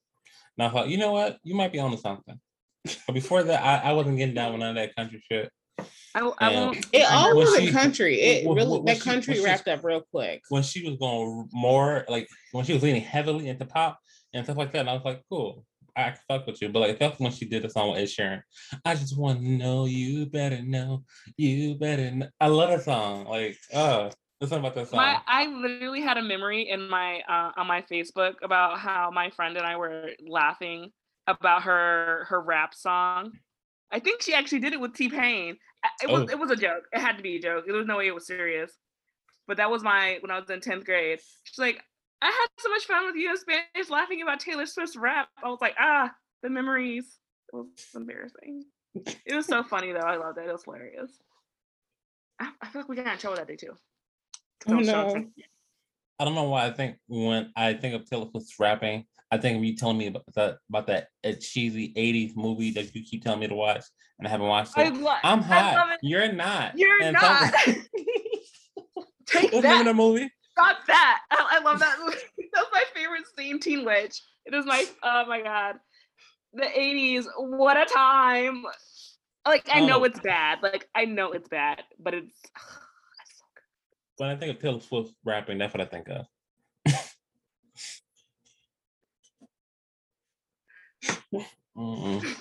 I 0.60 0.70
thought, 0.70 0.90
you 0.90 0.98
know 0.98 1.12
what, 1.12 1.38
you 1.44 1.56
might 1.56 1.72
be 1.72 1.80
onto 1.80 1.98
something. 1.98 2.40
But 2.84 3.14
before 3.14 3.44
that, 3.44 3.64
I, 3.64 3.90
I 3.90 3.94
wasn't 3.94 4.18
getting 4.18 4.36
down 4.36 4.54
with 4.54 4.60
none 4.60 4.70
of 4.70 4.76
that 4.76 4.96
country 4.96 5.24
shit. 5.32 5.52
I, 6.16 6.20
w- 6.20 6.36
I 6.40 6.52
Yeah. 6.52 6.60
won't. 6.66 6.78
It 6.78 7.00
When 7.04 7.06
all 7.12 7.36
was 7.38 7.56
she- 7.58 7.72
country. 7.72 8.20
It 8.22 8.46
when- 8.46 8.58
really 8.58 8.78
when 8.78 8.86
that 8.86 8.98
she- 8.98 9.04
country 9.04 9.36
she- 9.36 9.44
wrapped 9.44 9.68
up 9.68 9.84
real 9.84 10.02
quick. 10.12 10.42
When 10.50 10.64
she 10.64 10.88
was 10.88 10.98
going 11.00 11.50
more 11.54 12.06
like 12.10 12.28
when 12.52 12.66
she 12.66 12.74
was 12.74 12.84
leaning 12.84 13.02
heavily 13.02 13.48
into 13.50 13.66
pop 13.66 14.00
and 14.34 14.44
stuff 14.46 14.58
like 14.58 14.72
that, 14.74 14.80
and 14.82 14.90
I 14.90 14.94
was 14.94 15.04
like, 15.06 15.22
cool. 15.30 15.66
I 15.96 16.12
can 16.12 16.20
fuck 16.28 16.48
with 16.48 16.62
you, 16.62 16.70
but 16.70 16.80
like 16.80 17.00
that's 17.00 17.20
when 17.20 17.32
she 17.34 17.44
did 17.46 17.64
the 17.64 17.70
song 17.70 17.92
with 17.92 18.00
Ed 18.00 18.06
Sheeran. 18.06 18.42
I 18.86 18.96
just 18.96 19.18
want 19.18 19.42
to 19.42 19.48
know 19.50 19.86
you 19.86 20.26
better 20.26 20.62
know 20.62 21.04
you 21.38 21.76
better. 21.76 22.10
Know. 22.12 22.28
I 22.40 22.48
love 22.48 22.70
that 22.70 22.84
song. 22.84 23.26
Like, 23.26 23.58
uh, 23.74 24.10
there's 24.40 24.50
something 24.50 24.60
about 24.60 24.76
that 24.76 24.88
song. 24.88 24.98
My, 24.98 25.20
I 25.28 25.48
literally 25.48 26.00
had 26.02 26.18
a 26.18 26.22
memory 26.22 26.70
in 26.70 26.88
my 26.90 27.20
uh, 27.28 27.52
on 27.58 27.68
my 27.68 27.82
Facebook 27.82 28.36
about 28.42 28.80
how 28.80 29.12
my 29.12 29.32
friend 29.32 29.58
and 29.58 29.66
I 29.66 29.76
were 29.76 30.12
laughing 30.26 30.92
about 31.28 31.64
her 31.64 32.26
her 32.30 32.42
rap 32.42 32.74
song. 32.74 33.34
I 33.92 34.00
think 34.00 34.22
she 34.22 34.34
actually 34.34 34.60
did 34.60 34.72
it 34.72 34.80
with 34.80 34.94
T 34.94 35.10
Pain. 35.10 35.58
It 36.04 36.10
was 36.10 36.22
Oh. 36.24 36.28
it 36.32 36.40
was 36.40 36.52
a 36.52 36.56
joke. 36.56 36.84
It 36.92 37.00
had 37.00 37.18
to 37.18 37.24
be 37.24 37.38
a 37.38 37.42
joke. 37.42 37.66
There 37.66 37.76
was 37.76 37.88
no 37.88 37.98
way 37.98 38.08
it 38.08 38.16
was 38.16 38.28
serious. 38.28 38.72
But 39.48 39.58
that 39.58 39.72
was 39.72 39.84
my 39.84 40.18
when 40.22 40.32
I 40.32 40.40
was 40.40 40.50
in 40.50 40.62
tenth 40.62 40.86
grade. 40.86 41.20
She's 41.44 41.58
like, 41.60 41.82
I 42.22 42.28
had 42.28 42.48
so 42.60 42.70
much 42.70 42.86
fun 42.86 43.06
with 43.08 43.16
you 43.16 43.32
in 43.32 43.38
Spanish, 43.38 43.90
laughing 43.90 44.22
about 44.22 44.40
Taylor 44.40 44.66
Swift's 44.66 44.96
rap. 44.96 45.30
I 45.44 45.50
was 45.50 45.60
like, 45.62 45.76
ah, 45.80 46.12
the 46.44 46.50
memories. 46.50 47.18
It 47.52 47.56
was 47.56 47.68
embarrassing. 47.96 48.64
It 49.26 49.36
was 49.36 49.48
so 49.48 49.64
funny 49.70 49.92
though. 49.92 50.00
I 50.00 50.18
loved 50.18 50.38
it. 50.38 50.48
It 50.48 50.52
was 50.52 50.64
hilarious. 50.64 51.12
I, 52.40 52.52
I 52.62 52.70
feel 52.70 52.82
like 52.82 52.90
we 52.90 52.96
got 52.96 53.08
in 53.08 53.18
trouble 53.18 53.38
that 53.38 53.48
day 53.48 53.56
too. 53.56 53.74
Oh, 54.68 54.74
no. 54.76 55.26
I 56.20 56.26
don't 56.26 56.36
know 56.36 56.44
why 56.44 56.68
I 56.68 56.72
think 56.72 56.98
when 57.08 57.52
I 57.56 57.74
think 57.74 57.96
of 57.96 58.08
Taylor 58.08 58.28
Swift's 58.30 58.60
rapping, 58.60 59.06
I 59.32 59.38
think 59.38 59.58
of 59.58 59.64
you 59.64 59.76
telling 59.76 59.98
me 59.98 60.08
about 60.08 60.24
that 60.36 60.58
about 60.70 60.88
that 60.88 61.08
uh, 61.24 61.32
cheesy 61.40 61.94
'80s 61.94 62.36
movie 62.36 62.72
that 62.72 62.94
you 62.94 63.04
keep 63.04 63.24
telling 63.24 63.40
me 63.40 63.48
to 63.48 63.56
watch, 63.56 63.84
and 64.20 64.28
I 64.28 64.32
haven't 64.32 64.48
watched 64.48 64.78
I 64.78 64.84
it. 64.88 64.96
lo- 64.96 65.16
I'm 65.24 65.42
hot. 65.42 65.98
You're 66.02 66.32
not. 66.34 66.78
You're 66.78 67.02
And 67.02 67.14
not. 67.14 67.54
something- 67.54 67.84
Take 69.26 69.54
What's 69.54 69.62
the 69.64 69.70
name 69.70 69.80
of 69.80 69.86
that. 69.86 69.92
the 69.92 69.94
movie? 69.94 70.30
Stop 70.52 70.78
that. 70.88 71.22
I, 71.32 71.48
I 71.62 71.64
love 71.64 71.80
that 71.80 71.98
movie. 72.04 72.18
That's 72.54 72.68
my 72.74 72.84
favorite 72.94 73.24
scene, 73.38 73.60
Teen 73.62 73.86
Witch. 73.86 74.22
It 74.46 74.54
is 74.54 74.66
my 74.66 74.86
oh 75.04 75.26
my 75.28 75.42
god. 75.42 75.76
The 76.54 76.64
80s, 76.66 77.26
what 77.38 77.78
a 77.78 77.86
time. 77.86 78.64
Like 79.48 79.70
I 79.72 79.80
know 79.80 80.02
Oh. 80.02 80.04
it's 80.04 80.20
bad. 80.20 80.60
Like 80.62 80.90
I 80.94 81.06
know 81.06 81.32
it's 81.32 81.48
bad, 81.48 81.82
but 81.98 82.14
it's, 82.14 82.26
it's 83.22 83.38
so. 83.40 83.46
When 84.18 84.30
I 84.30 84.36
think 84.36 84.54
of 84.58 84.62
Taylor 84.62 84.82
Swift 84.82 85.14
rapping, 85.24 85.58
that's 85.60 85.74
what 85.74 85.80
I 85.82 85.86
think 85.86 86.10
of. 86.10 86.26
Mm-mm. 91.76 92.36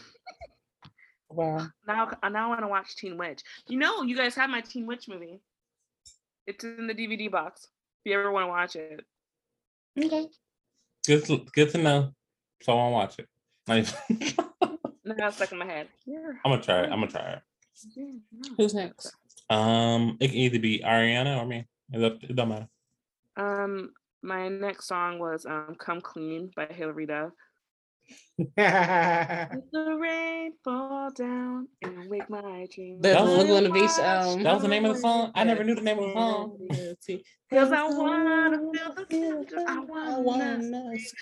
Wow. 1.33 1.69
now 1.87 2.11
now 2.29 2.47
I 2.47 2.49
want 2.49 2.61
to 2.61 2.67
watch 2.69 2.97
Teen 2.97 3.17
Witch. 3.17 3.43
You 3.69 3.79
know, 3.79 4.03
you 4.03 4.17
guys 4.17 4.35
have 4.35 4.51
my 4.51 4.61
Teen 4.61 4.87
Witch 4.87 5.09
movie. 5.09 5.41
It's 6.47 6.65
in 6.65 6.87
the 6.89 6.95
DVD 6.95 7.31
box. 7.31 7.69
If 8.05 8.11
you 8.11 8.19
ever 8.19 8.33
want 8.33 8.45
to 8.45 8.49
watch 8.49 8.77
it. 8.77 9.05
Okay. 10.03 10.27
Good, 11.07 11.25
to, 11.27 11.47
good 11.55 11.71
to 11.71 11.79
know. 11.79 12.13
So 12.63 12.73
I 12.73 12.77
want 12.91 12.91
to 12.91 12.95
watch 12.95 13.19
it. 13.21 13.29
Like, 13.69 13.87
now 15.05 15.29
it's 15.29 15.37
stuck 15.37 15.53
in 15.53 15.59
my 15.59 15.67
head. 15.67 15.89
Yeah. 16.07 16.19
I'm 16.45 16.51
gonna 16.53 16.63
try 16.63 16.81
it. 16.81 16.91
I'm 16.91 17.01
gonna 17.01 17.09
try 17.09 17.21
it. 17.33 17.43
yeah, 17.97 18.05
no. 18.33 18.55
Who's 18.57 18.75
next? 18.75 19.15
Um, 19.49 20.17
it 20.21 20.29
can 20.29 20.37
either 20.37 20.59
be 20.59 20.81
Ariana 20.85 21.39
or 21.41 21.47
me. 21.47 21.67
It, 21.93 21.99
don't- 21.99 22.23
it 22.25 22.35
don't 22.35 22.49
matter. 22.49 22.69
Um, 23.37 23.93
my 24.23 24.49
next 24.49 24.87
song 24.89 25.19
was 25.19 25.47
um 25.47 25.77
"Come 25.79 26.01
Clean" 26.01 26.51
by 26.57 26.67
Hilary 26.67 27.07
Duff. 27.07 27.31
The 28.39 28.47
Let 28.57 29.71
the 29.73 29.97
rain 30.01 30.53
fall 30.65 31.11
down 31.11 31.69
and 31.83 32.09
wake 32.09 32.29
my 32.31 32.67
dreams. 32.75 33.03
That 33.03 33.23
was- 33.23 33.39
Laguna 33.39 33.71
Beach. 33.71 33.91
Um, 33.99 34.43
That 34.43 34.55
was 34.55 34.63
the 34.63 34.69
name 34.69 34.85
of 34.85 34.95
the 34.95 35.01
song. 35.01 35.33
I 35.35 35.45
never 35.45 35.65
knew 35.65 35.75
the 35.75 35.83
name 35.83 35.99
of 35.99 36.05
the 36.07 36.13
song. 36.13 36.59
Cause 37.53 37.73
I 37.73 37.89
wanna 37.89 38.59
feel 38.73 38.95
the 38.95 39.05
temperature. 39.05 39.65
I 39.67 39.77
I 39.77 39.79
wanna 39.81 40.21
wanna 40.21 40.59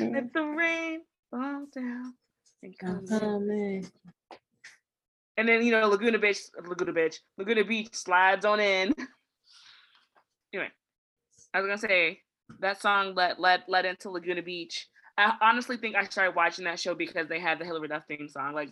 let 0.00 0.32
the 0.32 0.44
rain 0.44 1.00
fall 1.30 1.66
down 1.74 2.14
and 2.62 2.78
come. 2.78 3.50
in. 3.50 3.86
And 5.38 5.48
then 5.48 5.62
you 5.64 5.70
know 5.72 5.88
Laguna 5.88 6.18
Beach, 6.18 6.38
Laguna 6.66 6.92
Beach, 6.92 7.18
Laguna 7.38 7.64
Beach 7.64 7.94
slides 7.94 8.44
on 8.44 8.60
in. 8.60 8.92
anyway, 10.52 10.68
I 11.54 11.60
was 11.60 11.66
gonna 11.68 11.78
say 11.78 12.20
that 12.60 12.80
song 12.82 13.14
led 13.14 13.38
led 13.38 13.62
led 13.68 13.84
into 13.86 14.10
Laguna 14.10 14.42
Beach. 14.42 14.86
I 15.18 15.34
honestly 15.42 15.76
think 15.76 15.96
I 15.96 16.04
started 16.04 16.36
watching 16.36 16.64
that 16.66 16.78
show 16.78 16.94
because 16.94 17.28
they 17.28 17.40
had 17.40 17.58
the 17.58 17.64
Hilary 17.64 17.88
Duff 17.88 18.04
theme 18.06 18.28
song. 18.28 18.54
Like 18.54 18.70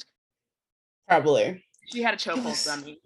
Probably. 1.08 1.64
she 1.92 2.02
had 2.02 2.14
a 2.14 2.16
chokehold 2.16 2.72
on 2.72 2.84
me. 2.84 3.00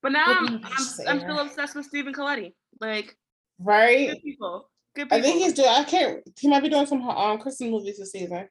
But 0.00 0.12
now 0.12 0.26
I'm 0.28 0.64
I'm, 0.64 0.86
I'm 1.08 1.20
still 1.20 1.40
obsessed 1.40 1.74
with 1.74 1.86
Stephen 1.86 2.14
Colletti. 2.14 2.54
Like 2.80 3.16
Right. 3.58 4.10
good 4.10 4.22
people, 4.22 4.70
good 4.94 5.12
I 5.12 5.20
think 5.20 5.42
he's 5.42 5.54
doing. 5.54 5.68
I 5.68 5.82
can't. 5.82 6.20
He 6.38 6.46
might 6.46 6.62
be 6.62 6.68
doing 6.68 6.86
some 6.86 7.02
um 7.02 7.38
Christmas 7.38 7.68
movies 7.68 7.98
this 7.98 8.12
season. 8.12 8.48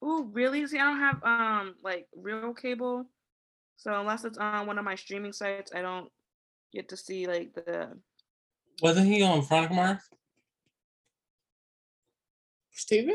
Oh, 0.00 0.24
really? 0.32 0.66
See, 0.66 0.78
I 0.78 0.84
don't 0.84 0.98
have 0.98 1.22
um 1.24 1.74
like 1.82 2.06
real 2.16 2.54
cable, 2.54 3.04
so 3.76 4.00
unless 4.00 4.24
it's 4.24 4.38
on 4.38 4.66
one 4.66 4.78
of 4.78 4.84
my 4.84 4.94
streaming 4.94 5.32
sites, 5.34 5.72
I 5.74 5.82
don't 5.82 6.08
get 6.72 6.88
to 6.88 6.96
see 6.96 7.26
like 7.26 7.52
the. 7.54 7.90
Wasn't 8.80 9.06
he 9.06 9.22
on 9.22 9.42
Veronica 9.42 9.74
Mars? 9.74 10.00
Steven? 12.74 13.14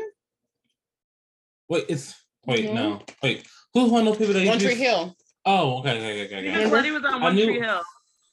Wait, 1.68 1.84
it's 1.88 2.14
wait, 2.46 2.68
Mhm. 2.68 2.74
no. 2.74 3.02
Wait. 3.22 3.46
Who's 3.74 3.90
one 3.90 4.00
of 4.02 4.06
those 4.08 4.18
people 4.18 4.34
that 4.34 4.42
you 4.42 4.48
One 4.48 4.58
Tree 4.58 4.68
just- 4.70 4.80
Hill. 4.80 5.16
Oh, 5.46 5.78
okay, 5.78 5.90
okay, 5.96 6.24
okay, 6.24 6.24
okay. 6.24 6.26
Stephen 6.26 6.48
okay. 6.48 6.64
Remember? 6.64 6.76
Colletti 6.82 6.92
was 6.92 7.04
on 7.04 7.14
I 7.14 7.24
One 7.24 7.34
Tree 7.36 7.60
Hill. 7.60 7.82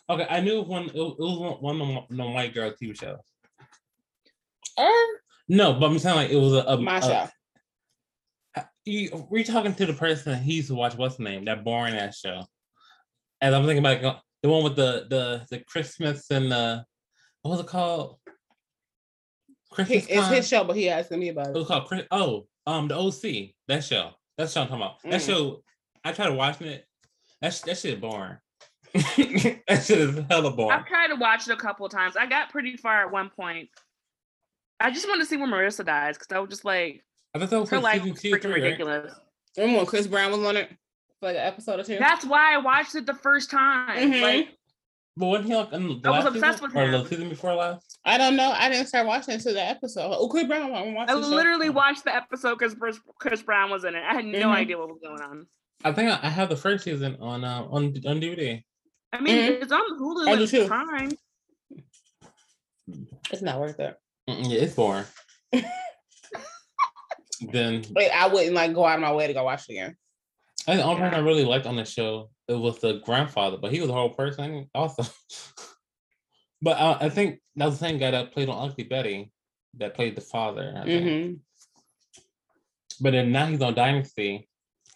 Okay, 0.09 0.27
I 0.29 0.39
knew 0.41 0.61
one. 0.61 0.83
It 0.89 0.93
was 0.95 1.13
it 1.13 1.21
was 1.21 1.39
one- 1.61 1.79
one 1.79 1.81
of 1.81 2.07
the 2.09 2.15
the 2.15 2.29
white 2.29 2.53
girl 2.53 2.71
TV 2.71 2.97
shows. 2.97 3.19
Or 4.77 4.91
No, 5.47 5.73
but 5.73 5.85
I'm 5.87 5.99
saying 5.99 6.15
like 6.15 6.29
it 6.31 6.35
was 6.37 6.53
a, 6.53 6.63
a, 6.67 6.77
my 6.77 6.97
a- 6.97 7.01
show. 7.01 7.29
you 8.85 9.27
we're 9.29 9.43
talking 9.43 9.75
to 9.75 9.85
the 9.85 9.93
person 9.93 10.31
that 10.33 10.41
he 10.41 10.55
used 10.55 10.69
to 10.69 10.75
watch 10.75 10.95
what's 10.95 11.17
the 11.17 11.23
name 11.23 11.45
that 11.45 11.63
boring 11.63 11.93
ass 11.93 12.19
show 12.19 12.41
and 13.41 13.53
i'm 13.53 13.65
thinking 13.65 13.85
about 13.85 14.21
the 14.41 14.47
one 14.49 14.63
with 14.63 14.75
the 14.77 15.05
the 15.09 15.45
the 15.51 15.59
christmas 15.65 16.31
and 16.31 16.49
the 16.51 16.85
what 17.41 17.51
was 17.51 17.59
it 17.59 17.67
called 17.67 18.17
He, 19.69 19.75
christmas 19.75 20.05
it's 20.09 20.21
time? 20.21 20.33
his 20.33 20.47
show, 20.47 20.63
but 20.63 20.75
he 20.75 20.89
asking 20.89 21.19
me 21.19 21.29
about 21.29 21.47
it 21.47 21.55
it. 21.55 21.57
was 21.59 21.67
called 21.67 21.85
Chris, 21.87 22.03
oh 22.11 22.47
um 22.65 22.87
the 22.87 22.95
oc 22.95 23.21
that 23.67 23.83
show 23.83 24.11
that's 24.37 24.55
what 24.55 24.61
i'm 24.63 24.67
talking 24.67 24.81
about 24.83 25.01
that 25.03 25.21
Mm. 25.21 25.25
show 25.25 25.63
i 26.03 26.11
tried 26.11 26.29
watching 26.29 26.67
it 26.67 26.85
that's 27.41 27.61
that 27.61 27.77
shit 27.77 27.93
is 27.95 27.99
boring 27.99 28.37
that 28.93 29.83
shit 29.85 29.97
is 29.99 30.19
hella 30.29 30.51
boring 30.51 30.79
I've 30.79 30.85
tried 30.87 31.07
to 31.07 31.15
watch 31.15 31.47
it 31.47 31.53
a 31.53 31.57
couple 31.57 31.85
of 31.85 31.91
times. 31.91 32.15
I 32.17 32.25
got 32.25 32.49
pretty 32.49 32.77
far 32.77 33.05
at 33.05 33.11
one 33.11 33.29
point. 33.29 33.69
I 34.79 34.91
just 34.91 35.07
wanted 35.07 35.23
to 35.23 35.25
see 35.29 35.37
when 35.37 35.49
Marissa 35.49 35.85
dies 35.85 36.17
because 36.17 36.31
I 36.35 36.39
was 36.39 36.49
just 36.49 36.65
like, 36.65 37.03
i 37.35 37.39
thought 37.39 37.49
that 37.49 37.59
was 37.59 37.69
her 37.69 37.77
like 37.79 38.01
life 38.01 38.03
season 38.03 38.11
was 38.13 38.21
two 38.21 38.33
or 38.33 38.37
freaking 38.37 38.41
three, 38.41 38.51
right? 38.53 38.63
ridiculous. 38.63 39.13
Remember 39.57 39.77
when 39.79 39.85
Chris 39.87 40.07
Brown 40.07 40.31
was 40.31 40.41
on 40.47 40.57
it 40.57 40.69
for 41.19 41.27
like 41.27 41.35
an 41.35 41.41
episode 41.43 41.79
or 41.79 41.83
two? 41.83 41.97
That's 41.99 42.25
why 42.25 42.53
I 42.55 42.57
watched 42.57 42.95
it 42.95 43.05
the 43.05 43.13
first 43.13 43.51
time. 43.51 44.11
Mhm. 44.11 44.21
Like, 44.21 44.56
but 45.17 45.25
wasn't 45.25 45.47
he 45.49 45.55
like 45.55 45.73
in 45.73 45.87
the 45.87 45.93
I 46.09 46.11
was 46.11 46.23
last 46.25 46.35
obsessed 46.35 46.59
season? 46.59 46.73
with 46.75 46.83
or 46.87 46.91
the 46.91 46.97
him. 46.99 47.07
season 47.07 47.29
before 47.29 47.53
last 47.55 47.99
I 48.05 48.17
don't 48.17 48.35
know. 48.35 48.51
I 48.51 48.69
didn't 48.69 48.87
start 48.87 49.07
watching 49.07 49.33
until 49.33 49.53
the 49.53 49.61
episode. 49.63 50.15
Oh, 50.17 50.27
Chris 50.29 50.45
Brown. 50.47 50.73
I'm 50.73 50.89
I 50.89 50.93
watching. 50.93 51.15
the 51.15 51.21
show. 51.23 51.27
literally 51.35 51.69
watched 51.69 52.03
the 52.05 52.15
episode 52.15 52.57
because 52.59 52.73
Chris, 52.75 52.99
Chris 53.19 53.41
Brown 53.41 53.69
was 53.69 53.83
in 53.83 53.95
it. 53.95 54.03
I 54.03 54.13
had 54.13 54.25
no 54.25 54.47
Mhm. 54.47 54.55
idea 54.55 54.77
what 54.77 54.87
was 54.89 54.99
going 55.03 55.21
on. 55.21 55.47
i 55.83 55.91
think 55.91 56.09
i 56.09 56.19
I 56.23 56.29
have 56.29 56.49
the 56.49 56.55
first 56.55 56.83
season 56.85 57.17
on 57.19 57.43
uh 57.43 57.63
on 57.69 57.85
on 58.07 58.19
dvd 58.21 58.63
I 59.13 59.19
mean, 59.21 59.35
Mhm. 59.35 59.61
it's 59.63 59.71
on 59.71 59.81
Hulu 59.99 60.27
I 60.27 60.35
do 60.35 60.41
and 60.41 60.49
too. 60.51 60.67
Prime. 60.67 61.11
It's 63.31 63.41
not 63.41 63.59
worth 63.59 63.79
it. 63.79 63.95
Mm, 64.29 64.49
yeah 64.49 64.59
it's 64.61 64.73
boring 64.75 65.05
then 67.51 67.83
Wait, 67.91 68.09
I 68.09 68.27
wouldn't 68.27 68.55
like 68.55 68.73
go 68.73 68.85
out 68.85 68.95
of 68.95 69.01
my 69.01 69.13
way 69.13 69.27
to 69.27 69.33
go 69.33 69.43
watch 69.43 69.69
it 69.69 69.73
again. 69.73 69.95
I 70.67 70.71
think 70.73 70.79
the 70.81 70.83
only 70.87 70.99
person 71.01 71.13
I 71.15 71.19
really 71.23 71.45
liked 71.45 71.65
on 71.65 71.75
the 71.75 71.85
show 71.85 72.29
it 72.47 72.53
was 72.53 72.79
the 72.79 72.99
grandfather, 73.05 73.57
but 73.57 73.71
he 73.71 73.81
was 73.81 73.89
a 73.89 73.93
whole 73.93 74.09
person 74.13 74.69
also. 74.73 75.03
but 76.61 76.77
uh, 76.77 76.97
I 77.01 77.09
think 77.09 77.39
that 77.55 77.65
was 77.65 77.79
the 77.79 77.85
same 77.85 77.97
guy 77.97 78.11
that 78.11 78.31
played 78.33 78.49
on 78.49 78.69
Ugly 78.69 78.85
Betty, 78.85 79.31
that 79.77 79.93
played 79.95 80.15
the 80.15 80.21
father. 80.21 80.73
I 80.77 80.85
think. 80.85 81.05
hmm 81.05 81.33
But 83.01 83.11
then 83.11 83.31
now 83.31 83.45
he's 83.47 83.61
on 83.61 83.73
Dynasty 83.73 84.47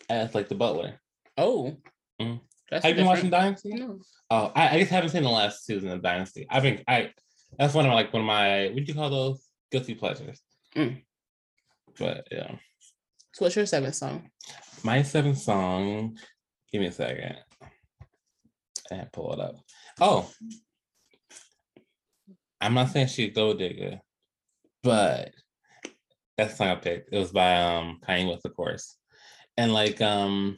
as 0.10 0.34
like 0.34 0.50
the 0.50 0.56
butler. 0.56 1.00
Oh, 1.38 1.76
Mhm. 2.22 2.40
that's 2.70 2.86
Have 2.86 2.92
you 2.92 2.96
been 2.98 3.06
watching. 3.06 3.30
Dynasty? 3.30 3.74
No. 3.74 4.00
Oh, 4.30 4.52
I, 4.56 4.76
I 4.76 4.80
just 4.80 4.92
haven't 4.92 5.10
seen 5.10 5.24
the 5.24 5.30
last 5.30 5.66
season 5.66 5.90
of 5.90 6.02
Dynasty. 6.02 6.48
I've 6.50 6.64
been 6.64 6.84
I 6.88 7.12
that's 7.60 7.74
one 7.74 7.86
of 7.86 7.90
my 7.90 7.96
like 7.96 8.14
one 8.14 8.22
of 8.22 8.28
my 8.28 8.68
what 8.68 8.76
do 8.76 8.84
you 8.84 8.94
call 8.94 9.10
those 9.10 9.46
guilty 9.72 9.94
pleasures. 9.96 10.40
Mm. 10.76 11.02
But 12.00 12.28
yeah, 12.32 12.56
So 13.34 13.46
what's 13.46 13.56
your 13.58 13.66
seventh 13.66 13.96
song? 13.96 14.30
my 14.84 15.04
seventh 15.04 15.38
song. 15.38 16.18
Give 16.72 16.82
me 16.82 16.88
a 16.88 16.92
second. 16.92 17.38
And 18.92 19.12
pull 19.12 19.34
it 19.34 19.40
up. 19.40 19.56
Oh, 20.00 20.30
I'm 22.60 22.74
not 22.74 22.90
saying 22.90 23.08
she's 23.08 23.30
a 23.30 23.32
gold 23.32 23.60
digger, 23.60 24.00
but 24.84 25.32
that's 26.38 26.52
the 26.52 26.58
song 26.58 26.68
I 26.68 26.76
picked. 26.76 27.14
It 27.14 27.18
was 27.18 27.32
by 27.32 27.56
um 27.62 28.00
Kanye 28.08 28.30
West, 28.30 28.46
of 28.46 28.56
course, 28.56 28.98
and 29.58 29.74
like 29.74 30.02
um 30.02 30.58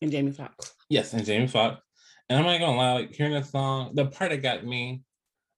And 0.00 0.10
Jamie 0.10 0.32
Foxx. 0.32 0.74
Yes, 0.88 1.12
and 1.12 1.24
Jamie 1.24 1.46
Foxx. 1.46 1.80
And 2.28 2.38
I'm 2.38 2.44
not 2.44 2.58
gonna 2.58 2.76
lie, 2.76 2.92
like 2.94 3.12
hearing 3.12 3.34
that 3.34 3.46
song, 3.46 3.94
the 3.94 4.06
part 4.06 4.30
that 4.30 4.42
got 4.42 4.64
me, 4.64 5.02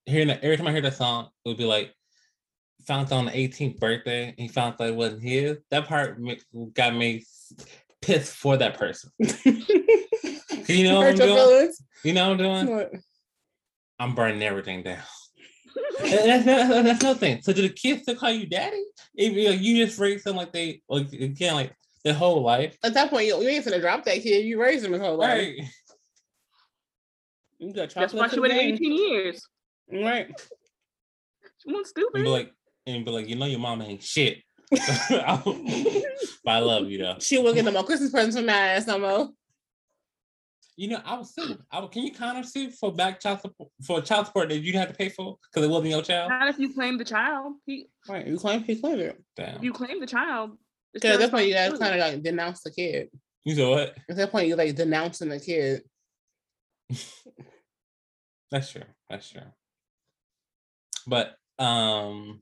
hearing 0.05 0.29
that 0.29 0.43
every 0.43 0.57
time 0.57 0.67
I 0.67 0.73
hear 0.73 0.83
that 0.83 0.95
song, 0.95 1.29
it 1.45 1.49
would 1.49 1.59
be 1.59 1.65
like 1.65 1.95
found 2.87 3.13
on 3.13 3.27
the 3.27 3.33
18th 3.33 3.79
birthday, 3.79 4.35
he 4.37 4.49
found 4.49 4.77
that 4.79 4.89
it 4.89 4.95
wasn't 4.95 5.23
his. 5.23 5.59
That 5.71 5.87
part 5.87 6.19
got 6.75 6.95
me 6.95 7.25
pissed 8.07 8.37
for 8.37 8.57
that 8.57 8.79
person. 8.79 9.11
You 10.69 10.85
know 10.85 10.99
what 10.99 11.09
I'm 11.09 11.17
doing? 11.17 11.73
You 12.05 12.13
know 12.13 12.31
what 12.31 12.33
I'm 12.33 12.67
doing? 12.67 12.77
What? 12.77 12.93
I'm 13.99 14.15
burning 14.15 14.43
everything 14.43 14.83
down. 14.83 14.99
That's, 16.01 16.45
that's, 16.45 16.45
that's 16.45 17.03
another 17.03 17.19
thing. 17.19 17.43
So 17.43 17.53
do 17.53 17.63
the 17.63 17.69
kids 17.69 18.03
still 18.03 18.17
call 18.17 18.31
you 18.31 18.47
daddy? 18.47 18.83
If 19.15 19.33
you, 19.33 19.51
like, 19.51 19.61
you 19.61 19.85
just 19.85 19.99
raise 19.99 20.25
them 20.25 20.37
like 20.37 20.53
they 20.53 20.83
like 20.89 21.13
again 21.13 21.55
like 21.55 21.73
their 22.05 22.15
whole 22.15 22.43
life. 22.43 22.77
At 22.83 22.95
that 22.95 23.11
point, 23.11 23.27
you, 23.27 23.41
you 23.41 23.49
ain't 23.49 23.65
finna 23.65 23.81
drop 23.81 24.05
that 24.05 24.23
kid. 24.23 24.45
You 24.45 24.61
raised 24.61 24.85
him 24.85 24.93
his 24.93 25.01
whole 25.01 25.17
life. 25.17 25.39
Right. 25.39 25.61
You 27.59 27.73
got 27.73 27.95
That's 27.95 28.13
why 28.13 28.29
she 28.29 28.37
for 28.37 28.43
waited 28.43 28.59
18 28.59 28.93
years. 28.93 29.47
Right. 29.91 30.29
She 31.59 31.73
wasn't 31.73 31.77
and 31.77 31.87
stupid. 31.87 32.23
be 32.25 32.29
like, 32.29 32.53
and 32.87 33.05
be 33.05 33.11
like, 33.11 33.29
you 33.29 33.37
know, 33.37 33.47
your 33.47 33.61
mom 33.61 33.83
ain't 33.83 34.03
shit. 34.03 34.43
But 34.71 36.51
I 36.51 36.59
love 36.59 36.89
you 36.89 36.99
though. 36.99 37.17
She 37.21 37.39
wasn't 37.39 37.57
getting 37.57 37.67
no 37.67 37.73
more 37.73 37.85
Christmas 37.85 38.11
presents 38.11 38.37
from 38.37 38.47
my 38.47 38.53
ass 38.53 38.87
no 38.87 38.99
more. 38.99 39.31
You 40.79 40.89
know, 40.89 41.01
I 41.05 41.17
was 41.17 41.35
sue. 41.35 41.57
I 41.71 41.81
was, 41.81 41.89
can 41.91 42.03
you 42.03 42.13
kind 42.13 42.37
of 42.37 42.45
sue 42.45 42.71
for 42.71 42.93
back 42.93 43.19
child 43.21 43.41
support 43.41 43.71
for 43.83 44.03
child 44.03 44.27
support 44.27 44.51
that 44.51 44.59
you 44.59 44.73
didn't 44.73 44.81
have 44.81 44.91
to 44.91 44.95
pay 44.95 45.09
for 45.09 45.39
because 45.51 45.67
it 45.67 45.71
wasn't 45.71 45.91
your 45.91 46.03
child? 46.03 46.29
Not 46.29 46.49
if 46.49 46.59
you 46.59 46.75
claim 46.75 46.99
the 46.99 47.05
child. 47.05 47.55
He, 47.65 47.89
Right. 48.09 48.27
You 48.27 48.37
claim 48.39 48.63
he 48.63 48.77
claimed 48.77 49.01
it. 49.01 49.23
Damn. 49.37 49.63
you 49.65 49.73
claim 49.73 50.01
the 50.01 50.07
child. 50.07 50.59
Because 50.93 51.11
at 51.11 51.13
your 51.15 51.29
that 51.29 51.31
point, 51.31 51.49
you 51.49 51.55
guys 51.55 51.79
kind 51.79 51.95
of 51.95 52.01
like 52.01 52.23
denounce 52.23 52.63
the 52.63 52.71
kid. 52.71 53.09
You 53.45 53.55
said 53.55 53.69
what? 53.69 53.97
At 54.11 54.17
that 54.17 54.31
point, 54.33 54.49
you 54.49 54.57
like 54.57 54.75
denouncing 54.75 55.29
the 55.29 55.41
kid. 55.41 55.83
That's 58.51 58.71
true. 58.73 58.83
That's 59.09 59.31
true. 59.31 59.43
But 61.07 61.35
um, 61.59 62.41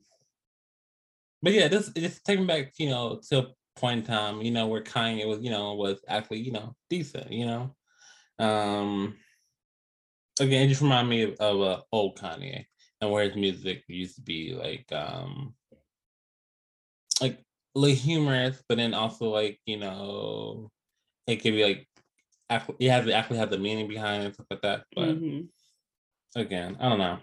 but 1.45 1.53
yeah, 1.53 1.67
this 1.67 1.89
just 1.89 2.25
taking 2.25 2.47
back, 2.47 2.73
you 2.79 2.89
know, 2.89 3.21
to 3.29 3.37
a 3.37 3.45
point 3.75 3.99
in 3.99 4.05
time, 4.07 4.41
you 4.41 4.49
know, 4.49 4.65
where 4.65 4.81
Kanye 4.81 5.27
was, 5.27 5.43
you 5.43 5.51
know, 5.51 5.75
was 5.75 6.03
actually, 6.07 6.39
you 6.39 6.51
know, 6.51 6.75
decent, 6.89 7.31
you 7.31 7.45
know. 7.45 7.75
Um, 8.39 9.15
again, 10.39 10.65
it 10.65 10.69
just 10.69 10.81
remind 10.81 11.07
me 11.07 11.21
of, 11.21 11.35
of 11.35 11.61
uh, 11.61 11.81
old 11.91 12.17
Kanye 12.17 12.65
and 12.99 13.11
where 13.11 13.25
his 13.25 13.35
music 13.35 13.83
used 13.87 14.15
to 14.15 14.23
be 14.23 14.55
like, 14.55 14.91
um, 14.91 15.53
like 17.21 17.37
like 17.75 17.93
humorous, 17.93 18.63
but 18.67 18.79
then 18.79 18.95
also 18.95 19.29
like, 19.29 19.59
you 19.67 19.77
know, 19.77 20.71
it 21.27 21.43
could 21.43 21.53
be 21.53 21.63
like, 21.63 21.87
actually, 22.49 22.77
it 22.79 22.89
has 22.89 23.05
to 23.05 23.13
actually 23.13 23.37
have 23.37 23.51
the 23.51 23.59
meaning 23.59 23.87
behind 23.87 24.23
it 24.23 24.25
and 24.25 24.33
stuff 24.33 24.47
like 24.49 24.61
that. 24.61 24.85
But 24.95 25.09
Mhm. 25.09 25.47
again, 26.35 26.75
I 26.79 26.89
don't 26.89 26.97
know. 26.97 27.19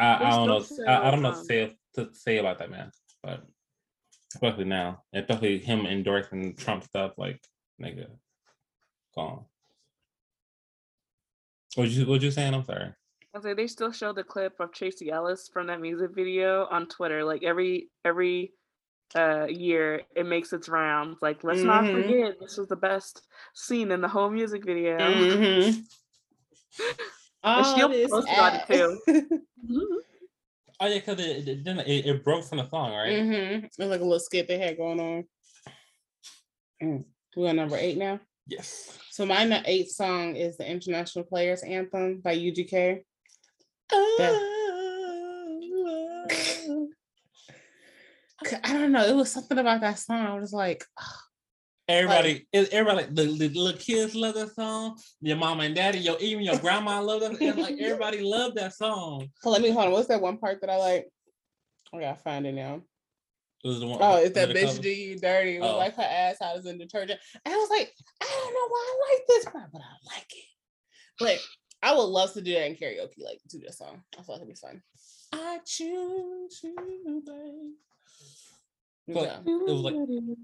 I, 0.00 0.26
I 0.26 0.30
don't 0.30 0.48
know. 0.48 0.66
I, 0.88 1.06
I 1.06 1.10
don't 1.12 1.22
know 1.22 1.30
to 1.30 1.44
say, 1.44 1.76
to 1.94 2.12
say 2.14 2.38
about 2.38 2.58
that 2.58 2.72
man, 2.72 2.90
but 3.24 3.42
especially 4.34 4.64
now, 4.64 5.02
especially 5.14 5.58
him 5.58 5.86
endorsing 5.86 6.54
Trump 6.56 6.84
stuff, 6.84 7.12
like 7.16 7.40
nigga, 7.80 8.08
gone. 9.14 9.44
What 11.74 11.88
you 11.88 12.06
what 12.06 12.22
you 12.22 12.30
saying? 12.30 12.54
I'm 12.54 12.64
sorry. 12.64 12.92
I 13.34 13.38
was 13.38 13.44
like, 13.44 13.56
they 13.56 13.66
still 13.66 13.90
show 13.90 14.12
the 14.12 14.22
clip 14.22 14.60
of 14.60 14.72
Tracy 14.72 15.10
Ellis 15.10 15.48
from 15.52 15.66
that 15.66 15.80
music 15.80 16.12
video 16.14 16.66
on 16.66 16.86
Twitter. 16.86 17.24
Like 17.24 17.42
every 17.42 17.88
every 18.04 18.52
uh 19.16 19.46
year 19.48 20.02
it 20.14 20.26
makes 20.26 20.52
its 20.52 20.68
rounds. 20.68 21.18
Like, 21.22 21.42
let's 21.42 21.64
not 21.64 21.84
Mhm. 21.84 21.92
forget 21.92 22.34
this 22.40 22.56
was 22.58 22.68
the 22.68 22.76
best 22.76 23.22
scene 23.54 23.90
in 23.90 24.00
the 24.00 24.08
whole 24.08 24.30
music 24.30 24.64
video. 24.64 24.98
Mhm. 25.10 25.84
And 27.46 27.66
she'll 27.66 27.82
All 27.82 27.88
this 27.90 28.10
post 28.10 28.28
about 28.32 28.54
it 28.54 28.60
ass. 28.62 28.66
too. 28.68 29.00
Oh 30.80 30.86
yeah, 30.86 30.94
because 30.94 31.20
it, 31.20 31.48
it 31.48 31.64
didn't 31.64 31.80
it, 31.80 32.06
it 32.06 32.24
broke 32.24 32.44
from 32.44 32.58
the 32.58 32.68
song, 32.68 32.92
right? 32.92 33.12
Mm-hmm. 33.12 33.64
It 33.64 33.72
was 33.78 33.88
like 33.88 34.00
a 34.00 34.04
little 34.04 34.20
skit 34.20 34.48
they 34.48 34.58
had 34.58 34.76
going 34.76 35.00
on. 35.00 35.24
Mm. 36.82 37.04
We're 37.36 37.50
on 37.50 37.56
number 37.56 37.76
eight 37.76 37.98
now. 37.98 38.20
Yes. 38.46 38.98
So 39.10 39.24
my 39.24 39.44
nu- 39.44 39.62
eighth 39.64 39.90
song 39.90 40.36
is 40.36 40.56
the 40.56 40.68
International 40.68 41.24
Players 41.24 41.62
Anthem 41.62 42.20
by 42.20 42.36
UGK. 42.36 43.02
Oh. 43.92 44.50
I 48.62 48.72
don't 48.72 48.92
know. 48.92 49.04
It 49.04 49.16
was 49.16 49.30
something 49.30 49.58
about 49.58 49.80
that 49.80 49.98
song. 49.98 50.26
I 50.26 50.38
was 50.38 50.52
like, 50.52 50.84
Everybody, 51.86 52.46
it- 52.52 52.70
everybody, 52.72 53.06
the, 53.10 53.24
the 53.36 53.48
little 53.50 53.78
kids 53.78 54.14
love 54.14 54.34
that 54.34 54.54
song. 54.54 54.98
Your 55.20 55.36
mom 55.36 55.60
and 55.60 55.74
daddy, 55.74 55.98
your 55.98 56.18
even 56.18 56.42
your 56.44 56.58
grandma 56.58 57.00
love 57.00 57.20
that. 57.20 57.38
and, 57.40 57.58
Like 57.60 57.76
everybody 57.80 58.20
loved 58.22 58.56
that 58.56 58.72
song. 58.74 59.28
let 59.44 59.60
me 59.60 59.70
hold 59.70 59.86
on. 59.86 59.92
What's 59.92 60.08
that 60.08 60.20
one 60.22 60.38
part 60.38 60.60
that 60.62 60.70
I 60.70 60.76
like? 60.76 61.08
I 61.92 62.00
gotta 62.00 62.18
find 62.20 62.46
it 62.46 62.52
now. 62.54 62.80
It 63.64 63.80
the 63.80 63.86
one. 63.86 63.98
Oh, 64.00 64.16
it's 64.16 64.34
that 64.34 64.50
bitch 64.50 64.66
cover? 64.66 64.82
do 64.82 64.90
you 64.90 65.18
dirty. 65.18 65.58
Oh. 65.58 65.76
like 65.78 65.94
her 65.96 66.02
ass 66.02 66.36
out 66.42 66.56
is 66.58 66.66
in 66.66 66.78
detergent. 66.78 67.20
And 67.44 67.54
I 67.54 67.56
was 67.56 67.70
like, 67.70 67.92
I 68.22 68.26
don't 68.26 68.54
know 68.54 68.68
why 68.68 68.92
I 68.92 69.12
like 69.14 69.22
this 69.28 69.44
part, 69.46 69.72
but 69.72 69.80
I 69.80 70.14
like 70.14 70.26
it. 70.30 70.44
But 71.18 71.38
I 71.82 71.94
would 71.94 72.04
love 72.04 72.32
to 72.32 72.40
do 72.40 72.52
that 72.54 72.66
in 72.66 72.76
karaoke, 72.76 73.22
like 73.22 73.40
do 73.48 73.60
this 73.60 73.78
song. 73.78 74.02
I 74.16 74.22
like 74.26 74.36
it'd 74.42 74.48
be 74.48 74.54
fun. 74.54 74.82
I 75.32 75.60
choose 75.66 76.60
you, 76.62 77.22
babe. 77.26 77.72
But 79.06 79.22
Yeah. 79.24 79.40
it 79.40 79.70
was 79.70 79.80
like 79.82 79.94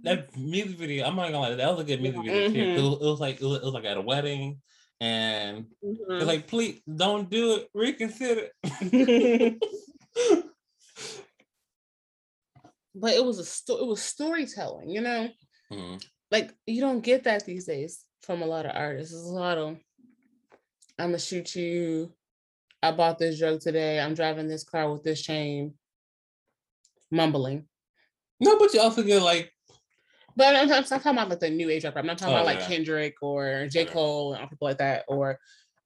that 0.02 0.36
music 0.36 0.76
video. 0.78 1.06
I'm 1.06 1.16
not 1.16 1.26
gonna 1.32 1.40
lie, 1.40 1.54
that 1.54 1.70
was 1.70 1.80
a 1.80 1.84
good 1.84 2.02
music 2.02 2.20
video. 2.22 2.48
Mhm. 2.50 2.76
It, 2.78 2.82
was, 2.82 2.92
it 3.00 3.04
was 3.04 3.20
like 3.20 3.40
it 3.40 3.44
was, 3.46 3.56
it 3.58 3.64
was 3.64 3.72
like 3.74 3.84
at 3.86 3.96
a 3.96 4.02
wedding, 4.02 4.60
and 5.00 5.64
Mhm. 5.82 5.96
it's 6.10 6.26
like, 6.26 6.46
please 6.46 6.80
don't 6.84 7.30
do 7.30 7.54
it. 7.56 7.68
Reconsider. 7.72 8.48
but 12.94 13.12
it 13.14 13.24
was 13.24 13.38
a 13.38 13.44
sto- 13.44 13.78
it 13.82 13.86
was 13.86 14.02
storytelling, 14.02 14.90
you 14.90 15.00
know. 15.00 15.28
Mhm. 15.72 16.04
Like 16.30 16.54
you 16.66 16.80
don't 16.82 17.00
get 17.00 17.24
that 17.24 17.46
these 17.46 17.64
days 17.64 18.04
from 18.22 18.42
a 18.42 18.46
lot 18.46 18.66
of 18.66 18.72
artists. 18.76 19.14
There's 19.14 19.24
a 19.24 19.30
lot 19.32 19.56
of 19.58 19.78
I'm 20.98 21.06
gonna 21.08 21.18
shoot 21.18 21.54
you. 21.56 22.12
I 22.82 22.92
bought 22.92 23.18
this 23.18 23.38
drug 23.38 23.60
today. 23.60 23.98
I'm 24.00 24.12
driving 24.14 24.48
this 24.48 24.64
car 24.64 24.92
with 24.92 25.02
this 25.02 25.22
chain. 25.22 25.78
Mumbling. 27.10 27.66
No, 28.40 28.58
but 28.58 28.72
you 28.74 28.80
also 28.80 29.02
get 29.02 29.22
like 29.22 29.52
But 30.36 30.56
I'm, 30.56 30.72
I'm, 30.72 30.84
talking 30.84 31.12
about 31.12 31.28
like 31.28 31.40
the 31.40 31.50
new 31.50 31.68
age 31.70 31.84
rapper. 31.84 31.98
I'm 31.98 32.06
not 32.06 32.18
talking 32.18 32.34
Oh, 32.34 32.38
about 32.38 32.46
like 32.46 32.60
yeah. 32.60 32.66
Kendrick 32.68 33.14
or 33.22 33.66
J. 33.70 33.84
Cole 33.84 34.32
and 34.34 34.42
all 34.42 34.48
people 34.48 34.66
like 34.68 34.78
that. 34.78 35.04
Or 35.08 35.38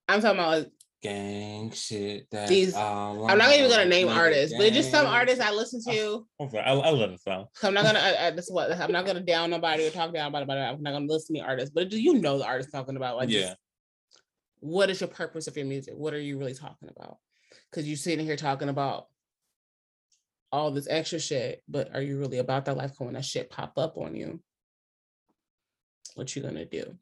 I'm 0.09 0.21
talking 0.21 0.39
about 0.39 0.59
like 0.59 0.71
gang 1.03 1.71
shit. 1.73 2.27
That's 2.31 2.49
These- 2.49 2.75
I'm 2.75 3.39
not 3.39 3.53
even 3.53 3.69
gonna 3.69 3.85
name 3.85 4.09
artists, 4.09 4.57
but 4.57 4.73
just 4.73 4.91
some 4.91 5.07
artists 5.07 5.41
I 5.41 5.51
listen 5.53 5.83
to. 5.93 6.27
I'm 6.41 6.49
I, 6.55 6.61
I 6.61 6.91
love 6.91 7.11
the 7.11 7.19
song. 7.19 7.47
So 7.55 7.69
I'm 7.69 7.75
not 7.75 7.85
gonna. 7.85 7.99
I, 8.03 8.27
I, 8.27 8.31
this 8.31 8.47
is 8.47 8.53
what 8.53 8.73
I'm 8.73 8.93
not 8.93 9.05
gonna 9.05 9.21
down 9.21 9.51
nobody 9.51 9.87
or 9.87 9.91
talk 9.91 10.15
down 10.15 10.35
about 10.35 10.49
it. 10.49 10.61
I'm 10.61 10.83
not 10.83 10.93
gonna 10.93 11.07
listen 11.07 11.35
to 11.37 11.43
the 11.43 11.47
artist. 11.47 11.73
But 11.75 11.91
do 11.91 12.01
you 12.01 12.15
know 12.21 12.39
the 12.39 12.47
artist 12.47 12.71
talking 12.73 12.97
about? 12.97 13.17
Like, 13.17 13.29
Yeah. 13.29 13.41
just 13.41 13.57
what 14.61 14.89
is 14.89 15.01
your 15.01 15.09
purpose 15.09 15.47
of 15.47 15.57
your 15.59 15.67
music? 15.67 15.93
What 15.95 16.15
are 16.15 16.21
you 16.21 16.39
really 16.39 16.55
talking 16.55 16.89
about? 16.97 17.19
Because 17.71 17.87
you're 17.87 17.99
sitting 17.99 18.25
here 18.25 18.37
talking 18.37 18.71
about 18.71 19.09
all 20.55 20.71
this 20.71 20.87
extra 20.89 21.19
shit, 21.19 21.63
but 21.69 21.93
are 21.95 22.01
you 22.01 22.17
really 22.17 22.39
about 22.39 22.65
that 22.65 22.77
life? 22.77 22.93
'Cause 22.93 23.07
When 23.07 23.15
that 23.15 23.25
shit 23.25 23.51
pop 23.51 23.77
up 23.77 23.99
on 23.99 24.15
you, 24.15 24.41
what 26.15 26.35
you 26.35 26.43
gonna 26.43 26.65
do? 26.65 26.97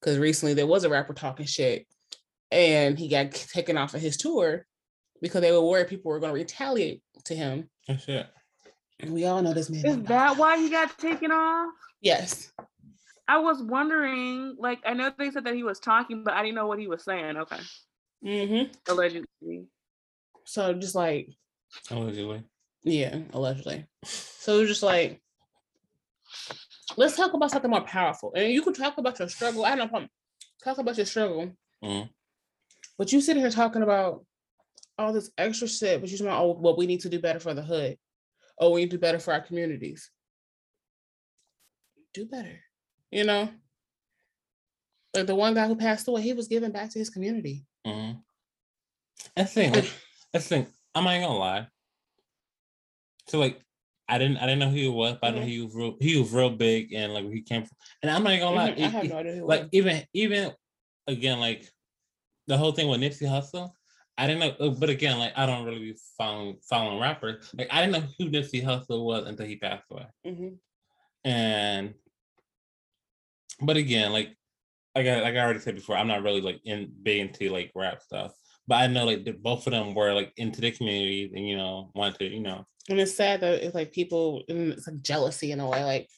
Because 0.00 0.18
recently 0.18 0.54
there 0.54 0.66
was 0.66 0.82
a 0.82 0.90
rapper 0.90 1.14
talking 1.14 1.46
shit, 1.46 1.86
and 2.50 2.98
he 2.98 3.06
got 3.08 3.30
taken 3.30 3.76
off 3.78 3.94
of 3.94 4.00
his 4.00 4.16
tour 4.16 4.66
because 5.22 5.40
they 5.40 5.52
were 5.52 5.60
worried 5.62 5.86
people 5.86 6.10
were 6.10 6.18
gonna 6.18 6.32
retaliate 6.32 7.00
to 7.26 7.36
him. 7.36 7.70
That's 7.86 8.08
it. 8.08 8.26
And 8.98 9.14
we 9.14 9.24
all 9.24 9.40
know 9.40 9.54
this 9.54 9.70
man. 9.70 9.86
Is 9.86 9.96
that 10.08 10.32
die. 10.32 10.32
why 10.32 10.58
he 10.58 10.68
got 10.68 10.98
taken 10.98 11.30
off? 11.30 11.72
Yes. 12.00 12.52
I 13.28 13.38
was 13.38 13.62
wondering, 13.62 14.56
like, 14.58 14.80
I 14.84 14.94
know 14.94 15.12
they 15.16 15.30
said 15.30 15.44
that 15.44 15.54
he 15.54 15.62
was 15.62 15.78
talking, 15.78 16.24
but 16.24 16.34
I 16.34 16.42
didn't 16.42 16.56
know 16.56 16.66
what 16.66 16.80
he 16.80 16.88
was 16.88 17.04
saying. 17.04 17.36
Okay. 17.36 17.60
Mm-hmm. 18.24 18.72
Allegedly. 18.90 19.68
So 20.44 20.74
just 20.74 20.96
like, 20.96 21.28
Allegedly. 21.88 22.42
Yeah, 22.82 23.18
allegedly. 23.32 23.86
So 24.04 24.56
it 24.56 24.60
was 24.60 24.68
just 24.68 24.82
like, 24.82 25.20
let's 26.96 27.16
talk 27.16 27.34
about 27.34 27.50
something 27.50 27.70
more 27.70 27.82
powerful. 27.82 28.32
And 28.34 28.52
you 28.52 28.62
can 28.62 28.72
talk 28.72 28.98
about 28.98 29.18
your 29.18 29.28
struggle. 29.28 29.64
I 29.64 29.70
have 29.70 29.78
no 29.78 29.88
problem. 29.88 30.10
Talk 30.62 30.78
about 30.78 30.96
your 30.96 31.06
struggle. 31.06 31.52
Mhm. 31.82 32.10
But 32.98 33.12
you 33.12 33.20
sitting 33.20 33.42
here 33.42 33.50
talking 33.50 33.82
about 33.82 34.24
all 34.98 35.12
this 35.12 35.30
extra 35.38 35.66
shit, 35.66 36.00
but 36.00 36.10
you're 36.10 36.18
talking 36.18 36.30
about, 36.32 36.42
oh, 36.42 36.58
well, 36.60 36.76
we 36.76 36.86
need 36.86 37.00
to 37.00 37.08
do 37.08 37.18
better 37.20 37.40
for 37.40 37.54
the 37.54 37.62
hood. 37.62 37.98
Oh, 38.58 38.70
we 38.70 38.82
need 38.82 38.90
to 38.90 38.96
do 38.96 39.00
better 39.00 39.18
for 39.18 39.32
our 39.32 39.40
communities. 39.40 40.10
Do 42.12 42.26
better. 42.26 42.60
You 43.10 43.24
know? 43.24 43.48
Like 45.14 45.26
the 45.26 45.34
one 45.34 45.54
guy 45.54 45.66
who 45.66 45.76
passed 45.76 46.06
away, 46.06 46.22
he 46.22 46.34
was 46.34 46.48
giving 46.48 46.70
back 46.70 46.90
to 46.90 46.98
his 46.98 47.10
community. 47.10 47.64
Mm-hmm. 47.86 48.18
That's 49.34 49.52
think, 49.52 49.74
thing. 49.74 49.84
like, 49.84 49.92
That's 50.32 50.48
the 50.48 50.56
thing. 50.56 50.66
I'm 50.94 51.04
not 51.04 51.20
gonna 51.20 51.38
lie. 51.38 51.68
So 53.30 53.38
like, 53.38 53.60
I 54.08 54.18
didn't 54.18 54.38
I 54.38 54.40
didn't 54.46 54.58
know 54.58 54.68
who 54.70 54.76
he 54.76 54.88
was, 54.88 55.16
but 55.22 55.28
I 55.28 55.36
know 55.36 55.42
Mhm. 55.42 55.48
he 55.48 55.60
was 55.62 55.74
real. 55.74 55.96
He 56.00 56.18
was 56.18 56.32
real 56.32 56.50
big 56.50 56.92
and 56.92 57.14
like 57.14 57.30
he 57.30 57.42
came 57.42 57.62
from. 57.64 57.76
And 58.02 58.10
I'm 58.10 58.24
not 58.24 58.32
even 58.32 58.40
gonna 58.44 58.56
lie. 58.56 58.70
Mhm, 58.72 58.78
I 58.82 58.86
it- 58.86 58.90
have 58.90 59.08
no 59.08 59.16
idea 59.18 59.34
who 59.36 59.46
like 59.46 59.60
was. 59.62 59.68
even 59.72 60.02
even 60.12 60.52
again 61.06 61.38
like 61.38 61.68
the 62.48 62.58
whole 62.58 62.72
thing 62.72 62.88
with 62.88 63.00
Nipsey 63.00 63.28
Hussle. 63.28 63.70
I 64.18 64.26
didn't 64.26 64.40
know, 64.58 64.66
uh, 64.66 64.70
but 64.70 64.90
again, 64.90 65.18
like 65.18 65.32
I 65.36 65.46
don't 65.46 65.64
really 65.64 65.78
be 65.92 65.96
following 66.18 66.58
following 66.68 67.00
rappers. 67.00 67.48
Like 67.56 67.68
I 67.70 67.80
didn't 67.86 67.92
know 68.02 68.08
who 68.18 68.30
Nipsey 68.30 68.64
Hussle 68.64 69.04
was 69.04 69.26
until 69.26 69.46
he 69.46 69.56
passed 69.56 69.86
away. 69.90 70.06
Mhm. 70.26 70.58
And 71.24 71.94
but 73.60 73.76
again, 73.76 74.12
like 74.12 74.36
like 74.96 75.06
I, 75.06 75.20
like 75.20 75.34
I 75.36 75.38
already 75.38 75.60
said 75.60 75.76
before, 75.76 75.96
I'm 75.96 76.08
not 76.08 76.22
really 76.24 76.40
like 76.40 76.60
in 76.64 76.92
big 77.02 77.20
into 77.20 77.48
like 77.50 77.70
rap 77.76 78.02
stuff. 78.02 78.32
But 78.66 78.76
I 78.76 78.86
know 78.88 79.04
like 79.04 79.24
both 79.40 79.66
of 79.68 79.72
them 79.72 79.94
were 79.94 80.12
like 80.14 80.32
into 80.36 80.60
the 80.60 80.72
community 80.72 81.30
and 81.34 81.46
you 81.48 81.56
know 81.56 81.92
wanted 81.94 82.18
to 82.18 82.24
you 82.26 82.40
know 82.40 82.66
And 82.88 82.98
it's 82.98 83.14
sad 83.14 83.40
that 83.40 83.62
it's 83.62 83.74
like 83.74 83.92
people, 83.92 84.42
and 84.48 84.72
it's 84.72 84.86
like 84.86 85.02
jealousy 85.02 85.52
in 85.52 85.60
a 85.60 85.68
way. 85.68 85.84
Like 85.84 86.08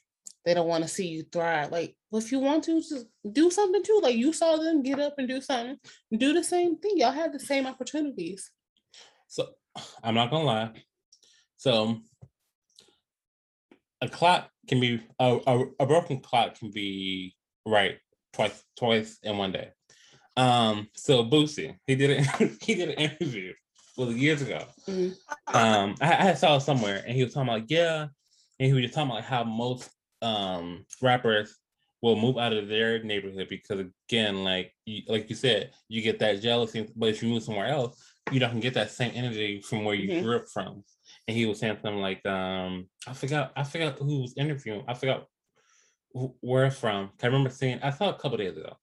they 0.44 0.54
don't 0.54 0.68
want 0.68 0.82
to 0.84 0.88
see 0.88 1.06
you 1.06 1.24
thrive. 1.24 1.70
Like, 1.70 1.96
well, 2.10 2.22
if 2.22 2.32
you 2.32 2.38
want 2.38 2.64
to, 2.64 2.80
just 2.80 3.06
do 3.30 3.50
something 3.50 3.82
too. 3.82 4.00
Like 4.02 4.16
you 4.16 4.32
saw 4.32 4.56
them 4.56 4.82
get 4.82 5.00
up 5.00 5.14
and 5.18 5.28
do 5.28 5.40
something, 5.40 5.76
do 6.16 6.32
the 6.32 6.44
same 6.44 6.76
thing. 6.78 6.92
Y'all 6.96 7.12
have 7.12 7.32
the 7.32 7.40
same 7.40 7.66
opportunities. 7.66 8.50
So 9.28 9.48
I'm 10.02 10.14
not 10.14 10.30
gonna 10.30 10.44
lie. 10.44 10.70
So 11.56 12.00
a 14.00 14.08
clock 14.08 14.50
can 14.68 14.80
be 14.80 15.00
a, 15.18 15.38
a, 15.46 15.64
a 15.80 15.86
broken 15.86 16.20
clock 16.20 16.58
can 16.58 16.70
be 16.70 17.36
right 17.66 17.98
twice 18.32 18.62
twice 18.76 19.18
in 19.22 19.38
one 19.38 19.52
day. 19.52 19.70
Um, 20.36 20.88
so 20.94 21.24
Boosie, 21.24 21.76
he 21.86 21.94
did 21.94 22.10
it. 22.10 22.52
he 22.62 22.74
did 22.74 22.88
an 22.88 22.94
interview 22.94 23.52
well 23.96 24.12
years 24.12 24.42
ago. 24.42 24.64
Mhm. 24.88 25.14
Um, 25.54 25.94
I, 26.00 26.30
I 26.30 26.34
saw 26.34 26.56
it 26.56 26.60
somewhere, 26.60 27.02
and 27.06 27.14
he 27.16 27.24
was 27.24 27.34
talking 27.34 27.48
about 27.48 27.70
yeah, 27.70 28.06
and 28.58 28.66
he 28.66 28.72
was 28.72 28.82
just 28.82 28.94
talking 28.94 29.10
about 29.10 29.24
how 29.24 29.44
most 29.44 29.90
um 30.22 30.84
rappers 31.00 31.58
will 32.00 32.16
move 32.16 32.36
out 32.38 32.52
of 32.52 32.68
their 32.68 33.02
neighborhood 33.02 33.48
because 33.48 33.84
again, 34.08 34.42
like 34.44 34.74
you, 34.86 35.02
like 35.08 35.28
you 35.30 35.36
said, 35.36 35.70
you 35.88 36.02
get 36.02 36.18
that 36.18 36.40
jealousy. 36.42 36.88
But 36.96 37.10
if 37.10 37.22
you 37.22 37.28
move 37.28 37.42
somewhere 37.44 37.68
else, 37.68 38.02
you 38.32 38.40
don't 38.40 38.60
get 38.60 38.74
that 38.74 38.90
same 38.90 39.12
energy 39.14 39.60
from 39.60 39.84
where 39.84 39.94
you 39.94 40.08
Mhm. 40.08 40.22
grew 40.22 40.36
up 40.36 40.48
from. 40.48 40.82
And 41.28 41.36
he 41.36 41.46
was 41.46 41.60
saying 41.60 41.74
something 41.74 42.00
like, 42.00 42.24
um, 42.26 42.88
I 43.06 43.12
forgot, 43.12 43.52
I 43.54 43.62
forgot 43.62 43.98
who 43.98 44.22
was 44.22 44.34
interviewing. 44.36 44.84
I 44.88 44.94
forgot 44.94 45.26
wh- 46.16 46.34
where 46.42 46.70
from. 46.72 47.10
I 47.22 47.26
remember 47.26 47.50
seeing. 47.50 47.78
I 47.82 47.90
saw 47.90 48.08
a 48.10 48.18
couple 48.18 48.38
days 48.38 48.56
ago, 48.56 48.76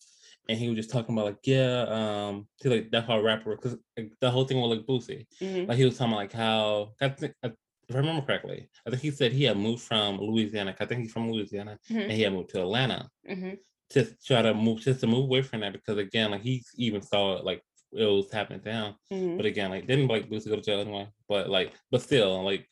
and 0.49 0.57
he 0.57 0.67
was 0.67 0.77
just 0.77 0.89
talking 0.89 1.13
about 1.15 1.25
like, 1.27 1.37
yeah, 1.45 1.83
um, 1.87 2.47
he 2.61 2.69
like 2.69 2.89
that's 2.91 3.05
how 3.07 3.21
rapper 3.21 3.55
because 3.55 3.77
the 4.19 4.31
whole 4.31 4.45
thing 4.45 4.59
was 4.59 4.75
like 4.75 4.85
Boosie. 4.87 5.27
Mhm. 5.39 5.67
Like 5.67 5.77
he 5.77 5.85
was 5.85 5.95
talking 5.97 6.11
about 6.13 6.21
like 6.23 6.33
how 6.33 6.93
I 6.99 7.09
think 7.09 7.33
if 7.43 7.53
I 7.95 7.97
remember 7.99 8.25
correctly, 8.25 8.67
I 8.85 8.89
think 8.89 9.01
he 9.03 9.11
said 9.11 9.31
he 9.31 9.43
had 9.43 9.57
moved 9.57 9.83
from 9.83 10.17
Louisiana. 10.17 10.75
I 10.79 10.85
think 10.85 11.01
he's 11.01 11.13
from 11.13 11.31
Louisiana, 11.31 11.77
Mhm. 11.91 12.01
and 12.03 12.11
he 12.11 12.23
had 12.23 12.33
moved 12.33 12.49
to 12.49 12.61
Atlanta 12.61 13.09
Mhm. 13.29 13.59
to 13.91 14.05
try 14.25 14.41
to 14.41 14.53
move 14.55 14.79
just 14.81 15.01
to 15.01 15.07
move 15.07 15.25
away 15.25 15.43
from 15.43 15.59
that 15.61 15.73
because 15.73 15.97
again, 15.99 16.31
like 16.31 16.41
he 16.41 16.63
even 16.77 17.03
saw 17.03 17.37
it 17.37 17.45
like 17.45 17.61
it 17.91 18.05
was 18.05 18.31
happening 18.31 18.61
down, 18.61 18.95
him. 19.11 19.19
Mhm. 19.21 19.37
But 19.37 19.45
again, 19.45 19.69
like 19.69 19.85
didn't 19.85 20.07
like 20.07 20.29
Boosie 20.29 20.49
go 20.49 20.55
to 20.55 20.61
jail 20.61 20.79
anyway. 20.79 21.07
But 21.27 21.49
like, 21.49 21.73
but 21.91 22.01
still, 22.01 22.43
like 22.43 22.67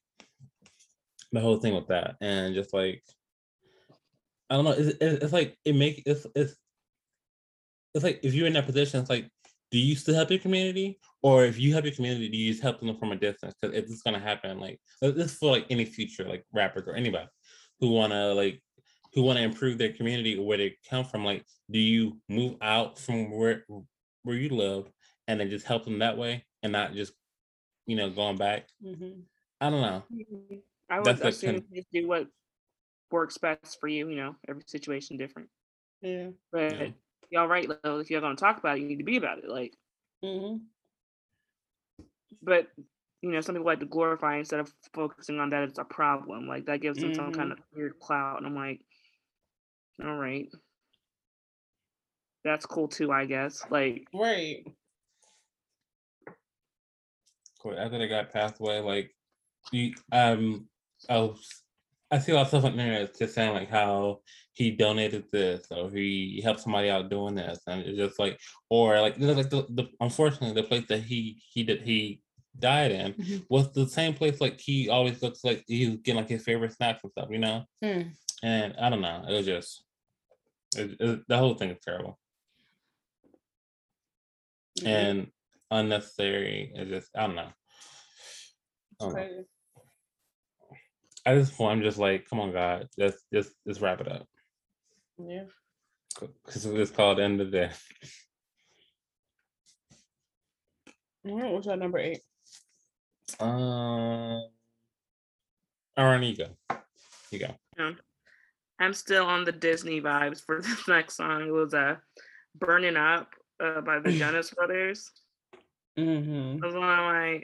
the 1.31 1.41
whole 1.41 1.57
thing 1.57 1.75
with 1.75 1.87
that, 1.89 2.15
and 2.21 2.55
just 2.55 2.73
like 2.73 3.03
I 4.49 4.55
don't 4.55 4.65
know, 4.65 4.71
it's, 4.71 4.97
it's, 5.01 5.23
it's 5.25 5.33
like 5.33 5.57
it 5.65 5.75
make 5.75 6.01
it's 6.05 6.25
it's 6.35 6.55
it's 7.97 8.03
like 8.03 8.19
if 8.23 8.33
you're 8.33 8.47
in 8.47 8.53
that 8.53 8.65
position, 8.65 8.99
it's 8.99 9.09
like, 9.09 9.29
do 9.71 9.77
you 9.77 9.95
still 9.95 10.15
help 10.15 10.29
your 10.29 10.39
community, 10.39 10.99
or 11.21 11.43
if 11.43 11.59
you 11.59 11.73
help 11.73 11.83
your 11.83 11.93
community, 11.93 12.29
do 12.29 12.37
you 12.37 12.51
just 12.51 12.63
help 12.63 12.79
them 12.79 12.97
from 12.97 13.11
a 13.11 13.15
distance? 13.15 13.53
Because 13.59 13.75
if 13.75 13.85
it's 13.85 14.01
gonna 14.01 14.19
happen. 14.19 14.59
Like 14.59 14.79
this 15.01 15.35
for 15.35 15.51
like 15.51 15.65
any 15.69 15.85
future 15.85 16.23
like 16.23 16.45
rappers 16.53 16.87
or 16.87 16.95
anybody 16.95 17.27
who 17.79 17.91
wanna 17.91 18.33
like 18.33 18.61
who 19.13 19.23
want 19.23 19.37
to 19.37 19.43
improve 19.43 19.77
their 19.77 19.93
community 19.93 20.37
or 20.37 20.45
where 20.45 20.57
they 20.57 20.75
come 20.89 21.03
from. 21.03 21.25
Like, 21.25 21.43
do 21.71 21.79
you 21.79 22.19
move 22.29 22.55
out 22.61 22.99
from 22.99 23.31
where 23.31 23.65
where 24.23 24.35
you 24.35 24.49
live 24.49 24.91
and 25.27 25.39
then 25.39 25.49
just 25.49 25.65
help 25.65 25.85
them 25.85 25.99
that 25.99 26.17
way 26.17 26.45
and 26.61 26.71
not 26.71 26.93
just 26.93 27.13
you 27.85 27.95
know 27.95 28.09
going 28.09 28.37
back? 28.37 28.67
Mhm. 28.83 29.23
I 29.59 29.69
don't 29.69 29.81
know. 29.81 30.03
I 30.89 30.97
would 30.97 31.05
That's 31.05 31.21
like 31.21 31.33
assume 31.33 31.55
kind 31.55 31.63
just 31.73 31.91
do 31.91 32.07
what 32.07 32.27
works 33.11 33.37
best 33.37 33.79
for 33.79 33.87
you. 33.87 34.07
You 34.09 34.15
know, 34.15 34.35
every 34.47 34.63
situation 34.67 35.17
different. 35.17 35.49
Yeah. 36.01 36.29
But 36.51 36.71
Yeah. 36.71 36.87
Y'all 37.31 37.47
right 37.47 37.69
though. 37.83 37.99
If 37.99 38.09
you're 38.11 38.21
gonna 38.21 38.35
talk 38.35 38.57
about 38.59 38.77
it, 38.77 38.81
you 38.81 38.87
need 38.87 38.99
to 38.99 39.03
be 39.05 39.17
about 39.17 39.39
it. 39.39 39.49
Like, 39.49 39.75
hmm 40.23 40.57
but 42.41 42.67
you 43.21 43.31
know, 43.31 43.41
some 43.41 43.55
people 43.55 43.67
like 43.67 43.79
to 43.81 43.85
glorify 43.85 44.37
instead 44.37 44.59
of 44.61 44.73
focusing 44.93 45.39
on 45.39 45.49
that 45.51 45.63
it's 45.63 45.79
a 45.79 45.83
problem. 45.85 46.47
Like 46.47 46.65
that 46.67 46.81
gives 46.81 46.99
them 46.99 47.13
some 47.13 47.31
Mm-hmm. 47.31 47.31
kind 47.31 47.51
of 47.51 47.59
weird 47.75 47.99
clout. 47.99 48.37
And 48.37 48.47
I'm 48.47 48.55
like, 48.55 48.81
all 50.03 50.15
right. 50.15 50.49
That's 52.43 52.65
cool 52.65 52.87
too, 52.87 53.11
I 53.11 53.25
guess. 53.25 53.65
Like, 53.69 54.07
Right. 54.13 54.65
Cool. 57.61 57.77
After 57.77 57.97
they 57.97 58.07
got 58.07 58.31
pathway 58.31 58.79
like 58.79 59.15
you 59.71 59.93
um 60.11 60.67
I 61.09 61.17
was 61.19 61.63
I 62.09 62.19
see 62.19 62.31
a 62.31 62.35
lot 62.35 62.43
of 62.43 62.47
stuff 62.47 62.63
on 62.63 62.77
the 62.77 62.83
internet 62.83 63.17
just 63.17 63.35
saying 63.35 63.53
like 63.53 63.69
how 63.69 64.21
he 64.53 64.71
donated 64.71 65.25
this 65.31 65.67
or 65.71 65.89
he 65.89 66.39
helped 66.41 66.61
somebody 66.61 66.89
out 66.89 67.09
doing 67.09 67.35
this 67.35 67.59
and 67.67 67.81
it's 67.81 67.97
just 67.97 68.17
like 68.17 68.39
or 68.69 68.99
like 69.01 69.19
like 69.19 69.49
the, 69.49 69.65
the 69.69 69.87
unfortunately 69.99 70.53
the 70.59 70.67
place 70.67 70.85
that 70.87 71.01
he 71.01 71.41
he 71.51 71.63
did 71.63 71.81
he 71.81 72.21
died 72.59 72.91
in 72.91 73.13
Mhm. 73.13 73.45
was 73.49 73.71
the 73.73 73.87
same 73.87 74.13
place 74.13 74.39
like 74.41 74.59
he 74.59 74.89
always 74.89 75.21
looks 75.21 75.43
like 75.43 75.63
he 75.67 75.85
was 75.89 75.97
getting 75.97 76.21
like 76.21 76.29
his 76.29 76.43
favorite 76.43 76.73
snacks 76.73 77.03
and 77.03 77.11
stuff, 77.11 77.29
you 77.29 77.37
know? 77.39 77.65
Hmm. 77.83 78.01
And 78.41 78.73
I 78.81 78.89
don't 78.89 79.01
know, 79.01 79.23
it 79.27 79.33
was 79.33 79.45
just 79.45 79.83
it, 80.75 80.95
it, 80.99 81.27
the 81.27 81.37
whole 81.37 81.55
thing 81.55 81.71
is 81.71 81.77
terrible 81.83 82.17
Mhm. 84.79 84.85
and 84.87 85.31
unnecessary. 85.71 86.71
It 86.73 86.87
just 86.87 87.09
I 87.15 87.27
don't 87.27 87.35
know. 87.35 87.51
I 89.01 89.03
don't 89.05 89.13
know. 89.13 89.43
Crazy. 91.27 91.39
At 91.39 91.41
this 91.41 91.55
point, 91.55 91.77
I'm 91.77 91.83
just 91.83 91.97
like, 91.97 92.29
come 92.29 92.39
on, 92.39 92.51
God, 92.51 92.87
just 92.97 93.17
just 93.33 93.51
just 93.67 93.81
wrap 93.81 94.01
it 94.01 94.11
up. 94.11 94.25
Yeah. 95.17 95.43
Because 96.45 96.65
it's 96.65 96.91
called 96.91 97.19
End 97.19 97.41
of 97.41 97.51
the 97.51 97.57
Day. 97.57 97.69
All 101.27 101.39
right. 101.39 101.51
What's 101.51 101.67
that 101.67 101.79
number 101.79 101.99
eight? 101.99 102.21
Um, 103.39 104.41
Aaron, 105.97 106.23
you 106.23 106.35
go. 106.35 106.77
You 107.31 107.39
go. 107.39 107.95
I'm 108.79 108.93
still 108.93 109.25
on 109.25 109.43
the 109.43 109.51
Disney 109.51 110.01
vibes 110.01 110.41
for 110.43 110.61
this 110.61 110.87
next 110.87 111.17
song. 111.17 111.47
It 111.47 111.51
was 111.51 111.73
uh, 111.73 111.95
Burning 112.55 112.95
Up 112.97 113.29
uh, 113.59 113.81
by 113.81 113.99
the 113.99 114.11
Jonas 114.17 114.51
Brothers. 114.51 115.11
Mm-hmm. 115.97 116.57
It 116.57 116.65
was 116.65 116.75
one 116.75 116.83
of 116.83 117.05
my, 117.05 117.43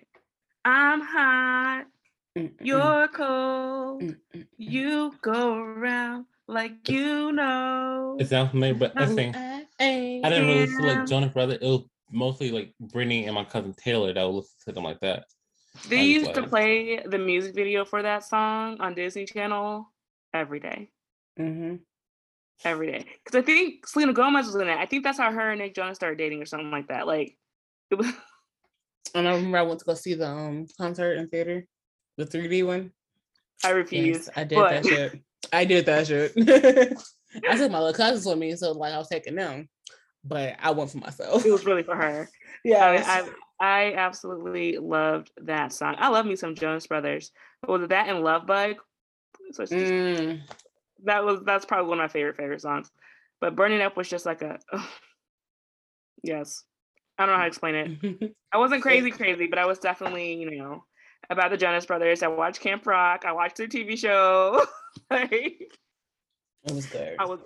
I'm 0.64 1.02
hot, 1.02 1.86
you're 2.62 3.08
cold, 3.10 4.16
you 4.58 5.14
go 5.22 5.56
around 5.56 6.26
like 6.48 6.90
you 6.90 7.32
know. 7.32 8.18
It 8.20 8.30
sounds 8.30 8.52
familiar, 8.52 8.74
but 8.74 9.00
I 9.00 9.06
think 9.06 9.36
I 9.36 9.66
didn't 9.80 10.48
really 10.48 10.62
listen 10.62 10.78
to 10.78 10.88
Yeah. 10.88 10.94
like 10.94 11.08
Jonas 11.08 11.34
Brothers. 11.34 11.60
It 11.62 11.68
was 11.68 11.86
mostly 12.12 12.52
like 12.52 12.74
Brittany 12.80 13.26
and 13.26 13.36
my 13.36 13.44
cousin 13.44 13.74
Taylor 13.74 14.14
that 14.14 14.24
would 14.24 14.36
listen 14.36 14.58
to 14.66 14.72
them 14.72 14.84
like 14.84 15.00
that. 15.02 15.26
They 15.88 15.98
I 15.98 16.00
was 16.00 16.08
used 16.10 16.34
to 16.36 16.48
play 16.48 17.04
the 17.06 17.18
music 17.18 17.56
video 17.56 17.86
for 17.86 18.02
that 18.02 18.24
song 18.24 18.80
on 18.80 18.94
Disney 18.94 19.26
Channel 19.26 19.92
every 20.34 20.60
day. 20.60 20.90
Mm-hmm. 21.40 21.78
Every 22.64 22.92
day. 22.92 23.06
Because 23.24 23.40
I 23.40 23.42
think 23.42 23.88
Selena 23.88 24.14
Gomez 24.14 24.46
was 24.46 24.56
in 24.56 24.68
it. 24.68 24.78
I 24.78 24.86
think 24.86 25.04
that's 25.04 25.18
how 25.18 25.32
her 25.32 25.52
and 25.52 25.60
Nick 25.60 25.74
Jonas 25.76 25.96
started 25.96 26.18
dating 26.18 26.42
or 26.42 26.46
something 26.46 26.70
like 26.70 26.88
that. 26.90 27.08
Like, 27.08 27.38
it 27.90 27.96
was. 27.96 28.08
And 29.16 29.28
I 29.28 29.36
remember 29.36 29.58
I 29.58 29.64
went 29.64 29.80
to 29.80 29.86
go 29.86 29.94
see 29.96 30.14
the 30.14 30.28
um 30.28 30.68
concert 30.78 31.14
in 31.14 31.28
theater, 31.28 31.68
the 32.18 32.26
3D 32.26 32.66
one. 32.66 32.92
I 33.64 33.70
refuse. 33.72 34.18
Yes, 34.18 34.30
I 34.36 34.44
did 34.44 34.56
but- 34.56 34.70
that 34.84 34.86
shit. 34.86 35.22
I 35.54 35.66
did 35.66 35.86
that 35.86 36.08
shit. 36.08 36.34
I 37.50 37.58
took 37.58 37.72
my 37.72 37.80
little 37.80 37.94
cousins 37.94 38.26
with 38.26 38.38
me, 38.38 38.56
so 38.56 38.72
like 38.72 38.94
I 38.94 38.98
was 38.98 39.10
taking 39.10 39.36
them, 39.36 39.68
but 40.24 40.56
I 40.62 40.72
went 40.72 40.90
for 40.92 40.98
myself. 41.00 41.46
It 41.46 41.52
was 41.52 41.66
really 41.66 41.84
for 41.84 41.96
her. 41.96 42.30
Yeah, 42.64 42.86
I, 43.06 43.20
I 43.20 43.30
I 43.60 43.94
absolutely 43.96 44.78
loved 44.78 45.32
that 45.42 45.74
song. 45.74 45.96
I 46.00 46.10
love 46.10 46.26
me 46.26 46.36
some 46.36 46.56
Jonas 46.56 46.88
Brothers. 46.88 47.32
Was 47.68 47.82
it 47.84 47.90
that 47.90 48.08
and 48.10 48.22
Love 48.24 48.46
Bug? 48.48 48.76
So 49.52 49.64
just- 49.66 49.74
Mm, 49.74 50.42
that 51.04 51.24
was 51.26 51.42
that's 51.46 51.66
probably 51.66 51.90
one 51.90 52.00
of 52.00 52.04
my 52.04 52.08
favorite 52.08 52.38
favorite 52.38 52.62
songs. 52.62 52.90
But 53.42 53.56
Burning 53.56 53.82
Up 53.82 53.98
was 53.98 54.10
just 54.10 54.26
like 54.26 54.42
a 54.42 54.60
yes. 56.24 56.64
I 57.18 57.26
don't 57.26 57.34
know 57.34 57.38
how 57.38 57.44
to 57.44 57.48
explain 57.48 57.76
it. 57.76 58.36
I 58.52 58.58
wasn't 58.58 58.82
crazy 58.82 59.12
crazy, 59.12 59.46
but 59.48 59.60
I 59.60 59.66
was 59.66 59.80
definitely 59.80 60.34
you 60.36 60.58
know 60.58 60.84
about 61.34 61.52
the 61.52 61.58
Jonas 61.58 61.86
Brothers. 61.86 62.24
I 62.24 62.28
watched 62.28 62.62
Camp 62.62 62.86
Rock. 62.88 63.26
I 63.26 63.34
watched 63.34 63.58
their 63.58 63.68
TV 63.68 63.98
show. 63.98 64.66
like 65.12 65.32
it 65.32 66.72
was 66.72 66.86
good. 66.86 67.16
I 67.20 67.26
was 67.26 67.40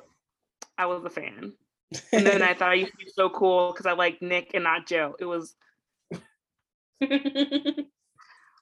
I 0.77 0.85
was 0.85 1.03
a 1.03 1.09
fan. 1.09 1.53
And 2.11 2.25
then 2.25 2.41
I 2.43 2.53
thought 2.55 2.69
I 2.69 2.75
used 2.75 2.91
to 2.91 2.97
be 2.97 3.09
so 3.15 3.29
cool 3.29 3.71
because 3.71 3.85
I 3.85 3.93
liked 3.93 4.21
Nick 4.21 4.51
and 4.53 4.63
not 4.63 4.87
Joe. 4.87 5.15
It 5.19 5.25
was 5.25 5.55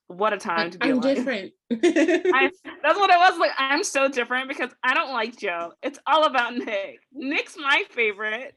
what 0.08 0.34
a 0.34 0.38
time 0.38 0.72
to 0.72 0.78
be 0.78 0.90
I'm 0.90 1.00
alive. 1.00 1.16
different. 1.16 1.52
I, 1.72 2.52
that's 2.84 3.00
what 3.00 3.10
it 3.10 3.18
was 3.18 3.40
like. 3.40 3.52
I'm 3.58 3.84
so 3.84 4.08
different 4.08 4.48
because 4.48 4.72
I 4.84 4.94
don't 4.94 5.12
like 5.14 5.36
Joe. 5.38 5.74
It's 5.82 6.00
all 6.06 6.26
about 6.26 6.56
Nick. 6.56 7.00
Nick's 7.14 7.58
my 7.58 7.84
favorite. 7.90 8.56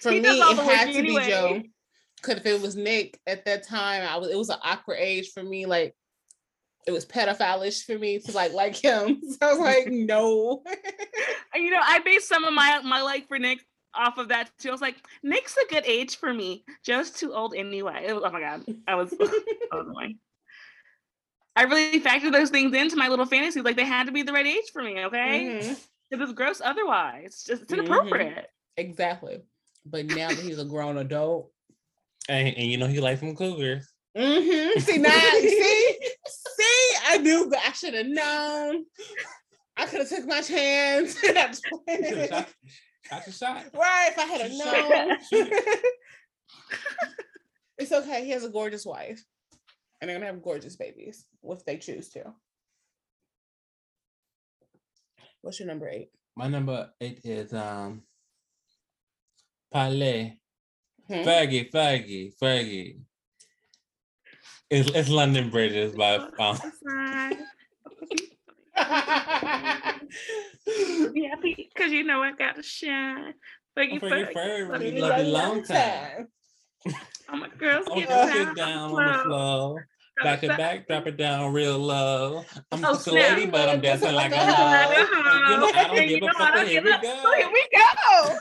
For 0.00 0.12
He 0.12 0.20
me, 0.20 0.28
it 0.28 0.58
had 0.58 0.92
to 0.92 0.98
anyway. 0.98 1.24
be 1.24 1.30
Joe. 1.30 1.62
Because 2.16 2.38
if 2.38 2.46
it 2.46 2.60
was 2.60 2.74
Nick 2.76 3.18
at 3.26 3.44
that 3.44 3.66
time, 3.66 4.02
I 4.02 4.16
was 4.16 4.30
it 4.30 4.36
was 4.36 4.48
an 4.50 4.58
awkward 4.62 4.96
age 4.98 5.30
for 5.32 5.42
me. 5.42 5.66
Like 5.66 5.94
it 6.88 6.92
was 6.92 7.04
pedophilish 7.04 7.84
for 7.84 7.98
me 7.98 8.18
to 8.18 8.32
like 8.32 8.54
like 8.54 8.74
him. 8.74 9.20
So 9.30 9.36
I 9.42 9.50
was 9.52 9.58
like, 9.58 9.86
no. 9.90 10.62
You 11.54 11.70
know, 11.70 11.80
I 11.82 11.98
based 12.00 12.26
some 12.28 12.44
of 12.44 12.54
my 12.54 12.80
my 12.82 13.02
like 13.02 13.28
for 13.28 13.38
Nick 13.38 13.60
off 13.94 14.16
of 14.16 14.28
that 14.28 14.50
too. 14.58 14.70
I 14.70 14.72
was 14.72 14.80
like, 14.80 14.96
Nick's 15.22 15.56
a 15.58 15.68
good 15.68 15.84
age 15.86 16.16
for 16.16 16.32
me. 16.32 16.64
Joe's 16.84 17.10
too 17.10 17.34
old 17.34 17.54
anyway. 17.54 18.10
Was- 18.12 18.22
oh 18.24 18.30
my 18.30 18.40
god, 18.40 18.64
I 18.86 18.94
was, 18.94 19.12
I 19.20 19.76
was 19.76 19.86
annoying. 19.86 20.18
I 21.56 21.64
really 21.64 22.00
factored 22.00 22.32
those 22.32 22.50
things 22.50 22.74
into 22.74 22.96
my 22.96 23.08
little 23.08 23.26
fantasies. 23.26 23.64
Like 23.64 23.76
they 23.76 23.84
had 23.84 24.06
to 24.06 24.12
be 24.12 24.22
the 24.22 24.32
right 24.32 24.46
age 24.46 24.70
for 24.72 24.82
me. 24.82 25.04
Okay, 25.04 25.60
Mhm. 25.60 25.78
it 26.10 26.18
was 26.18 26.32
gross 26.32 26.62
otherwise. 26.64 27.24
It's 27.26 27.44
just 27.44 27.62
it's 27.64 27.72
Mhm. 27.72 27.78
inappropriate. 27.80 28.46
Exactly. 28.78 29.42
But 29.84 30.06
now 30.06 30.28
that 30.28 30.38
he's 30.38 30.58
a 30.58 30.64
grown 30.64 30.96
adult. 30.98 31.52
And, 32.30 32.48
and 32.48 32.66
you 32.66 32.76
know 32.78 32.86
he 32.86 33.00
likes 33.00 33.20
some 33.20 33.34
cougars. 33.36 33.90
Mm-hmm. 34.16 34.80
See 34.80 34.98
now, 34.98 35.10
see, 35.32 35.48
see, 35.50 35.98
I 37.08 37.18
knew 37.18 37.48
but 37.48 37.58
I 37.66 37.72
should 37.72 37.94
have 37.94 38.06
known. 38.06 38.84
I 39.76 39.86
could 39.86 40.00
have 40.00 40.08
took 40.08 40.26
my 40.26 40.40
chance. 40.42 41.20
Just 41.22 41.64
playing. 41.86 42.28
shot, 42.28 42.48
shot 43.08 43.32
shot. 43.32 43.64
right, 43.74 44.08
if 44.10 44.18
I 44.18 44.24
had 44.24 44.50
Shoot 44.50 44.64
have 44.64 45.22
shot. 45.32 45.32
known. 45.32 45.48
it's 47.78 47.92
okay. 47.92 48.24
He 48.24 48.30
has 48.32 48.44
a 48.44 48.50
gorgeous 48.50 48.84
wife. 48.84 49.22
And 50.00 50.08
they're 50.08 50.16
gonna 50.18 50.26
have 50.26 50.42
gorgeous 50.42 50.76
babies 50.76 51.24
if 51.42 51.64
they 51.64 51.76
choose 51.78 52.08
to. 52.10 52.24
What's 55.42 55.58
your 55.58 55.68
number 55.68 55.88
eight? 55.88 56.10
My 56.36 56.48
number 56.48 56.90
eight 57.00 57.20
is 57.24 57.52
um 57.54 58.02
Palais. 59.72 60.38
Hmm? 61.06 61.14
Fergie, 61.14 61.70
Fergie, 61.70 62.32
Fergie. 62.40 62.98
It's, 64.70 64.90
it's 64.90 65.08
London 65.08 65.48
Bridges 65.48 65.94
by 65.94 66.16
um, 66.16 66.58
Yeah, 71.14 71.34
because 71.42 71.90
you 71.90 72.04
know 72.04 72.22
I 72.22 72.32
got 72.32 72.56
to 72.56 72.62
shine. 72.62 73.32
Fergie, 73.76 73.98
Fergie, 74.00 74.32
Fergie, 74.32 74.34
Fergie, 74.34 74.68
Fergie, 74.68 74.94
we 74.94 75.00
love 75.00 75.18
you 75.18 75.24
long 75.32 75.62
time. 75.62 76.28
Oh 77.30 77.36
my 77.36 77.48
girls, 77.58 77.86
Oh, 77.90 77.94
get 77.94 78.08
drop 78.08 78.28
down, 78.28 78.48
it 78.48 78.54
down 78.56 78.90
on 78.94 79.06
the 79.12 79.18
floor. 79.20 79.86
Back 80.22 80.40
to 80.40 80.48
back, 80.48 80.86
drop 80.86 81.06
it 81.06 81.16
down 81.16 81.52
real 81.52 81.78
low. 81.78 82.44
I'm 82.72 82.84
Oh, 82.84 82.92
just 82.94 83.06
a 83.06 83.12
lady, 83.12 83.46
but 83.46 83.68
I'm 83.70 83.80
dancing 83.80 84.12
like 84.14 84.32
a 84.32 84.36
Like 84.36 84.48
hoe. 84.54 85.04
hoe. 85.04 85.50
You 85.54 85.60
know, 85.60 85.70
I 85.74 85.86
don't 85.86 86.08
You 86.08 86.20
give 86.20 86.28
a 86.28 86.32
fuck. 86.34 86.54
don't 86.54 86.66
Here 86.68 86.82
we 86.82 86.90
go. 86.90 87.34
Here 87.36 87.50
we 87.52 87.68
go. 87.72 88.38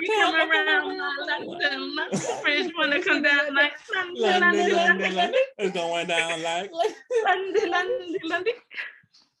We 0.00 0.06
come 0.08 0.34
around 0.50 0.98
London, 1.26 2.18
French 2.42 2.72
wanna 2.76 3.02
come 3.02 3.22
down 3.22 3.54
like 3.54 3.72
London, 3.94 4.40
London, 4.74 5.14
London. 5.14 5.40
It's 5.58 5.72
going 5.74 6.06
down 6.06 6.42
like. 6.42 6.70
London, 7.24 7.70
London, 7.70 8.16
London. 8.24 8.52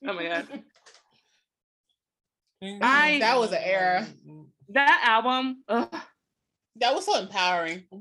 Oh 0.06 0.12
my 0.14 0.24
god. 0.24 0.62
I- 2.82 3.18
That 3.20 3.38
was 3.38 3.52
an 3.52 3.60
era. 3.62 4.06
That 4.70 5.02
album, 5.06 5.62
ugh, 5.68 5.94
That 6.76 6.94
was 6.94 7.04
so 7.06 7.18
empowering. 7.18 7.84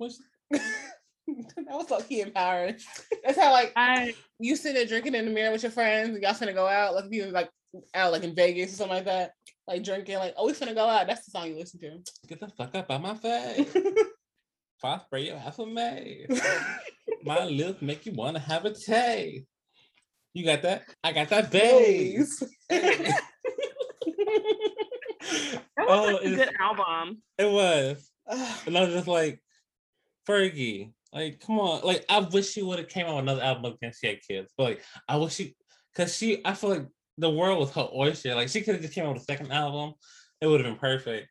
That 1.27 1.77
was 1.77 1.87
so 1.87 2.01
key 2.01 2.19
empowering. 2.21 2.75
That's 3.23 3.39
how 3.39 3.51
like 3.53 3.71
I 3.77 4.13
you 4.39 4.55
sitting 4.57 4.75
there 4.75 4.85
drinking 4.85 5.15
in 5.15 5.25
the 5.25 5.31
mirror 5.31 5.51
with 5.53 5.63
your 5.63 5.71
friends, 5.71 6.09
and 6.09 6.21
y'all 6.21 6.33
finna 6.33 6.53
go 6.53 6.67
out, 6.67 6.93
like 6.93 7.05
if 7.05 7.11
you 7.13 7.23
was 7.23 7.31
like 7.31 7.49
out 7.93 8.11
like 8.11 8.23
in 8.23 8.35
Vegas 8.35 8.73
or 8.73 8.75
something 8.75 8.97
like 8.97 9.05
that, 9.05 9.31
like 9.71 9.83
drinking, 9.83 10.17
like 10.17 10.33
oh 10.37 10.45
we 10.47 10.53
finna 10.53 10.75
go 10.75 10.87
out. 10.87 11.07
That's 11.07 11.25
the 11.25 11.31
song 11.31 11.47
you 11.49 11.55
listen 11.57 11.79
to. 11.81 11.99
Get 12.27 12.39
the 12.39 12.49
fuck 12.49 12.75
up 12.75 12.91
out 12.91 13.01
my 13.01 13.15
face. 13.15 13.75
If 14.83 14.85
I 14.85 14.97
spray 14.97 15.25
your 15.27 15.35
ass 15.37 15.59
with 15.59 15.69
mace. 15.69 16.41
My 17.23 17.45
lips 17.45 17.83
make 17.83 18.03
you 18.07 18.13
want 18.13 18.35
to 18.35 18.41
have 18.41 18.65
a 18.65 18.73
taste. 18.73 19.45
You 20.33 20.43
got 20.43 20.63
that? 20.63 20.81
I 21.03 21.11
got 21.11 21.29
that 21.29 21.51
bass. 21.51 22.39
Please. 22.39 22.43
that 22.69 23.21
was 25.77 25.87
Oh, 25.87 26.03
like 26.13 26.21
a 26.23 26.25
it's- 26.27 26.35
good 26.47 26.55
album. 26.59 27.21
It 27.37 27.51
was. 27.51 28.09
And 28.65 28.75
I 28.77 28.81
was 28.85 28.93
just 28.93 29.07
like, 29.07 29.39
Fergie, 30.27 30.93
like, 31.13 31.39
come 31.45 31.59
on. 31.59 31.81
Like, 31.83 32.05
I 32.09 32.19
wish 32.19 32.49
she 32.49 32.63
would 32.63 32.79
have 32.79 32.87
came 32.87 33.05
out 33.05 33.15
with 33.17 33.23
another 33.23 33.43
album 33.43 33.65
against 33.73 34.01
she 34.01 34.07
had 34.07 34.21
kids. 34.27 34.51
But 34.57 34.63
like, 34.63 34.81
I 35.07 35.17
wish 35.17 35.33
she, 35.35 35.55
cause 35.95 36.15
she, 36.17 36.41
I 36.45 36.53
feel 36.55 36.69
like 36.71 36.87
the 37.17 37.29
world 37.29 37.59
was 37.59 37.71
her 37.71 37.87
oyster. 37.93 38.35
Like, 38.35 38.49
she 38.49 38.61
could 38.61 38.75
have 38.75 38.81
just 38.81 38.93
came 38.93 39.05
out 39.05 39.13
with 39.13 39.21
a 39.23 39.25
second 39.25 39.51
album. 39.51 39.93
It 40.41 40.47
would 40.47 40.59
have 40.63 40.69
been 40.71 40.79
perfect. 40.79 41.29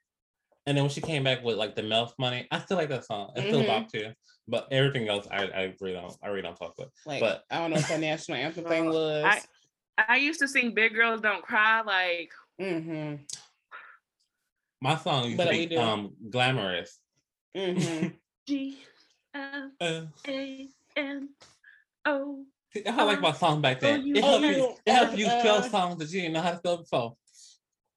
And 0.66 0.77
then 0.77 0.85
when 0.85 0.90
she 0.90 1.01
came 1.01 1.24
back 1.24 1.43
with 1.43 1.57
like 1.57 1.74
the 1.74 1.82
Mouth 1.82 2.15
Money, 2.19 2.47
I 2.51 2.61
still 2.61 2.77
like 2.77 2.90
that 2.90 3.05
song. 3.07 3.32
It's 3.35 3.47
still 3.47 3.62
Mhm. 3.62 3.66
bop 3.66 3.90
too. 3.93 4.12
But 4.47 4.69
everything 4.70 5.09
else, 5.09 5.27
I, 5.31 5.44
I 5.47 5.74
really 5.81 5.94
don't, 5.94 6.15
I 6.23 6.28
really 6.28 6.43
don't 6.43 6.59
fuck 6.59 6.74
with. 6.78 6.90
like 7.07 7.20
But- 7.20 7.44
I 7.51 7.59
don't 7.59 7.70
know 7.70 7.77
what 7.77 7.89
that 7.89 8.01
national 8.01 8.39
anthem 8.44 8.65
thing 8.65 8.86
was. 8.86 9.24
I- 9.24 9.43
I 10.09 10.16
used 10.16 10.40
to 10.40 10.48
sing 10.48 10.73
"Big 10.73 10.94
Girls 10.94 11.20
Don't 11.20 11.43
Cry" 11.43 11.82
like 11.82 12.32
mm-hmm. 12.59 13.16
My 14.81 14.97
song 14.97 15.24
used 15.27 15.36
But 15.36 15.44
to 15.51 15.51
be 15.69 15.77
um 15.77 16.15
glamorous. 16.31 16.98
Mm-hmm. 17.55 18.09
G 18.47 18.78
L 19.35 19.70
A 20.27 20.69
N 20.97 21.28
O. 22.07 22.44
see, 22.73 22.87
I 22.87 23.03
like 23.05 23.21
my 23.21 23.33
song 23.33 23.61
back 23.61 23.81
then. 23.81 24.07
you- 24.07 24.15
It 24.17 24.25
oh, 24.25 24.29
helped 24.41 24.45
you- 24.45 24.51
you, 24.57 24.75
it 24.87 24.93
helped 24.93 25.19
you 25.19 25.25
spell 25.27 25.57
uh, 25.57 25.63
songs 25.63 25.99
that 25.99 26.11
you 26.11 26.21
didn't 26.23 26.35
know 26.35 26.41
how 26.43 26.51
to 26.53 26.59
spell 26.59 26.77
before. 26.79 27.17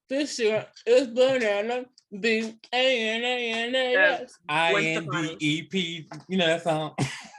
this 0.10 0.38
year 0.40 0.66
is 0.86 1.08
banana 1.08 1.86
B 2.20 2.54
A 2.72 3.10
N 3.16 3.24
A 3.24 3.52
N 3.68 3.76
A 3.76 3.96
S. 4.22 4.38
I 4.48 4.72
Gwen 4.72 4.86
N 4.86 5.04
D 5.04 5.10
Stefani. 5.10 5.38
E 5.40 5.62
P. 5.64 6.08
You 6.28 6.38
know 6.38 6.46
that 6.48 6.64
song. 6.64 6.94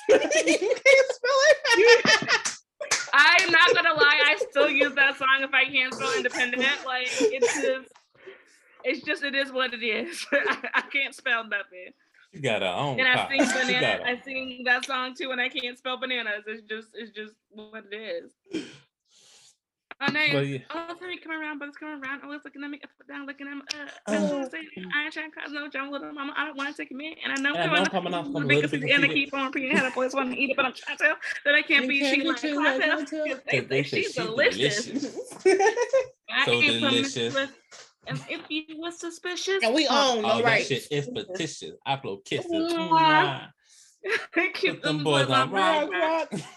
You 0.08 0.18
can't 0.18 1.10
spell 1.10 1.40
it. 1.48 2.40
I'm 3.16 3.50
not 3.52 3.74
gonna 3.74 3.94
lie, 3.94 4.20
I 4.26 4.36
still 4.50 4.68
use 4.68 4.94
that 4.96 5.16
song 5.16 5.38
if 5.42 5.50
I 5.54 5.64
can't 5.66 5.94
spell 5.94 6.12
independent. 6.16 6.64
Like 6.84 7.06
it's 7.20 7.54
just, 7.62 7.88
it's 8.84 9.02
just 9.06 9.22
it 9.22 9.34
is 9.36 9.52
what 9.52 9.72
it 9.72 9.84
is. 9.84 10.26
I, 10.32 10.58
I 10.74 10.80
can't 10.82 11.14
spell 11.14 11.44
nothing, 11.44 11.92
She 12.34 12.40
got 12.40 12.62
her 12.62 12.68
own. 12.68 12.98
and 12.98 13.08
I 13.08 13.28
sing 13.28 13.38
banana. 13.66 14.02
I 14.04 14.20
sing 14.24 14.62
that 14.64 14.84
song 14.84 15.14
too, 15.14 15.30
and 15.30 15.40
I 15.40 15.48
can't 15.48 15.78
spell 15.78 15.96
bananas. 15.98 16.44
It's 16.46 16.62
just, 16.62 16.88
it's 16.94 17.12
just 17.12 17.34
what 17.50 17.84
it 17.90 17.94
is. 17.96 18.32
Oh 20.00 20.06
no! 20.10 20.20
But 20.32 20.46
yeah, 20.48 20.58
Oh, 20.70 20.86
it's 20.90 21.00
me 21.00 21.18
coming 21.18 21.38
around, 21.38 21.60
but 21.60 21.68
it's 21.68 21.76
coming 21.76 22.02
around. 22.02 22.22
Oh, 22.24 22.32
it's 22.32 22.44
looking 22.44 22.64
at 22.64 22.70
me 22.70 22.80
up 22.82 22.90
and 22.98 23.08
down, 23.08 23.26
looking 23.26 23.46
at 23.46 23.54
me. 23.54 23.62
Uh, 23.72 23.86
that's 24.08 24.24
what 24.32 24.42
I'm 24.42 24.50
saying. 24.50 24.68
I 24.94 25.04
ain't 25.04 25.12
trying 25.12 25.30
to 25.30 25.36
cause 25.40 25.52
no 25.52 25.68
drama, 25.68 25.92
little 25.92 26.12
mama. 26.12 26.34
I 26.36 26.46
don't 26.46 26.56
want 26.56 26.74
to 26.74 26.82
take 26.82 26.90
a 26.90 26.94
minute, 26.94 27.18
and 27.22 27.32
I 27.32 27.36
know 27.36 27.54
And 27.54 27.70
I 27.70 27.74
know 27.74 27.80
I'm 27.82 27.86
coming 27.86 28.12
off 28.12 28.26
from 28.26 28.36
a 28.36 28.46
big 28.46 28.62
little 28.64 28.70
bit 28.72 28.82
and 28.82 29.04
I 29.04 29.06
conceited. 29.06 29.14
keep 29.14 29.34
on 29.34 29.46
repeating 29.46 29.76
how 29.76 29.84
the 29.84 29.94
boys 29.94 30.12
want 30.12 30.32
to 30.32 30.36
eat 30.38 30.50
it, 30.50 30.56
but 30.56 30.64
I'm 30.64 30.72
trying 30.72 30.96
to 30.98 31.04
tell 31.04 31.16
that 31.44 31.54
I 31.54 31.62
can't 31.62 31.88
be. 31.88 32.00
can't 32.00 32.14
She 32.16 32.22
be 32.22 32.28
like 32.28 32.40
too 32.40 32.56
like 32.56 32.80
cocktail. 32.80 32.98
cocktail. 32.98 33.24
because 33.24 33.40
They- 33.50 33.60
They 33.60 33.66
they 33.66 33.82
say 33.84 34.02
say 34.02 34.02
she's 34.02 34.14
delicious. 34.16 34.84
delicious. 34.86 35.16
I 36.32 36.44
So 36.44 36.52
ain't 36.54 36.80
delicious. 36.80 37.34
Promiscuous. 38.06 38.28
And 38.30 38.40
if 38.40 38.68
you 38.68 38.80
was 38.80 38.98
suspicious, 38.98 39.62
and 39.62 39.74
we 39.74 39.86
own 39.88 40.22
no 40.22 40.32
Oh, 40.32 40.42
that 40.42 40.62
shit 40.62 40.86
is 40.90 41.08
fictitious. 41.14 41.72
I 41.84 41.96
blow 41.96 42.18
kisses. 42.18 42.50
Mwah. 42.50 42.90
Mwah. 42.90 43.48
keep 44.54 44.82
them 44.82 45.02
boys 45.02 45.28
on 45.30 45.50
Rock, 45.50 45.90
rock. 45.90 46.32
rock. 46.32 46.40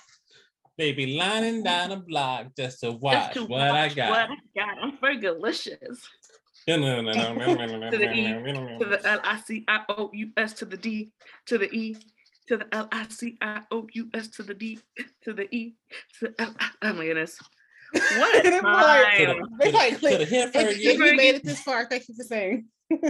They 0.78 0.91
be 0.91 1.18
lining 1.18 1.64
down 1.64 1.90
the 1.90 1.95
block 1.95 2.56
just 2.56 2.82
to 2.82 2.91
watch 2.91 3.34
Just 3.34 3.34
to 3.34 3.45
what 3.45 3.72
I 3.72 3.90
got. 3.90 4.10
What 4.11 4.30
I 4.30 4.36
got. 4.56 4.78
I'm 4.80 4.98
very 5.02 5.19
delicious. 5.19 6.07
to 6.68 6.78
To 7.91 7.98
the 7.98 8.14
E, 8.14 8.78
to 8.80 8.86
the 8.86 9.02
L 9.03 9.19
I 9.24 9.40
C 9.40 9.64
I 9.68 9.82
O 9.90 10.11
U 10.14 10.30
S 10.38 10.53
to 10.53 10.65
the 10.65 10.78
D 10.78 11.10
to 11.48 11.57
the 11.57 11.74
E 11.74 11.98
to 12.48 12.57
the 12.57 12.68
L 12.72 12.88
I 12.91 13.07
C 13.10 13.38
I 13.41 13.61
O 13.72 13.88
U 13.91 14.07
S 14.14 14.28
to 14.28 14.44
the 14.44 14.53
D 14.53 14.80
to 15.24 15.34
the 15.34 15.48
E 15.56 15.74
to 16.19 16.28
the 16.28 16.41
L 16.41 16.53
I 16.60 16.69
Oh 16.84 16.94
my 16.94 17.06
goodness. 17.06 17.40
What 17.93 18.39
a 18.39 18.41
They're 18.49 18.61
like- 18.61 19.18
time. 19.18 19.41
They 19.59 19.72
probably 19.72 19.91
to 19.91 19.97
click. 19.97 20.18
the 20.19 20.26
hip 20.26 20.51
If, 20.53 20.68
Fergie. 20.77 20.80
if 20.80 20.97
you 20.99 21.15
made 21.15 21.35
it 21.35 21.43
this 21.43 21.61
far, 21.61 21.85
thank 21.88 22.07
you 22.09 22.15
for 22.15 22.23
saying. 22.23 22.65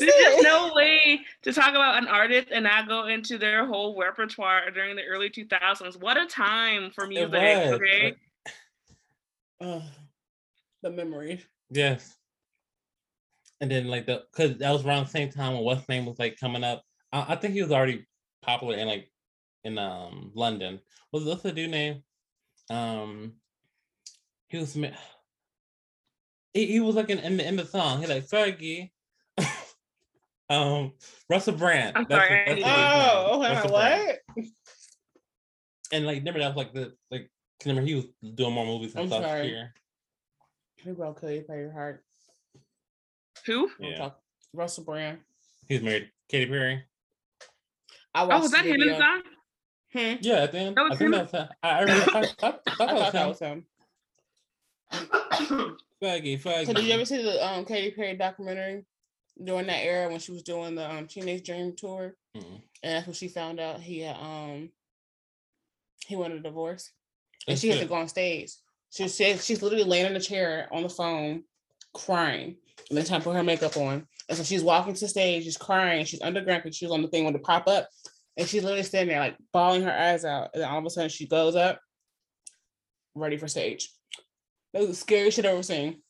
There's 0.00 0.12
just 0.14 0.42
no 0.42 0.72
way 0.74 1.20
to 1.42 1.52
talk 1.52 1.70
about 1.70 1.98
an 2.00 2.06
artist 2.08 2.48
and 2.52 2.64
not 2.64 2.86
go 2.88 3.06
into 3.06 3.38
their 3.38 3.66
whole 3.66 3.98
repertoire 3.98 4.70
during 4.70 4.94
the 4.94 5.04
early 5.04 5.30
2000s. 5.30 6.00
What 6.00 6.16
a 6.18 6.26
time 6.26 6.90
for 6.94 7.04
It 7.04 7.08
music. 7.08 7.32
was. 7.32 7.72
Okay. 7.72 8.14
Ugh, 9.62 9.82
the 10.82 10.90
memory. 10.90 11.42
Yes. 11.70 12.14
And 13.60 13.70
then 13.70 13.86
like 13.88 14.04
the 14.06 14.24
because 14.30 14.58
that 14.58 14.70
was 14.70 14.84
around 14.84 15.04
the 15.06 15.10
same 15.10 15.30
time 15.30 15.54
when 15.54 15.62
what's 15.62 15.88
name 15.88 16.04
was 16.04 16.18
like 16.18 16.36
coming 16.38 16.62
up. 16.62 16.82
I, 17.10 17.24
I 17.30 17.36
think 17.36 17.54
he 17.54 17.62
was 17.62 17.72
already 17.72 18.06
popular 18.42 18.76
in 18.76 18.86
like 18.86 19.10
in 19.64 19.78
um 19.78 20.30
London. 20.34 20.80
Was 21.12 21.24
what's 21.24 21.42
the 21.42 21.52
dude 21.52 21.70
name? 21.70 22.02
Um 22.70 23.34
he 24.48 24.58
was 24.58 24.76
ma- 24.76 24.88
he, 26.54 26.66
he 26.66 26.80
was 26.80 26.94
like 26.96 27.10
in, 27.10 27.18
in 27.18 27.36
the 27.36 27.46
in 27.46 27.56
the 27.56 27.66
song. 27.66 28.00
He 28.00 28.06
like 28.06 28.26
Fergie. 28.28 28.90
um 30.50 30.92
Russell 31.28 31.54
Brand. 31.54 31.96
I'm 31.96 32.06
That's 32.08 32.26
sorry, 32.26 32.44
the- 32.44 32.50
I 32.50 32.54
that's 32.54 32.56
need 32.56 32.64
the 32.64 32.68
to- 32.68 32.76
dude's 32.76 32.86
name, 32.86 33.10
Oh, 33.16 33.26
hold 33.32 33.42
Russell 33.44 33.74
on, 33.76 33.82
Brand. 33.82 34.18
what? 34.34 34.44
And 35.92 36.06
like 36.06 36.18
remember 36.18 36.40
that 36.40 36.48
was 36.48 36.56
like 36.56 36.72
the 36.72 36.94
like 37.10 37.30
remember 37.64 37.86
he 37.88 37.94
was 37.96 38.06
doing 38.34 38.52
more 38.52 38.66
movies 38.66 38.92
and 38.94 39.02
I'm 39.02 39.08
stuff 39.08 39.22
sorry. 39.22 39.48
here. 39.48 39.72
Who 40.84 40.94
broke 40.94 41.20
Cody 41.20 41.40
play 41.40 41.58
your 41.60 41.72
heart? 41.72 42.04
Who? 43.46 43.70
Yeah. 43.80 44.10
Russell 44.52 44.84
Brand. 44.84 45.18
He's 45.68 45.82
married 45.82 46.04
to 46.04 46.08
Katy 46.28 46.50
Perry. 46.50 46.82
I 48.14 48.22
Oh, 48.24 48.40
was 48.40 48.50
that 48.52 48.64
the 48.64 48.70
him 48.74 48.82
in 48.82 48.88
the 48.88 48.98
song? 48.98 49.22
Hmm. 49.96 50.16
Yeah, 50.20 50.42
at 50.42 50.52
the 50.52 50.58
end. 50.58 50.78
I 50.78 50.82
was 50.88 50.98
think 50.98 51.14
him? 51.14 51.28
that 51.32 51.56
I, 51.62 51.68
I, 51.68 51.80
really- 51.82 51.92
I, 51.92 52.18
I, 52.18 52.20
I 52.20 52.26
thought 52.26 52.60
I 52.66 52.72
that 52.74 52.76
thought 52.76 53.12
that 53.12 53.28
was 53.28 53.40
was 53.40 53.48
him. 53.48 53.64
him. 54.92 55.76
Fergie, 56.02 56.40
Fergie. 56.40 56.66
So 56.66 56.72
did 56.74 56.84
you 56.84 56.92
ever 56.92 57.04
see 57.04 57.22
the 57.22 57.44
um 57.46 57.64
Katy 57.64 57.92
Perry 57.92 58.16
documentary 58.16 58.84
during 59.42 59.66
that 59.66 59.82
era 59.84 60.08
when 60.10 60.20
she 60.20 60.32
was 60.32 60.42
doing 60.42 60.74
the 60.74 60.88
um 60.90 61.06
Teenage 61.06 61.44
Dream 61.46 61.74
tour? 61.76 62.14
Mm-mm. 62.36 62.60
And 62.82 62.94
that's 62.94 63.06
when 63.06 63.14
she 63.14 63.28
found 63.28 63.58
out 63.60 63.80
he 63.80 64.00
had 64.00 64.16
um 64.16 64.70
he 66.06 66.16
wanted 66.16 66.38
a 66.38 66.42
divorce. 66.42 66.90
And 67.46 67.54
That's 67.54 67.60
she 67.62 67.68
had 67.68 67.80
to 67.80 67.86
go 67.86 67.94
on 67.94 68.08
stage. 68.08 68.52
She 68.90 69.08
said 69.08 69.40
she's 69.40 69.62
literally 69.62 69.84
laying 69.84 70.06
in 70.06 70.16
a 70.16 70.20
chair 70.20 70.68
on 70.72 70.82
the 70.82 70.88
phone, 70.88 71.42
crying. 71.94 72.56
And 72.90 72.96
then 72.96 73.04
time 73.04 73.20
to 73.20 73.24
put 73.24 73.36
her 73.36 73.42
makeup 73.42 73.76
on. 73.76 74.06
And 74.28 74.36
so 74.36 74.44
she's 74.44 74.62
walking 74.62 74.94
to 74.94 75.08
stage, 75.08 75.44
she's 75.44 75.56
crying, 75.56 76.04
she's 76.04 76.20
underground 76.22 76.62
because 76.62 76.76
she 76.76 76.84
was 76.84 76.92
on 76.92 77.02
the 77.02 77.08
thing 77.08 77.24
when 77.24 77.34
it 77.34 77.42
pop 77.42 77.66
up. 77.66 77.88
And 78.36 78.46
she's 78.46 78.62
literally 78.62 78.82
standing 78.82 79.14
there 79.14 79.20
like 79.20 79.36
bawling 79.52 79.82
her 79.82 79.92
eyes 79.92 80.24
out. 80.24 80.50
And 80.52 80.62
then 80.62 80.68
all 80.68 80.78
of 80.78 80.84
a 80.84 80.90
sudden 80.90 81.08
she 81.08 81.26
goes 81.26 81.56
up, 81.56 81.80
ready 83.14 83.36
for 83.36 83.48
stage. 83.48 83.90
That 84.72 84.80
was 84.80 84.90
the 84.90 84.94
scariest 84.94 85.36
shit 85.36 85.46
I've 85.46 85.52
ever 85.52 85.62
seen. 85.62 86.02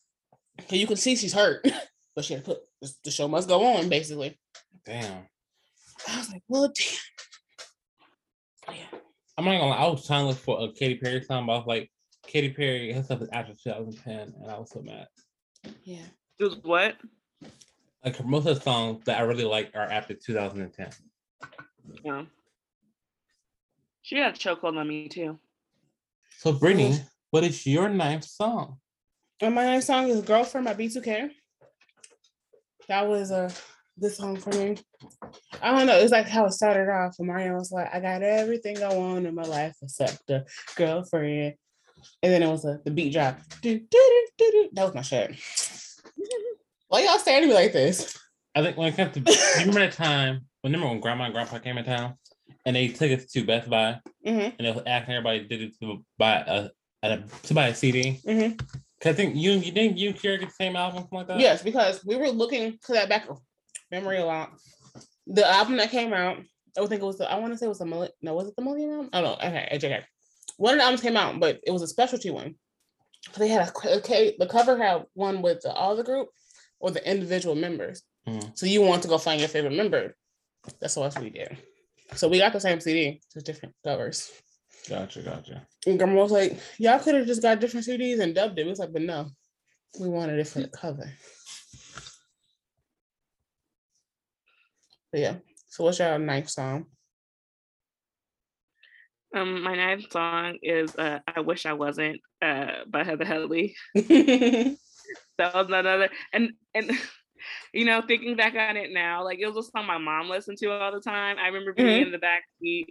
Cause 0.59 0.79
you 0.79 0.87
can 0.87 0.97
see 0.97 1.15
she's 1.15 1.33
hurt, 1.33 1.65
but 2.15 2.25
she 2.25 2.33
had 2.33 2.43
to 2.43 2.51
put 2.51 2.59
the 3.03 3.11
show 3.11 3.27
must 3.27 3.47
go 3.47 3.63
on, 3.63 3.89
basically. 3.89 4.37
Damn. 4.85 5.27
I 6.07 6.17
was 6.17 6.31
like, 6.31 6.43
well, 6.47 6.71
damn. 6.73 8.75
Yeah. 8.75 8.99
I'm 9.37 9.45
not 9.45 9.51
gonna 9.51 9.67
lie, 9.67 9.77
I 9.77 9.87
was 9.87 10.05
trying 10.05 10.23
to 10.23 10.29
look 10.29 10.37
for 10.37 10.63
a 10.63 10.73
Katy 10.73 10.95
Perry 10.95 11.21
song, 11.21 11.45
but 11.45 11.53
I 11.53 11.57
was 11.57 11.67
like, 11.67 11.91
Katy 12.25 12.49
Perry, 12.49 12.91
her 12.91 13.03
stuff 13.03 13.21
is 13.21 13.29
after 13.31 13.53
2010, 13.53 14.33
and 14.41 14.51
I 14.51 14.57
was 14.57 14.71
so 14.71 14.81
mad. 14.81 15.07
Yeah. 15.83 16.05
It 16.39 16.43
was 16.43 16.57
what? 16.63 16.95
Like 18.03 18.23
most 18.25 18.47
of 18.47 18.55
the 18.55 18.61
songs 18.61 19.03
that 19.05 19.19
I 19.19 19.23
really 19.23 19.43
like 19.43 19.71
are 19.75 19.81
after 19.81 20.13
2010. 20.13 20.89
Yeah. 22.03 22.25
She 24.01 24.17
had 24.17 24.35
a 24.35 24.37
chokehold 24.37 24.77
on 24.77 24.87
me 24.87 25.09
too. 25.09 25.37
So 26.39 26.53
Brittany, 26.53 26.99
what 27.31 27.43
is 27.43 27.65
your 27.65 27.89
ninth 27.89 28.23
song? 28.23 28.77
And 29.41 29.53
my 29.53 29.65
next 29.65 29.87
song 29.87 30.07
is 30.07 30.21
Girlfriend 30.21 30.65
by 30.65 30.73
B2K. 30.73 31.29
That 32.87 33.07
was 33.07 33.31
a 33.31 33.51
good 33.99 34.11
song 34.11 34.37
for 34.37 34.49
me. 34.51 34.77
I 35.61 35.71
don't 35.71 35.87
know. 35.87 35.97
It's 35.97 36.11
like 36.11 36.27
how 36.27 36.45
it 36.45 36.53
started 36.53 36.89
off. 36.89 37.15
And 37.19 37.27
Mario 37.27 37.55
was 37.55 37.71
like, 37.71 37.93
I 37.93 37.99
got 37.99 38.23
everything 38.23 38.81
I 38.81 38.93
want 38.93 39.25
in 39.25 39.35
my 39.35 39.43
life 39.43 39.75
except 39.81 40.29
a 40.29 40.45
girlfriend. 40.75 41.55
And 42.23 42.31
then 42.31 42.43
it 42.43 42.49
was 42.49 42.65
a, 42.65 42.79
the 42.85 42.91
beat 42.91 43.13
drop. 43.13 43.39
Do, 43.61 43.77
do, 43.77 43.85
do, 43.89 44.27
do, 44.37 44.51
do. 44.51 44.69
That 44.73 44.85
was 44.85 44.95
my 44.95 45.01
shit. 45.01 45.35
Why 46.87 47.03
y'all 47.03 47.17
staring 47.17 47.43
at 47.43 47.49
me 47.49 47.53
like 47.53 47.73
this? 47.73 48.17
I 48.57 48.63
think 48.63 48.75
when 48.75 48.87
it 48.91 48.95
comes 48.97 49.13
to, 49.13 49.19
you 49.19 49.59
remember 49.59 49.81
that 49.81 49.91
time? 49.93 50.41
Remember 50.63 50.87
when 50.87 50.99
Grandma 50.99 51.25
and 51.25 51.33
Grandpa 51.33 51.59
came 51.59 51.77
in 51.77 51.85
town, 51.85 52.15
and 52.65 52.75
they 52.75 52.87
took 52.87 53.11
us 53.11 53.25
to 53.31 53.45
Best 53.45 53.69
Buy, 53.69 53.99
Mm-hmm. 54.25 54.55
and 54.57 54.67
they 54.67 54.71
was 54.71 54.81
asking 54.87 55.13
everybody 55.13 55.47
did 55.47 55.61
it 55.61 55.79
to 55.79 56.03
buy 56.17 56.43
a, 56.47 56.69
a 57.03 57.19
to 57.43 57.53
buy 57.53 57.67
a 57.67 57.75
CD. 57.75 58.19
Mhm. 58.25 58.57
'Cause 58.99 59.11
I 59.11 59.13
think 59.13 59.35
you 59.35 59.51
you 59.51 59.71
think 59.71 59.97
you 59.99 60.11
carry 60.11 60.37
the 60.37 60.49
same 60.49 60.75
album 60.75 61.07
like 61.11 61.27
that. 61.27 61.39
Yes, 61.39 61.61
because 61.61 62.03
we 62.03 62.15
were 62.15 62.29
looking 62.29 62.79
to 62.87 62.93
that 62.93 63.07
back 63.09 63.29
memory 63.91 64.17
a 64.17 64.25
lot. 64.25 64.53
The 65.27 65.47
album 65.47 65.77
that 65.77 65.91
came 65.91 66.13
out, 66.13 66.39
I 66.75 66.81
would 66.81 66.89
think 66.89 67.03
it 67.03 67.05
was 67.05 67.19
the 67.19 67.31
I 67.31 67.37
want 67.37 67.53
to 67.53 67.57
say 67.59 67.67
it 67.67 67.69
was 67.69 67.77
the 67.77 67.85
Millennium. 67.85 68.13
No, 68.23 68.33
was 68.33 68.47
it 68.47 68.55
the 68.55 68.63
Millennium 68.63 68.91
album? 68.91 69.09
Oh 69.13 69.21
no, 69.21 69.33
okay, 69.35 69.69
okay. 69.73 70.03
One 70.57 70.73
of 70.73 70.79
the 70.79 70.83
albums 70.85 71.01
came 71.01 71.15
out, 71.15 71.39
but 71.39 71.59
it 71.63 71.69
was 71.71 71.83
a 71.83 71.87
specialty 71.87 72.31
one. 72.31 72.55
They 73.37 73.49
had 73.49 73.69
a 73.69 73.97
okay. 73.99 74.35
The 74.39 74.47
cover 74.47 74.75
had 74.77 75.05
one 75.13 75.43
with 75.43 75.61
the, 75.61 75.71
all 75.71 75.95
the 75.95 76.03
group 76.03 76.29
or 76.79 76.89
the 76.89 77.07
individual 77.09 77.53
members. 77.55 78.01
Mhm. 78.27 78.57
So 78.57 78.65
you 78.65 78.81
want 78.81 79.01
to 79.03 79.07
go 79.07 79.17
find 79.17 79.39
your 79.39 79.49
favorite 79.49 79.73
member. 79.73 80.15
That's 80.79 80.95
what 80.97 81.17
we 81.19 81.29
did. 81.29 81.57
So 82.15 82.27
we 82.27 82.39
got 82.39 82.53
the 82.53 82.59
same 82.59 82.79
CD, 82.79 83.21
just 83.33 83.45
different 83.45 83.75
covers. 83.83 84.31
Gotcha, 84.89 85.21
gotcha. 85.21 85.65
And 85.85 85.97
Grandma 85.97 86.21
was 86.23 86.31
like, 86.31 86.59
"Y'all 86.77 86.99
could 86.99 87.15
have 87.15 87.27
just 87.27 87.41
got 87.41 87.59
different 87.59 87.85
CDs 87.85 88.19
and 88.19 88.35
dubbed 88.35 88.59
it." 88.59 88.65
It 88.65 88.69
was 88.69 88.79
like, 88.79 88.91
but 88.93 89.01
no, 89.01 89.29
we 89.99 90.09
wanted 90.09 90.39
it 90.39 90.47
for 90.47 90.59
the 90.59 90.67
cover. 90.67 91.09
But 95.11 95.21
yeah. 95.21 95.35
So 95.69 95.83
what's 95.85 95.99
your 95.99 96.17
ninth 96.19 96.49
song? 96.49 96.87
Um, 99.35 99.61
my 99.61 99.75
ninth 99.75 100.11
song 100.11 100.57
is 100.61 100.95
uh, 100.95 101.19
"I 101.27 101.41
Wish 101.41 101.65
I 101.65 101.73
Wasn't" 101.73 102.19
uh, 102.41 102.83
by 102.87 103.03
Heather 103.03 103.25
Headley. 103.25 103.75
That 105.37 105.53
was 105.53 105.67
another, 105.67 106.09
and 106.33 106.53
and 106.73 106.91
you 107.73 107.85
know, 107.85 108.01
thinking 108.07 108.35
back 108.35 108.55
on 108.55 108.77
it 108.77 108.91
now, 108.91 109.23
like 109.23 109.39
it 109.39 109.47
was 109.47 109.67
a 109.67 109.69
song 109.71 109.85
my 109.85 109.97
mom 109.97 110.29
listened 110.29 110.57
to 110.59 110.71
all 110.71 110.91
the 110.91 111.01
time. 111.01 111.37
I 111.39 111.47
remember 111.47 111.73
being 111.73 112.03
in 112.07 112.11
the 112.11 112.17
back 112.17 112.43
seat, 112.61 112.87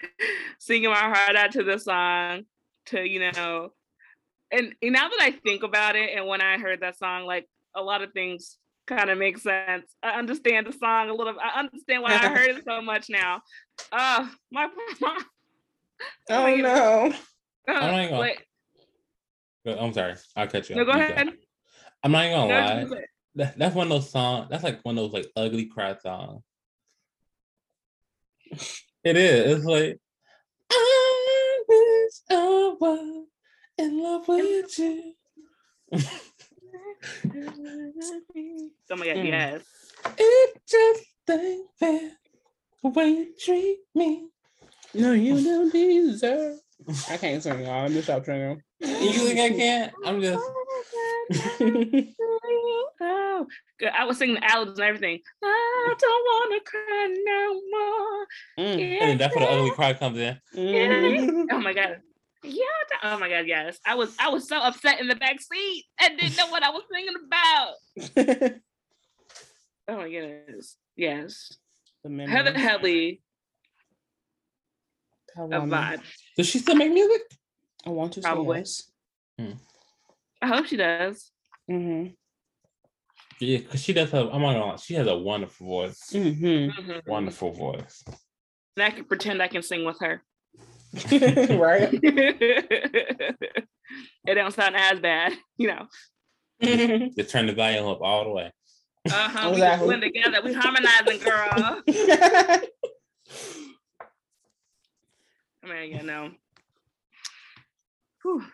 singing 0.58 0.90
my 0.90 0.96
heart 0.96 1.36
out 1.36 1.52
to 1.52 1.62
the 1.62 1.78
song, 1.78 2.44
to 2.86 3.06
you 3.06 3.30
know, 3.32 3.72
and, 4.50 4.74
and 4.82 4.92
now 4.92 5.08
that 5.08 5.20
I 5.20 5.30
think 5.32 5.62
about 5.62 5.96
it, 5.96 6.10
and 6.16 6.26
when 6.26 6.40
I 6.40 6.58
heard 6.58 6.80
that 6.80 6.98
song, 6.98 7.24
like 7.26 7.48
a 7.74 7.82
lot 7.82 8.02
of 8.02 8.12
things 8.12 8.58
kind 8.86 9.08
of 9.10 9.16
make 9.18 9.38
sense. 9.38 9.86
I 10.02 10.10
understand 10.18 10.66
the 10.66 10.72
song 10.72 11.08
a 11.08 11.14
little. 11.14 11.34
I 11.40 11.58
understand 11.58 12.02
why 12.02 12.12
I 12.14 12.28
heard 12.28 12.50
it 12.58 12.64
so 12.68 12.80
much 12.82 13.06
now. 13.08 13.40
Uh, 13.90 14.28
my 14.52 14.68
mom. 15.00 15.16
Oh 16.30 16.54
no. 16.56 17.12
I'm 17.68 17.74
not 17.74 17.94
even 17.94 18.08
gonna- 18.10 18.20
Wait, 18.20 18.38
Go- 19.64 19.78
I'm 19.78 19.92
sorry. 19.94 20.14
I'll 20.36 20.46
cut 20.48 20.68
you. 20.68 20.76
no, 20.76 20.82
off. 20.82 20.86
go 20.88 20.92
You 20.94 21.00
ahead. 21.04 21.28
I'm 22.02 22.12
not 22.12 22.24
even 22.26 22.36
gonna 22.36 22.84
No, 22.84 22.90
lie. 22.90 23.04
Just 23.36 23.48
That, 23.52 23.58
that's 23.58 23.74
one 23.74 23.86
of 23.86 23.90
those 23.90 24.10
songs. 24.10 24.48
That's 24.50 24.64
like 24.64 24.80
one 24.84 24.98
of 24.98 25.04
those 25.04 25.12
like 25.12 25.32
ugly 25.36 25.66
cry 25.66 25.96
songs. 26.02 26.42
It 29.02 29.16
is. 29.16 29.58
It's 29.58 29.64
like 29.66 29.98
I 30.70 31.62
wish 31.68 32.12
I 32.30 32.74
was 32.80 33.26
in 33.78 34.02
love 34.02 34.28
with 34.28 34.78
you. 34.78 35.12
My 35.92 35.98
god, 39.06 39.16
Mm. 39.16 39.26
yes. 39.28 39.62
It 40.18 40.60
just 40.68 41.04
ain't 41.30 41.68
fair 41.78 42.10
the 42.82 42.88
way 42.90 43.08
you 43.08 43.34
treat 43.38 43.78
me. 43.94 44.28
No, 44.94 45.12
you 45.12 45.42
don't 45.44 45.72
deserve. 45.72 46.58
I 47.10 47.16
can't 47.16 47.42
sing, 47.42 47.60
y'all. 47.60 47.82
Let 47.82 47.90
me 47.92 48.02
stop 48.02 48.24
singing. 48.24 48.62
You 48.80 49.12
think 49.12 49.38
I 49.40 49.50
can't? 49.56 49.92
I'm 50.04 50.20
just. 50.20 50.44
Oh, 53.00 53.46
good. 53.78 53.88
I 53.88 54.04
was 54.04 54.18
singing 54.18 54.36
the 54.36 54.44
Alex 54.50 54.72
and 54.78 54.80
everything. 54.80 55.20
I 55.42 55.94
don't 55.98 56.10
want 56.10 56.64
to 56.64 56.70
cry 56.70 57.14
no 57.24 57.60
more. 57.70 58.26
Mm. 58.58 59.00
And 59.00 59.10
then 59.10 59.18
that's 59.18 59.34
where 59.36 59.46
the 59.46 59.52
ugly 59.52 59.70
cry 59.72 59.94
comes 59.94 60.18
in. 60.18 60.38
Mhm. 60.54 61.46
Oh 61.50 61.58
my 61.58 61.72
god. 61.72 62.00
Yeah. 62.42 62.64
Oh 63.02 63.18
my 63.18 63.28
god. 63.28 63.46
Yes. 63.46 63.78
I 63.86 63.94
was. 63.94 64.14
I 64.18 64.28
was 64.28 64.48
so 64.48 64.58
upset 64.58 65.00
in 65.00 65.08
the 65.08 65.16
back 65.16 65.40
seat 65.40 65.84
and 66.00 66.18
didn't 66.18 66.36
know 66.36 66.48
what 66.48 66.62
I 66.62 66.70
was 66.70 66.82
singing 66.92 67.14
about. 67.26 68.60
Oh 69.86 69.96
my 69.98 70.08
goodness. 70.10 70.78
Yes. 70.96 71.58
The 72.02 72.08
Heather 72.26 72.52
memory. 72.52 72.60
Headley, 72.62 73.22
How 75.36 75.44
a 75.44 75.48
vibe. 75.60 76.00
Does 76.38 76.46
she 76.46 76.58
still 76.58 76.74
make 76.74 76.90
music? 76.90 77.20
I 77.86 77.90
want 77.90 78.14
to 78.14 78.22
Probably. 78.22 78.64
say 78.64 78.84
I 80.44 80.46
hope 80.46 80.66
she 80.66 80.76
does. 80.76 81.30
Mm-hmm. 81.70 82.12
Yeah, 83.40 83.58
because 83.58 83.82
she 83.82 83.94
does 83.94 84.10
have. 84.10 84.26
I'm 84.26 84.42
not 84.42 84.52
gonna 84.52 84.66
lie. 84.66 84.76
She 84.76 84.92
has 84.92 85.06
a 85.06 85.16
wonderful 85.16 85.66
voice. 85.66 86.10
Mm-hmm. 86.12 86.90
Mhm. 86.90 87.06
Wonderful 87.06 87.52
voice. 87.52 88.04
And 88.76 88.84
I 88.84 88.90
can 88.90 89.06
pretend 89.06 89.42
I 89.42 89.48
can 89.48 89.62
sing 89.62 89.86
with 89.86 89.98
her. 90.00 90.22
right. 91.10 91.88
it 92.02 93.64
don't 94.26 94.52
sound 94.52 94.76
as 94.76 95.00
bad, 95.00 95.32
you 95.56 95.68
know. 95.68 95.86
Just 97.16 97.30
turn 97.30 97.46
the 97.46 97.54
volume 97.54 97.86
up 97.86 98.02
all 98.02 98.24
the 98.24 98.30
way. 98.30 98.52
Uh-huh. 99.06 99.50
We 99.54 99.60
just 99.60 100.02
together. 100.02 100.40
We 100.44 100.52
harmonizing, 100.52 101.20
girl. 101.20 101.48
I 105.62 105.66
mean, 105.66 105.96
you 105.96 106.02
know. 106.02 106.32
Whew. 108.22 108.44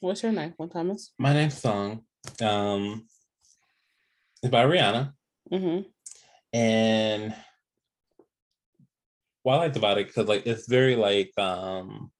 What's 0.00 0.22
your 0.22 0.32
ninth 0.32 0.54
one, 0.56 0.68
Thomas? 0.68 1.12
My 1.18 1.32
next 1.32 1.58
song 1.60 2.02
um, 2.42 3.06
is 4.42 4.50
by 4.50 4.64
Rihanna. 4.64 5.12
Mm-hmm. 5.50 5.88
And 6.52 7.34
what 9.42 9.54
I 9.54 9.58
liked 9.58 9.76
about 9.76 9.98
it, 9.98 10.08
because 10.08 10.28
like 10.28 10.46
it's 10.46 10.68
very 10.68 10.96
like 10.96 11.32
um 11.38 12.10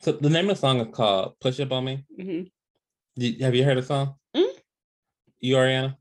so 0.00 0.12
the 0.12 0.28
name 0.28 0.50
of 0.50 0.56
the 0.56 0.60
song 0.60 0.80
is 0.80 0.94
called 0.94 1.34
Push 1.40 1.60
Up 1.60 1.72
on 1.72 1.84
Me. 1.84 2.04
Mm-hmm. 2.18 2.42
Did- 3.18 3.40
have 3.40 3.54
you 3.54 3.64
heard 3.64 3.78
the 3.78 3.82
song? 3.82 4.14
Mm. 4.36 4.48
You 5.40 5.56
Ariana? 5.56 5.96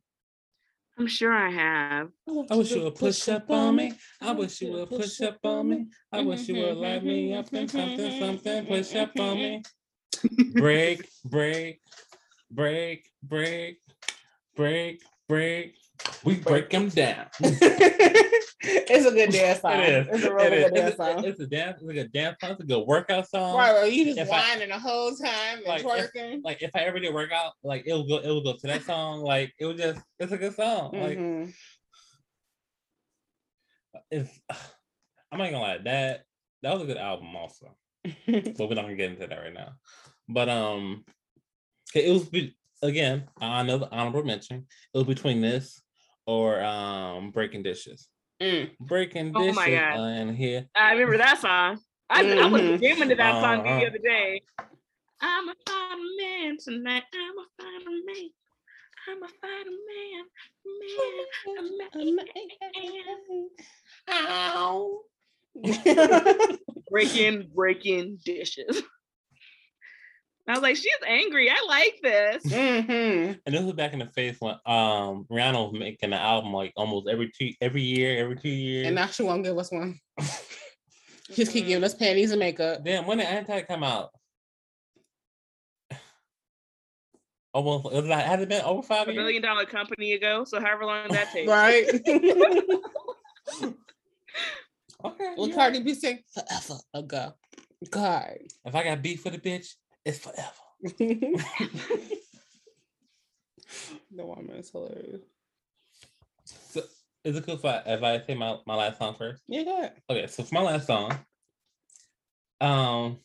I'm 0.98 1.08
sure 1.08 1.34
I 1.34 1.50
have. 1.50 2.10
I 2.50 2.56
wish 2.56 2.72
you 2.72 2.84
would 2.84 2.96
push 2.96 3.28
up 3.30 3.50
on 3.50 3.76
me. 3.76 3.94
I 4.20 4.32
wish 4.34 4.62
you 4.62 4.72
would 4.74 4.90
push 4.90 5.22
up 5.22 5.38
on 5.44 5.70
me. 5.70 5.86
I 6.12 6.22
wish 6.22 6.48
you 6.48 6.62
would 6.62 6.78
light 6.78 7.04
me 7.04 7.34
up 7.34 7.52
and 7.54 7.70
something, 7.70 8.20
something, 8.20 8.66
push 8.66 8.96
up 8.96 9.12
on 9.20 9.36
me. 9.36 9.64
Break, 10.54 11.08
break, 11.26 11.82
break, 12.52 13.10
break, 13.24 13.80
break, 14.56 15.02
break. 15.28 15.76
We 16.24 16.36
break 16.38 16.70
them 16.72 16.90
down. 16.90 17.28
it's 17.40 19.06
a 19.06 19.12
good 19.12 19.30
dance 19.32 19.62
song. 19.62 19.74
It 19.80 19.90
is. 19.90 20.08
It's 20.08 20.24
a 20.24 20.28
It 20.28 20.34
really 20.34 20.58
is. 20.58 20.64
good 20.66 20.76
dance 20.76 20.88
It's, 20.90 20.98
song. 20.98 21.26
a, 21.26 21.28
it's 21.28 21.40
a 21.40 21.48
dance. 21.48 21.78
It's 21.80 21.88
like 21.88 21.98
a 21.98 22.08
dance 22.08 22.38
song. 22.42 22.52
It's 22.52 22.62
a 22.62 22.66
good 22.66 22.88
workout 22.88 23.30
song. 23.30 23.56
Right, 23.58 23.74
right. 23.74 23.92
You 23.94 24.06
just 24.06 24.18
If 24.20 24.32
I- 24.32 24.40
whining 24.56 24.70
the 24.70 24.80
whole 24.80 25.16
time 25.16 25.58
and 25.58 25.66
Like, 25.66 25.84
if- 26.16 26.44
Like 26.44 26.62
if 26.64 26.72
I 26.76 26.80
ever 26.82 27.00
did 27.00 27.14
workout, 27.14 27.54
like 27.64 27.84
it 27.86 27.94
will 27.94 28.08
go. 28.08 28.18
It 28.18 28.28
will 28.28 28.44
go 28.44 28.54
to 28.54 28.68
that 28.68 28.84
song. 28.84 29.22
Like 29.22 29.54
it 29.60 29.66
was 29.66 29.78
just. 29.78 30.02
It's 30.20 30.32
a 30.32 30.38
good 30.38 30.56
song. 30.56 30.92
Like 30.94 31.18
Mhm. 31.20 31.54
it's. 34.10 34.30
I'm 35.32 35.38
not 35.40 35.46
gonna 35.52 35.60
lie. 35.62 35.78
That 35.84 36.24
that 36.64 36.74
was 36.74 36.84
a 36.84 36.86
good 36.86 36.98
album 36.98 37.36
also. 37.36 37.76
but 38.28 38.60
we're 38.60 38.76
not 38.76 38.84
gonna 38.84 38.96
get 38.96 39.12
into 39.12 39.28
that 39.28 39.40
right 39.40 39.54
now. 39.54 39.74
But 40.28 40.50
um, 40.50 41.06
it 41.94 42.12
was 42.12 42.28
be- 42.30 42.56
again 42.82 43.30
another 43.40 43.88
honorable 43.92 44.24
mention. 44.24 44.66
It 44.94 44.98
was 44.98 45.06
between 45.08 45.42
this 45.42 45.82
or 46.26 46.62
um 46.64 47.32
breaking 47.32 47.64
dishes. 47.64 48.08
Mm. 48.42 48.72
Breaking 48.80 49.34
Oh 49.36 49.40
dishes 49.40 49.56
my 49.56 49.70
God. 49.72 50.00
and 50.00 50.36
here. 50.36 50.68
I 50.76 50.92
remember 50.94 51.18
that 51.18 51.40
song. 51.40 51.80
I, 52.10 52.22
I 52.24 52.46
was 52.48 52.62
Mhm. 52.62 52.82
jamming 52.82 53.10
to 53.10 53.16
that 53.16 53.42
song 53.42 53.60
Uh-huh. 53.60 53.80
the 53.80 53.86
other 53.88 53.98
day. 54.00 54.42
I'm 55.22 55.50
a 55.50 55.56
fighter 55.68 56.02
man 56.18 56.58
tonight. 56.58 57.04
I'm 57.14 57.38
a 57.38 57.46
fighter 57.58 57.92
man. 58.06 58.30
I'm 59.08 59.24
a 59.24 59.28
fighter 59.28 59.70
man. 59.88 60.26
Man. 60.66 61.26
I'm 61.96 62.10
a 62.10 62.12
man. 62.16 62.28
breaking, 66.92 67.50
breaking 67.56 68.20
dishes. 68.24 68.84
I 70.48 70.54
was 70.54 70.62
like, 70.62 70.76
she's 70.76 70.92
angry. 71.08 71.50
I 71.50 71.64
like 71.68 72.00
this. 72.04 72.44
Mhm. 72.52 73.40
And 73.46 73.56
this 73.56 73.62
was 73.62 73.74
back 73.74 73.94
in 73.94 74.00
the 74.00 74.08
face 74.08 74.36
when 74.40 74.56
um 74.66 75.26
Rihanna 75.32 75.72
was 75.72 75.80
making 75.80 76.12
an 76.12 76.20
album 76.20 76.52
like 76.52 76.74
almost 76.76 77.08
every 77.08 77.32
two 77.32 77.52
every 77.62 77.82
year, 77.84 78.22
every 78.22 78.36
two 78.36 78.50
years. 78.50 78.88
And 78.88 78.96
now 78.96 79.06
she 79.08 79.24
won't 79.24 79.44
give 79.44 79.58
us 79.58 79.72
one. 79.72 79.98
Just 81.32 81.54
keep 81.54 81.68
giving 81.68 81.84
us 81.86 81.94
panties 81.94 82.32
and 82.32 82.40
makeup. 82.40 82.84
Then 82.84 83.06
when 83.06 83.20
did 83.20 83.28
Anti 83.28 83.62
come 83.62 83.84
out? 83.86 84.10
Almost 87.54 87.86
it 87.94 88.02
was 88.02 88.06
like, 88.08 88.26
has 88.26 88.42
it 88.42 88.50
been 88.50 88.64
over 88.64 88.82
five 88.82 89.08
A 89.08 89.14
years? 89.14 89.24
million 89.24 89.42
dollar 89.42 89.66
company 89.66 90.14
ago. 90.14 90.44
So 90.44 90.60
however 90.60 90.86
long 90.86 91.08
that 91.10 91.32
takes. 91.32 91.50
Right? 91.50 91.86
Okay. 95.04 95.34
Will 95.38 95.50
yeah. 95.50 95.56
Cardi 95.56 95.82
B 95.82 95.94
sing 95.94 96.20
forever 96.34 96.80
ago? 96.94 97.34
God. 97.90 98.38
If 98.66 98.76
I 98.76 98.84
got 98.84 99.02
beef 99.02 99.24
with 99.26 99.36
a 99.36 99.40
bitch, 99.40 99.74
it's 100.06 100.20
forever. 100.20 100.52
the 100.84 101.38
woman 104.12 104.56
is 104.58 104.70
hilarious. 104.70 105.22
So 106.46 106.82
is 107.24 107.36
it 107.36 107.46
cool 107.46 107.56
if 107.56 107.66
I 107.66 107.82
if 107.86 108.04
I 108.04 108.22
say 108.26 108.36
my, 108.36 108.58
my 108.66 108.76
last 108.76 108.98
song 108.98 109.16
first? 109.16 109.42
Yeah, 109.48 109.64
go 109.64 109.78
ahead. 109.78 109.94
Okay, 110.10 110.28
so 110.28 110.44
for 110.44 110.56
my 110.56 110.62
last 110.62 110.88
song, 110.88 111.18
um, 112.60 113.20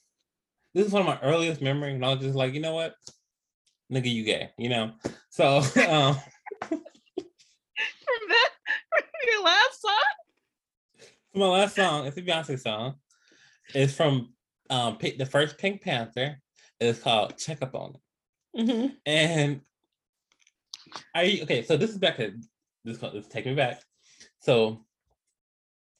this 0.74 0.86
is 0.86 0.92
one 0.92 1.02
of 1.02 1.06
my 1.06 1.20
earliest 1.22 1.62
memories, 1.62 1.94
and 1.94 2.04
I 2.04 2.10
was 2.14 2.20
just 2.20 2.34
like, 2.34 2.54
you 2.54 2.60
know 2.60 2.74
what? 2.74 2.94
nigga, 3.92 4.12
you 4.12 4.24
gay, 4.24 4.50
you 4.58 4.68
know. 4.68 4.92
So 5.30 5.56
um, 5.88 6.16
From 8.06 8.22
that, 8.28 8.50
from 8.90 9.04
your 9.26 9.44
last 9.44 9.80
song. 9.80 10.25
My 11.36 11.48
last 11.48 11.76
song, 11.76 12.06
it's 12.06 12.16
a 12.16 12.22
Beyonce 12.22 12.58
song. 12.58 12.94
It's 13.74 13.94
from 13.94 14.32
um 14.70 14.98
the 15.00 15.26
first 15.26 15.58
Pink 15.58 15.82
Panther. 15.82 16.40
It's 16.80 16.98
called 16.98 17.36
Check 17.36 17.62
Up 17.62 17.74
on 17.74 17.94
It. 17.94 18.60
Mhm. 18.60 18.96
And 19.04 19.60
I 21.14 21.40
okay, 21.42 21.62
so 21.62 21.76
this 21.76 21.90
is 21.90 21.98
back 21.98 22.16
to 22.16 22.34
this 22.84 22.98
this 22.98 23.28
take 23.28 23.46
me 23.46 23.54
back. 23.54 23.82
So 24.40 24.86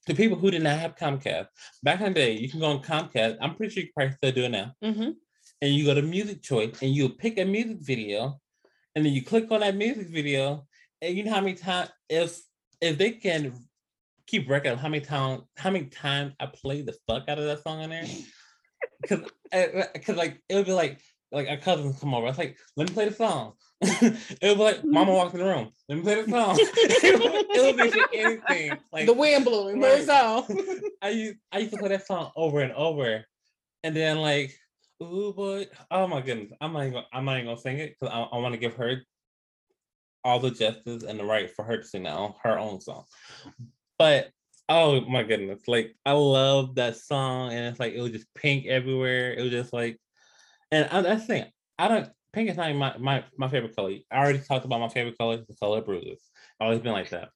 to 0.06 0.14
people 0.14 0.38
who 0.38 0.50
did 0.50 0.62
not 0.62 0.78
have 0.78 0.96
Comcast, 0.96 1.48
back 1.82 2.00
in 2.00 2.12
the 2.12 2.20
day, 2.20 2.32
you 2.32 2.48
can 2.48 2.60
go 2.60 2.66
on 2.66 2.82
Comcast. 2.82 3.36
I'm 3.40 3.56
pretty 3.56 3.74
sure 3.74 3.82
you 3.82 3.90
probably 3.94 4.14
still 4.14 4.32
do 4.32 4.44
it 4.44 4.50
now. 4.50 4.74
Mhm. 4.82 5.16
And 5.60 5.74
you 5.74 5.84
go 5.84 5.94
to 5.94 6.02
music 6.02 6.42
choice 6.42 6.80
and 6.82 6.94
you 6.94 7.08
pick 7.10 7.38
a 7.38 7.44
music 7.44 7.78
video, 7.80 8.40
and 8.94 9.04
then 9.04 9.12
you 9.12 9.22
click 9.22 9.50
on 9.50 9.60
that 9.60 9.74
music 9.74 10.08
video, 10.08 10.66
and 11.02 11.16
you 11.16 11.24
know 11.24 11.32
how 11.32 11.40
many 11.40 11.54
times 11.54 11.90
if 12.08 12.40
if 12.80 12.96
they 12.98 13.12
can 13.12 13.65
keep 14.26 14.48
record 14.48 14.72
of 14.72 14.80
how 14.80 14.88
many 14.88 15.04
times 15.04 15.42
how 15.56 15.70
many 15.70 15.86
times 15.86 16.34
I 16.40 16.46
play 16.46 16.82
the 16.82 16.96
fuck 17.08 17.28
out 17.28 17.38
of 17.38 17.44
that 17.44 17.62
song 17.62 17.82
in 17.82 17.90
there. 17.90 18.04
Cause, 19.08 19.20
eh, 19.52 19.66
eh, 19.74 19.98
cause 19.98 20.16
like 20.16 20.42
it 20.48 20.54
would 20.54 20.66
be 20.66 20.72
like 20.72 21.00
like 21.32 21.48
our 21.48 21.56
cousins 21.56 21.98
come 21.98 22.14
over. 22.14 22.26
I 22.26 22.30
was 22.30 22.38
like, 22.38 22.56
let 22.76 22.88
me 22.88 22.94
play 22.94 23.08
the 23.08 23.14
song. 23.14 23.54
it 23.82 24.18
would 24.42 24.56
be 24.56 24.62
like 24.62 24.78
mm-hmm. 24.78 24.90
mama 24.90 25.12
walks 25.12 25.34
in 25.34 25.40
the 25.40 25.46
room. 25.46 25.70
Let 25.88 25.98
me 25.98 26.04
play 26.04 26.22
the 26.22 26.30
song. 26.30 26.56
it, 26.58 27.76
be 27.76 27.90
for 27.90 28.08
anything. 28.14 28.78
Like 28.92 29.06
the 29.06 29.12
wind 29.12 29.44
blowing, 29.44 29.82
it's 29.82 30.08
all. 30.08 30.46
I 31.02 31.10
used 31.10 31.38
I 31.52 31.58
used 31.58 31.72
to 31.72 31.78
play 31.78 31.88
that 31.90 32.06
song 32.06 32.30
over 32.36 32.60
and 32.60 32.72
over, 32.72 33.24
and 33.82 33.94
then 33.94 34.18
like, 34.18 34.56
ooh 35.02 35.32
boy, 35.34 35.66
oh 35.90 36.06
my 36.06 36.20
goodness, 36.20 36.52
I'm 36.60 36.72
not 36.72 36.82
even 36.82 36.92
gonna, 36.94 37.06
I'm 37.12 37.24
not 37.24 37.34
even 37.34 37.46
gonna 37.46 37.60
sing 37.60 37.78
it 37.78 37.96
because 37.98 38.14
I, 38.14 38.22
I 38.22 38.38
want 38.38 38.54
to 38.54 38.60
give 38.60 38.74
her 38.74 39.02
all 40.24 40.40
the 40.40 40.50
justice 40.50 41.04
and 41.04 41.18
the 41.20 41.24
right 41.24 41.50
for 41.50 41.64
her 41.64 41.76
to 41.76 41.84
sing 41.84 42.06
on 42.06 42.34
her 42.42 42.58
own 42.58 42.80
song. 42.80 43.04
But 43.98 44.30
oh 44.68 45.00
my 45.02 45.22
goodness, 45.22 45.62
like 45.66 45.94
I 46.04 46.12
love 46.12 46.76
that 46.76 46.96
song, 46.96 47.52
and 47.52 47.66
it's 47.66 47.80
like 47.80 47.94
it 47.94 48.00
was 48.00 48.12
just 48.12 48.32
pink 48.34 48.66
everywhere. 48.66 49.34
It 49.34 49.42
was 49.42 49.52
just 49.52 49.72
like, 49.72 49.98
and 50.70 50.88
I, 50.90 51.02
that's 51.02 51.22
the 51.22 51.26
thing. 51.26 51.52
I 51.78 51.88
don't 51.88 52.10
pink 52.36 52.50
is 52.50 52.56
not 52.56 52.68
even 52.68 52.78
my, 52.78 52.96
my 52.98 53.24
my 53.38 53.48
favorite 53.48 53.74
color. 53.74 53.94
I 54.10 54.18
already 54.18 54.40
talked 54.40 54.66
about 54.66 54.80
my 54.80 54.88
favorite 54.88 55.16
color, 55.16 55.38
the 55.38 55.56
color 55.56 55.78
of 55.78 55.86
bruises. 55.86 56.20
Always 56.60 56.80
been 56.80 56.92
like 56.92 57.08
that. 57.10 57.30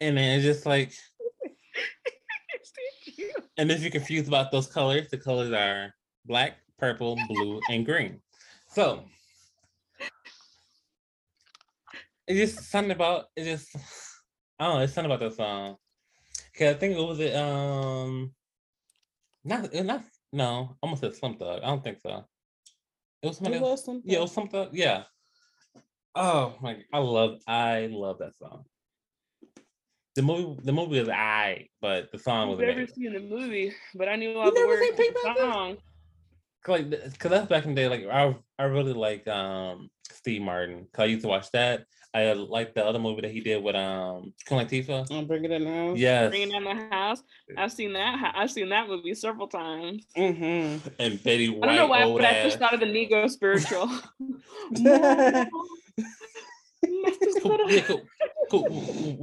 And 0.00 0.16
then 0.16 0.38
it's 0.38 0.44
just 0.44 0.64
like 0.64 0.92
and 3.58 3.70
if 3.70 3.82
you're 3.82 3.90
confused 3.90 4.28
about 4.28 4.52
those 4.52 4.68
colors, 4.68 5.10
the 5.10 5.18
colors 5.18 5.52
are 5.52 5.92
black, 6.24 6.58
purple, 6.78 7.18
blue, 7.28 7.60
and 7.68 7.84
green. 7.84 8.20
So 8.68 9.04
it's 12.28 12.54
just 12.54 12.70
something 12.70 12.92
about 12.92 13.26
it's 13.36 13.46
just 13.46 13.76
I 14.60 14.66
don't 14.66 14.76
know, 14.76 14.82
it's 14.82 14.94
something 14.94 15.10
about 15.10 15.28
that 15.28 15.36
song. 15.36 15.76
Cause 16.58 16.74
I 16.74 16.78
think 16.78 16.96
it 16.96 17.00
was 17.02 17.20
it 17.20 17.36
um 17.36 18.32
not 19.44 19.72
it 19.72 19.84
not 19.84 20.02
no, 20.32 20.70
I 20.72 20.86
almost 20.86 21.00
said 21.02 21.14
Slim 21.14 21.36
Thug. 21.36 21.62
I 21.62 21.66
don't 21.66 21.82
think 21.84 22.00
so. 22.00 22.24
It 23.22 23.28
was 23.28 23.36
somebody 23.36 23.56
It 23.56 23.62
else. 23.62 23.70
was 23.70 23.84
something. 23.84 24.10
Yeah, 24.10 24.18
it 24.18 24.22
was 24.22 24.32
Slim 24.32 24.48
Thug. 24.48 24.68
Yeah. 24.72 25.04
Oh 26.14 26.56
my 26.60 26.78
I 26.92 26.98
love 26.98 27.38
I 27.46 27.88
love 27.92 28.18
that 28.18 28.36
song. 28.36 28.64
The 30.16 30.22
movie 30.22 30.60
the 30.64 30.72
movie 30.72 30.98
is 30.98 31.08
I, 31.08 31.68
but 31.80 32.10
the 32.10 32.18
song 32.18 32.48
was 32.48 32.58
I've 32.58 32.66
never 32.66 32.80
amazing. 32.80 32.94
seen 32.96 33.12
the 33.12 33.20
movie, 33.20 33.72
but 33.94 34.08
I 34.08 34.16
knew 34.16 34.36
all 34.36 34.46
You 34.46 34.54
the 34.54 34.66
words 34.66 34.96
to 34.96 35.12
the 35.14 35.34
song. 35.36 35.76
Like 36.68 36.90
because 36.90 37.30
that's 37.30 37.46
back 37.48 37.64
in 37.64 37.74
the 37.74 37.80
day 37.82 37.88
like 37.88 38.06
i 38.06 38.34
i 38.58 38.64
really 38.64 38.92
like 38.92 39.26
um 39.28 39.90
steve 40.10 40.42
martin 40.42 40.84
because 40.84 41.02
i 41.02 41.06
used 41.06 41.22
to 41.22 41.28
watch 41.28 41.50
that 41.52 41.84
i 42.14 42.32
like 42.32 42.74
the 42.74 42.84
other 42.84 42.98
movie 42.98 43.20
that 43.20 43.30
he 43.30 43.40
did 43.40 43.62
with 43.62 43.74
um 43.76 44.32
Queen 44.46 44.66
Latifah. 44.66 45.10
I'll 45.12 45.24
bring 45.24 45.44
it 45.44 45.50
in 45.50 45.64
now. 45.64 45.92
yes 45.94 46.30
Bringing 46.30 46.50
down 46.50 46.64
the 46.64 46.88
house. 46.90 47.22
I've 47.56 47.70
seen 47.72 47.92
that. 47.92 48.32
I've 48.34 48.50
seen 48.50 48.70
that 48.70 48.88
movie 48.88 49.14
several 49.14 49.46
times. 49.46 50.06
Mm-hmm. 50.16 50.88
and 50.98 51.22
betty 51.22 51.50
White. 51.50 51.68
I 51.68 51.76
don't 51.76 51.76
know 51.76 51.86
why, 51.88 52.04
old 52.04 52.20
but 52.20 52.24
I 52.26 52.42
just 52.44 52.58
thought 52.58 52.72
of 52.74 52.80
the 52.80 52.86
Negro 52.86 53.28
spiritual. 53.28 53.88
cool, 57.42 57.70
yeah, 57.70 57.82
cool, 57.86 58.04
cool. 58.50 58.70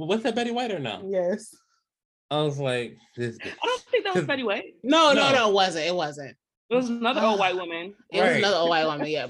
what's 0.06 0.22
that 0.22 0.34
betty 0.34 0.50
white 0.50 0.70
or 0.70 0.78
no 0.78 1.02
yes. 1.08 1.54
i 2.30 2.40
was 2.42 2.58
like 2.58 2.96
this 3.16 3.38
I 3.42 3.66
don't 3.66 3.80
think 3.90 4.04
that 4.04 4.14
was 4.14 4.24
Betty 4.24 4.42
White. 4.42 4.74
No, 4.82 5.12
no, 5.12 5.30
No. 5.30 5.34
no, 5.34 5.48
it 5.48 5.54
wasn't. 5.54 5.86
It 5.86 5.94
wasn't. 5.94 6.36
It 6.70 6.74
was 6.74 6.88
another 6.88 7.20
old 7.22 7.38
white 7.38 7.54
woman. 7.54 7.94
It 8.12 8.20
was 8.20 8.30
Right. 8.30 8.36
another 8.38 8.56
old 8.56 8.70
white 8.70 8.84
woman. 8.86 9.06
Yeah. 9.06 9.28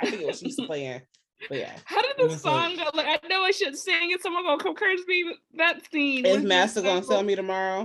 I 0.00 0.06
think 0.10 0.22
it 0.22 0.26
was 0.26 0.38
she's 0.40 0.56
playing. 0.56 1.02
But 1.48 1.58
yeah. 1.58 1.72
How 1.84 2.02
did 2.02 2.16
the 2.18 2.24
was 2.24 2.44
like- 2.44 2.76
song 2.76 2.76
go? 2.76 2.90
Like 2.94 3.06
I 3.22 3.28
know 3.28 3.42
I 3.42 3.50
should 3.52 3.76
sing 3.76 4.10
it. 4.10 4.22
Someone 4.22 4.44
gonna 4.44 4.68
encourage 4.68 5.00
me 5.06 5.24
with 5.24 5.36
that 5.56 5.80
scene. 5.90 6.26
Is 6.26 6.42
Master 6.42 6.82
gonna 6.82 7.02
sell 7.02 7.22
me 7.22 7.34
tomorrow? 7.36 7.82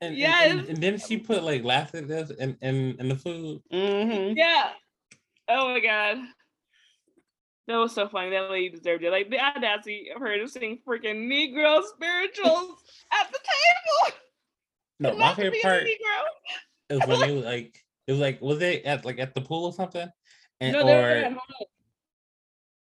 and, 0.00 0.10
and- 0.12 0.16
Yes. 0.16 0.50
and, 0.52 0.68
and 0.68 0.82
then 0.82 0.98
she 0.98 1.18
put 1.18 1.42
like 1.44 1.62
laughter 1.64 2.00
this 2.00 2.30
and 2.40 2.56
and 2.62 2.98
in 2.98 3.08
the 3.08 3.16
food 3.16 3.60
Mm-hmm. 3.72 4.36
Yeah. 4.36 4.70
Oh 5.48 5.68
my 5.72 5.80
god. 5.80 6.18
That 7.66 7.76
was 7.76 7.92
so 7.94 8.08
funny. 8.08 8.30
That 8.30 8.50
lady 8.50 8.70
deserved 8.70 9.04
it. 9.04 9.10
Like 9.10 9.30
the 9.30 9.38
audacity 9.38 10.08
of 10.14 10.20
her 10.22 10.36
to 10.38 10.48
sing 10.48 10.78
freaking 10.88 11.28
Negro 11.30 11.82
spirituals 11.84 12.82
at 13.12 13.30
the 13.30 13.38
table. 13.38 14.16
no 14.98 15.12
my 15.16 15.18
not 15.18 15.36
to 15.36 15.42
favorite 15.42 15.84
be 15.84 15.92
a 15.92 16.04
part 16.06 16.26
Negro. 16.90 17.02
is 17.02 17.08
when 17.08 17.20
they 17.20 17.32
was 17.34 17.44
like 17.44 17.78
it 18.06 18.12
was 18.12 18.20
like 18.20 18.40
was 18.40 18.60
it 18.62 18.84
at 18.84 19.04
like 19.04 19.18
at 19.18 19.34
the 19.34 19.40
pool 19.40 19.66
or 19.66 19.72
something 19.72 20.08
and 20.60 20.72
No, 20.72 20.84
they 20.84 20.94
were 20.94 21.00
or 21.00 21.10
at 21.10 21.32
home. 21.32 21.40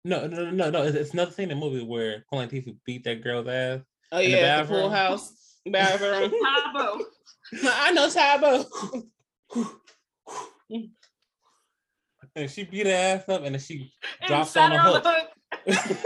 No, 0.05 0.26
no, 0.26 0.44
no, 0.44 0.51
no, 0.51 0.70
no. 0.70 0.82
It's, 0.85 0.97
it's 0.97 1.12
another 1.12 1.32
scene 1.32 1.51
in 1.51 1.59
the 1.59 1.66
movie 1.66 1.85
where 1.85 2.24
Queen 2.32 2.48
Latifah 2.48 2.76
beat 2.86 3.05
that 3.05 3.22
girl's 3.22 3.47
ass. 3.48 3.80
Oh 4.12 4.18
In 4.18 4.30
the 4.30 4.36
yeah, 4.39 4.62
the, 4.62 4.68
pool 4.68 4.89
bathroom. 4.89 4.93
house 4.93 5.60
bathroom. 5.66 6.30
Tae 6.30 6.72
Bo. 6.72 7.05
I 7.64 7.90
know 7.93 8.09
Tae 8.09 8.39
Bo. 8.40 8.64
And 12.36 12.51
she 12.51 12.64
beat 12.64 12.86
her 12.86 12.93
ass 12.93 13.28
up 13.28 13.43
and 13.44 13.55
then 13.55 13.60
she 13.60 13.93
And 14.20 14.28
drops 14.28 14.51
sat 14.51 14.70
on 14.70 14.70
the 14.70 14.78
her 14.78 14.89
on 14.89 15.02
the 15.66 15.72
hook. 15.74 15.98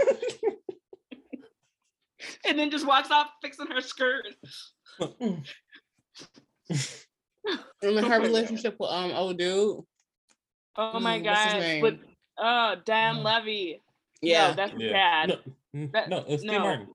and 2.45 2.57
then 2.59 2.71
just 2.71 2.87
walks 2.87 3.11
off 3.11 3.29
fixing 3.41 3.67
her 3.67 3.81
skirt. 3.81 4.25
And 7.81 7.99
her 7.99 8.21
relationship 8.21 8.75
with 8.79 8.89
um 8.89 9.11
old 9.11 9.37
dude. 9.37 9.81
Oh 10.75 10.99
my 10.99 11.19
Mm, 11.19 11.25
what's 11.25 11.43
god. 11.43 11.81
With 11.81 11.99
uh 12.37 12.75
Dan 12.85 13.17
Mm. 13.17 13.23
Levy. 13.23 13.81
Yeah. 14.21 14.49
No, 14.49 14.53
that's 14.55 14.73
yeah. 14.77 14.89
dad. 14.91 15.29
No, 15.29 15.37
n- 15.75 15.89
That- 15.93 16.09
no, 16.09 16.25
it's 16.27 16.41
Steve 16.43 16.53
no. 16.53 16.59
Martin. 16.59 16.87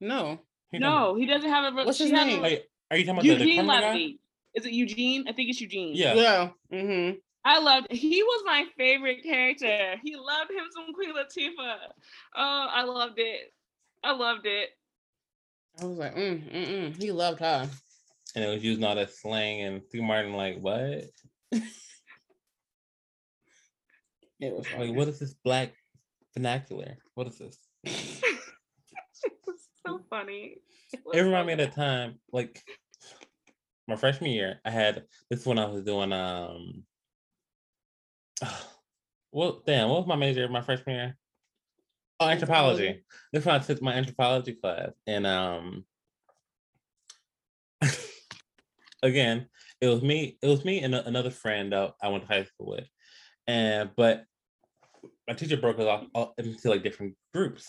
No. 0.00 0.38
He 0.72 0.78
No, 0.78 1.14
he 1.14 1.26
doesn't 1.26 1.48
have 1.48 1.72
a 1.72 1.76
re- 1.76 1.84
What's 1.84 1.98
his 1.98 2.10
has 2.10 2.22
a 2.22 2.26
name? 2.26 2.42
Like, 2.42 2.68
are 2.90 2.96
you 2.96 3.04
talking 3.04 3.18
about 3.18 3.22
the, 3.22 3.34
the 3.34 3.40
Eugene 3.48 3.66
guy? 3.66 3.80
Levy. 3.92 4.18
Is 4.54 4.66
it 4.66 4.72
Eugene? 4.72 5.24
I 5.28 5.32
think 5.32 5.50
it's 5.50 5.60
Eugene. 5.60 5.94
Yeah. 5.94 6.14
Yeah. 6.14 6.50
Mm-hmm. 6.72 7.18
I 7.44 7.58
loved 7.58 7.92
he 7.92 8.22
was 8.22 8.42
my 8.46 8.64
favorite 8.76 9.22
character. 9.22 9.96
He 10.02 10.16
loved 10.16 10.50
him 10.50 10.64
some 10.74 10.92
Queen 10.94 11.14
Latifah. 11.14 11.76
Oh, 12.34 12.66
I 12.70 12.82
loved 12.84 13.18
it. 13.18 13.52
I 14.02 14.12
loved 14.12 14.46
it. 14.46 14.70
I 15.80 15.84
was 15.86 15.98
like, 15.98 16.14
mm, 16.14 16.52
mm, 16.52 16.66
mm. 16.66 17.02
He 17.02 17.10
loved 17.12 17.40
her. 17.40 17.68
And 18.34 18.44
it 18.44 18.48
was 18.48 18.64
using 18.64 18.84
all 18.84 18.96
that 18.96 19.12
slang 19.12 19.62
and 19.62 19.82
Steve 19.88 20.02
Martin 20.02 20.32
like, 20.34 20.58
what? 20.60 21.04
It 24.40 24.52
was 24.52 24.66
Like, 24.76 24.94
what 24.94 25.08
is 25.08 25.20
this 25.20 25.34
black 25.34 25.72
vernacular? 26.34 26.98
What 27.14 27.28
is 27.28 27.38
this? 27.38 27.58
So 29.86 30.00
funny. 30.08 30.56
It 31.12 31.20
reminded 31.20 31.46
me 31.46 31.52
of 31.52 31.58
that 31.58 31.74
time, 31.74 32.18
like 32.32 32.62
my 33.86 33.96
freshman 33.96 34.30
year, 34.30 34.60
I 34.64 34.70
had 34.70 35.04
this 35.28 35.44
one 35.44 35.58
I 35.58 35.66
was 35.66 35.82
doing 35.82 36.12
um 36.12 36.84
well 39.32 39.62
damn, 39.66 39.88
what 39.90 40.00
was 40.00 40.06
my 40.06 40.16
major 40.16 40.48
my 40.48 40.62
freshman 40.62 40.96
year? 40.96 41.18
Oh, 42.20 42.28
anthropology. 42.28 43.04
This 43.32 43.44
one 43.44 43.56
I 43.56 43.58
took 43.58 43.82
my 43.82 43.92
anthropology 43.92 44.54
class. 44.54 44.92
And 45.06 45.26
um 45.26 45.84
again, 49.04 49.46
it 49.80 49.86
was 49.86 50.02
me, 50.02 50.38
it 50.42 50.46
was 50.48 50.64
me 50.64 50.80
and 50.80 50.94
another 50.94 51.30
friend 51.30 51.72
that 51.72 51.94
I 52.02 52.08
went 52.08 52.26
to 52.26 52.28
high 52.28 52.44
school 52.44 52.70
with. 52.70 52.88
And 53.46 53.90
but 53.96 54.24
my 55.28 55.34
teacher 55.34 55.56
broke 55.56 55.78
us 55.78 56.06
off 56.14 56.32
into 56.38 56.70
like 56.70 56.82
different 56.82 57.14
groups. 57.32 57.68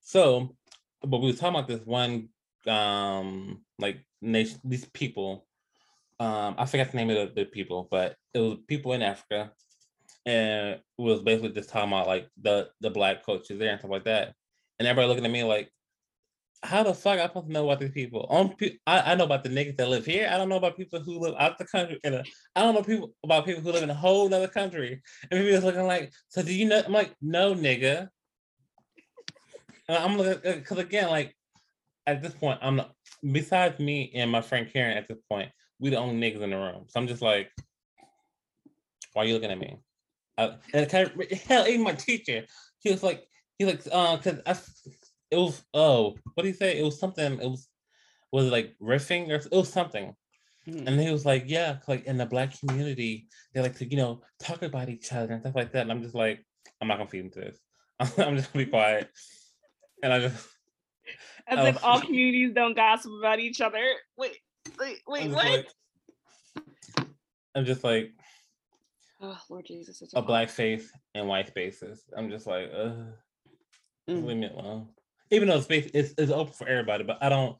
So, 0.00 0.56
but 1.02 1.18
we 1.18 1.26
was 1.26 1.38
talking 1.38 1.56
about 1.56 1.68
this 1.68 1.84
one 1.84 2.28
um 2.66 3.60
like 3.78 3.98
nation 4.22 4.58
these 4.64 4.86
people 4.86 5.46
um 6.18 6.54
i 6.56 6.64
forgot 6.64 6.90
the 6.90 6.96
name 6.96 7.10
of 7.10 7.16
the, 7.16 7.42
the 7.42 7.44
people 7.44 7.86
but 7.90 8.16
it 8.32 8.38
was 8.38 8.56
people 8.66 8.94
in 8.94 9.02
africa 9.02 9.52
and 10.24 10.80
was 10.96 11.20
basically 11.20 11.50
just 11.50 11.68
talking 11.68 11.88
about 11.88 12.06
like 12.06 12.28
the 12.42 12.68
the 12.80 12.88
black 12.88 13.24
coaches 13.24 13.58
there 13.58 13.70
and 13.70 13.80
stuff 13.80 13.90
like 13.90 14.04
that 14.04 14.32
and 14.78 14.88
everybody 14.88 15.08
looking 15.08 15.26
at 15.26 15.30
me 15.30 15.44
like 15.44 15.70
how 16.64 16.82
the 16.82 16.94
fuck 16.94 17.18
I 17.18 17.26
supposed 17.26 17.46
to 17.46 17.52
know 17.52 17.64
about 17.64 17.80
these 17.80 17.90
people? 17.90 18.26
On 18.30 18.54
I, 18.86 19.12
I 19.12 19.14
know 19.14 19.24
about 19.24 19.44
the 19.44 19.50
niggas 19.50 19.76
that 19.76 19.88
live 19.88 20.06
here. 20.06 20.28
I 20.32 20.38
don't 20.38 20.48
know 20.48 20.56
about 20.56 20.76
people 20.76 21.00
who 21.00 21.18
live 21.18 21.34
out 21.38 21.58
the 21.58 21.66
country. 21.66 22.00
In 22.04 22.14
a, 22.14 22.24
I 22.56 22.62
don't 22.62 22.74
know 22.74 22.82
people 22.82 23.14
about 23.22 23.44
people 23.44 23.62
who 23.62 23.70
live 23.70 23.82
in 23.82 23.90
a 23.90 23.94
whole 23.94 24.32
other 24.32 24.48
country. 24.48 25.02
And 25.30 25.44
people 25.44 25.66
looking 25.66 25.86
like, 25.86 26.12
so 26.28 26.42
do 26.42 26.54
you 26.54 26.66
know? 26.66 26.82
I'm 26.84 26.92
like, 26.92 27.14
no, 27.20 27.54
nigga. 27.54 28.08
And 29.88 29.98
I'm 29.98 30.16
looking 30.16 30.52
because 30.52 30.78
again, 30.78 31.10
like 31.10 31.36
at 32.06 32.22
this 32.22 32.32
point, 32.32 32.58
I'm 32.62 32.76
not, 32.76 32.92
besides 33.32 33.78
me 33.78 34.12
and 34.14 34.30
my 34.30 34.40
friend 34.40 34.68
Karen. 34.72 34.96
At 34.96 35.08
this 35.08 35.20
point, 35.30 35.50
we 35.78 35.90
the 35.90 35.98
only 35.98 36.16
niggas 36.16 36.40
in 36.40 36.50
the 36.50 36.56
room. 36.56 36.84
So 36.88 36.98
I'm 36.98 37.08
just 37.08 37.22
like, 37.22 37.50
why 39.12 39.22
are 39.22 39.26
you 39.26 39.34
looking 39.34 39.50
at 39.50 39.58
me? 39.58 39.76
I, 40.38 40.56
and 40.72 40.88
kind 40.88 41.10
of, 41.10 41.38
hell, 41.42 41.66
even 41.68 41.82
my 41.82 41.92
teacher, 41.92 42.44
he 42.80 42.90
was 42.90 43.02
like, 43.02 43.24
he 43.58 43.66
like, 43.66 43.82
uh, 43.92 44.16
cause 44.16 44.40
I 44.46 44.56
it 45.34 45.38
was 45.38 45.64
oh, 45.74 46.16
what 46.34 46.42
do 46.42 46.48
you 46.48 46.54
say? 46.54 46.78
It 46.78 46.84
was 46.84 46.98
something. 46.98 47.40
It 47.40 47.48
was 47.48 47.68
was 48.32 48.46
it 48.46 48.52
like 48.52 48.74
riffing 48.80 49.30
or 49.30 49.34
it 49.34 49.50
was 49.50 49.72
something. 49.72 50.14
Mm. 50.68 50.86
And 50.86 51.00
he 51.00 51.10
was 51.10 51.26
like, 51.26 51.44
yeah, 51.46 51.78
like 51.86 52.04
in 52.06 52.16
the 52.16 52.26
black 52.26 52.58
community, 52.58 53.28
they 53.52 53.60
like 53.60 53.76
to, 53.76 53.86
you 53.88 53.96
know, 53.96 54.22
talk 54.42 54.62
about 54.62 54.88
each 54.88 55.12
other 55.12 55.32
and 55.32 55.42
stuff 55.42 55.54
like 55.54 55.72
that. 55.72 55.82
And 55.82 55.92
I'm 55.92 56.02
just 56.02 56.14
like, 56.14 56.44
I'm 56.80 56.88
not 56.88 56.98
gonna 56.98 57.10
feed 57.10 57.24
into 57.24 57.40
this. 57.40 57.58
I'm 58.00 58.36
just 58.36 58.52
gonna 58.52 58.64
be 58.64 58.70
quiet. 58.70 59.10
And 60.02 60.12
I 60.12 60.20
just 60.20 60.46
as 61.48 61.58
I 61.58 61.68
if 61.68 61.84
all 61.84 62.00
communities 62.00 62.52
don't 62.54 62.74
gossip 62.74 63.12
about 63.18 63.40
each 63.40 63.60
other. 63.60 63.84
Wait, 64.16 64.38
wait, 64.78 65.00
wait, 65.06 65.30
what? 65.30 65.44
Like, 65.44 65.68
I'm 67.54 67.64
just 67.64 67.84
like, 67.84 68.12
oh 69.20 69.38
Lord 69.50 69.66
Jesus, 69.66 70.02
a 70.14 70.22
black 70.22 70.48
face 70.48 70.90
and 71.14 71.28
white 71.28 71.48
spaces. 71.48 72.04
I'm 72.16 72.30
just 72.30 72.46
like, 72.46 72.70
uh, 72.74 72.94
mm. 74.08 74.26
leave 74.26 74.38
me 74.38 74.48
alone 74.48 74.88
even 75.34 75.48
though 75.48 75.60
space 75.60 75.90
is 75.92 76.14
it's 76.16 76.32
open 76.32 76.52
for 76.52 76.68
everybody, 76.68 77.04
but 77.04 77.18
I 77.20 77.28
don't. 77.28 77.56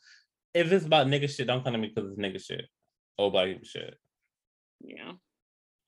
If 0.54 0.70
it's 0.70 0.86
about 0.86 1.08
nigga 1.08 1.28
shit, 1.28 1.46
don't 1.46 1.64
come 1.64 1.72
to 1.72 1.78
me 1.78 1.92
because 1.94 2.10
it's 2.10 2.20
nigga 2.20 2.44
shit 2.44 2.66
or 3.18 3.30
black 3.30 3.48
people 3.48 3.64
shit. 3.64 3.96
Yeah. 4.80 5.12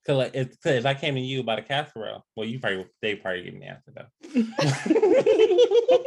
Cause 0.05 0.17
like 0.17 0.35
if, 0.35 0.49
cause 0.61 0.73
if 0.73 0.85
I 0.85 0.93
came 0.93 1.15
to 1.15 1.21
you 1.21 1.41
about 1.41 1.59
a 1.59 1.63
casserole, 1.63 2.25
well, 2.35 2.47
you 2.47 2.59
probably 2.59 2.85
they 3.01 3.15
probably 3.15 3.43
give 3.43 3.53
me 3.53 3.59
the 3.61 3.67
answer 3.67 3.91
though. 3.93 4.07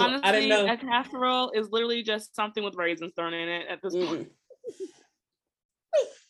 Honestly, 0.00 0.28
I 0.28 0.32
didn't 0.32 0.48
know. 0.48 0.72
a 0.72 0.76
casserole 0.76 1.50
is 1.50 1.68
literally 1.70 2.02
just 2.02 2.34
something 2.34 2.64
with 2.64 2.74
raisins 2.74 3.12
thrown 3.14 3.34
in 3.34 3.48
it 3.48 3.66
at 3.68 3.80
this 3.82 3.94
point. 3.94 4.28
Mm. 4.28 4.30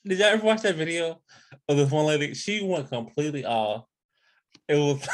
Did 0.06 0.18
y'all 0.18 0.28
ever 0.28 0.44
watch 0.44 0.62
that 0.62 0.76
video 0.76 1.20
of 1.68 1.76
this 1.76 1.90
one 1.90 2.06
lady? 2.06 2.34
She 2.34 2.62
went 2.62 2.88
completely 2.88 3.44
off. 3.44 3.84
It 4.68 4.76
was 4.76 5.06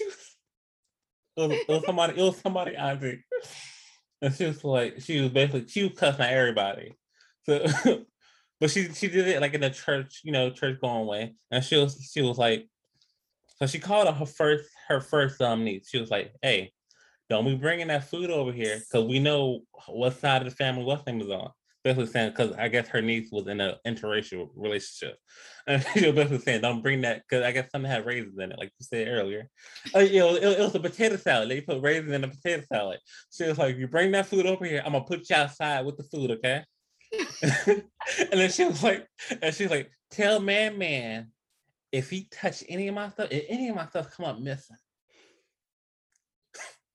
it 0.00 1.48
was, 1.48 1.50
it 1.52 1.68
was 1.68 1.84
somebody, 1.84 2.18
it 2.18 2.22
was 2.22 2.40
somebody 2.40 2.76
auntie. 2.76 3.24
And 4.20 4.34
she 4.34 4.44
was 4.44 4.62
like, 4.62 5.00
she 5.00 5.20
was 5.20 5.30
basically 5.30 5.66
she 5.68 5.84
was 5.84 5.98
cussing 5.98 6.24
at 6.24 6.32
everybody. 6.32 6.94
So 7.44 7.66
but 8.60 8.70
she 8.70 8.92
she 8.92 9.08
did 9.08 9.26
it 9.26 9.40
like 9.40 9.54
in 9.54 9.62
a 9.64 9.70
church, 9.70 10.20
you 10.22 10.32
know, 10.32 10.50
church 10.50 10.80
going 10.80 11.06
way. 11.06 11.34
And 11.50 11.64
she 11.64 11.76
was 11.76 12.10
she 12.12 12.22
was 12.22 12.38
like, 12.38 12.68
so 13.56 13.66
she 13.66 13.78
called 13.78 14.12
her 14.14 14.26
first 14.26 14.68
her 14.88 15.00
first 15.00 15.40
um 15.42 15.64
niece. 15.64 15.88
She 15.88 15.98
was 15.98 16.10
like, 16.10 16.32
hey, 16.42 16.72
don't 17.28 17.44
be 17.44 17.56
bringing 17.56 17.88
that 17.88 18.08
food 18.08 18.30
over 18.30 18.52
here 18.52 18.78
because 18.78 19.08
we 19.08 19.18
know 19.18 19.62
what 19.88 20.18
side 20.20 20.42
of 20.42 20.50
the 20.50 20.54
family 20.54 20.84
what 20.84 21.04
thing 21.04 21.18
was 21.18 21.30
on 21.30 21.50
basically 21.82 22.06
saying 22.06 22.30
because 22.30 22.52
I 22.52 22.68
guess 22.68 22.88
her 22.88 23.02
niece 23.02 23.30
was 23.32 23.46
in 23.48 23.60
an 23.60 23.74
interracial 23.86 24.48
relationship, 24.54 25.18
and 25.66 25.84
she 25.94 26.06
was 26.06 26.14
basically 26.14 26.38
saying, 26.38 26.60
"Don't 26.62 26.82
bring 26.82 27.00
that," 27.02 27.22
because 27.28 27.44
I 27.44 27.52
guess 27.52 27.70
something 27.70 27.90
had 27.90 28.06
raisins 28.06 28.38
in 28.38 28.52
it, 28.52 28.58
like 28.58 28.72
you 28.78 28.86
said 28.86 29.08
earlier. 29.08 29.48
Uh, 29.94 30.00
you 30.00 30.20
know, 30.20 30.34
it, 30.34 30.42
it, 30.42 30.58
was 30.58 30.74
a 30.74 30.80
potato 30.80 31.16
salad. 31.16 31.50
They 31.50 31.60
put 31.60 31.82
raisins 31.82 32.12
in 32.12 32.24
a 32.24 32.28
potato 32.28 32.62
salad. 32.72 32.98
She 33.32 33.44
was 33.44 33.58
like, 33.58 33.76
"You 33.76 33.88
bring 33.88 34.12
that 34.12 34.26
food 34.26 34.46
over 34.46 34.64
here, 34.64 34.82
I'm 34.84 34.92
gonna 34.92 35.04
put 35.04 35.28
you 35.28 35.36
outside 35.36 35.84
with 35.84 35.96
the 35.96 36.04
food, 36.04 36.30
okay?" 36.32 36.64
and 37.42 37.84
then 38.32 38.50
she 38.50 38.64
was 38.64 38.82
like, 38.82 39.06
and 39.42 39.54
she's 39.54 39.70
like, 39.70 39.90
"Tell 40.10 40.40
man, 40.40 40.78
man, 40.78 41.28
if 41.90 42.10
he 42.10 42.28
touch 42.30 42.64
any 42.68 42.88
of 42.88 42.94
my 42.94 43.10
stuff, 43.10 43.28
if 43.30 43.44
any 43.48 43.68
of 43.68 43.76
my 43.76 43.86
stuff 43.86 44.16
come 44.16 44.26
up 44.26 44.38
missing." 44.38 44.76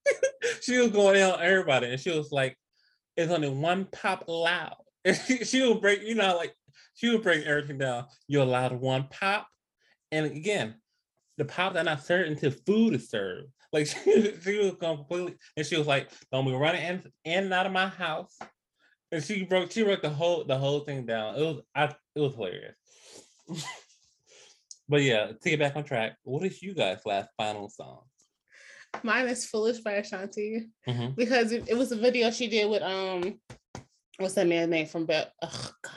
she 0.61 0.77
was 0.77 0.91
going 0.91 1.21
on 1.21 1.41
everybody, 1.41 1.87
and 1.91 1.99
she 1.99 2.11
was 2.11 2.31
like, 2.31 2.57
is 3.17 3.31
only 3.31 3.49
one 3.49 3.85
pop 3.91 4.23
loud. 4.27 4.77
she 5.43 5.61
will 5.61 5.79
break, 5.79 6.03
you 6.03 6.15
know, 6.15 6.37
like 6.37 6.53
she 6.93 7.09
will 7.09 7.19
break 7.19 7.45
everything 7.45 7.79
down. 7.79 8.05
You're 8.27 8.43
allowed 8.43 8.73
one 8.73 9.07
pop. 9.09 9.47
And 10.11 10.25
again, 10.25 10.75
the 11.37 11.45
pop 11.45 11.73
that 11.73 11.85
not 11.85 12.03
served 12.03 12.29
until 12.29 12.51
food 12.51 12.93
is 12.93 13.09
served. 13.09 13.47
Like 13.73 13.87
she, 14.05 14.33
she 14.43 14.57
was 14.59 14.75
completely, 14.79 15.35
and 15.55 15.65
she 15.65 15.77
was 15.77 15.87
like, 15.87 16.09
"Don't 16.31 16.45
be 16.45 16.53
running 16.53 16.83
in, 16.83 17.03
in 17.25 17.43
and 17.45 17.53
out 17.53 17.65
of 17.65 17.71
my 17.71 17.87
house." 17.87 18.37
And 19.11 19.23
she 19.23 19.43
broke, 19.43 19.71
she 19.71 19.83
broke 19.83 20.01
the 20.01 20.09
whole 20.09 20.43
the 20.45 20.57
whole 20.57 20.81
thing 20.81 21.05
down. 21.05 21.35
It 21.35 21.41
was, 21.41 21.61
I, 21.75 21.83
it 22.15 22.19
was 22.19 22.33
hilarious. 22.33 22.75
but 24.89 25.01
yeah, 25.03 25.27
to 25.27 25.49
get 25.49 25.59
back 25.59 25.75
on 25.75 25.83
track, 25.83 26.17
what 26.23 26.43
is 26.43 26.61
you 26.61 26.73
guys' 26.73 27.01
last 27.05 27.29
final 27.37 27.69
song? 27.69 28.01
Mine 29.03 29.27
is 29.27 29.45
Foolish 29.45 29.79
by 29.79 29.93
Ashanti 29.93 30.67
mm-hmm. 30.87 31.11
because 31.15 31.51
it, 31.51 31.67
it, 31.67 31.77
was 31.77 31.91
a 31.91 31.95
video 31.95 32.31
she 32.31 32.47
did 32.47 32.69
with 32.69 32.81
um 32.81 33.39
what's 34.17 34.33
that 34.35 34.47
man's 34.47 34.69
name 34.69 34.87
from 34.87 35.05
Bell? 35.05 35.27
Oh 35.41 35.71
God. 35.81 35.93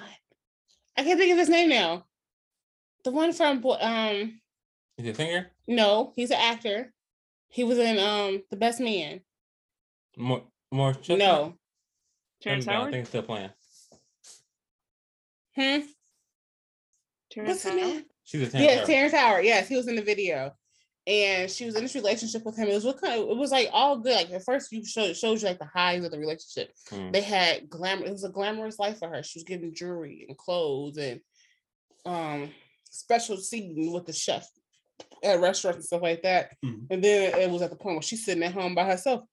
I 0.96 1.04
can't 1.04 1.18
think 1.18 1.32
of 1.32 1.38
his 1.38 1.48
name 1.48 1.70
now. 1.70 2.04
The 3.04 3.10
one 3.10 3.32
from 3.32 3.64
um 3.64 4.40
Is 4.98 5.04
he 5.04 5.10
a 5.10 5.14
singer? 5.14 5.50
No, 5.66 6.12
he's 6.16 6.30
an 6.30 6.38
actor. 6.40 6.92
He 7.48 7.64
was 7.64 7.78
in 7.78 7.98
um 7.98 8.42
The 8.50 8.56
Best 8.56 8.80
Man. 8.80 9.20
More 10.16 10.42
more 10.70 10.94
No. 11.08 11.54
Terrence 12.40 12.66
Howard? 12.66 12.88
I 12.88 12.92
think 12.92 13.06
still 13.06 13.22
playing. 13.22 13.50
Hmm. 15.56 15.80
Terrence 17.30 17.64
Howard? 17.64 18.04
She's 18.24 18.42
a 18.42 18.50
Terrence 18.50 18.54
yes, 18.54 18.74
Howard. 18.74 18.86
Terrence 18.86 19.14
Howard. 19.14 19.44
Yes, 19.44 19.68
he 19.68 19.76
was 19.76 19.88
in 19.88 19.96
the 19.96 20.02
video 20.02 20.52
and 21.10 21.50
she 21.50 21.64
was 21.64 21.74
in 21.74 21.82
this 21.82 21.96
relationship 21.96 22.44
with 22.44 22.56
him. 22.56 22.68
It 22.68 22.74
was 22.74 22.84
what 22.84 23.00
kind 23.00 23.20
of, 23.20 23.30
it 23.30 23.36
was 23.36 23.50
like 23.50 23.68
all 23.72 23.98
good. 23.98 24.14
Like 24.14 24.30
at 24.30 24.44
first, 24.44 24.70
you 24.70 24.84
showed 24.84 25.16
shows 25.16 25.42
you 25.42 25.48
like 25.48 25.58
the 25.58 25.64
highs 25.64 26.04
of 26.04 26.12
the 26.12 26.18
relationship. 26.20 26.72
Mm. 26.90 27.12
They 27.12 27.20
had 27.20 27.68
glamour. 27.68 28.06
It 28.06 28.12
was 28.12 28.22
a 28.22 28.28
glamorous 28.28 28.78
life 28.78 29.00
for 29.00 29.08
her. 29.08 29.20
She 29.24 29.40
was 29.40 29.44
getting 29.44 29.74
jewelry 29.74 30.24
and 30.28 30.38
clothes 30.38 30.98
and 30.98 31.20
um 32.06 32.50
special 32.88 33.36
seating 33.38 33.92
with 33.92 34.06
the 34.06 34.12
chef 34.12 34.48
at 35.24 35.40
restaurants 35.40 35.78
and 35.78 35.84
stuff 35.84 36.02
like 36.02 36.22
that. 36.22 36.52
Mm. 36.64 36.86
And 36.90 37.02
then 37.02 37.34
it 37.40 37.50
was 37.50 37.62
at 37.62 37.70
the 37.70 37.76
point 37.76 37.96
where 37.96 38.02
she's 38.02 38.24
sitting 38.24 38.44
at 38.44 38.54
home 38.54 38.76
by 38.76 38.84
herself, 38.84 39.24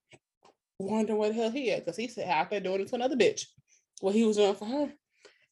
wondering 0.80 1.16
what 1.16 1.28
the 1.28 1.34
hell 1.34 1.50
he 1.50 1.68
had 1.68 1.84
because 1.84 1.96
he 1.96 2.08
said 2.08 2.28
out 2.28 2.50
there 2.50 2.58
doing 2.58 2.80
it 2.80 2.88
to 2.88 2.96
another 2.96 3.16
bitch. 3.16 3.44
What 4.00 4.16
he 4.16 4.24
was 4.24 4.36
doing 4.36 4.56
for 4.56 4.66
her. 4.66 4.92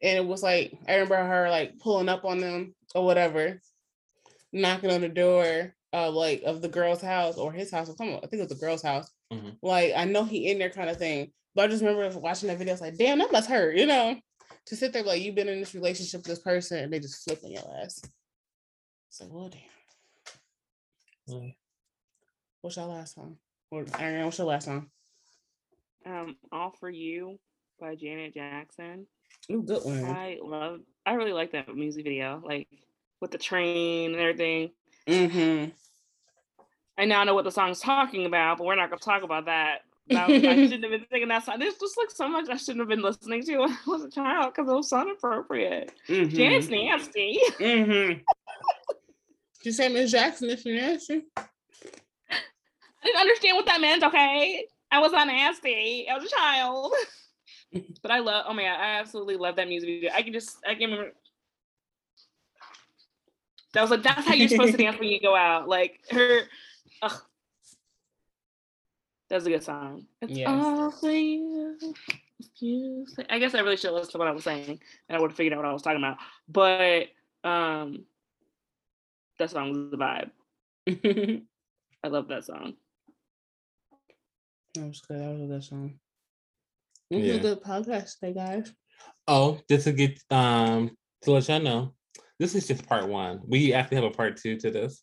And 0.03 0.19
it 0.19 0.27
was 0.27 0.43
like 0.43 0.77
I 0.89 0.95
remember 0.95 1.19
her 1.19 1.51
like 1.51 1.79
pulling 1.79 2.09
up 2.09 2.25
on 2.25 2.39
them 2.39 2.75
or 2.97 3.05
whatever, 3.05 3.61
knocking 4.53 4.91
on 4.91 5.03
the 5.03 5.09
door 5.09 5.73
uh 5.97 6.11
like 6.11 6.43
of 6.43 6.61
the 6.61 6.69
girl's 6.69 7.01
house 7.01 7.39
or 7.39 7.53
his 7.53 7.71
house 7.71 7.89
or 7.89 7.97
something. 7.97 8.17
I 8.17 8.27
think 8.27 8.35
it 8.35 8.49
was 8.49 8.59
the 8.59 8.67
girl's 8.67 8.83
house. 8.83 9.11
Mm-hmm. 9.33 9.51
Like 9.63 9.93
I 9.97 10.05
know 10.05 10.25
he 10.25 10.51
in 10.51 10.59
there 10.59 10.71
kind 10.71 10.91
of 10.91 10.99
thing. 10.99 11.33
But 11.55 11.65
I 11.65 11.69
just 11.69 11.83
remember 11.83 12.19
watching 12.19 12.49
that 12.49 12.59
video, 12.59 12.75
It's 12.75 12.83
like, 12.83 12.99
damn, 12.99 13.19
that 13.19 13.33
must 13.33 13.49
hurt, 13.49 13.77
you 13.77 13.87
know. 13.87 14.15
To 14.67 14.77
sit 14.77 14.93
there 14.93 15.03
like 15.03 15.23
you've 15.23 15.35
been 15.35 15.49
in 15.49 15.61
this 15.61 15.75
relationship 15.75 16.19
with 16.19 16.27
this 16.27 16.41
person 16.41 16.79
and 16.79 16.93
they 16.93 17.01
just 17.01 17.25
flipping 17.25 17.53
your 17.53 17.63
ass. 17.83 18.03
It's 19.09 19.21
like, 19.21 19.31
well 19.33 19.49
damn. 19.49 21.35
Mm. 21.35 21.55
What's 22.61 22.77
your 22.77 22.87
last 22.87 23.15
song? 23.15 23.39
Or 23.71 23.87
Aaron, 23.99 24.25
what's 24.25 24.39
your 24.39 24.49
last 24.49 24.67
song? 24.67 24.89
Um, 26.05 26.37
All 26.53 26.73
for 26.79 26.91
You 26.91 27.39
by 27.81 27.95
Janet 27.95 28.35
Jackson. 28.35 29.07
Ooh, 29.51 29.63
good 29.63 29.85
one. 29.85 30.05
I 30.05 30.39
love 30.43 30.81
I 31.07 31.15
really 31.15 31.33
like 31.33 31.53
that 31.53 31.75
music 31.75 32.05
video, 32.05 32.43
like 32.45 32.69
with 33.21 33.31
the 33.31 33.39
train 33.39 34.13
and 34.13 34.21
everything. 34.21 34.71
Mm-hmm. 35.09 35.71
I 36.99 37.05
now 37.05 37.25
know 37.25 37.35
what 37.35 37.45
the 37.45 37.51
song's 37.51 37.81
talking 37.81 38.27
about, 38.27 38.59
but 38.59 38.67
we're 38.67 38.77
not 38.77 38.91
gonna 38.91 39.01
talk 39.01 39.23
about 39.23 39.47
that. 39.47 39.83
I 40.11 40.27
shouldn't 40.29 40.83
have 40.83 40.93
been 40.93 41.07
singing 41.11 41.29
that 41.29 41.45
song. 41.45 41.59
There's 41.59 41.75
just 41.75 41.99
like 41.99 42.11
so 42.11 42.29
much 42.29 42.49
I 42.49 42.57
shouldn't 42.57 42.81
have 42.81 42.89
been 42.89 43.03
listening 43.03 43.43
to 43.45 43.59
when 43.59 43.71
I 43.71 43.79
was 43.87 44.05
a 44.05 44.11
child 44.11 44.55
because 44.55 44.71
it 44.71 44.75
was 44.75 44.89
so 44.89 45.03
inappropriate. 45.03 45.93
Mm-hmm. 46.09 46.35
Janet's 46.35 46.69
nasty. 46.69 47.41
Mm-hmm. 47.59 48.21
you 49.63 49.73
say 49.73 49.89
Miss 49.89 50.13
Jackson 50.13 50.51
if 50.51 50.65
you're 50.65 50.77
nasty? 50.77 51.25
I 51.37 53.05
didn't 53.05 53.21
understand 53.21 53.57
what 53.57 53.67
that 53.67 53.81
meant. 53.81 54.05
Okay, 54.05 54.67
I 54.91 55.01
was 55.01 55.13
not 55.13 55.27
nasty. 55.27 56.09
I 56.09 56.17
was 56.17 56.25
a 56.25 56.37
child. 56.37 56.93
but 58.03 58.11
I 58.11 58.21
love. 58.21 58.47
Oh 58.49 58.55
my 58.55 58.63
god, 58.63 58.81
I 58.81 58.99
absolutely 59.01 59.37
love 59.37 59.57
that 59.57 59.69
music 59.69 59.89
video. 59.89 60.11
I 60.15 60.23
can 60.23 60.33
just. 60.33 60.57
I 60.67 60.75
can 60.75 60.91
remember 60.91 61.13
that 63.77 63.83
was 63.83 63.91
like, 63.91 64.03
that's 64.03 64.27
how 64.27 64.33
you're 64.33 64.49
supposed 64.49 64.73
to 64.73 64.79
dance 64.79 64.99
when 64.99 65.11
you 65.11 65.21
go 65.21 65.37
out. 65.37 65.69
Like 65.69 66.01
her, 66.11 66.41
ugh. 67.03 67.23
That's 69.29 69.47
a 69.47 69.51
good 69.51 69.63
song. 69.63 70.07
It's 70.23 70.33
yes. 70.33 70.49
all 70.49 70.91
for 70.91 71.11
you. 71.11 71.77
I 73.29 73.39
guess 73.39 73.55
I 73.55 73.61
really 73.61 73.77
should 73.77 73.93
listen 73.93 74.13
to 74.13 74.19
what 74.19 74.29
I 74.29 74.33
was 74.33 74.45
saying 74.45 74.79
and 75.09 75.17
I 75.17 75.21
would 75.21 75.31
have 75.31 75.37
figured 75.37 75.55
out 75.55 75.59
what 75.59 75.67
I 75.67 75.73
was 75.73 75.83
talking 75.83 75.99
about. 75.99 76.19
But 76.49 77.09
um 77.43 78.05
that 79.39 79.51
song 79.51 79.71
was 79.71 79.91
the 79.91 79.97
vibe. 79.97 81.43
I 82.05 82.09
love 82.09 82.29
that 82.29 82.45
song. 82.45 82.75
That 84.75 84.87
was 84.87 85.01
good. 85.01 85.19
That 85.19 85.31
was 85.33 85.43
a 85.43 85.47
good 85.47 85.65
song. 85.65 85.95
This 87.11 87.25
is 87.25 87.37
a 87.37 87.41
good 87.41 87.63
podcast 87.63 88.19
today, 88.19 88.35
guys. 88.35 88.73
Oh, 89.27 89.59
just 89.69 89.85
to 89.85 89.93
get 89.93 90.21
um 90.31 90.91
to 91.23 91.31
let 91.33 91.49
y'all 91.49 91.61
know, 91.61 91.95
this 92.39 92.55
is 92.55 92.69
just 92.69 92.87
part 92.87 93.09
one. 93.09 93.41
We 93.47 93.73
actually 93.73 93.97
have 93.97 94.05
a 94.05 94.11
part 94.11 94.37
two 94.37 94.57
to 94.59 94.71
this, 94.71 95.03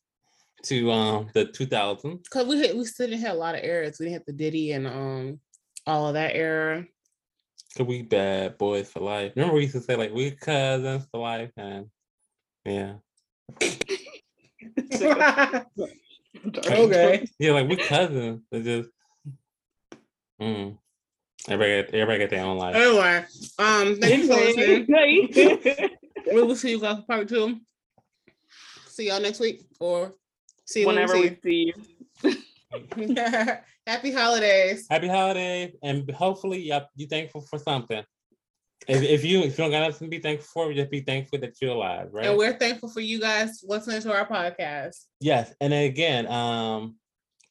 to 0.63 0.91
um 0.91 1.29
the 1.33 1.45
2000s. 1.45 2.29
Cause 2.29 2.47
we 2.47 2.65
had, 2.65 2.75
we 2.75 2.85
still 2.85 3.07
didn't 3.07 3.21
have 3.21 3.35
a 3.35 3.39
lot 3.39 3.55
of 3.55 3.63
eras. 3.63 3.97
We 3.99 4.05
didn't 4.05 4.19
have 4.19 4.25
the 4.25 4.33
Diddy 4.33 4.71
and 4.71 4.87
um 4.87 5.39
all 5.85 6.07
of 6.07 6.13
that 6.15 6.35
era. 6.35 6.85
Cause 7.77 7.87
we 7.87 8.01
bad 8.03 8.57
boys 8.57 8.89
for 8.89 8.99
life. 9.01 9.33
Remember 9.35 9.55
we 9.55 9.63
used 9.63 9.73
to 9.73 9.81
say 9.81 9.95
like 9.95 10.13
we 10.13 10.31
cousins 10.31 11.07
for 11.11 11.21
life, 11.21 11.51
and 11.57 11.87
yeah, 12.65 12.95
okay. 16.41 17.27
yeah, 17.39 17.51
like 17.51 17.67
we 17.67 17.75
cousins. 17.75 18.41
It's 18.51 18.65
just, 18.65 18.89
mm. 20.41 20.77
everybody, 21.49 21.81
got, 21.81 21.93
everybody 21.93 22.19
got 22.19 22.29
their 22.29 22.45
own 22.45 22.57
life. 22.57 22.75
Anyway, 22.75 23.25
um, 23.59 23.95
thank 23.99 24.23
you 24.23 24.27
for 24.27 24.35
listening. 24.35 25.89
We 26.31 26.43
will 26.43 26.55
see 26.55 26.71
you 26.71 26.79
guys 26.79 26.99
for 26.99 27.05
part 27.05 27.27
two. 27.27 27.59
See 28.87 29.07
y'all 29.07 29.19
next 29.19 29.39
week 29.39 29.63
or 29.79 30.13
see 30.65 30.81
you 30.81 30.87
Whenever 30.87 31.13
when 31.13 31.21
we 31.21 31.37
see 31.43 31.73
you. 32.23 32.35
Happy 33.87 34.11
holidays. 34.11 34.87
Happy 34.89 35.07
holidays, 35.07 35.75
and 35.83 36.09
hopefully, 36.11 36.59
yep, 36.59 36.89
you 36.95 37.07
thankful 37.07 37.41
for 37.41 37.59
something. 37.59 38.03
If, 38.87 39.01
if 39.01 39.23
you 39.23 39.39
if 39.39 39.51
you 39.57 39.63
don't 39.63 39.71
got 39.71 39.81
nothing 39.87 40.07
to 40.07 40.09
be 40.09 40.19
thankful 40.19 40.65
for, 40.67 40.73
just 40.73 40.89
be 40.91 41.01
thankful 41.01 41.39
that 41.39 41.53
you're 41.61 41.71
alive, 41.71 42.09
right? 42.11 42.25
And 42.25 42.37
we're 42.37 42.57
thankful 42.57 42.89
for 42.89 42.99
you 42.99 43.19
guys 43.19 43.63
listening 43.63 44.01
to 44.01 44.13
our 44.13 44.27
podcast. 44.27 45.05
Yes, 45.19 45.53
and 45.61 45.71
then 45.71 45.85
again, 45.85 46.27
um, 46.27 46.95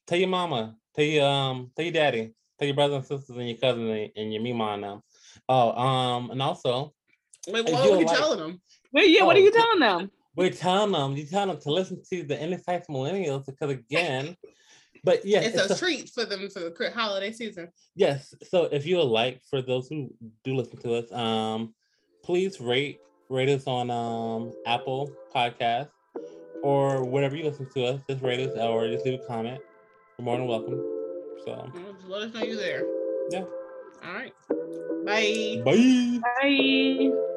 tell 0.07 0.19
your 0.19 0.29
mama, 0.29 0.77
tell 0.95 1.05
your 1.05 1.27
um, 1.27 1.71
tell 1.77 1.85
your 1.85 1.93
daddy, 1.95 2.35
tell 2.59 2.67
your 2.67 2.75
brothers 2.75 2.97
and 2.97 3.05
sisters 3.07 3.37
and 3.37 3.49
your 3.49 3.59
cousins 3.59 3.91
and, 3.91 4.11
and 4.17 4.33
your 4.35 4.43
mima 4.43 4.65
and 4.75 4.85
them. 4.85 5.03
Oh, 5.49 5.73
um, 5.73 6.31
and 6.31 6.43
also 6.43 6.93
Wait, 7.49 7.65
what 7.65 7.75
are 7.75 7.87
you 8.01 8.07
like- 8.07 8.17
telling 8.17 8.39
them? 8.39 8.61
Wait, 8.93 9.09
yeah, 9.11 9.23
what 9.25 9.37
are 9.37 9.41
Oh, 9.41 9.43
you 9.43 9.51
telling 9.53 9.81
them? 9.81 10.11
We're 10.35 10.51
telling 10.51 10.93
them, 10.93 11.17
you 11.17 11.27
telling 11.27 11.49
them 11.49 11.61
to 11.61 11.73
listen 11.73 12.03
to 12.11 12.23
the 12.23 12.41
Indecisive 12.41 12.87
Millennials 12.89 13.47
because 13.47 13.71
again, 13.71 14.37
but 15.05 15.25
yes, 15.25 15.55
It's, 15.55 15.71
a, 15.71 15.77
treat 15.79 16.09
for 16.11 16.25
them 16.25 16.49
for 16.49 16.61
the 16.61 16.91
holiday 16.95 17.33
season. 17.33 17.69
Yes. 17.95 18.35
So 18.49 18.65
if 18.65 18.87
you 18.87 18.97
would 18.97 19.05
like, 19.05 19.43
for 19.51 19.61
those 19.61 19.89
who 19.89 20.13
do 20.45 20.55
listen 20.55 20.79
to 20.79 20.95
us, 20.95 21.13
um, 21.13 21.75
please 22.23 22.61
rate 22.61 23.01
rate 23.29 23.49
us 23.49 23.67
on 23.67 23.91
um 23.91 24.53
Apple 24.67 25.11
Podcast 25.35 25.89
or 26.63 27.05
whatever 27.05 27.37
you 27.37 27.45
listen 27.45 27.69
to 27.75 27.85
us. 27.85 28.01
Just 28.09 28.23
rate 28.23 28.41
us 28.41 28.57
or 28.57 28.89
just 28.89 29.05
leave 29.05 29.21
a 29.21 29.27
comment. 29.27 29.61
You're 30.19 30.25
more 30.25 30.37
than 30.37 30.47
welcome. 30.47 30.81
So 31.45 31.71
Just 31.75 32.09
let 32.09 32.23
us 32.23 32.35
know 32.35 32.43
you're 32.43 32.57
there. 32.57 32.85
Yeah. 33.31 33.45
All 34.05 34.15
right. 34.15 34.35
Bye. 35.05 35.63
bye. 35.65 36.21
Bye. 36.41 37.29